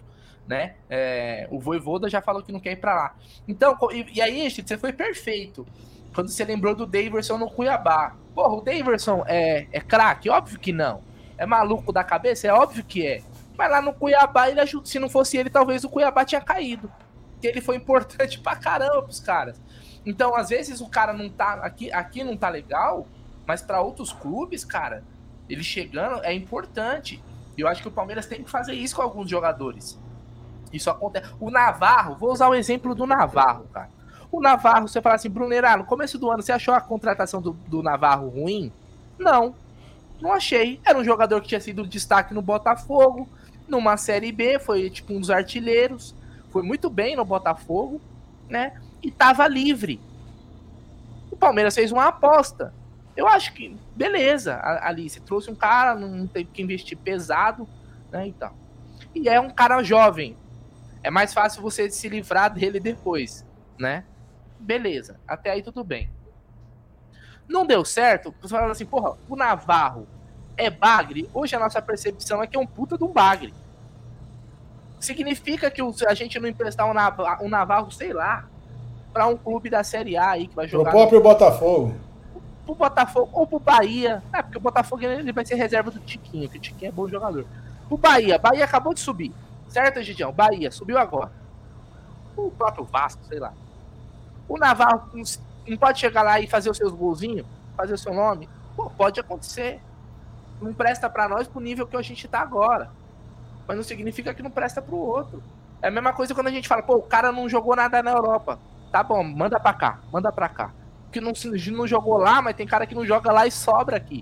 né? 0.47 0.75
É, 0.89 1.47
o 1.49 1.59
Voivoda 1.59 2.09
já 2.09 2.21
falou 2.21 2.43
que 2.43 2.51
não 2.51 2.59
quer 2.59 2.73
ir 2.73 2.77
para 2.77 2.95
lá. 2.95 3.15
Então, 3.47 3.77
e, 3.91 4.05
e 4.15 4.21
aí, 4.21 4.49
gente, 4.49 4.67
você 4.67 4.77
foi 4.77 4.91
perfeito. 4.91 5.65
Quando 6.13 6.29
você 6.29 6.45
lembrou 6.45 6.73
do 6.73 6.85
Daverson 6.85 7.37
no 7.37 7.49
Cuiabá. 7.49 8.15
Porra, 8.33 8.55
o 8.55 8.61
Daverson 8.61 9.23
é, 9.27 9.67
é 9.71 9.81
craque? 9.81 10.29
Óbvio 10.29 10.59
que 10.59 10.71
não. 10.71 11.01
É 11.37 11.45
maluco 11.45 11.91
da 11.91 12.03
cabeça? 12.03 12.47
É 12.47 12.53
óbvio 12.53 12.85
que 12.85 13.05
é. 13.05 13.21
Mas 13.57 13.69
lá 13.69 13.81
no 13.81 13.93
Cuiabá, 13.93 14.49
ele 14.49 14.61
se 14.85 14.99
não 14.99 15.09
fosse 15.09 15.37
ele, 15.37 15.49
talvez 15.49 15.83
o 15.83 15.89
Cuiabá 15.89 16.23
tinha 16.23 16.41
caído. 16.41 16.91
Porque 17.33 17.47
ele 17.47 17.61
foi 17.61 17.75
importante 17.77 18.39
pra 18.39 18.55
caramba 18.55 19.03
pros 19.03 19.19
caras. 19.19 19.61
Então, 20.05 20.35
às 20.35 20.49
vezes, 20.49 20.79
o 20.81 20.89
cara 20.89 21.11
não 21.11 21.29
tá. 21.29 21.53
Aqui, 21.55 21.91
aqui 21.91 22.23
não 22.23 22.37
tá 22.37 22.47
legal, 22.47 23.07
mas 23.47 23.61
para 23.61 23.81
outros 23.81 24.11
clubes, 24.11 24.65
cara, 24.65 25.03
ele 25.49 25.63
chegando 25.63 26.23
é 26.23 26.33
importante. 26.33 27.21
Eu 27.57 27.67
acho 27.67 27.81
que 27.81 27.87
o 27.87 27.91
Palmeiras 27.91 28.25
tem 28.25 28.43
que 28.43 28.49
fazer 28.49 28.73
isso 28.73 28.95
com 28.95 29.01
alguns 29.01 29.29
jogadores. 29.29 29.99
Isso 30.73 30.89
acontece. 30.89 31.29
O 31.39 31.49
Navarro, 31.49 32.15
vou 32.15 32.31
usar 32.31 32.49
o 32.49 32.55
exemplo 32.55 32.93
do 32.93 33.05
Navarro, 33.05 33.65
cara. 33.71 33.89
O 34.31 34.41
Navarro, 34.41 34.87
você 34.87 35.01
fala 35.01 35.15
assim, 35.15 35.29
Brunerá, 35.29 35.77
no 35.77 35.85
começo 35.85 36.17
do 36.17 36.29
ano, 36.29 36.41
você 36.41 36.51
achou 36.51 36.73
a 36.73 36.81
contratação 36.81 37.41
do, 37.41 37.53
do 37.67 37.81
Navarro 37.81 38.27
ruim? 38.27 38.71
Não. 39.17 39.55
Não 40.19 40.33
achei. 40.33 40.79
Era 40.83 40.97
um 40.97 41.03
jogador 41.03 41.41
que 41.41 41.47
tinha 41.47 41.61
sido 41.61 41.87
destaque 41.87 42.33
no 42.33 42.41
Botafogo, 42.41 43.29
numa 43.67 43.97
Série 43.97 44.31
B, 44.31 44.59
foi 44.59 44.89
tipo 44.89 45.13
um 45.13 45.19
dos 45.19 45.29
artilheiros, 45.29 46.15
foi 46.51 46.63
muito 46.63 46.89
bem 46.89 47.15
no 47.15 47.25
Botafogo, 47.25 48.01
né? 48.49 48.79
E 49.01 49.11
tava 49.11 49.47
livre. 49.47 49.99
O 51.31 51.35
Palmeiras 51.35 51.75
fez 51.75 51.91
uma 51.91 52.07
aposta. 52.07 52.73
Eu 53.15 53.27
acho 53.27 53.53
que, 53.53 53.77
beleza, 53.95 54.59
ali, 54.81 55.09
você 55.09 55.19
trouxe 55.19 55.49
um 55.49 55.55
cara, 55.55 55.95
não 55.95 56.27
teve 56.27 56.49
que 56.51 56.61
investir 56.61 56.97
pesado, 56.97 57.67
né? 58.11 58.27
Então. 58.27 58.51
E 59.13 59.29
é 59.29 59.39
um 59.39 59.49
cara 59.49 59.81
jovem. 59.81 60.37
É 61.01 61.09
mais 61.09 61.33
fácil 61.33 61.61
você 61.61 61.89
se 61.89 62.09
livrar 62.09 62.53
dele 62.53 62.79
depois, 62.79 63.45
né? 63.79 64.03
Beleza, 64.59 65.19
até 65.27 65.51
aí 65.51 65.61
tudo 65.61 65.83
bem. 65.83 66.09
Não 67.47 67.65
deu 67.65 67.85
certo, 67.85 68.33
você 68.41 68.55
fala 68.55 68.71
assim, 68.71 68.85
porra, 68.85 69.15
o 69.29 69.35
Navarro 69.35 70.07
é 70.57 70.69
bagre. 70.69 71.29
Hoje 71.33 71.55
a 71.55 71.59
nossa 71.59 71.81
percepção 71.81 72.41
é 72.41 72.47
que 72.47 72.57
é 72.57 72.59
um 72.59 72.65
puta 72.65 72.97
de 72.97 73.03
um 73.03 73.11
bagre. 73.11 73.53
Significa 74.99 75.69
que 75.69 75.81
a 76.07 76.13
gente 76.13 76.39
não 76.39 76.49
emprestar 76.49 76.89
um 76.89 76.93
Navarro, 76.93 77.45
um 77.45 77.49
Navarro 77.49 77.91
sei 77.91 78.11
lá, 78.11 78.49
para 79.13 79.27
um 79.27 79.37
clube 79.37 79.69
da 79.69 79.83
Série 79.83 80.17
A 80.17 80.31
aí 80.31 80.47
que 80.47 80.55
vai 80.55 80.67
jogar. 80.67 80.89
O 80.89 80.91
próprio 80.91 81.19
no... 81.19 81.23
Botafogo. 81.23 81.95
Pro 82.65 82.75
Botafogo 82.75 83.29
ou 83.33 83.45
pro 83.45 83.59
Bahia. 83.59 84.23
É, 84.33 84.41
porque 84.41 84.57
o 84.57 84.61
Botafogo 84.61 85.03
ele 85.03 85.31
vai 85.31 85.45
ser 85.45 85.55
reserva 85.55 85.91
do 85.91 85.99
Tiquinho, 85.99 86.49
que 86.49 86.57
o 86.57 86.61
Tiquinho 86.61 86.89
é 86.89 86.91
bom 86.91 87.07
jogador. 87.07 87.45
O 87.89 87.97
Bahia, 87.97 88.39
Bahia 88.39 88.65
acabou 88.65 88.93
de 88.93 88.99
subir. 88.99 89.33
Certo, 89.69 90.01
Gidião? 90.01 90.31
Bahia, 90.31 90.71
subiu 90.71 90.97
agora. 90.97 91.31
O 92.35 92.49
próprio 92.49 92.85
Vasco, 92.85 93.23
sei 93.25 93.39
lá. 93.39 93.53
O 94.47 94.57
Navarro 94.57 95.09
não 95.67 95.77
pode 95.77 95.99
chegar 95.99 96.23
lá 96.23 96.39
e 96.39 96.47
fazer 96.47 96.69
os 96.69 96.77
seus 96.77 96.91
golzinhos, 96.91 97.45
fazer 97.75 97.93
o 97.93 97.97
seu 97.97 98.13
nome? 98.13 98.49
Pô, 98.75 98.89
pode 98.89 99.19
acontecer. 99.19 99.79
Não 100.61 100.73
presta 100.73 101.09
para 101.09 101.27
nós 101.27 101.47
pro 101.47 101.59
nível 101.59 101.85
que 101.85 101.95
a 101.95 102.01
gente 102.01 102.27
tá 102.27 102.39
agora. 102.41 102.89
Mas 103.67 103.77
não 103.77 103.83
significa 103.83 104.33
que 104.33 104.43
não 104.43 104.51
presta 104.51 104.81
pro 104.81 104.95
outro. 104.95 105.41
É 105.81 105.87
a 105.87 105.91
mesma 105.91 106.13
coisa 106.13 106.33
quando 106.33 106.47
a 106.47 106.51
gente 106.51 106.67
fala, 106.67 106.81
pô, 106.81 106.95
o 106.95 107.03
cara 107.03 107.31
não 107.31 107.49
jogou 107.49 107.75
nada 107.75 108.01
na 108.01 108.11
Europa. 108.11 108.59
Tá 108.91 109.03
bom, 109.03 109.23
manda 109.23 109.59
pra 109.59 109.73
cá, 109.73 109.99
manda 110.11 110.31
pra 110.31 110.47
cá. 110.47 110.71
Que 111.15 111.21
não, 111.21 111.31
não 111.77 111.87
jogou 111.87 112.17
lá, 112.17 112.41
mas 112.41 112.57
tem 112.57 112.67
cara 112.67 112.85
que 112.85 112.93
não 112.93 113.05
joga 113.05 113.31
lá 113.31 113.47
e 113.47 113.51
sobra 113.51 113.95
aqui. 113.95 114.21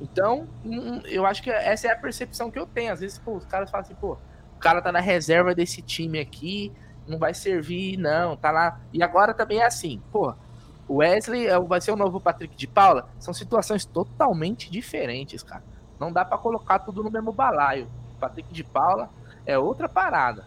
Então, 0.00 0.46
hum, 0.64 1.00
eu 1.06 1.26
acho 1.26 1.42
que 1.42 1.50
essa 1.50 1.88
é 1.88 1.90
a 1.90 1.96
percepção 1.96 2.52
que 2.52 2.58
eu 2.58 2.66
tenho. 2.66 2.92
Às 2.92 3.00
vezes, 3.00 3.18
pô, 3.18 3.32
os 3.32 3.44
caras 3.44 3.68
falam 3.68 3.84
assim, 3.84 3.96
pô, 3.96 4.12
o 4.12 4.58
cara 4.60 4.80
tá 4.80 4.92
na 4.92 5.00
reserva 5.00 5.56
desse 5.56 5.82
time 5.82 6.20
aqui, 6.20 6.72
não 7.04 7.18
vai 7.18 7.34
servir, 7.34 7.96
não, 7.96 8.36
tá 8.36 8.52
lá. 8.52 8.80
E 8.92 9.02
agora 9.02 9.34
também 9.34 9.58
é 9.58 9.66
assim, 9.66 10.00
pô, 10.12 10.32
o 10.86 10.98
Wesley 10.98 11.48
é 11.48 11.58
vai 11.58 11.80
ser 11.80 11.90
o 11.90 11.96
novo 11.96 12.20
Patrick 12.20 12.54
de 12.54 12.68
Paula. 12.68 13.08
São 13.18 13.34
situações 13.34 13.84
totalmente 13.84 14.70
diferentes, 14.70 15.42
cara. 15.42 15.64
Não 15.98 16.12
dá 16.12 16.24
para 16.24 16.38
colocar 16.38 16.78
tudo 16.78 17.02
no 17.02 17.10
mesmo 17.10 17.32
balaio. 17.32 17.90
Patrick 18.20 18.54
de 18.54 18.62
Paula 18.62 19.10
é 19.44 19.58
outra 19.58 19.88
parada. 19.88 20.46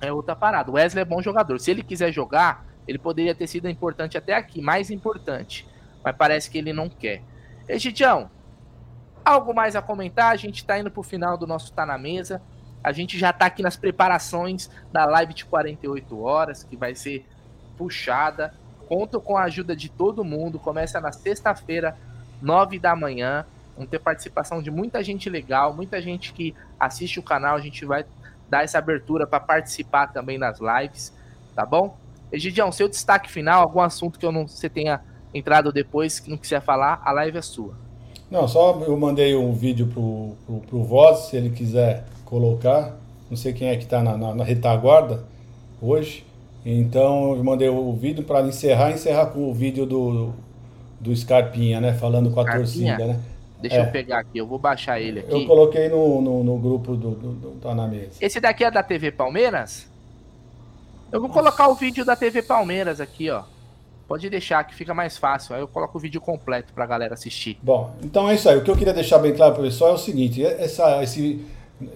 É 0.00 0.12
outra 0.12 0.34
parada. 0.34 0.72
O 0.72 0.74
Wesley 0.74 1.02
é 1.02 1.04
bom 1.04 1.22
jogador. 1.22 1.60
Se 1.60 1.70
ele 1.70 1.84
quiser 1.84 2.10
jogar, 2.10 2.65
ele 2.86 2.98
poderia 2.98 3.34
ter 3.34 3.46
sido 3.46 3.68
importante 3.68 4.16
até 4.16 4.34
aqui, 4.34 4.60
mais 4.60 4.90
importante. 4.90 5.66
Mas 6.04 6.16
parece 6.16 6.50
que 6.50 6.58
ele 6.58 6.72
não 6.72 6.88
quer. 6.88 7.22
Egidião, 7.68 8.30
algo 9.24 9.52
mais 9.52 9.74
a 9.74 9.82
comentar? 9.82 10.32
A 10.32 10.36
gente 10.36 10.64
tá 10.64 10.78
indo 10.78 10.90
pro 10.90 11.02
final 11.02 11.36
do 11.36 11.46
nosso 11.46 11.72
Tá 11.72 11.84
na 11.84 11.98
Mesa. 11.98 12.40
A 12.82 12.92
gente 12.92 13.18
já 13.18 13.30
está 13.30 13.46
aqui 13.46 13.62
nas 13.62 13.76
preparações 13.76 14.70
da 14.92 15.04
live 15.04 15.34
de 15.34 15.44
48 15.44 16.22
horas, 16.22 16.62
que 16.62 16.76
vai 16.76 16.94
ser 16.94 17.26
puxada. 17.76 18.54
Conto 18.88 19.20
com 19.20 19.36
a 19.36 19.42
ajuda 19.42 19.74
de 19.74 19.88
todo 19.88 20.24
mundo. 20.24 20.60
Começa 20.60 21.00
na 21.00 21.10
sexta-feira, 21.10 21.98
nove 22.40 22.78
da 22.78 22.94
manhã. 22.94 23.44
Vamos 23.74 23.90
ter 23.90 23.98
participação 23.98 24.62
de 24.62 24.70
muita 24.70 25.02
gente 25.02 25.28
legal, 25.28 25.74
muita 25.74 26.00
gente 26.00 26.32
que 26.32 26.54
assiste 26.78 27.18
o 27.18 27.22
canal. 27.22 27.56
A 27.56 27.60
gente 27.60 27.84
vai 27.84 28.06
dar 28.48 28.62
essa 28.62 28.78
abertura 28.78 29.26
para 29.26 29.40
participar 29.40 30.06
também 30.12 30.38
nas 30.38 30.60
lives, 30.60 31.12
tá 31.54 31.66
bom? 31.66 31.98
Egidião, 32.32 32.72
seu 32.72 32.88
destaque 32.88 33.30
final, 33.30 33.62
algum 33.62 33.80
assunto 33.80 34.18
que 34.18 34.26
eu 34.26 34.32
não 34.32 34.46
você 34.46 34.68
tenha 34.68 35.00
entrado 35.32 35.72
depois 35.72 36.18
que 36.18 36.30
não 36.30 36.36
quiser 36.36 36.60
falar, 36.60 37.00
a 37.04 37.12
live 37.12 37.38
é 37.38 37.42
sua. 37.42 37.74
Não, 38.30 38.48
só 38.48 38.80
eu 38.86 38.96
mandei 38.96 39.36
um 39.36 39.52
vídeo 39.52 39.86
pro, 39.86 40.32
pro, 40.44 40.60
pro 40.66 40.82
Voz, 40.82 41.28
se 41.28 41.36
ele 41.36 41.50
quiser 41.50 42.04
colocar. 42.24 42.96
Não 43.30 43.36
sei 43.36 43.52
quem 43.52 43.68
é 43.68 43.76
que 43.76 43.84
está 43.84 44.02
na, 44.02 44.16
na, 44.16 44.34
na, 44.34 44.44
retaguarda 44.44 45.24
hoje. 45.80 46.24
Então 46.64 47.36
eu 47.36 47.44
mandei 47.44 47.68
o 47.68 47.92
vídeo 47.92 48.24
para 48.24 48.40
encerrar, 48.42 48.90
encerrar 48.90 49.26
com 49.26 49.48
o 49.48 49.54
vídeo 49.54 49.86
do, 49.86 50.32
do 51.00 51.14
Scarpinha, 51.14 51.80
né? 51.80 51.92
Falando 51.92 52.30
com 52.30 52.40
a 52.40 52.42
Scarpinha? 52.42 52.96
torcida, 52.96 53.06
né? 53.06 53.20
Deixa 53.60 53.76
é. 53.76 53.80
eu 53.80 53.90
pegar 53.90 54.18
aqui, 54.18 54.38
eu 54.38 54.46
vou 54.46 54.58
baixar 54.58 55.00
ele 55.00 55.20
aqui. 55.20 55.32
Eu 55.32 55.46
coloquei 55.46 55.88
no, 55.88 56.20
no, 56.20 56.44
no 56.44 56.58
grupo 56.58 56.94
do, 56.96 57.10
do, 57.12 57.32
do 57.32 57.50
Tá 57.60 57.74
na 57.74 57.86
Mesa. 57.86 58.12
Esse 58.20 58.40
daqui 58.40 58.64
é 58.64 58.70
da 58.70 58.82
TV 58.82 59.10
Palmeiras? 59.10 59.88
Eu 61.16 61.20
vou 61.22 61.30
colocar 61.30 61.68
o 61.68 61.74
vídeo 61.74 62.04
da 62.04 62.14
TV 62.14 62.42
Palmeiras 62.42 63.00
aqui, 63.00 63.30
ó. 63.30 63.44
Pode 64.06 64.28
deixar 64.28 64.62
que 64.64 64.74
fica 64.74 64.92
mais 64.92 65.16
fácil. 65.16 65.54
Aí 65.54 65.62
eu 65.62 65.66
coloco 65.66 65.96
o 65.96 66.00
vídeo 66.00 66.20
completo 66.20 66.74
pra 66.74 66.84
galera 66.84 67.14
assistir. 67.14 67.58
Bom, 67.62 67.90
então 68.02 68.28
é 68.28 68.34
isso 68.34 68.46
aí. 68.50 68.58
O 68.58 68.62
que 68.62 68.70
eu 68.70 68.76
queria 68.76 68.92
deixar 68.92 69.18
bem 69.18 69.32
claro 69.32 69.54
pro 69.54 69.62
pessoal 69.62 69.92
é 69.92 69.94
o 69.94 69.98
seguinte: 69.98 70.44
essa, 70.44 71.02
esse, 71.02 71.42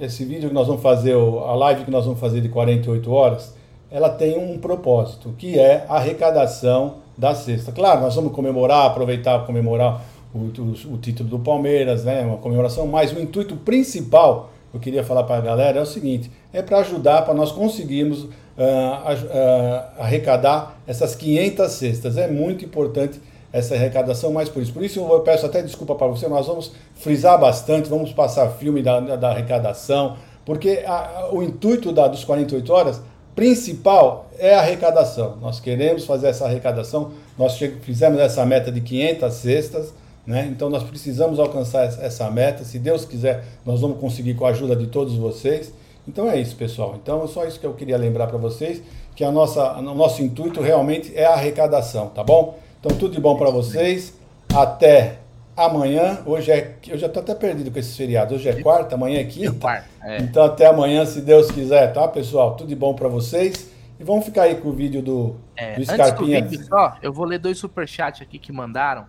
esse 0.01 0.25
vídeo 0.25 0.49
que 0.49 0.55
nós 0.55 0.67
vamos 0.67 0.81
fazer, 0.81 1.13
a 1.13 1.55
live 1.55 1.85
que 1.85 1.91
nós 1.91 2.07
vamos 2.07 2.19
fazer 2.19 2.41
de 2.41 2.49
48 2.49 3.13
horas, 3.13 3.55
ela 3.91 4.09
tem 4.09 4.39
um 4.39 4.57
propósito, 4.57 5.35
que 5.37 5.59
é 5.59 5.85
a 5.87 5.97
arrecadação 5.97 6.95
da 7.15 7.35
sexta. 7.35 7.73
Claro, 7.73 8.01
nós 8.01 8.15
vamos 8.15 8.33
comemorar, 8.33 8.87
aproveitar 8.87 9.45
comemorar 9.45 10.03
o, 10.33 10.39
o, 10.39 10.95
o 10.95 10.97
título 10.97 11.29
do 11.29 11.39
Palmeiras, 11.39 12.07
né? 12.07 12.23
Uma 12.23 12.39
comemoração, 12.39 12.87
mas 12.87 13.13
o 13.13 13.21
intuito 13.21 13.55
principal, 13.55 14.51
eu 14.73 14.81
queria 14.81 15.05
falar 15.05 15.25
para 15.25 15.37
a 15.37 15.41
galera, 15.43 15.79
é 15.79 15.83
o 15.83 15.87
seguinte: 15.87 16.31
é 16.55 16.63
para 16.63 16.79
ajudar, 16.79 17.21
para 17.27 17.35
nós 17.35 17.53
conseguirmos 17.53 18.27
uh, 18.63 20.03
arrecadar 20.03 20.79
essas 20.87 21.15
500 21.15 21.73
cestas. 21.73 22.17
É 22.17 22.29
muito 22.29 22.65
importante 22.65 23.21
essa 23.53 23.75
arrecadação, 23.75 24.33
mais 24.33 24.49
por 24.49 24.63
isso. 24.63 24.73
Por 24.73 24.85
isso 24.85 25.01
eu 25.01 25.21
peço 25.21 25.47
até 25.47 25.63
desculpa 25.63 25.95
para 25.95 26.07
você, 26.07 26.29
nós 26.29 26.47
vamos 26.47 26.73
frisar 26.95 27.39
bastante, 27.41 27.89
vamos 27.89 28.13
passar 28.13 28.49
filme 28.51 28.83
da, 28.83 29.01
da 29.01 29.31
arrecadação, 29.31 30.17
porque 30.45 30.83
a, 30.87 31.31
o 31.33 31.43
intuito 31.43 31.93
da, 31.93 32.07
dos 32.07 32.25
48 32.25 32.73
horas 32.73 33.01
principal 33.35 34.29
é 34.39 34.55
a 34.55 34.61
arrecadação. 34.61 35.37
Nós 35.41 35.61
queremos 35.61 36.05
fazer 36.05 36.29
essa 36.29 36.45
arrecadação, 36.45 37.13
nós 37.39 37.57
fizemos 37.57 38.21
essa 38.21 38.45
meta 38.45 38.71
de 38.71 38.81
500 38.81 39.33
cestas, 39.33 39.95
né? 40.27 40.49
então 40.51 40.69
nós 40.69 40.83
precisamos 40.83 41.39
alcançar 41.39 41.85
essa 41.85 42.31
meta. 42.31 42.65
Se 42.65 42.79
Deus 42.79 43.05
quiser, 43.05 43.45
nós 43.65 43.81
vamos 43.81 43.99
conseguir 43.99 44.35
com 44.35 44.47
a 44.47 44.51
ajuda 44.51 44.77
de 44.77 44.87
todos 44.87 45.15
vocês. 45.15 45.73
Então 46.07 46.29
é 46.31 46.39
isso, 46.39 46.57
pessoal. 46.57 46.99
Então 47.01 47.25
é 47.25 47.29
só 47.29 47.45
isso 47.45 47.59
que 47.61 47.67
eu 47.67 47.75
queria 47.75 47.97
lembrar 47.97 48.27
para 48.27 48.39
vocês, 48.39 48.83
que 49.15 49.25
a 49.25 49.31
nossa, 49.31 49.79
o 49.79 49.83
nosso 49.83 50.23
intuito 50.23 50.61
realmente 50.61 51.17
é 51.17 51.25
a 51.25 51.35
arrecadação, 51.35 52.09
tá 52.09 52.25
bom? 52.25 52.59
Então 52.81 52.97
tudo 52.97 53.15
de 53.15 53.21
bom 53.21 53.37
para 53.37 53.51
vocês. 53.51 54.19
Até 54.55 55.19
amanhã. 55.57 56.21
Hoje 56.25 56.51
é, 56.51 56.77
eu 56.89 56.99
já 56.99 57.07
estou 57.07 57.23
até 57.23 57.35
perdido 57.35 57.71
com 57.71 57.79
esses 57.79 57.97
feriados. 57.97 58.35
Hoje 58.35 58.49
é 58.49 58.63
quarta, 58.63 58.95
amanhã 58.95 59.21
é 59.21 59.25
quinta. 59.25 59.85
É. 60.03 60.19
Então 60.19 60.45
até 60.45 60.67
amanhã, 60.67 61.05
se 61.05 61.21
Deus 61.21 61.51
quiser, 61.51 61.93
tá, 61.93 62.09
pessoal? 62.09 62.57
Tudo 62.57 62.69
de 62.69 62.75
bom 62.75 62.95
para 62.95 63.09
vocês. 63.09 63.71
E 63.99 64.05
vamos 64.05 64.25
ficar 64.25 64.45
aí 64.45 64.57
com 64.57 64.71
o 64.71 64.73
vídeo 64.73 65.03
do, 65.03 65.37
é, 65.55 65.77
do 65.77 65.85
Scarpinha. 65.85 66.39
Antes 66.39 66.51
do 66.51 66.59
vídeo, 66.59 66.67
só, 66.67 66.97
eu 67.03 67.13
vou 67.13 67.27
ler 67.27 67.39
dois 67.39 67.59
superchats 67.59 68.23
aqui 68.23 68.39
que 68.39 68.51
mandaram 68.51 69.05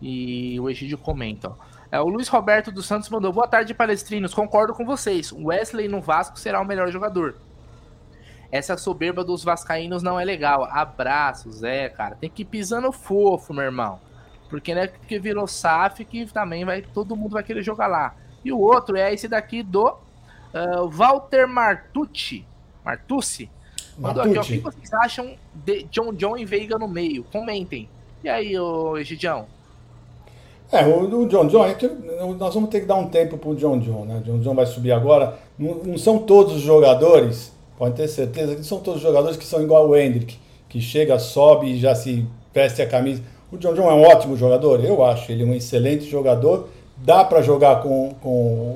e 0.00 0.60
o 0.60 0.68
Egídio 0.68 0.98
comenta. 0.98 1.48
Ó. 1.48 1.73
É, 1.94 2.00
o 2.00 2.08
Luiz 2.08 2.26
Roberto 2.26 2.72
dos 2.72 2.86
Santos 2.86 3.08
mandou: 3.08 3.32
Boa 3.32 3.46
tarde, 3.46 3.72
palestrinos. 3.72 4.34
Concordo 4.34 4.74
com 4.74 4.84
vocês. 4.84 5.30
Wesley 5.30 5.86
no 5.86 6.00
Vasco 6.00 6.36
será 6.36 6.60
o 6.60 6.64
melhor 6.64 6.90
jogador. 6.90 7.36
Essa 8.50 8.76
soberba 8.76 9.22
dos 9.22 9.44
vascaínos 9.44 10.02
não 10.02 10.18
é 10.18 10.24
legal. 10.24 10.64
Abraços, 10.64 11.62
é, 11.62 11.88
cara. 11.88 12.16
Tem 12.16 12.28
que 12.28 12.42
ir 12.42 12.46
pisando 12.46 12.90
fofo, 12.90 13.54
meu 13.54 13.62
irmão. 13.62 14.00
Porque 14.50 14.74
né, 14.74 14.88
porque 14.88 15.20
virou 15.20 15.46
SAF 15.46 16.04
que 16.04 16.26
também 16.26 16.64
vai 16.64 16.82
todo 16.82 17.14
mundo 17.14 17.34
vai 17.34 17.44
querer 17.44 17.62
jogar 17.62 17.86
lá. 17.86 18.16
E 18.44 18.50
o 18.50 18.58
outro 18.58 18.96
é 18.96 19.14
esse 19.14 19.28
daqui 19.28 19.62
do 19.62 19.86
uh, 19.86 20.88
Walter 20.88 21.46
Martucci. 21.46 22.44
Martucci. 22.84 23.48
Mandou 23.96 24.24
aqui, 24.24 24.36
ó, 24.36 24.42
o 24.42 24.44
que 24.44 24.58
vocês 24.58 24.92
acham 24.94 25.36
de 25.54 25.84
John 25.84 26.12
John 26.12 26.36
e 26.36 26.44
Veiga 26.44 26.76
no 26.76 26.88
meio? 26.88 27.22
Comentem. 27.22 27.88
E 28.24 28.28
aí, 28.28 28.58
ô 28.58 28.98
Egidião? 28.98 29.46
É, 30.74 30.84
o, 30.84 31.20
o 31.20 31.28
John 31.28 31.46
John, 31.46 31.64
é 31.64 31.76
nós 32.36 32.52
vamos 32.52 32.68
ter 32.68 32.80
que 32.80 32.86
dar 32.86 32.96
um 32.96 33.06
tempo 33.06 33.38
pro 33.38 33.54
John 33.54 33.78
John, 33.78 34.04
né? 34.06 34.16
O 34.16 34.22
John 34.22 34.40
John 34.40 34.54
vai 34.56 34.66
subir 34.66 34.90
agora. 34.90 35.38
Não, 35.56 35.76
não, 35.76 35.96
são 35.96 36.18
todos 36.18 36.56
os 36.56 36.62
jogadores, 36.62 37.52
pode 37.78 37.94
ter 37.94 38.08
certeza, 38.08 38.52
que 38.52 38.56
não 38.58 38.64
são 38.64 38.80
todos 38.80 39.00
os 39.00 39.06
jogadores 39.06 39.36
que 39.36 39.44
são 39.44 39.62
igual 39.62 39.88
o 39.88 39.96
Hendrick, 39.96 40.36
que 40.68 40.80
chega, 40.80 41.16
sobe 41.20 41.68
e 41.68 41.78
já 41.78 41.94
se 41.94 42.26
veste 42.52 42.82
a 42.82 42.88
camisa. 42.88 43.22
O 43.52 43.56
John 43.56 43.72
John 43.72 43.88
é 43.88 43.94
um 43.94 44.02
ótimo 44.02 44.36
jogador, 44.36 44.84
eu 44.84 45.04
acho. 45.04 45.30
Ele 45.30 45.44
é 45.44 45.46
um 45.46 45.54
excelente 45.54 46.10
jogador. 46.10 46.68
Dá 46.96 47.22
para 47.22 47.40
jogar 47.40 47.80
com, 47.80 48.10
com 48.20 48.30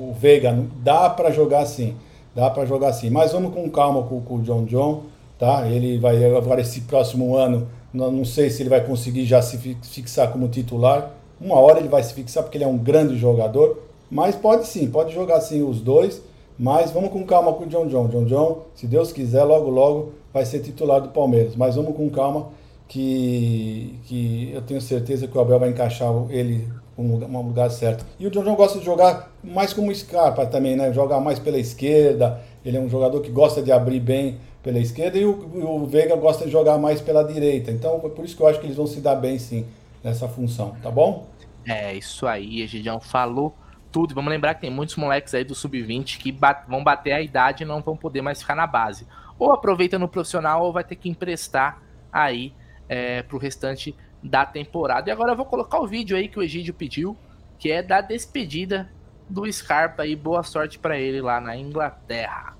o 0.09 0.15
Veiga, 0.17 0.57
dá 0.81 1.09
para 1.09 1.31
jogar 1.31 1.65
sim. 1.65 1.97
Dá 2.33 2.49
para 2.49 2.65
jogar 2.65 2.93
sim. 2.93 3.09
Mas 3.09 3.33
vamos 3.33 3.53
com 3.53 3.69
calma 3.69 4.03
com, 4.03 4.21
com 4.21 4.35
o 4.35 4.41
John 4.41 4.63
John, 4.63 5.03
tá? 5.37 5.67
Ele 5.67 5.97
vai 5.97 6.23
agora 6.33 6.61
esse 6.61 6.79
próximo 6.81 7.35
ano, 7.35 7.67
não 7.93 8.23
sei 8.23 8.49
se 8.49 8.61
ele 8.61 8.69
vai 8.69 8.85
conseguir 8.85 9.25
já 9.25 9.41
se 9.41 9.57
fixar 9.57 10.31
como 10.31 10.47
titular 10.47 11.18
uma 11.39 11.55
hora 11.55 11.79
ele 11.79 11.87
vai 11.87 12.03
se 12.03 12.13
fixar 12.13 12.43
porque 12.43 12.57
ele 12.57 12.65
é 12.65 12.67
um 12.67 12.77
grande 12.77 13.17
jogador, 13.17 13.81
mas 14.09 14.35
pode 14.35 14.67
sim, 14.67 14.89
pode 14.89 15.13
jogar 15.13 15.41
sim 15.41 15.63
os 15.63 15.79
dois, 15.81 16.21
mas 16.57 16.91
vamos 16.91 17.11
com 17.11 17.25
calma 17.25 17.53
com 17.53 17.63
o 17.63 17.67
John 17.67 17.87
John. 17.87 18.07
John 18.07 18.25
John, 18.25 18.61
se 18.75 18.87
Deus 18.87 19.11
quiser, 19.11 19.43
logo 19.43 19.69
logo 19.69 20.13
vai 20.33 20.45
ser 20.45 20.59
titular 20.59 21.01
do 21.01 21.09
Palmeiras, 21.09 21.55
mas 21.55 21.75
vamos 21.75 21.95
com 21.95 22.09
calma 22.09 22.49
que, 22.87 23.95
que 24.05 24.51
eu 24.53 24.61
tenho 24.61 24.81
certeza 24.81 25.27
que 25.27 25.37
o 25.37 25.41
Abel 25.41 25.59
vai 25.59 25.69
encaixar 25.69 26.11
ele 26.29 26.67
um 26.97 27.41
lugar 27.41 27.71
certo. 27.71 28.05
E 28.19 28.27
o 28.27 28.29
John 28.29 28.43
John 28.43 28.55
gosta 28.55 28.77
de 28.79 28.85
jogar 28.85 29.31
mais 29.41 29.71
como 29.73 29.93
Scarpa 29.95 30.45
também, 30.45 30.75
né? 30.75 30.91
Jogar 30.91 31.21
mais 31.21 31.39
pela 31.39 31.57
esquerda. 31.57 32.41
Ele 32.65 32.75
é 32.75 32.79
um 32.79 32.89
jogador 32.89 33.21
que 33.21 33.31
gosta 33.31 33.61
de 33.61 33.71
abrir 33.71 34.01
bem 34.01 34.37
pela 34.61 34.79
esquerda 34.79 35.17
e 35.17 35.23
o, 35.23 35.31
o 35.31 35.85
Veiga 35.85 36.15
gosta 36.17 36.43
de 36.43 36.51
jogar 36.51 36.77
mais 36.77 36.99
pela 36.99 37.23
direita. 37.23 37.71
Então, 37.71 38.01
é 38.03 38.09
por 38.09 38.25
isso 38.25 38.35
que 38.35 38.43
eu 38.43 38.47
acho 38.47 38.59
que 38.59 38.65
eles 38.65 38.75
vão 38.75 38.85
se 38.85 38.99
dar 38.99 39.15
bem 39.15 39.39
sim 39.39 39.65
nessa 40.03 40.27
função, 40.27 40.73
tá 40.83 40.91
bom? 40.91 41.25
É, 41.65 41.93
isso 41.93 42.27
aí, 42.27 42.61
Egidião 42.61 42.99
falou 42.99 43.55
tudo. 43.91 44.15
Vamos 44.15 44.29
lembrar 44.29 44.55
que 44.55 44.61
tem 44.61 44.69
muitos 44.69 44.95
moleques 44.95 45.33
aí 45.33 45.43
do 45.43 45.55
sub-20 45.55 46.17
que 46.17 46.31
bat 46.31 46.67
vão 46.67 46.83
bater 46.83 47.11
a 47.11 47.21
idade 47.21 47.63
e 47.63 47.65
não 47.65 47.81
vão 47.81 47.95
poder 47.95 48.21
mais 48.21 48.41
ficar 48.41 48.55
na 48.55 48.67
base. 48.67 49.07
Ou 49.37 49.51
aproveita 49.51 49.97
no 49.97 50.07
profissional 50.07 50.63
ou 50.63 50.73
vai 50.73 50.83
ter 50.83 50.95
que 50.95 51.09
emprestar 51.09 51.81
aí 52.11 52.53
é, 52.87 53.23
pro 53.23 53.37
restante 53.37 53.95
da 54.21 54.45
temporada. 54.45 55.09
E 55.09 55.13
agora 55.13 55.31
eu 55.31 55.35
vou 55.35 55.45
colocar 55.45 55.79
o 55.79 55.87
vídeo 55.87 56.17
aí 56.17 56.27
que 56.27 56.39
o 56.39 56.43
Egídio 56.43 56.73
pediu, 56.73 57.17
que 57.57 57.71
é 57.71 57.81
da 57.81 58.01
despedida 58.01 58.91
do 59.29 59.51
Scarpa 59.51 60.05
e 60.05 60.15
boa 60.15 60.43
sorte 60.43 60.79
para 60.79 60.97
ele 60.97 61.21
lá 61.21 61.39
na 61.39 61.55
Inglaterra. 61.55 62.58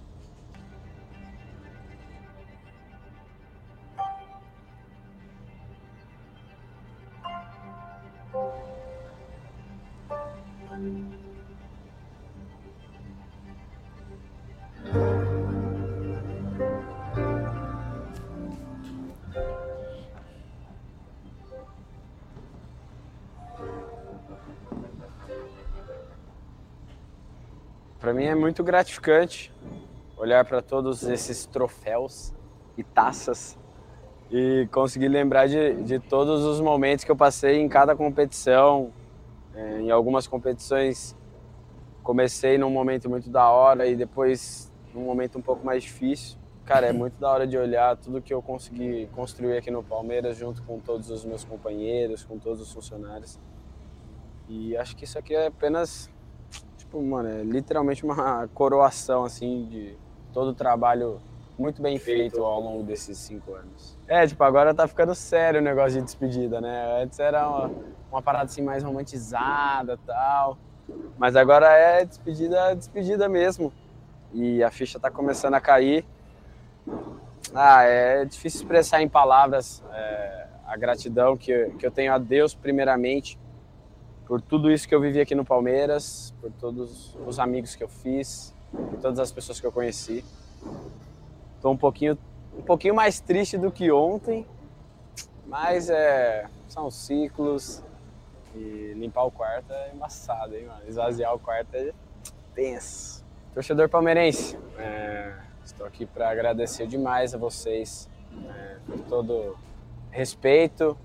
Para 27.99 28.14
mim 28.14 28.23
é 28.23 28.34
muito 28.34 28.64
gratificante 28.64 29.53
olhar 30.18 30.45
para 30.45 30.61
todos 30.61 31.03
esses 31.03 31.45
troféus 31.45 32.34
e 32.77 32.84
taças 32.84 33.57
e 34.31 34.68
conseguir 34.72 35.10
lembrar 35.10 35.47
de, 35.47 35.84
de 35.84 35.99
todos 35.99 36.43
os 36.45 36.61
momentos 36.61 37.03
que 37.03 37.11
eu 37.11 37.15
passei 37.15 37.60
em 37.60 37.68
cada 37.68 37.95
competição. 37.95 38.91
É, 39.53 39.81
em 39.81 39.91
algumas 39.91 40.27
competições 40.27 41.15
comecei 42.03 42.57
num 42.57 42.69
momento 42.69 43.09
muito 43.09 43.30
da 43.30 43.49
hora 43.49 43.88
e 43.88 43.95
depois 43.95 44.71
num 44.93 45.01
momento 45.01 45.38
um 45.38 45.41
pouco 45.41 45.65
mais 45.65 45.84
difícil. 45.84 46.38
Cara, 46.65 46.88
é 46.88 46.93
muito 46.93 47.19
da 47.19 47.31
hora 47.31 47.47
de 47.47 47.57
olhar 47.57 47.97
tudo 47.97 48.21
que 48.21 48.34
eu 48.34 48.41
consegui 48.41 49.07
construir 49.15 49.57
aqui 49.57 49.71
no 49.71 49.84
Palmeiras 49.84 50.38
junto 50.38 50.61
com 50.63 50.80
todos 50.80 51.09
os 51.09 51.26
meus 51.26 51.43
companheiros, 51.43 52.23
com 52.23 52.38
todos 52.38 52.61
os 52.61 52.71
funcionários. 52.71 53.39
E 54.47 54.77
acho 54.77 54.95
que 54.95 55.03
isso 55.03 55.17
aqui 55.17 55.35
é 55.35 55.47
apenas 55.47 56.09
tipo, 56.89 57.01
mano, 57.03 57.30
é 57.30 57.43
literalmente 57.43 58.03
uma 58.03 58.47
coroação, 58.53 59.23
assim, 59.23 59.67
de 59.69 59.95
todo 60.34 60.49
o 60.49 60.53
trabalho 60.53 61.21
muito 61.57 61.81
bem 61.81 61.99
feito 61.99 62.43
ao 62.43 62.59
longo 62.59 62.84
desses 62.84 63.17
cinco 63.17 63.53
anos. 63.53 63.97
É, 64.07 64.26
tipo, 64.26 64.43
agora 64.43 64.73
tá 64.73 64.88
ficando 64.88 65.13
sério 65.13 65.59
o 65.59 65.63
negócio 65.63 65.99
de 65.99 66.05
despedida, 66.05 66.59
né? 66.59 67.03
Antes 67.03 67.19
era 67.19 67.47
uma, 67.47 67.71
uma 68.11 68.22
parada 68.22 68.45
assim 68.45 68.61
mais 68.61 68.84
romantizada 68.84 69.98
tal. 70.06 70.57
Mas 71.18 71.36
agora 71.36 71.68
é 71.68 72.06
despedida, 72.06 72.76
despedida 72.76 73.30
mesmo. 73.30 73.72
E 74.34 74.64
a 74.64 74.72
ficha 74.72 74.99
tá 74.99 75.10
começando 75.10 75.53
a 75.53 75.61
cair. 75.61 76.06
Ah, 77.53 77.84
é 77.84 78.26
difícil 78.26 78.61
expressar 78.61 79.02
em 79.02 79.10
palavras 79.10 79.84
é, 79.91 80.48
a 80.65 80.77
gratidão 80.77 81.36
que, 81.36 81.72
que 81.80 81.86
eu 81.86 81.91
tenho 81.91 82.14
a 82.14 82.18
Deus, 82.18 82.53
primeiramente, 82.53 83.40
por 84.27 84.41
tudo 84.41 84.72
isso 84.72 84.88
que 84.88 84.94
eu 84.94 85.02
vivi 85.02 85.19
aqui 85.19 85.34
no 85.34 85.44
Palmeiras, 85.44 86.34
por 86.40 86.52
todos 86.52 87.18
os 87.26 87.40
amigos 87.40 87.76
que 87.76 87.84
eu 87.84 87.90
fiz, 87.90 88.53
por 88.72 88.99
todas 88.99 89.19
as 89.19 89.31
pessoas 89.31 89.60
que 89.60 89.65
eu 89.65 89.72
conheci. 89.72 90.23
Estou 91.56 91.73
um 91.73 91.77
pouquinho, 91.77 92.18
um 92.57 92.61
pouquinho 92.61 92.94
mais 92.94 93.19
triste 93.19 93.57
do 93.57 93.72
que 93.72 93.91
ontem, 93.91 94.45
mas 95.48 95.90
é, 95.90 96.45
são 96.68 96.91
ciclos 96.91 97.84
e 98.60 98.94
limpar 98.94 99.23
o 99.23 99.31
quarto 99.31 99.72
é 99.72 99.91
embaçado, 99.94 100.56
hein, 100.56 100.65
mano? 100.65 100.81
Esvaziar 100.88 101.34
o 101.34 101.40
quarto 101.40 101.73
é 101.76 101.91
tenso. 102.53 103.23
Torcedor 103.53 103.90
palmeirense, 103.90 104.57
é, 104.77 105.34
estou 105.64 105.86
aqui 105.86 106.06
para 106.06 106.30
agradecer 106.30 106.86
demais 106.88 107.34
a 107.34 107.38
vocês 107.38 108.10
é, 108.48 108.77
por 108.86 108.99
todo 109.06 109.57
respeito, 110.11 110.98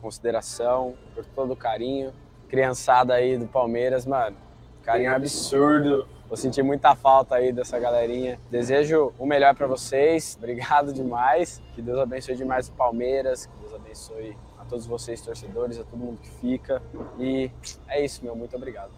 consideração, 0.00 0.94
por 1.14 1.24
todo 1.24 1.56
carinho 1.56 2.12
criançada 2.48 3.14
aí 3.14 3.36
do 3.36 3.46
Palmeiras, 3.46 4.06
mano. 4.06 4.36
Carinho 4.82 5.14
absurdo. 5.14 6.08
Vou 6.26 6.36
sentir 6.36 6.62
muita 6.62 6.94
falta 6.94 7.36
aí 7.36 7.52
dessa 7.52 7.78
galerinha. 7.78 8.38
Desejo 8.50 9.12
o 9.18 9.26
melhor 9.26 9.54
para 9.54 9.66
vocês. 9.66 10.34
Obrigado 10.38 10.92
demais. 10.92 11.62
Que 11.74 11.80
Deus 11.80 11.98
abençoe 11.98 12.36
demais 12.36 12.68
o 12.68 12.72
Palmeiras. 12.72 13.46
Que 13.46 13.52
Deus 13.60 13.74
abençoe 13.74 14.36
todos 14.68 14.86
vocês, 14.86 15.20
torcedores, 15.20 15.78
a 15.78 15.84
todo 15.84 15.98
mundo 15.98 16.18
que 16.20 16.30
fica. 16.30 16.82
E 17.18 17.50
é 17.88 18.04
isso, 18.04 18.22
meu. 18.24 18.36
Muito 18.36 18.56
obrigado. 18.56 18.90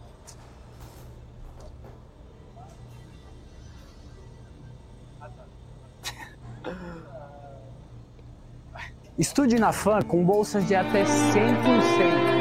Estude 9.19 9.59
na 9.59 9.71
FAM 9.71 10.01
com 10.03 10.25
bolsas 10.25 10.67
de 10.67 10.75
até 10.75 11.05
100%. 11.05 11.11
Matricule-se 11.11 12.31
na 12.31 12.40